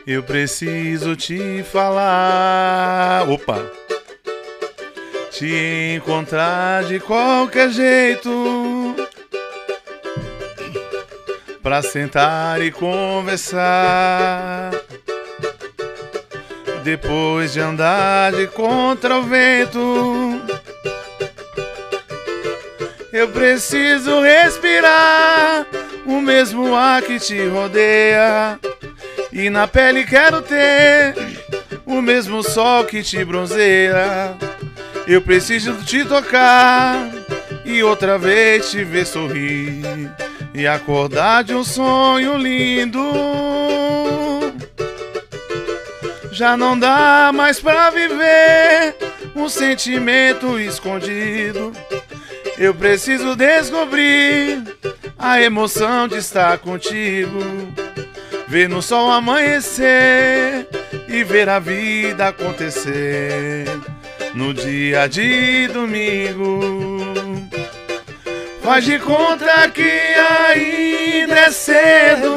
[0.06, 3.28] Eu preciso te falar.
[3.28, 3.70] Opa!
[5.30, 8.30] Te encontrar de qualquer jeito.
[11.62, 14.70] Pra sentar e conversar.
[16.84, 20.40] Depois de andar de contra o vento.
[23.12, 25.66] Eu preciso respirar
[26.06, 28.58] o mesmo ar que te rodeia.
[29.32, 31.14] E na pele quero ter
[31.84, 34.36] o mesmo sol que te bronzeia.
[35.06, 37.17] Eu preciso te tocar
[37.68, 39.82] e outra vez te ver sorrir
[40.54, 43.02] e acordar de um sonho lindo.
[46.32, 48.96] Já não dá mais pra viver
[49.36, 51.72] um sentimento escondido.
[52.56, 54.62] Eu preciso descobrir
[55.18, 57.38] a emoção de estar contigo.
[58.48, 60.66] Ver no sol amanhecer
[61.06, 63.66] e ver a vida acontecer
[64.32, 67.17] no dia de domingo.
[68.68, 72.36] Faz de conta que ainda é cedo.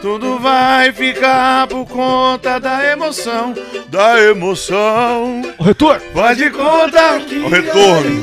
[0.00, 3.52] Tudo vai ficar por conta da emoção,
[3.88, 5.42] da emoção.
[5.58, 6.00] O retorno!
[6.14, 8.22] Faz de conta que o retorno.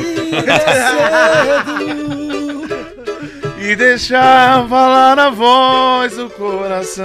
[3.59, 7.03] e deixar falar a voz do coração.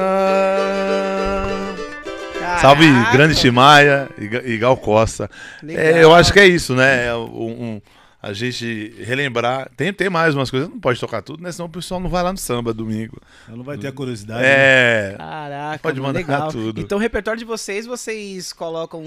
[2.38, 2.60] Caraca.
[2.60, 5.28] Salve, grande Timaia e Ga- Gal Costa.
[5.68, 7.08] É, eu acho que é isso, né?
[7.08, 7.80] É um- um-
[8.22, 9.68] a gente relembrar.
[9.76, 11.50] Tem, tem mais umas coisas, não pode tocar tudo, né?
[11.50, 13.20] Senão o pessoal não vai lá no samba domingo.
[13.48, 14.42] Ela não vai ter a curiosidade.
[14.42, 14.48] né?
[14.48, 15.14] É.
[15.18, 16.48] Caraca, Pode mandar legal.
[16.52, 16.80] tudo.
[16.80, 19.02] Então, o repertório de vocês, vocês colocam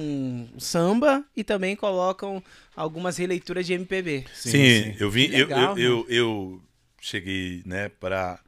[0.58, 2.44] samba e também colocam
[2.76, 4.26] algumas releituras de MPB.
[4.34, 6.62] Sim, eu vim, Que eu, legal, eu, eu, eu
[7.00, 8.40] cheguei, né, para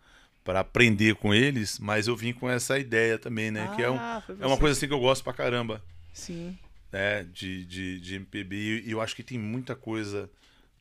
[0.44, 3.69] para aprender com eles, mas eu vim com essa ideia também, né?
[3.76, 5.84] que é, um, Ah, é uma coisa assim que eu gosto pra caramba,
[6.14, 6.57] Sim.
[6.89, 7.26] né?
[7.34, 8.84] De, de, de MPB.
[8.85, 10.30] E eu acho que tem muita coisa.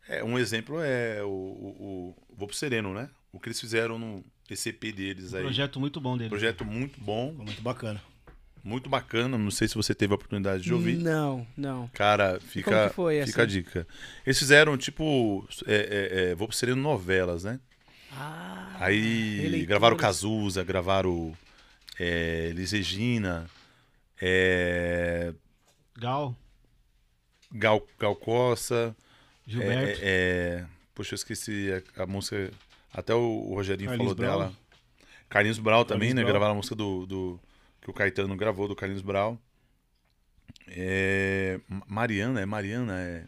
[0.08, 3.08] É, um exemplo é o, o, o Vou pro Sereno, né?
[3.32, 5.42] O que eles fizeram no ECP deles aí.
[5.42, 6.30] Projeto muito bom dele.
[6.30, 8.02] Projeto muito bom, Ficou muito bacana.
[8.62, 9.36] muito bacana.
[9.36, 10.96] Não sei se você teve a oportunidade de ouvir.
[10.96, 11.88] Não, não.
[11.88, 13.52] Cara, como fica, que foi, fica a assim?
[13.54, 13.86] dica.
[14.24, 17.58] Eles fizeram, tipo, é, é, é, Vou pro Sereno novelas, né?
[18.12, 21.36] Ah, Aí gravaram Cazuza, gravaram
[21.98, 23.46] é, Elis Regina,
[24.22, 25.34] é,
[25.98, 26.34] Gal,
[27.52, 28.96] Gal, Gal Costa.
[29.46, 30.00] Gilberto.
[30.02, 30.08] É,
[30.62, 32.50] é, poxa, eu esqueci a, a música.
[32.92, 34.38] Até o, o Rogerinho Carlinhos falou Brau.
[34.40, 34.56] dela.
[35.28, 36.22] Carlinhos Brau também, Carlinhos né?
[36.22, 36.32] Brau.
[36.32, 37.40] Gravaram a música do, do.
[37.80, 39.38] Que o Caetano gravou, do Carlinhos Brau.
[40.68, 43.24] É, Ma- Mariana, é Mariana, é.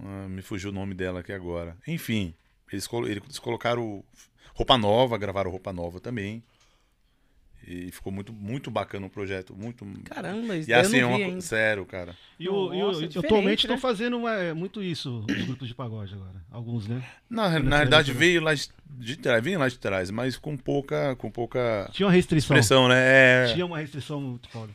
[0.00, 1.76] Ah, me fugiu o nome dela aqui agora.
[1.86, 2.32] Enfim,
[2.70, 4.04] eles, eles colocaram
[4.54, 6.42] roupa nova, gravaram roupa nova também.
[7.70, 9.54] E ficou muito, muito bacana o projeto.
[9.54, 9.84] Muito.
[10.04, 11.42] Caramba, isso E assim, eu é não uma vi.
[11.42, 12.16] Sério, cara.
[12.40, 13.80] E, o, e o- Nossa, e diferente, atualmente estão né?
[13.82, 16.42] fazendo é, muito isso, os grupos de pagode agora.
[16.50, 17.04] Alguns, né?
[17.28, 20.56] Na, Olha, na realidade olha, veio lá de, trás, veio lá de trás, mas com
[20.56, 22.56] pouca, com pouca Tinha uma restrição.
[22.56, 22.96] expressão, né?
[23.50, 24.72] É, Tinha uma restrição muito foda.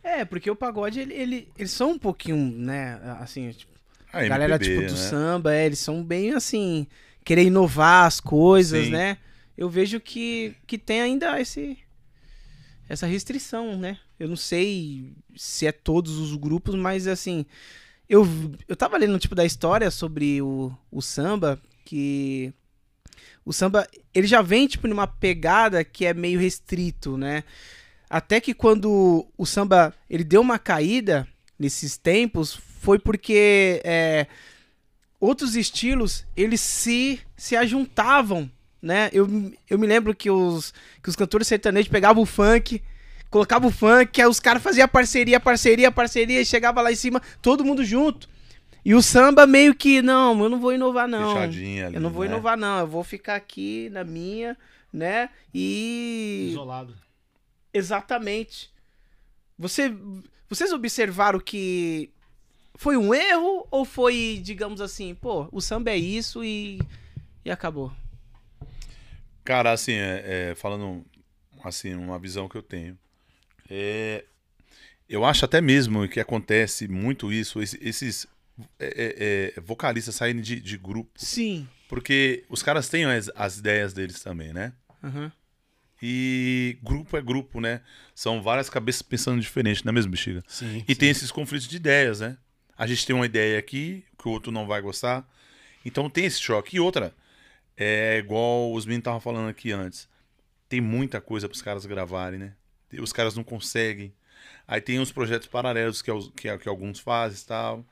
[0.00, 3.72] É, porque o pagode, ele, ele, eles são um pouquinho, né, assim, tipo,
[4.12, 4.96] a galera, MPB, tipo, do né?
[4.96, 6.86] samba, é, eles são bem, assim,
[7.24, 8.92] querer inovar as coisas, Sim.
[8.92, 9.18] né?
[9.56, 11.76] Eu vejo que, que tem ainda esse,
[12.88, 13.98] essa restrição, né?
[14.18, 17.44] Eu não sei se é todos os grupos, mas, assim,
[18.08, 18.26] eu,
[18.66, 22.52] eu tava lendo, tipo, da história sobre o, o samba, que
[23.44, 27.44] o samba, ele já vem, tipo, numa pegada que é meio restrito, né?
[28.08, 31.28] Até que quando o samba ele deu uma caída
[31.58, 34.26] nesses tempos, foi porque é,
[35.20, 38.50] outros estilos eles se, se ajuntavam,
[38.80, 39.10] né?
[39.12, 39.26] Eu,
[39.68, 40.72] eu me lembro que os,
[41.02, 42.82] que os cantores sertanejos pegavam o funk,
[43.30, 47.20] colocavam o funk, aí os caras faziam parceria, parceria, parceria, e chegava lá em cima,
[47.42, 48.28] todo mundo junto.
[48.84, 51.34] E o samba meio que, não, eu não vou inovar não.
[51.34, 52.30] Fechadinha ali, Eu não vou né?
[52.30, 52.78] inovar, não.
[52.78, 54.56] Eu vou ficar aqui na minha.
[54.92, 55.28] né?
[55.52, 56.94] E Isolado.
[57.74, 58.70] exatamente.
[59.58, 59.92] Você,
[60.48, 62.10] vocês observaram que
[62.76, 66.80] foi um erro ou foi, digamos assim, pô, o samba é isso e,
[67.44, 67.92] e acabou?
[69.48, 71.02] Cara, assim, é, é, falando
[71.64, 72.98] assim, uma visão que eu tenho.
[73.70, 74.22] É,
[75.08, 78.26] eu acho até mesmo que acontece muito isso, esse- esses
[78.78, 81.12] é, é, é, vocalistas saindo de, de grupo.
[81.16, 81.66] Sim.
[81.88, 84.74] Porque os caras têm as, as ideias deles também, né?
[85.02, 85.32] Aham.
[86.02, 87.80] E grupo é grupo, né?
[88.14, 90.44] São várias cabeças pensando diferente, não é mesmo, Bexiga?
[90.46, 90.84] Sim.
[90.86, 92.36] E tem esses conflitos de ideias, né?
[92.76, 95.26] A gente tem uma ideia aqui que o outro não vai gostar.
[95.86, 96.76] Então tem esse choque.
[96.76, 97.14] E outra,
[97.78, 100.08] é igual os meninos estavam falando aqui antes.
[100.68, 102.54] Tem muita coisa para os caras gravarem, né?
[103.00, 104.12] Os caras não conseguem.
[104.66, 107.84] Aí tem os projetos paralelos que, os- que, que alguns fazem e tal.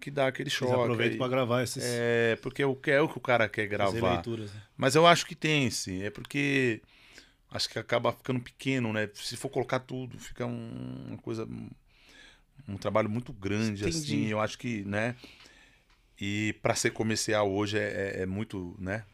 [0.00, 0.72] Que dá aquele Eles choque.
[0.72, 1.18] aproveitam aí.
[1.18, 4.14] pra gravar esses, É, porque o que é o que o cara quer gravar.
[4.14, 4.52] leituras.
[4.52, 4.62] Né?
[4.76, 6.02] Mas eu acho que tem, sim.
[6.02, 6.80] É porque
[7.50, 9.10] acho que acaba ficando pequeno, né?
[9.14, 11.46] Se for colocar tudo, fica um- uma coisa.
[12.68, 13.96] Um trabalho muito grande, Entendi.
[13.98, 14.26] assim.
[14.28, 15.16] Eu acho que, né?
[16.20, 19.04] E para ser comercial hoje é, é- é muito, né?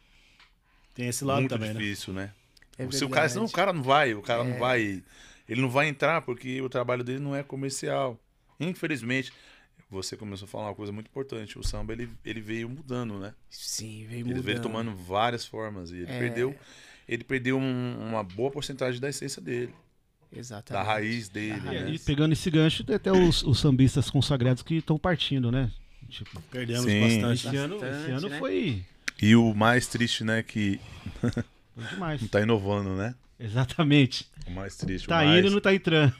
[0.96, 1.78] Tem esse lado muito também, né?
[1.78, 2.32] difícil, né?
[2.76, 4.48] É Se o cara, senão o cara não vai, o cara É.
[4.50, 5.00] não vai.
[5.48, 8.18] Ele não vai entrar porque o trabalho dele não é comercial.
[8.58, 9.32] Infelizmente,
[9.88, 11.58] você começou a falar uma coisa muito importante.
[11.58, 13.32] O samba ele, ele veio mudando, né?
[13.48, 14.42] Sim, veio Ele mudando.
[14.44, 16.18] veio tomando várias formas e ele É.
[16.18, 16.56] perdeu,
[17.06, 19.72] ele perdeu um- uma boa porcentagem da essência dele,
[20.34, 20.84] Exatamente.
[20.84, 21.60] da raiz dele.
[21.60, 21.86] Da E né?
[21.86, 25.70] aí, pegando esse gancho, tem até os, os sambistas consagrados que estão partindo, né?
[26.08, 27.00] Tipo, Perdemos Sim.
[27.00, 27.46] bastante.
[27.46, 28.38] esse ano, esse Bastante, ano né?
[28.38, 28.84] foi,
[29.20, 30.80] E o mais triste, né, que
[31.90, 32.20] demais.
[32.22, 33.14] não tá inovando, né?
[33.38, 34.30] Exatamente.
[34.46, 36.14] O mais triste, Tá o, mais, indo e não tá entrando.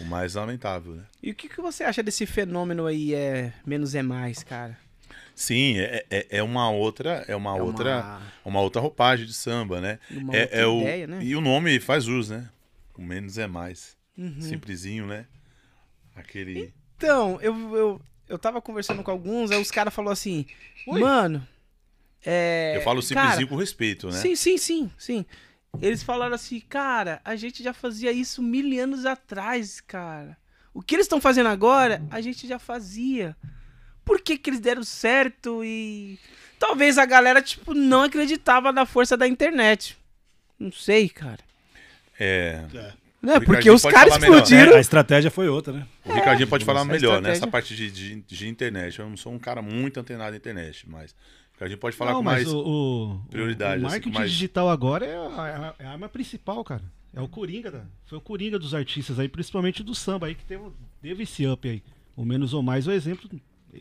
[0.00, 1.04] o mais lamentável, né?
[1.22, 4.78] E o que, que você acha desse fenômeno aí, é menos é mais, cara?
[5.34, 9.80] Sim, é, é, é uma outra, é uma É outra, uma outra roupagem de samba,
[9.80, 9.98] né?
[10.10, 11.18] uma é, outra é o ideia, né?
[11.22, 12.48] e o nome faz jus, né?
[12.96, 14.40] O menos é mais, Uhum.
[14.40, 15.26] simplesinho, né?
[16.14, 20.46] Aquele Então, eu, eu, eu tava conversando com alguns, aí os caras falaram assim,
[20.86, 21.46] mano,
[22.26, 22.74] é...
[22.76, 24.18] eu falo simplesinho cara, com respeito, né?
[24.18, 25.24] Sim, sim, sim, sim.
[25.80, 30.36] Eles falaram assim, cara, a gente já fazia isso mil anos atrás, cara.
[30.74, 33.36] O que eles estão fazendo agora, a gente já fazia.
[34.04, 36.18] Por que que eles deram certo e...
[36.58, 39.96] Talvez a galera, tipo, não acreditava na força da internet.
[40.58, 41.40] Não sei, cara.
[42.18, 42.92] É, É.
[43.22, 43.38] Né?
[43.38, 44.72] O Porque os caras falar explodiram.
[44.72, 45.86] É, a estratégia foi outra, né?
[46.04, 47.40] O Ricardinho pode falar essa melhor estratégia.
[47.40, 48.98] nessa parte de, de, de internet.
[48.98, 51.14] Eu não sou um cara muito antenado na internet, mas
[51.56, 52.52] o Ricardinho pode falar não, com mas mais.
[52.52, 56.08] o, o, prioridade, o assim, marketing com mais- digital agora é a, é a arma
[56.08, 56.82] principal, cara.
[57.14, 60.44] É o Coringa, da- foi o Coringa dos artistas aí, principalmente do samba aí, que
[60.44, 60.64] teve,
[61.00, 61.82] teve esse up aí.
[62.14, 63.28] O menos ou mais é o exemplo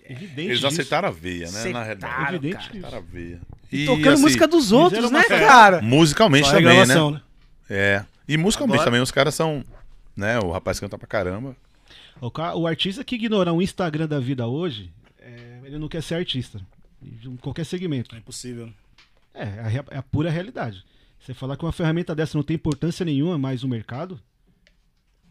[0.09, 0.67] evidente Eles disso.
[0.67, 1.51] acertaram a veia, né?
[1.71, 2.35] Na Acertaram, realidade.
[2.35, 2.69] Evidente cara.
[2.69, 3.41] Acertaram a veia.
[3.71, 5.81] E tocando assim, música dos outros, né, uma- cara?
[5.81, 6.75] Musicalmente Só a também, né?
[6.85, 7.21] gravação, né?
[7.69, 8.05] É.
[8.27, 9.63] E musicalmente Agora- também os caras são.
[10.15, 10.39] Né?
[10.39, 11.55] O rapaz canta pra caramba.
[12.21, 14.89] O, ca- o artista que ignorar um Instagram da vida hoje,
[15.19, 16.59] é, ele não quer ser artista.
[17.11, 18.15] De um- qualquer segmento.
[18.15, 18.71] É impossível.
[19.33, 20.83] É, é a, é pura realidade.
[21.19, 24.19] Você falar que uma ferramenta dessa não tem importância nenhuma mais no mercado,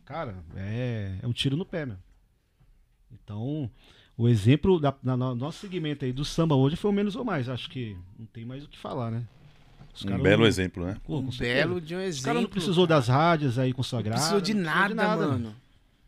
[0.04, 1.96] cara, é, é um tiro no pé, meu.
[3.12, 3.70] Então,
[4.16, 7.48] o exemplo da, no nosso segmento aí do samba hoje foi o menos ou mais.
[7.48, 9.24] Acho que não tem mais o que falar, né?
[9.94, 10.96] Os Um belo não- exemplo, né?
[11.04, 12.24] Pô, com Um belo de um Os exemplo.
[12.24, 14.22] caras não precisou das rádios aí consagradas.
[14.24, 15.56] Não precisou de não nada, precisou mano.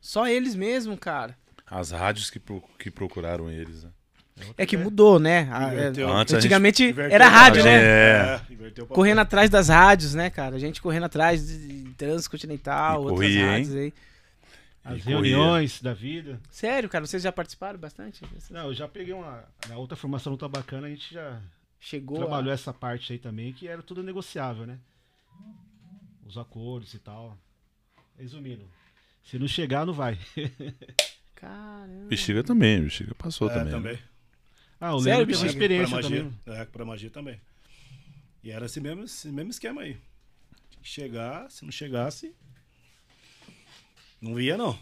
[0.00, 1.38] Só eles mesmo, cara.
[1.64, 3.84] As rádios que, pro- que procuraram eles.
[3.84, 3.90] Né?
[4.58, 5.48] É que mudou, né?
[5.50, 6.08] A- é- Inverteu.
[6.18, 7.74] Gente- antigamente era rádio, né?
[7.82, 8.38] É.
[8.38, 8.86] papel.
[8.86, 10.56] Correndo atrás das rádios, né, cara?
[10.56, 13.46] A gente correndo atrás de Transcontinental, E outras corria, hein?
[13.50, 13.94] rádios aí.
[14.84, 15.16] As E corria.
[15.18, 16.38] reuniões da vida.
[16.50, 18.22] Sério, cara, vocês já participaram bastante?
[18.50, 19.42] Não, eu já peguei uma.
[19.68, 21.40] Na outra formação não tá bacana, a gente já
[21.80, 22.54] Chegou trabalhou a...
[22.54, 24.78] essa parte aí também, que era tudo negociável, né?
[26.26, 27.36] Os acordos e tal.
[28.18, 28.64] Resumindo,
[29.24, 30.18] se não chegar, não vai.
[31.34, 32.06] Caramba.
[32.08, 33.80] Bexiga também, Bexiga passou É, também.
[33.94, 33.98] né?
[34.80, 35.46] Ah, o teve bicho?
[35.46, 36.60] experiência pra magia, também.
[36.60, 37.40] É, pra magia também.
[38.42, 39.96] E era esse mesmo, esse mesmo esquema aí.
[40.70, 42.34] Tinha que chegar, se não chegasse.
[44.20, 44.78] Não via, não.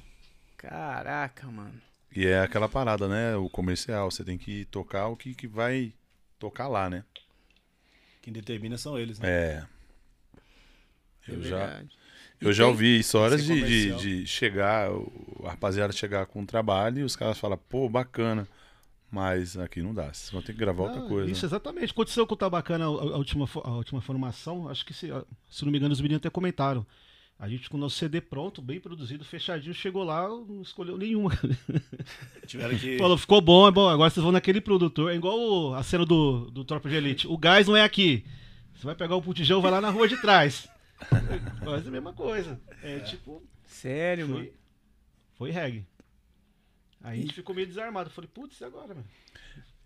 [0.56, 1.80] Caraca, mano.
[2.14, 3.36] E é aquela parada, né?
[3.36, 4.10] O comercial.
[4.10, 5.92] Você tem que tocar o que, que vai
[6.38, 7.04] tocar lá, né?
[8.22, 9.28] Quem determina são eles, né?
[9.28, 9.66] É.
[11.26, 11.98] É Eu já, verdade.
[12.40, 17.00] eu já ouvi histórias de, de, de chegar, o a rapaziada chegar com um trabalho
[17.00, 18.46] e os caras falam, pô, bacana.
[19.14, 20.12] Mas aqui não dá.
[20.12, 21.30] Vocês vão ter que gravar outra Ah, coisa.
[21.30, 21.92] Isso, exatamente.
[21.92, 24.68] Aconteceu com o Tabacana a, a última, a última formação.
[24.68, 25.08] Acho que, se,
[25.48, 26.84] se não me engano, os meninos até comentaram.
[27.38, 31.30] A gente com o nosso CD pronto, bem produzido, fechadinho, chegou lá, não escolheu nenhuma.
[32.46, 32.96] Tiveram que.
[32.98, 35.10] Falou, ficou bom, é bom, agora vocês vão naquele produtor.
[35.12, 37.26] É igual o- a cena do, do Tropa de Elite.
[37.26, 38.24] O gás não é aqui.
[38.74, 40.68] Você vai pegar o botijão, vai lá na rua de trás.
[41.62, 42.60] Quase a mesma coisa.
[42.82, 44.40] É, tipo, Sério, mano.
[44.40, 44.52] foi,
[45.36, 45.84] foi reggae.
[47.04, 48.08] Aí a gente ficou meio desarmado.
[48.08, 49.04] Eu falei, putz, e agora, mano?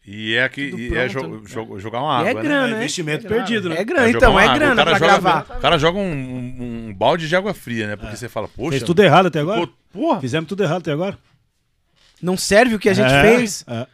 [0.06, 2.48] E é, que, Tudo e é pronto, jo- jo- jogar uma E é água, né?
[2.48, 2.76] grana, É né?
[2.78, 3.44] investimento É grana.
[3.44, 3.76] perdido, né?
[3.76, 4.54] É É grana, então, é água.
[4.58, 5.56] grana O cara pra joga, gravar.
[5.58, 7.96] O cara joga um, um- um balde de água fria, né?
[7.96, 8.70] Porque você fala, poxa.
[8.70, 9.60] Fez tudo errado até agora?
[9.60, 11.18] ficou- porra, Fizemos tudo errado até agora.
[12.22, 13.64] Não serve o que a gente É, fez.
[13.66, 13.86] é.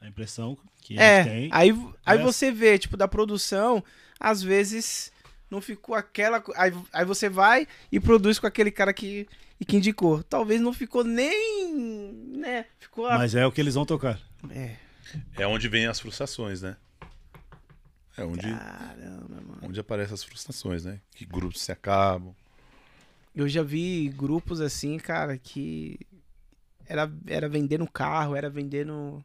[0.00, 1.48] A impressão que a É, gente tem.
[1.52, 2.22] aí, aí É.
[2.22, 3.84] você vê, tipo, da produção,
[4.18, 5.12] às vezes
[5.48, 6.42] não ficou aquela.
[6.56, 9.28] Aí, aí você vai e produz com aquele cara que,
[9.62, 10.24] e que indicou.
[10.24, 12.12] Talvez não ficou nem.
[12.36, 12.66] né?
[12.80, 13.06] Ficou.
[13.06, 14.20] a- Mas é o que eles vão tocar.
[14.50, 14.74] É,
[15.36, 16.76] É onde vem as frustrações, né?
[18.16, 19.58] É onde, caramba, mano.
[19.62, 21.00] onde aparecem as frustrações, né?
[21.14, 22.34] Que grupos se acabam.
[23.34, 25.98] Eu já vi grupos assim, cara, que
[26.86, 29.24] era, era vendendo carro, era vendendo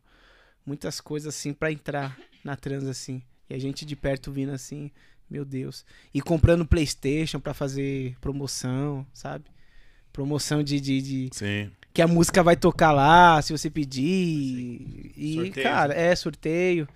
[0.65, 3.22] muitas coisas assim pra entrar na trans assim.
[3.49, 4.91] E a gente de perto vindo assim,
[5.30, 5.84] meu Deus.
[6.14, 9.45] E comprando PlayStation pra fazer promoção, sabe?
[10.18, 11.69] Promoção de, de, de- Sim.
[11.94, 15.11] que a música vai tocar lá, se você pedir.
[15.15, 16.89] E, Sorteio, cara, é sorteio.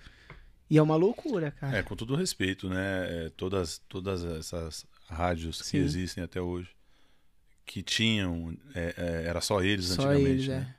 [0.68, 1.78] E é uma loucura, cara.
[1.78, 3.26] É, com todo respeito, né?
[3.26, 5.78] É, todas, todas essas rádios que Sim.
[5.78, 6.70] existem até hoje,
[7.64, 10.58] que tinham, é, é, era só eles Só antigamente, eles, é.
[10.58, 10.74] né?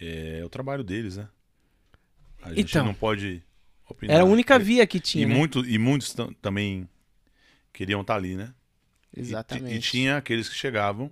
[0.00, 1.28] É, o trabalho deles, né?
[2.40, 2.86] A gente Então.
[2.86, 3.42] não pode
[3.90, 4.14] opinar.
[4.16, 5.24] Era a única E- via que tinha.
[5.24, 5.34] E, né?
[5.34, 6.88] muito, e muitos tam- também
[7.74, 8.54] queriam estar ali, né?
[9.14, 9.76] E Exatamente.
[9.76, 11.10] E, tinha aqueles que chegavam,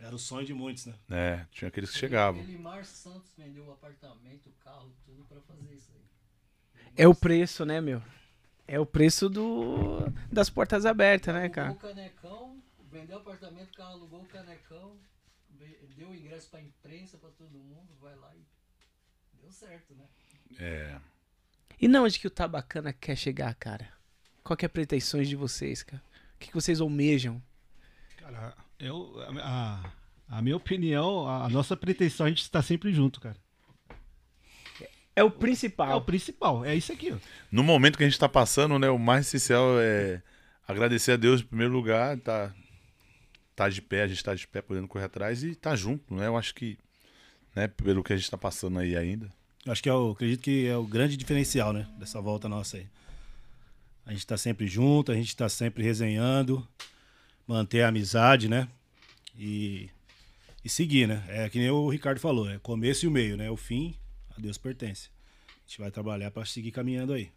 [0.00, 0.94] Era o sonho de muitos, né?
[1.06, 1.48] né?
[1.52, 2.40] Tinha aqueles que chegavam.
[2.42, 6.90] Elimar Santos vendeu o apartamento, o carro, tudo pra fazer isso aí.
[6.96, 8.02] É o preço, né, meu?
[8.66, 10.00] É o preço do
[10.32, 11.72] das portas abertas, né, Alugou cara?
[11.72, 14.96] o canecão, vendeu o apartamento, o carro alugou o canecão,
[15.96, 18.44] deu o ingresso pra imprensa, pra todo mundo, vai lá e
[19.40, 20.06] deu certo, né?
[20.58, 20.98] É,
[21.80, 23.88] E não onde que o Tabacana quer chegar, cara?
[24.42, 26.02] Qual que é a pretensões de vocês, cara?
[26.34, 27.42] O que, que vocês almejam?
[28.16, 29.92] Cara, eu, a,
[30.28, 33.36] a minha opinião, a, a nossa pretensão, a gente está sempre junto, cara.
[35.14, 36.00] É o É o principal.
[36.02, 37.16] principal, é isso aqui, ó.
[37.50, 38.88] No momento que a gente tá passando, né?
[38.88, 40.22] O mais essencial é
[40.66, 42.54] agradecer a Deus em primeiro lugar, tá,
[43.56, 46.26] tá de pé, a gente tá de pé podendo correr atrás e tá junto, né?
[46.26, 46.78] Eu acho que,
[47.54, 49.30] né, pelo que a gente tá passando aí ainda.
[49.66, 51.86] Acho que é o, acredito que é o grande diferencial, né?
[51.98, 52.86] Dessa volta nossa aí.
[54.06, 56.66] A gente tá sempre junto, a gente tá sempre resenhando,
[57.50, 58.68] manter a amizade, né?
[59.36, 59.88] E,
[60.64, 61.24] e seguir, né?
[61.28, 63.50] É que nem o Ricardo falou, é começo e o meio, né?
[63.50, 63.96] O fim,
[64.36, 65.08] a Deus pertence.
[65.48, 67.30] A gente vai trabalhar pra seguir caminhando aí.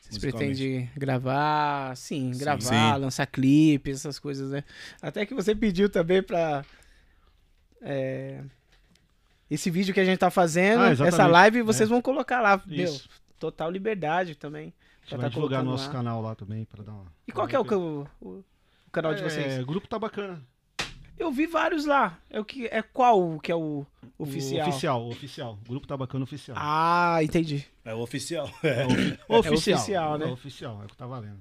[0.00, 2.40] Vocês pretendem gravar, sim, Sim.
[2.40, 3.00] gravar, Sim.
[3.00, 4.64] lançar clipes, essas coisas, né?
[5.00, 6.64] Até que você pediu também pra.
[7.80, 8.42] é,
[9.48, 12.60] esse vídeo que a gente tá fazendo, Ah, essa live, vocês vão colocar lá.
[12.66, 13.00] Meu,
[13.38, 14.72] total liberdade também.
[15.02, 15.92] A gente Já vai tá divulgar nosso lá.
[15.92, 17.12] canal lá também para dar uma.
[17.28, 18.44] E qual que é o, o,
[18.92, 19.54] o canal de vocês?
[19.54, 20.38] É, grupo tá bacana.
[21.18, 22.18] Eu vi vários lá.
[22.28, 23.86] É o que é qual que é o
[24.18, 24.66] oficial?
[24.66, 25.58] O oficial, o oficial.
[25.66, 26.56] Grupo tá bacana oficial.
[26.60, 27.64] Ah, entendi.
[27.86, 28.50] É o oficial.
[28.62, 28.82] É
[29.28, 30.26] É oficial, né?
[30.26, 31.40] É oficial, é o que tá valendo.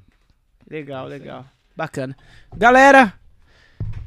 [0.69, 1.45] Legal, legal.
[1.75, 2.15] Bacana.
[2.55, 3.13] Galera,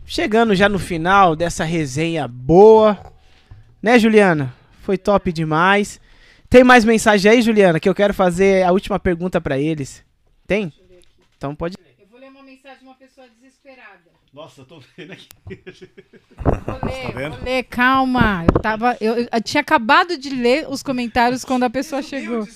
[0.07, 2.99] chegando já no final dessa resenha boa.
[3.83, 4.55] Né, Juliana?
[4.81, 6.01] Foi top demais.
[6.49, 10.03] Tem mais mensagem aí, Juliana, que eu quero fazer a última pergunta pra eles.
[10.47, 10.73] Tem?
[11.37, 11.77] Então pode.
[11.79, 11.94] Ler
[12.65, 14.11] mensagem de uma pessoa desesperada.
[14.33, 15.29] Nossa, eu tô vendo aqui.
[16.67, 17.37] Vou ler, vendo?
[17.37, 18.45] vou ler, calma.
[18.47, 22.49] Eu, tava, eu, eu tinha acabado de ler os comentários quando a pessoa chegou.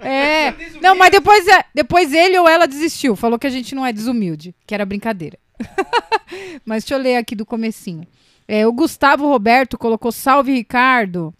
[0.00, 0.52] É.
[0.82, 3.16] Não, mas depois, é- depois ele ou ela desistiu.
[3.16, 5.38] Falou que a gente não é desumilde, que era brincadeira.
[6.64, 8.06] mas deixa eu ler aqui do comecinho.
[8.46, 11.32] É, o Gustavo Roberto colocou salve, Ricardo.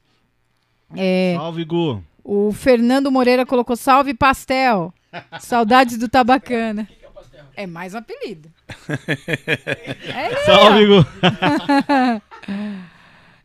[0.97, 2.03] É, Salve, Gu.
[2.25, 4.93] o Fernando Moreira colocou salve, pastel.
[5.41, 6.89] Saudades do Tabacana.
[7.57, 8.51] É mais um apelido.
[10.15, 11.07] É ele, Salve, Gu.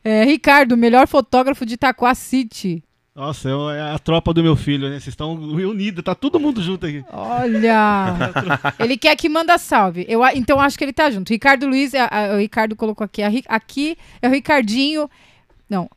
[0.03, 2.83] É, Ricardo, melhor fotógrafo de Itaquá City.
[3.15, 4.95] Nossa, é é a tropa do meu filho, né?
[4.95, 7.03] Vocês estão unidos, tá todo mundo junto aqui.
[7.11, 8.15] Olha!
[8.79, 10.05] ele quer que manda salve.
[10.09, 11.29] Eu, então acho que ele tá junto.
[11.29, 13.21] Ricardo Luiz, a- a- o Ricardo colocou aqui.
[13.21, 15.09] a aqui é o Ricardinho.
[15.69, 15.87] Não.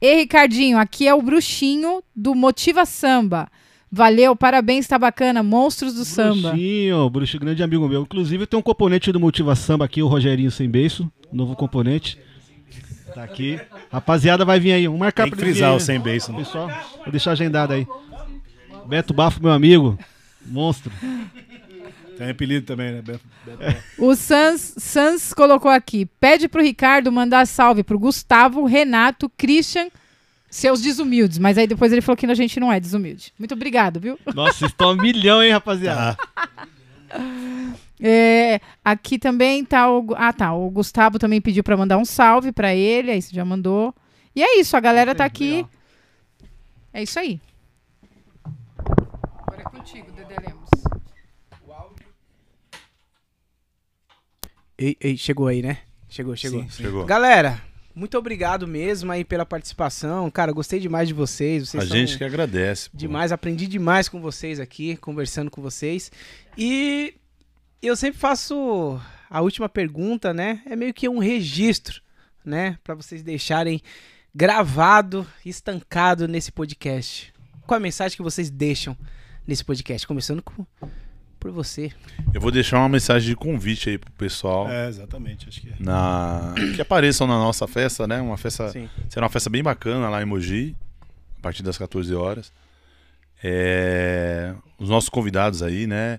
[0.00, 3.48] E Ricardinho, aqui é o bruxinho do Motiva Samba.
[3.96, 5.40] Valeu, parabéns, tá bacana.
[5.40, 6.48] Monstros do samba.
[6.50, 8.02] Bruxinho, bruxo grande amigo meu.
[8.02, 11.08] Inclusive tem um componente do Motiva Samba aqui, o Rogerinho Sem Beiço.
[11.32, 12.18] Novo componente.
[13.14, 13.60] Tá aqui.
[13.92, 14.86] Rapaziada, vai vir aí.
[14.86, 15.76] Vamos marcar Tem que vir frisar aí.
[15.76, 16.32] o sem beijo.
[16.32, 16.38] né?
[16.38, 16.68] Pessoal,
[17.04, 17.86] vou deixar agendado aí.
[18.88, 19.96] Beto Bafo, meu amigo.
[20.44, 20.90] Monstro.
[22.18, 23.00] Tem apelido também, né?
[23.00, 23.20] Beto?
[23.96, 26.06] O Sans, Sans colocou aqui.
[26.18, 29.86] Pede pro Ricardo mandar salve pro Gustavo, Renato, Christian,
[30.54, 31.38] seus desumildes.
[31.38, 33.32] Mas aí depois ele falou que a gente não é desumilde.
[33.38, 34.18] Muito obrigado, viu?
[34.34, 36.16] Nossa, estão a milhão, hein, rapaziada?
[38.06, 40.14] É, aqui também tá o.
[40.16, 40.52] Ah, tá.
[40.52, 43.10] O Gustavo também pediu pra mandar um salve pra ele.
[43.12, 43.94] Aí você já mandou.
[44.34, 45.64] E é isso, a galera tá aqui.
[46.92, 47.40] É isso aí.
[48.44, 50.68] Agora é contigo, Dedé Lemos.
[54.76, 55.78] Ei, ei, chegou aí, né?
[56.08, 56.62] Chegou, chegou.
[56.62, 57.06] Sim, Chegou.
[57.06, 57.62] Galera,
[57.94, 60.30] muito obrigado mesmo aí pela participação.
[60.30, 61.68] Cara, gostei demais de vocês.
[61.68, 62.90] Vocês A gente que agradece.
[62.90, 62.96] pô.
[62.96, 66.10] demais, aprendi demais com vocês aqui, conversando com vocês.
[66.58, 67.14] E
[67.80, 69.00] eu sempre faço
[69.30, 70.62] a última pergunta, né?
[70.66, 72.02] É meio que um registro,
[72.44, 73.80] né, Pra vocês deixarem
[74.34, 77.32] gravado, estancado nesse podcast.
[77.66, 78.96] Qual a mensagem que vocês deixam
[79.46, 80.06] nesse podcast?
[80.06, 80.66] Começando com,
[81.44, 81.92] por você.
[82.32, 84.66] Eu vou deixar uma mensagem de convite aí pro pessoal.
[84.70, 85.74] É, exatamente, acho que é.
[85.78, 86.54] Na...
[86.74, 88.18] Que apareçam na nossa festa, né?
[88.18, 88.70] Uma festa.
[88.70, 88.88] Sim.
[89.10, 90.74] Será uma festa bem bacana lá em Mogi,
[91.38, 92.50] a partir das 14 horas.
[93.42, 96.18] É, Os nossos convidados aí, né?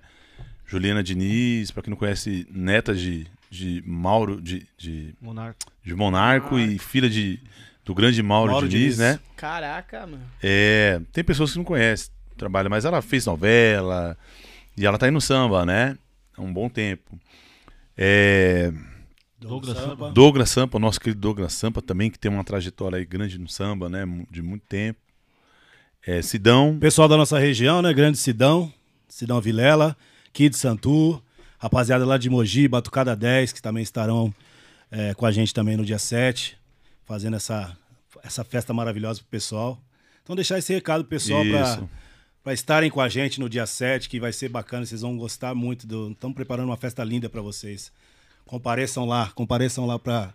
[0.68, 5.58] Juliana Diniz, pra quem não conhece, neta de, de Mauro, de, de, Monarca.
[5.84, 7.40] de Monarco e filha de,
[7.84, 8.98] do grande Mauro, Mauro Diniz, Diniz.
[9.00, 9.20] né?
[9.36, 10.22] Caraca, mano.
[10.44, 14.16] É, tem pessoas que não conhecem, trabalha, mas ela fez novela
[14.78, 15.98] e ela tá aí no samba, né?
[16.38, 17.18] Há um bom tempo.
[17.98, 18.74] É,
[19.40, 20.12] Douglas Sampa.
[20.12, 23.88] Douglas Sampa, nosso querido Douglas Sampa também, que tem uma trajetória aí grande no samba,
[23.90, 24.04] né?
[24.30, 25.00] De muito tempo.
[26.06, 27.94] É, Sidão, Pessoal da nossa região, né?
[27.94, 28.72] Grande Sidão,
[29.08, 29.96] Sidão Vilela,
[30.34, 31.22] Kid Santu,
[31.58, 34.34] rapaziada lá de Mogi, Batucada 10, que também estarão
[34.92, 36.58] é, com a gente também no dia 7,
[37.06, 37.76] fazendo essa,
[38.24, 39.80] essa festa maravilhosa pro pessoal.
[40.24, 41.90] Então deixar esse recado pro pessoal para Isso.
[42.46, 45.56] Para estarem com a gente no dia 7, que vai ser bacana, vocês vão gostar
[45.56, 46.12] muito do.
[46.12, 47.92] Estamos preparando uma festa linda para vocês.
[48.46, 50.32] Compareçam lá, compareçam lá para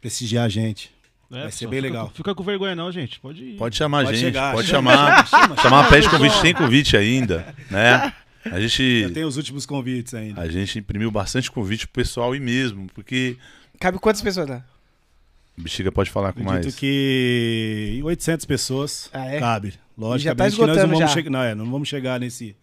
[0.00, 0.90] prestigiar a gente.
[1.30, 2.10] É, Vai ser bem fica- legal.
[2.14, 3.20] Fica com vergonha não, gente.
[3.20, 3.56] Pode ir.
[3.56, 5.26] pode chamar a gente, chegar, pode chama, chamar.
[5.28, 6.18] chama, chamar, pede chama.
[6.18, 8.12] convite, tem convite ainda, né?
[8.44, 10.40] A gente, Já tem os últimos convites ainda.
[10.42, 13.36] a gente imprimiu bastante convite pro pessoal ir mesmo, porque
[13.78, 14.64] Cabe quantas pessoas lá?
[15.56, 16.74] o Bexiga pode falar com Acredito mais.
[16.74, 19.38] que 800 pessoas Ah, é?
[19.38, 19.74] cabe.
[19.96, 22.56] Logicamente já tá que nós não esgotando vamos, não, é, não vamos chegar nesse.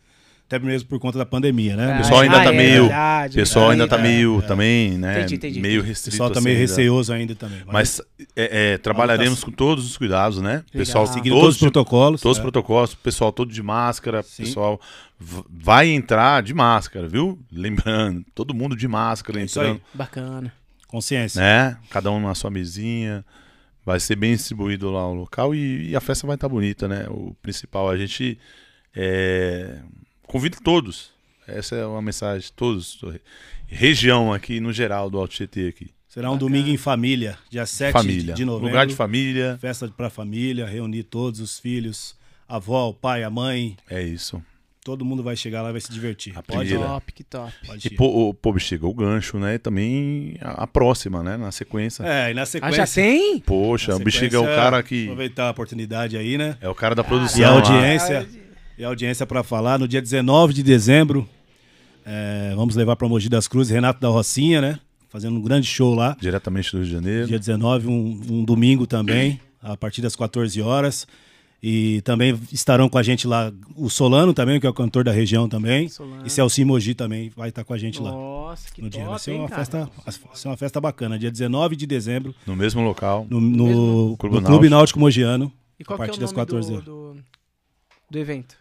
[0.48, 1.92] Até mesmo por conta da pandemia, né?
[1.92, 2.82] Ah, O pessoal ainda ah, tá é meio.
[2.82, 4.42] verdade, O pessoal ainda tá é, meio é.
[4.42, 5.20] também, né?
[5.20, 6.12] Entendi, entendi, meio O restrito.
[6.16, 6.74] pessoal tá meio assim, ainda.
[6.76, 7.60] receoso ainda também.
[7.68, 8.02] Mas
[8.36, 10.64] é, é, trabalharemos com todos os cuidados, né?
[10.72, 12.20] Pessoal, seguindo todos os de- protocolos.
[12.22, 12.42] Todos os é.
[12.42, 14.44] protocolos, pessoal todo de máscara, Sim.
[14.46, 14.82] pessoal
[15.20, 17.38] vai entrar de máscara, viu?
[17.52, 19.68] Lembrando, todo mundo de máscara É isso aí.
[19.68, 20.54] entrando, Bacana.
[20.88, 21.40] Consciência.
[21.40, 21.78] né?
[21.92, 23.24] Cada um na sua mesinha.
[23.90, 27.08] Vai ser bem distribuído lá o local e, e a festa vai estar bonita, né?
[27.10, 28.38] O principal, a gente
[28.96, 29.80] é,
[30.28, 31.10] convida todos.
[31.48, 33.02] Essa é uma mensagem, todos.
[33.66, 35.90] Região aqui, no geral, do Alto GT aqui.
[36.08, 38.36] Será um domingo em família, dia 7 família.
[38.36, 38.68] de novembro.
[38.68, 39.58] Lugar de família.
[39.60, 42.16] Festa pra família, reunir todos os filhos,
[42.48, 43.76] a avó, o pai, a mãe.
[43.90, 44.40] É isso.
[44.90, 46.34] Todo mundo vai chegar lá e vai se divertir.
[46.36, 46.90] A Pode, primeira.
[46.94, 47.54] Top, que top.
[47.68, 49.54] pode E pô, o- pô, chega o gancho, né?
[49.56, 51.38] E também a, a próxima, né?
[51.38, 52.04] Na sequência.
[52.04, 52.86] É, e na Ah, sequência.
[52.86, 53.40] já tem?
[53.40, 55.04] Poxa, o Bexiga é o cara que.
[55.04, 56.58] Aproveitar a oportunidade aí, né?
[56.60, 57.40] É o cara da produção.
[57.40, 57.56] E a lá.
[57.58, 58.28] audiência.
[58.78, 61.28] E a audiência para falar no dia 19 de dezembro.
[62.06, 64.80] é, vamos levar para Mogi das Cruzes Renato da Rocinha, né?
[65.10, 66.16] Fazendo um grande show lá.
[66.20, 67.28] Diretamente do Rio de Janeiro.
[67.28, 71.08] Dia 19, um, um domingo também, a partir das 14 horas.
[71.62, 75.12] E também estarão com a gente lá o Solano também, que é o cantor da
[75.12, 75.90] região também.
[75.90, 76.26] Solano.
[76.26, 78.12] E Celci Mogi também vai estar com a gente lá.
[78.12, 79.10] Nossa, que No top, dia.
[79.10, 79.60] Vai ser hein, uma cara?
[79.66, 81.20] festa, vai ser uma festa bacana.
[81.20, 83.28] Dia 19 de dezembro, No mesmo local.
[83.30, 84.70] no, no, Clube no Clube Náutico.
[84.70, 85.52] Náutico Mogiano.
[85.78, 86.86] E qual a partir que é o das nome 14 do, horas.
[86.86, 87.18] do,
[88.10, 88.56] do evento?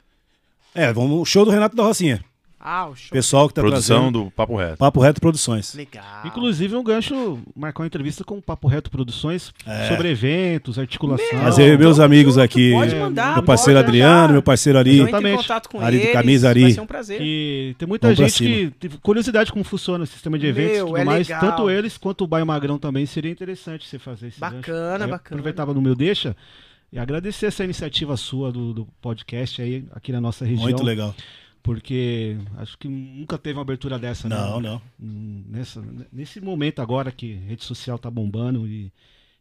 [0.74, 2.24] É, vamos, o show do Renato da Rocinha.
[2.60, 3.10] Ah, o show.
[3.12, 4.24] Pessoal que tá Produção trazendo.
[4.24, 4.76] do Papo Reto.
[4.78, 5.74] Papo Reto Produções.
[5.74, 6.04] Legal.
[6.26, 9.88] Inclusive, um gancho marcou uma entrevista com o Papo Reto Produções É.
[9.88, 11.26] sobre eventos, articulação.
[11.40, 14.32] Mas eu e meus amigos aqui, Pode mandar, meu parceiro pode Adriano, mandar.
[14.32, 14.90] meu parceiro Ari.
[14.90, 15.36] entro em Exatamente.
[15.42, 16.62] contato com Ari de eles, camisa, Ari.
[16.62, 17.18] vai ser um prazer.
[17.20, 20.84] Que tem muita Vamos gente que teve curiosidade como funciona o sistema de eventos Meu,
[20.84, 21.28] e tudo é mais.
[21.28, 21.40] legal.
[21.40, 24.56] Tanto eles quanto o Baio Magrão também seria interessante você fazer esse gancho.
[24.56, 25.18] Bacana, bacana.
[25.20, 26.36] Aproveitava no meu deixa
[26.92, 30.64] e agradecer essa iniciativa sua do, do podcast aí aqui na nossa região.
[30.64, 31.14] Muito legal.
[31.68, 34.34] Porque acho que nunca teve uma abertura dessa, né?
[34.34, 34.82] Não, não.
[34.98, 38.90] Hum, Nessa, nesse momento agora que rede social tá bombando e,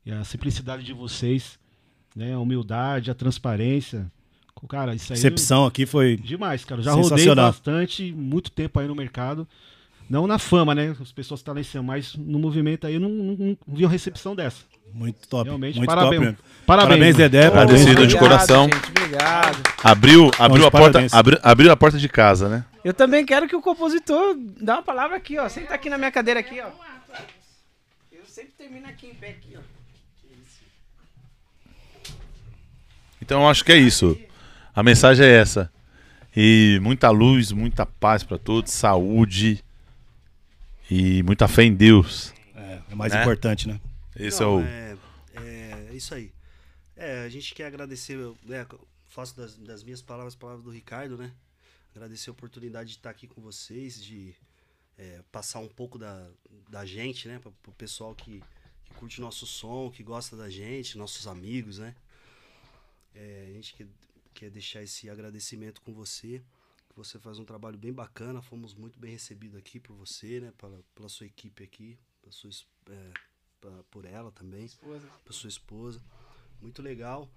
[0.06, 1.57] e a simplicidade de vocês,
[2.14, 2.33] né?
[2.33, 4.11] A humildade, a transparência.
[4.67, 5.15] Cara, isso aí.
[5.15, 6.17] Recepção aqui foi.
[6.17, 6.81] Demais, cara.
[6.81, 9.47] Já rodei bastante, muito tempo aí no mercado.
[10.09, 10.97] Não na fama, né?
[10.99, 13.85] As pessoas estão lá em cima, mas no movimento aí eu não, não, não vi
[13.85, 14.65] uma recepção dessa.
[14.93, 15.45] Muito top.
[15.45, 16.22] Realmente, muito parabéns.
[16.35, 16.38] top.
[16.66, 16.90] Parabéns.
[16.90, 17.45] Parabéns, Dedé.
[17.48, 18.07] Agradecido Parabéns.
[18.09, 18.64] de Obrigado, coração.
[18.66, 19.64] Gente, obrigado.
[19.83, 21.14] Abriu, abriu, a porta, parabéns.
[21.14, 22.66] abri- abriu a porta de casa, né?
[22.83, 25.48] Eu também quero que o compositor dê uma palavra aqui, ó.
[25.48, 26.67] Senta aqui na minha cadeira aqui, ó.
[28.11, 29.61] Eu sempre termino aqui em pé aqui, ó.
[33.22, 34.17] Então eu acho que é isso.
[34.75, 35.72] A mensagem é essa.
[36.35, 39.64] E muita luz, muita paz pra todos, saúde
[40.90, 42.33] e muita fé em Deus.
[42.56, 43.22] É, é mais Né?
[43.22, 43.80] importante, né?
[44.20, 44.62] Esse é o.
[44.62, 44.98] é,
[45.90, 46.34] é isso aí.
[46.96, 48.66] É, a gente quer agradecer, né,
[49.08, 51.32] faço das, das minhas palavras, as palavras do Ricardo, né?
[51.96, 54.36] Agradecer a oportunidade de estar aqui com vocês, de
[54.98, 56.30] é, passar um pouco da,
[56.70, 57.40] da gente, né?
[57.40, 58.44] Para o pessoal que,
[58.86, 61.96] que curte nosso som, que gosta da gente, nossos amigos, né?
[63.14, 63.88] É, a gente quer,
[64.34, 66.42] quer deixar esse agradecimento com você.
[66.90, 70.54] que Você faz um trabalho bem bacana, fomos muito bem recebidos aqui por você, né?
[70.58, 72.50] Pela, pela sua equipe aqui, pela sua,
[72.90, 73.12] é,
[73.60, 74.69] pra- por ela também
[75.24, 76.02] para sua esposa.
[76.61, 77.30] Muito legal.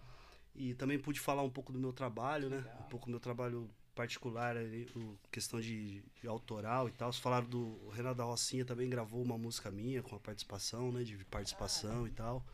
[0.55, 2.59] E também pude falar um pouco do meu trabalho, né?
[2.81, 7.13] Um pouco do meu trabalho particular, ali, o- questão de, de autoral e tal.
[7.13, 10.91] Vocês falaram do o Renato da Rocinha também gravou uma música minha com a participação,
[10.91, 11.03] né?
[11.05, 12.45] De participação e tal.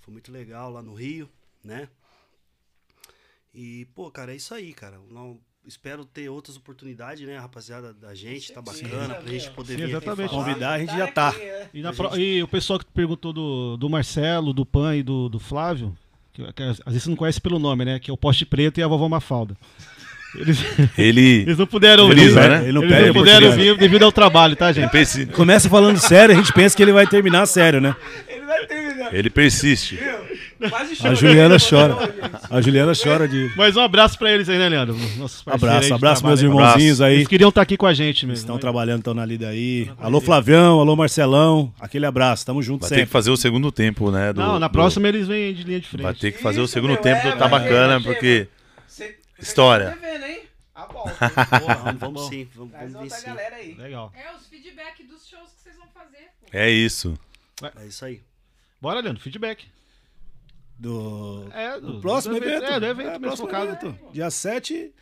[0.00, 1.28] Foi muito legal lá no Rio,
[1.64, 1.88] né?
[3.54, 4.98] E, pô, cara, é isso aí, cara.
[5.10, 8.52] Não, espero ter outras oportunidades, né, rapaziada da gente.
[8.52, 10.30] Tá bacana pra gente poder Sim, vir exatamente.
[10.30, 11.34] Convidar, a gente já tá.
[11.72, 15.28] E, na pro- e o pessoal que perguntou do, do Marcelo, do Pan e do,
[15.28, 15.96] do Flávio,
[16.32, 17.98] que, que às vezes você não conhece pelo nome, né?
[17.98, 19.56] Que é o Poste Preto e a Vovó Mafalda.
[20.34, 20.58] Eles,
[20.96, 21.42] Ele.
[21.46, 22.22] eles não puderam não- né?
[22.62, 24.90] ele não Eles não puderam ouvir devido ao trabalho, tá, gente?
[24.90, 27.94] persi- Começa falando sério, a gente pensa que ele vai terminar sério, né?
[28.26, 29.14] Ele vai terminar.
[29.14, 29.98] Ele persiste.
[30.70, 31.14] Quase A.
[31.14, 31.96] Juliana chora.
[32.50, 33.52] A Juliana chora de.
[33.56, 34.96] Mas um abraço pra eles aí, né, Leandro?
[35.16, 37.14] Nossos Abraço, abraço meus irmãozinhos aí.
[37.16, 38.40] Eles queriam estar aqui com a gente mesmo.
[38.42, 38.60] Estão né?
[38.60, 39.90] trabalhando, estão na lida aí.
[39.98, 41.72] Alô, Flavião, alô, Marcelão.
[41.80, 43.06] Aquele abraço, tamo junto Vai ter sempre.
[43.06, 44.32] que fazer o segundo tempo, né?
[44.32, 46.02] do- Não, na do- próxima eles vêm de linha de frente.
[46.02, 47.98] Vai ter que fazer o Isso, segundo meu, tempo é, do Tá vai ter, Bacana,
[47.98, 48.48] vai ter, porque.
[48.86, 49.04] Cê-
[49.36, 49.90] cê História.
[49.90, 50.40] tá devendo, hein?
[50.74, 51.12] A volta.
[51.60, 53.26] Porra, vamos, sim, vamos, vamos outra sim.
[53.26, 53.74] galera aí.
[53.74, 54.12] Legal.
[54.14, 56.26] É os feedback dos shows que vocês vão fazer.
[56.40, 56.46] pô.
[56.52, 57.14] É isso.
[57.80, 58.20] É isso aí.
[58.80, 59.64] Bora, Leandro, feedback.
[60.82, 62.64] Do, É, do próximo evento.
[62.64, 63.66] É, do evento É, mesmo focado.
[63.70, 63.96] evento.
[64.12, 64.92] Dia 7,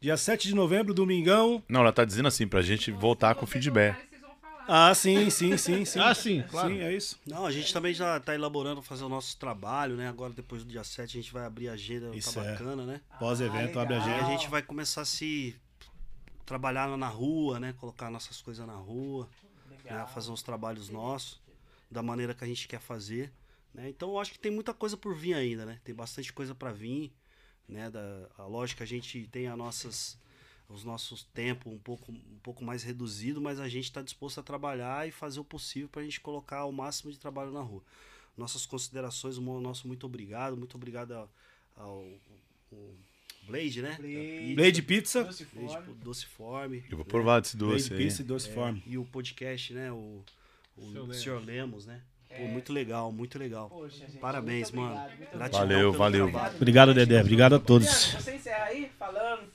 [0.00, 1.60] dia 7 de novembro, domingão.
[1.68, 3.94] Não, ela tá dizendo assim, pra gente voltar com Vocês feedback.
[3.94, 4.90] voltarem, vocês vão falar.
[4.90, 5.98] Ah, sim, sim, sim, sim.
[5.98, 6.68] Ah, sim, claro.
[6.68, 7.18] Sim, é isso.
[7.26, 10.08] Não, a gente também já tá elaborando fazer o nosso trabalho, né?
[10.08, 12.52] Agora, depois do dia 7, a gente vai abrir a agenda, Isso tá é.
[12.52, 13.00] bacana, né?
[13.18, 14.10] Pós-evento, Ah, abre a legal.
[14.10, 14.28] E agenda.
[14.28, 15.56] a gente vai começar a se
[16.46, 17.74] trabalhar na rua, né?
[17.80, 19.28] Colocar nossas coisas na rua,
[19.84, 20.06] né?
[20.14, 21.40] fazer uns trabalhos nossos,
[21.90, 23.32] da maneira que a gente quer fazer.
[23.74, 23.88] Né?
[23.88, 25.80] Então eu acho que tem muita coisa por vir ainda, né?
[25.84, 27.12] Tem bastante coisa para vir.
[27.68, 27.90] Né?
[27.90, 30.16] Da, a lógica a gente tem as nossas,
[30.68, 34.42] os nossos tempos um pouco, um pouco mais reduzido, mas a gente está disposto a
[34.42, 37.82] trabalhar e fazer o possível para a gente colocar o máximo de trabalho na rua.
[38.36, 41.30] Nossas considerações, o nosso muito obrigado, muito obrigado ao,
[41.76, 42.08] ao-
[42.72, 42.94] ao
[43.46, 43.96] Blade, né?
[43.98, 44.54] Blade.
[44.54, 45.24] Blade Pizza.
[45.24, 45.86] Doce Blade forme.
[45.86, 46.84] po- Doce Forme.
[46.90, 47.10] Eu vou né?
[47.10, 47.98] provar desse Blade doce aí.
[47.98, 48.78] Pizza e Doce Form.
[48.86, 49.92] E o podcast, né?
[49.92, 50.24] O,
[50.76, 51.16] o Lemos.
[51.18, 51.44] Sr.
[51.44, 52.02] Lemos, né?
[52.36, 53.68] Pô, muito legal, muito legal.
[53.68, 55.08] Poxa, gente, Parabéns, muito mano.
[55.32, 56.30] Gratidão Valeu, valeu.
[56.30, 56.56] trabalho.
[56.56, 57.20] Obrigado, Dedé.
[57.20, 58.14] Obrigado a todos.
[58.14, 59.54] Você encerra aí, falando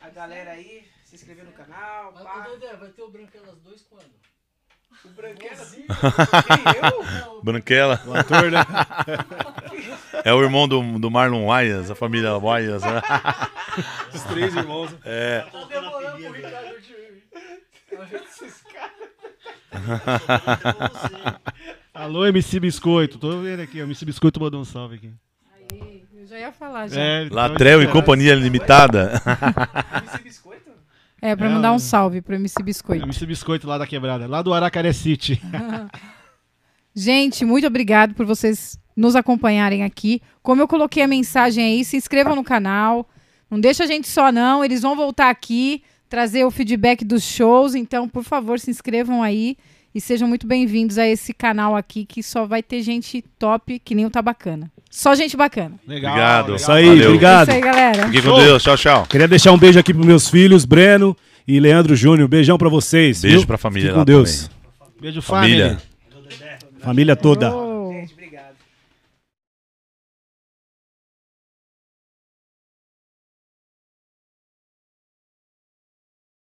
[0.00, 4.24] a galera aí, se inscrever no canal, Mas, Dedé, vai ter o Branquelas 2 quando?
[5.04, 5.66] O Branquela.
[5.66, 5.86] Quem,
[6.82, 7.40] eu?
[7.42, 8.02] Branquela.
[8.06, 8.60] O ator, né?
[10.24, 13.02] É o irmão do, do Marlon Wayans, a família Wayans, né?
[14.14, 14.94] Os três irmãos.
[15.04, 15.40] É.
[15.50, 16.94] Tá demorando pro Ricardo de...
[21.94, 23.18] Alô, MC Biscoito.
[23.18, 25.10] Tô vendo aqui, o MC Biscoito mandou um salve aqui.
[25.54, 27.00] Aí, eu já ia falar já.
[27.00, 29.22] É, Latrel e Companhia Limitada.
[30.02, 30.70] MC Biscoito?
[31.22, 33.04] É, pra É, mandar um salve pro MC Biscoito.
[33.04, 35.40] MC Biscoito lá da quebrada, lá do Aracaré City.
[36.92, 40.20] Gente, muito obrigado por vocês nos acompanharem aqui.
[40.42, 43.08] Como eu coloquei a mensagem aí, se inscrevam no canal.
[43.48, 47.74] Não deixa a gente só não, eles vão voltar aqui trazer o feedback dos shows,
[47.74, 49.56] então, por favor, se inscrevam aí
[49.94, 53.94] e sejam muito bem-vindos a esse canal aqui que só vai ter gente top, que
[53.94, 54.70] nem o Tá Bacana.
[54.90, 55.72] Só gente bacana.
[55.86, 56.12] Legal.
[56.12, 56.54] Obrigado.
[56.56, 57.06] Isso aí, Valeu.
[57.06, 57.48] obrigado.
[57.48, 58.06] É isso aí, galera.
[58.08, 58.62] Fique com Deus.
[58.62, 59.06] Tchau, tchau.
[59.06, 61.16] Queria deixar um beijo aqui pros meus filhos, Breno
[61.46, 62.28] e Leandro Júnior.
[62.28, 63.20] Beijão pra vocês.
[63.22, 63.46] Beijo viu?
[63.46, 64.50] pra família Fique com lá Deus.
[65.00, 65.78] Beijo, Família.
[66.10, 66.58] família.
[66.80, 67.52] Família toda.